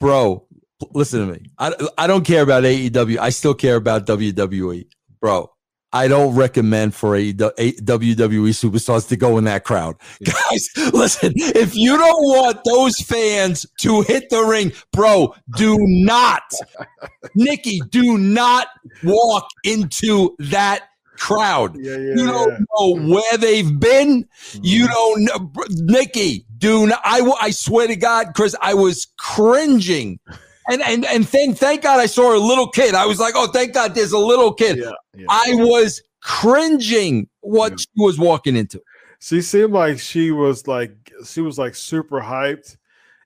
bro, 0.00 0.46
listen 0.92 1.26
to 1.26 1.32
me. 1.32 1.46
I, 1.58 1.72
I 1.96 2.06
don't 2.06 2.24
care 2.24 2.42
about 2.42 2.64
AEW. 2.64 3.18
I 3.18 3.30
still 3.30 3.54
care 3.54 3.76
about 3.76 4.06
WWE. 4.06 4.86
Bro, 5.20 5.50
I 5.92 6.08
don't 6.08 6.34
recommend 6.34 6.94
for 6.94 7.16
a, 7.16 7.28
a 7.28 7.72
WWE 7.72 8.50
superstars 8.50 9.08
to 9.08 9.16
go 9.16 9.38
in 9.38 9.44
that 9.44 9.64
crowd. 9.64 9.96
Yeah. 10.20 10.32
Guys, 10.50 10.68
listen, 10.92 11.32
if 11.36 11.74
you 11.76 11.96
don't 11.96 12.22
want 12.22 12.60
those 12.64 12.98
fans 13.00 13.66
to 13.80 14.02
hit 14.02 14.30
the 14.30 14.42
ring, 14.42 14.72
bro, 14.92 15.34
do 15.56 15.76
not, 15.80 16.42
Nikki, 17.34 17.80
do 17.90 18.18
not 18.18 18.68
walk 19.02 19.46
into 19.64 20.34
that 20.38 20.88
crowd. 21.16 21.76
Yeah, 21.78 21.96
yeah. 21.96 22.14
You 22.16 22.26
don't 22.26 22.66
know 22.74 23.14
where 23.14 23.38
they've 23.38 23.78
been. 23.78 24.24
Mm-hmm. 24.24 24.60
You 24.62 24.88
don't 24.88 25.24
know, 25.24 25.52
Nikki. 25.70 26.46
Do 26.58 26.86
not, 26.86 27.00
I, 27.04 27.20
I 27.40 27.50
swear 27.50 27.86
to 27.86 27.96
God, 27.96 28.28
Chris, 28.34 28.56
I 28.60 28.74
was 28.74 29.08
cringing, 29.18 30.20
and 30.68 30.82
and 30.82 31.04
and 31.06 31.24
then 31.24 31.54
thank 31.54 31.82
God 31.82 31.98
I 32.00 32.06
saw 32.06 32.34
a 32.36 32.38
little 32.38 32.68
kid. 32.68 32.94
I 32.94 33.06
was 33.06 33.18
like, 33.18 33.34
oh, 33.36 33.46
thank 33.48 33.74
God, 33.74 33.94
there's 33.94 34.12
a 34.12 34.18
little 34.18 34.52
kid. 34.52 34.78
yeah, 34.78 34.90
yeah. 35.16 35.26
I 35.28 35.54
was 35.56 36.02
cringing 36.20 37.28
what 37.40 37.72
Yeah. 37.72 37.76
she 37.78 37.86
was 37.96 38.18
walking 38.18 38.56
into. 38.56 38.80
she 39.20 39.40
seemed 39.42 39.72
like 39.72 39.98
she 39.98 40.30
was 40.30 40.66
like 40.66 40.92
she 41.24 41.40
was 41.40 41.58
like 41.58 41.74
super 41.74 42.20
hyped, 42.20 42.76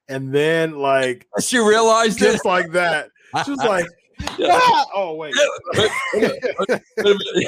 and 0.09 0.33
then 0.35 0.79
like 0.79 1.27
She 1.41 1.59
realized 1.59 2.21
it. 2.23 2.33
just 2.33 2.45
like 2.45 2.73
that, 2.73 3.09
she 3.45 3.51
was 3.51 3.61
like, 3.61 3.87
Yeah. 4.39 4.49
"Ah!" 4.53 4.87
"Oh 4.95 5.15
wait." 5.15 5.35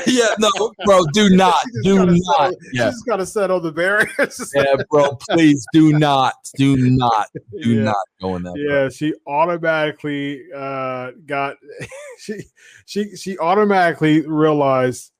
yeah, 0.06 0.28
no, 0.38 0.50
bro, 0.84 1.04
do 1.12 1.30
not, 1.36 1.64
do 1.82 2.04
not. 2.06 2.52
settle- 2.52 2.56
Yeah, 2.72 2.90
She's 2.90 3.02
got 3.02 3.16
to 3.16 3.26
set 3.26 3.50
on 3.50 3.62
the 3.62 3.72
barriers. 3.72 4.52
yeah, 4.54 4.74
bro, 4.90 5.16
please 5.30 5.64
do 5.72 5.92
not, 5.98 6.34
do 6.56 6.76
not, 6.90 7.26
do 7.62 7.74
Yeah. 7.74 7.82
not 7.84 7.96
go 8.20 8.36
in 8.36 8.42
that. 8.44 8.54
bro. 8.54 8.62
Yeah, 8.82 8.88
she 8.88 9.14
automatically 9.26 10.42
uh 10.54 11.12
got 11.26 11.56
she 12.18 12.40
she 12.86 13.16
she 13.16 13.38
automatically 13.38 14.26
realized 14.26 15.12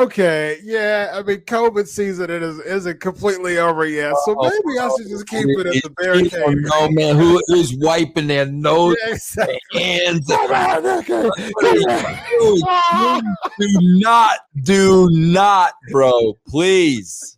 okay, 0.00 0.58
yeah, 0.62 1.12
I 1.14 1.22
mean 1.22 1.38
COVID 1.42 1.86
season 1.86 2.30
it 2.30 2.42
is 2.42 2.58
isn't 2.60 3.00
completely 3.00 3.58
over 3.58 3.86
yet. 3.86 4.14
So 4.24 4.36
Oh, 4.38 4.42
maybe 4.64 4.78
I 4.78 4.88
should 4.96 5.08
just 5.08 5.26
keep 5.26 5.46
it 5.46 5.66
at 5.66 5.82
the 5.82 5.90
barricade. 5.90 6.56
know, 6.62 6.88
man, 6.90 7.16
who 7.16 7.40
is 7.56 7.76
wiping 7.78 8.26
their 8.26 8.46
nose, 8.46 8.96
Yeah, 9.06 9.12
exactly. 9.14 9.58
hands? 9.74 10.26
Come 10.28 10.50
on, 10.50 10.82
Nikki. 10.82 11.30
Dude, 11.60 13.24
do 13.58 13.68
not, 14.00 14.38
do 14.62 15.08
not, 15.10 15.72
bro. 15.90 16.34
Please. 16.46 17.36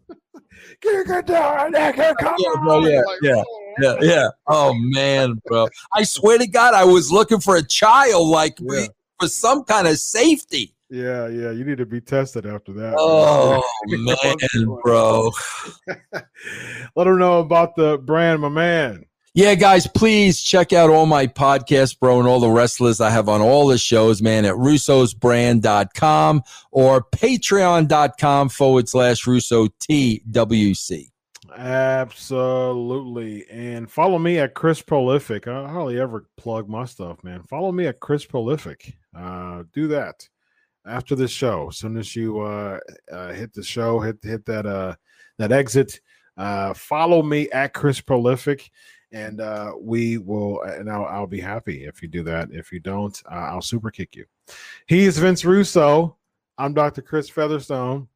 Kick 0.80 1.08
it 1.10 1.26
down, 1.26 1.72
Come 1.72 2.34
Yeah, 2.38 2.50
bro, 2.62 2.86
yeah, 2.86 3.02
yeah, 3.22 3.42
Yeah, 3.80 3.96
yeah. 4.00 4.28
Oh 4.46 4.72
man, 4.74 5.38
bro. 5.46 5.68
I 5.92 6.04
swear 6.04 6.38
to 6.38 6.46
God, 6.46 6.72
I 6.74 6.84
was 6.84 7.12
looking 7.12 7.38
for 7.40 7.56
a 7.56 7.62
child, 7.62 8.28
like 8.28 8.56
Yeah. 8.60 8.86
for 9.20 9.28
some 9.28 9.62
kind 9.64 9.86
of 9.86 9.98
safety. 9.98 10.74
Yeah, 10.90 11.28
yeah. 11.28 11.52
You 11.52 11.64
need 11.64 11.78
to 11.78 11.86
be 11.86 12.00
tested 12.00 12.46
after 12.46 12.72
that. 12.72 12.94
Oh 12.98 13.62
man, 13.86 14.78
bro. 14.82 15.30
Let 16.96 17.04
them 17.04 17.18
know 17.18 17.38
about 17.38 17.76
the 17.76 17.98
brand, 17.98 18.42
my 18.42 18.48
man. 18.48 19.04
Yeah, 19.32 19.54
guys, 19.54 19.86
please 19.86 20.42
check 20.42 20.72
out 20.72 20.90
all 20.90 21.06
my 21.06 21.28
podcasts, 21.28 21.96
bro, 21.96 22.18
and 22.18 22.26
all 22.26 22.40
the 22.40 22.50
wrestlers 22.50 23.00
I 23.00 23.10
have 23.10 23.28
on 23.28 23.40
all 23.40 23.68
the 23.68 23.78
shows, 23.78 24.20
man, 24.20 24.44
at 24.44 24.56
russosbrand.com 24.56 26.42
or 26.72 27.04
patreon.com 27.04 28.48
forward 28.48 28.88
slash 28.88 29.24
Russo 29.28 29.68
TWC. 29.68 31.10
Absolutely. 31.56 33.48
And 33.48 33.88
follow 33.88 34.18
me 34.18 34.38
at 34.40 34.54
Chris 34.54 34.82
Prolific. 34.82 35.46
I 35.46 35.68
hardly 35.68 36.00
ever 36.00 36.26
plug 36.36 36.68
my 36.68 36.84
stuff, 36.84 37.22
man. 37.22 37.44
Follow 37.44 37.70
me 37.70 37.86
at 37.86 38.00
Chris 38.00 38.24
Prolific. 38.24 38.96
Uh, 39.14 39.62
do 39.72 39.86
that 39.88 40.28
after 40.86 41.14
the 41.14 41.28
show. 41.28 41.68
As 41.68 41.76
soon 41.76 41.96
as 41.96 42.14
you 42.14 42.40
uh, 42.40 42.78
uh, 43.10 43.32
hit 43.32 43.52
the 43.52 43.62
show, 43.62 44.00
hit 44.00 44.18
hit 44.22 44.44
that 44.46 44.66
uh, 44.66 44.94
that 45.38 45.52
exit. 45.52 46.00
Uh, 46.36 46.72
follow 46.74 47.22
me 47.22 47.50
at 47.50 47.74
Chris 47.74 48.00
Prolific, 48.00 48.70
and 49.12 49.40
uh, 49.40 49.72
we 49.80 50.18
will. 50.18 50.62
And 50.62 50.90
I'll, 50.90 51.06
I'll 51.06 51.26
be 51.26 51.40
happy 51.40 51.84
if 51.84 52.02
you 52.02 52.08
do 52.08 52.22
that. 52.24 52.48
If 52.52 52.72
you 52.72 52.80
don't, 52.80 53.20
uh, 53.30 53.34
I'll 53.34 53.62
super 53.62 53.90
kick 53.90 54.16
you. 54.16 54.24
He 54.86 55.04
is 55.04 55.18
Vince 55.18 55.44
Russo. 55.44 56.16
I'm 56.58 56.74
Dr. 56.74 57.02
Chris 57.02 57.28
Featherstone 57.28 58.08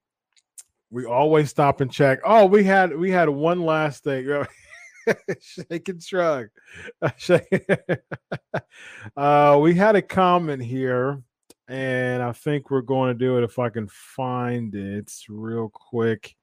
we 0.95 1.05
always 1.05 1.51
stop 1.51 1.81
and 1.81 1.91
check. 1.91 2.20
Oh, 2.24 2.47
we 2.47 2.62
had 2.62 2.97
we 2.97 3.11
had 3.11 3.28
one 3.28 3.61
last 3.62 4.05
thing. 4.05 4.45
Shake 5.41 5.89
and 5.89 6.03
shrug. 6.03 6.49
Uh, 9.16 9.59
we 9.62 9.74
had 9.74 9.95
a 9.95 10.03
comment 10.03 10.62
here, 10.62 11.23
and 11.69 12.23
I 12.23 12.32
think 12.32 12.70
we're 12.70 12.81
going 12.82 13.12
to 13.12 13.19
do 13.19 13.39
it 13.39 13.45
if 13.45 13.59
I 13.59 13.69
can 13.70 13.89
find 13.89 14.74
it 14.74 15.12
real 15.28 15.70
quick. 15.73 16.35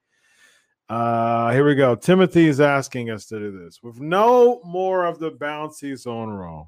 Uh, 0.88 1.50
here 1.52 1.64
we 1.64 1.74
go. 1.74 1.94
Timothy 1.94 2.46
is 2.48 2.60
asking 2.60 3.10
us 3.10 3.26
to 3.26 3.38
do 3.38 3.64
this 3.64 3.82
with 3.82 4.00
no 4.00 4.60
more 4.64 5.04
of 5.06 5.18
the 5.18 5.30
bouncies 5.30 6.06
on 6.06 6.28
Raw. 6.28 6.66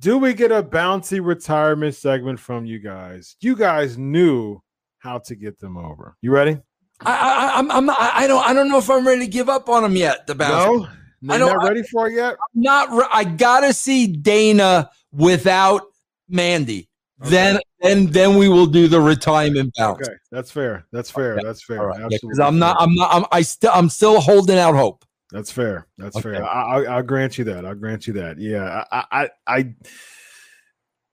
Do 0.00 0.18
we 0.18 0.34
get 0.34 0.50
a 0.52 0.62
bouncy 0.62 1.24
retirement 1.24 1.94
segment 1.94 2.40
from 2.40 2.66
you 2.66 2.78
guys? 2.78 3.36
You 3.40 3.54
guys 3.56 3.96
knew 3.96 4.60
how 4.98 5.18
to 5.20 5.34
get 5.34 5.58
them 5.58 5.76
over. 5.76 6.16
You 6.20 6.32
ready? 6.32 6.58
I, 7.00 7.12
I, 7.12 7.58
I'm, 7.58 7.70
I'm, 7.70 7.90
I 7.90 8.26
don't, 8.26 8.44
I 8.44 8.52
don't 8.52 8.68
know 8.68 8.78
if 8.78 8.90
I'm 8.90 9.06
ready 9.06 9.20
to 9.20 9.30
give 9.30 9.48
up 9.48 9.68
on 9.68 9.84
him 9.84 9.96
yet. 9.96 10.26
The 10.26 10.34
bouncer. 10.34 10.90
No, 11.22 11.34
I 11.34 11.38
you're 11.38 11.46
don't- 11.48 11.56
not 11.62 11.68
ready 11.68 11.82
for 11.84 12.08
it 12.08 12.14
yet. 12.14 12.32
I'm 12.34 12.60
not. 12.62 12.90
re- 12.90 13.08
I 13.12 13.24
gotta 13.24 13.72
see 13.72 14.06
Dana 14.06 14.90
without 15.12 15.82
Mandy. 16.28 16.88
Then, 17.18 17.58
then, 17.80 18.06
then 18.06 18.36
we 18.36 18.48
will 18.48 18.66
do 18.66 18.88
the 18.88 19.00
retirement 19.00 19.72
bounce. 19.76 20.06
Okay, 20.06 20.16
that's 20.30 20.50
fair. 20.50 20.86
That's 20.92 21.10
fair. 21.10 21.40
That's 21.42 21.62
fair. 21.64 21.86
Right, 21.86 22.00
Absolutely 22.00 22.44
I'm 22.44 22.58
not. 22.58 22.76
I'm 22.78 22.94
not. 22.94 23.14
I'm. 23.14 23.24
I 23.32 23.40
still. 23.42 23.70
I'm 23.72 23.88
still 23.88 24.20
holding 24.20 24.58
out 24.58 24.74
hope. 24.74 25.04
That's 25.32 25.50
fair. 25.50 25.86
That's 25.98 26.16
Okay. 26.16 26.34
fair. 26.34 26.44
I, 26.44 26.62
I, 26.62 26.82
I'll 26.96 27.02
grant 27.02 27.38
you 27.38 27.44
that. 27.44 27.64
I'll 27.64 27.74
grant 27.74 28.06
you 28.06 28.12
that. 28.14 28.38
Yeah, 28.38 28.84
I, 28.92 29.04
I, 29.10 29.30
I, 29.46 29.74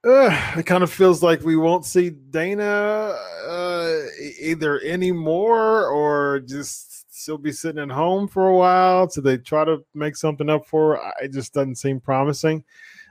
uh, 0.08 0.52
it 0.58 0.66
kind 0.66 0.84
of 0.84 0.92
feels 0.92 1.22
like 1.22 1.42
we 1.42 1.56
won't 1.56 1.84
see 1.84 2.10
Dana 2.10 3.16
uh, 3.48 4.00
either 4.40 4.80
anymore 4.82 5.88
or 5.88 6.40
just 6.40 7.06
she'll 7.12 7.38
be 7.38 7.52
sitting 7.52 7.82
at 7.82 7.90
home 7.90 8.28
for 8.28 8.48
a 8.48 8.54
while. 8.54 9.08
So 9.08 9.20
they 9.20 9.38
try 9.38 9.64
to 9.64 9.84
make 9.94 10.16
something 10.16 10.50
up 10.50 10.66
for 10.66 10.96
her. 10.96 11.12
It 11.22 11.32
just 11.32 11.54
doesn't 11.54 11.76
seem 11.76 11.98
promising. 11.98 12.62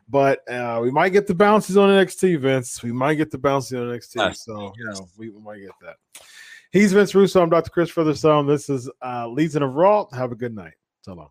But 0.09 0.47
uh, 0.49 0.80
we 0.81 0.91
might 0.91 1.09
get 1.09 1.27
the 1.27 1.35
bounces 1.35 1.77
on 1.77 1.89
NXT, 1.89 2.39
Vince. 2.39 2.84
We 2.84 2.91
might 2.91 3.15
get 3.15 3.31
the 3.31 3.38
bounces 3.38 3.80
on 3.80 3.88
NXT. 3.88 4.15
Nice. 4.17 4.43
So 4.43 4.73
you 4.77 4.85
know, 4.85 5.07
we, 5.17 5.30
we 5.30 5.41
might 5.41 5.59
get 5.59 5.71
that. 5.81 5.95
He's 6.71 6.91
Vince 6.91 7.13
Russo. 7.13 7.41
I'm 7.41 7.49
Dr. 7.49 7.69
Chris 7.69 7.91
Featherstone. 7.91 8.47
This 8.47 8.69
is 8.69 8.89
uh, 9.03 9.27
Legion 9.27 9.63
of 9.63 9.73
Raw. 9.73 10.07
Have 10.11 10.31
a 10.31 10.35
good 10.35 10.55
night. 10.55 10.73
So 11.01 11.13
long. 11.13 11.30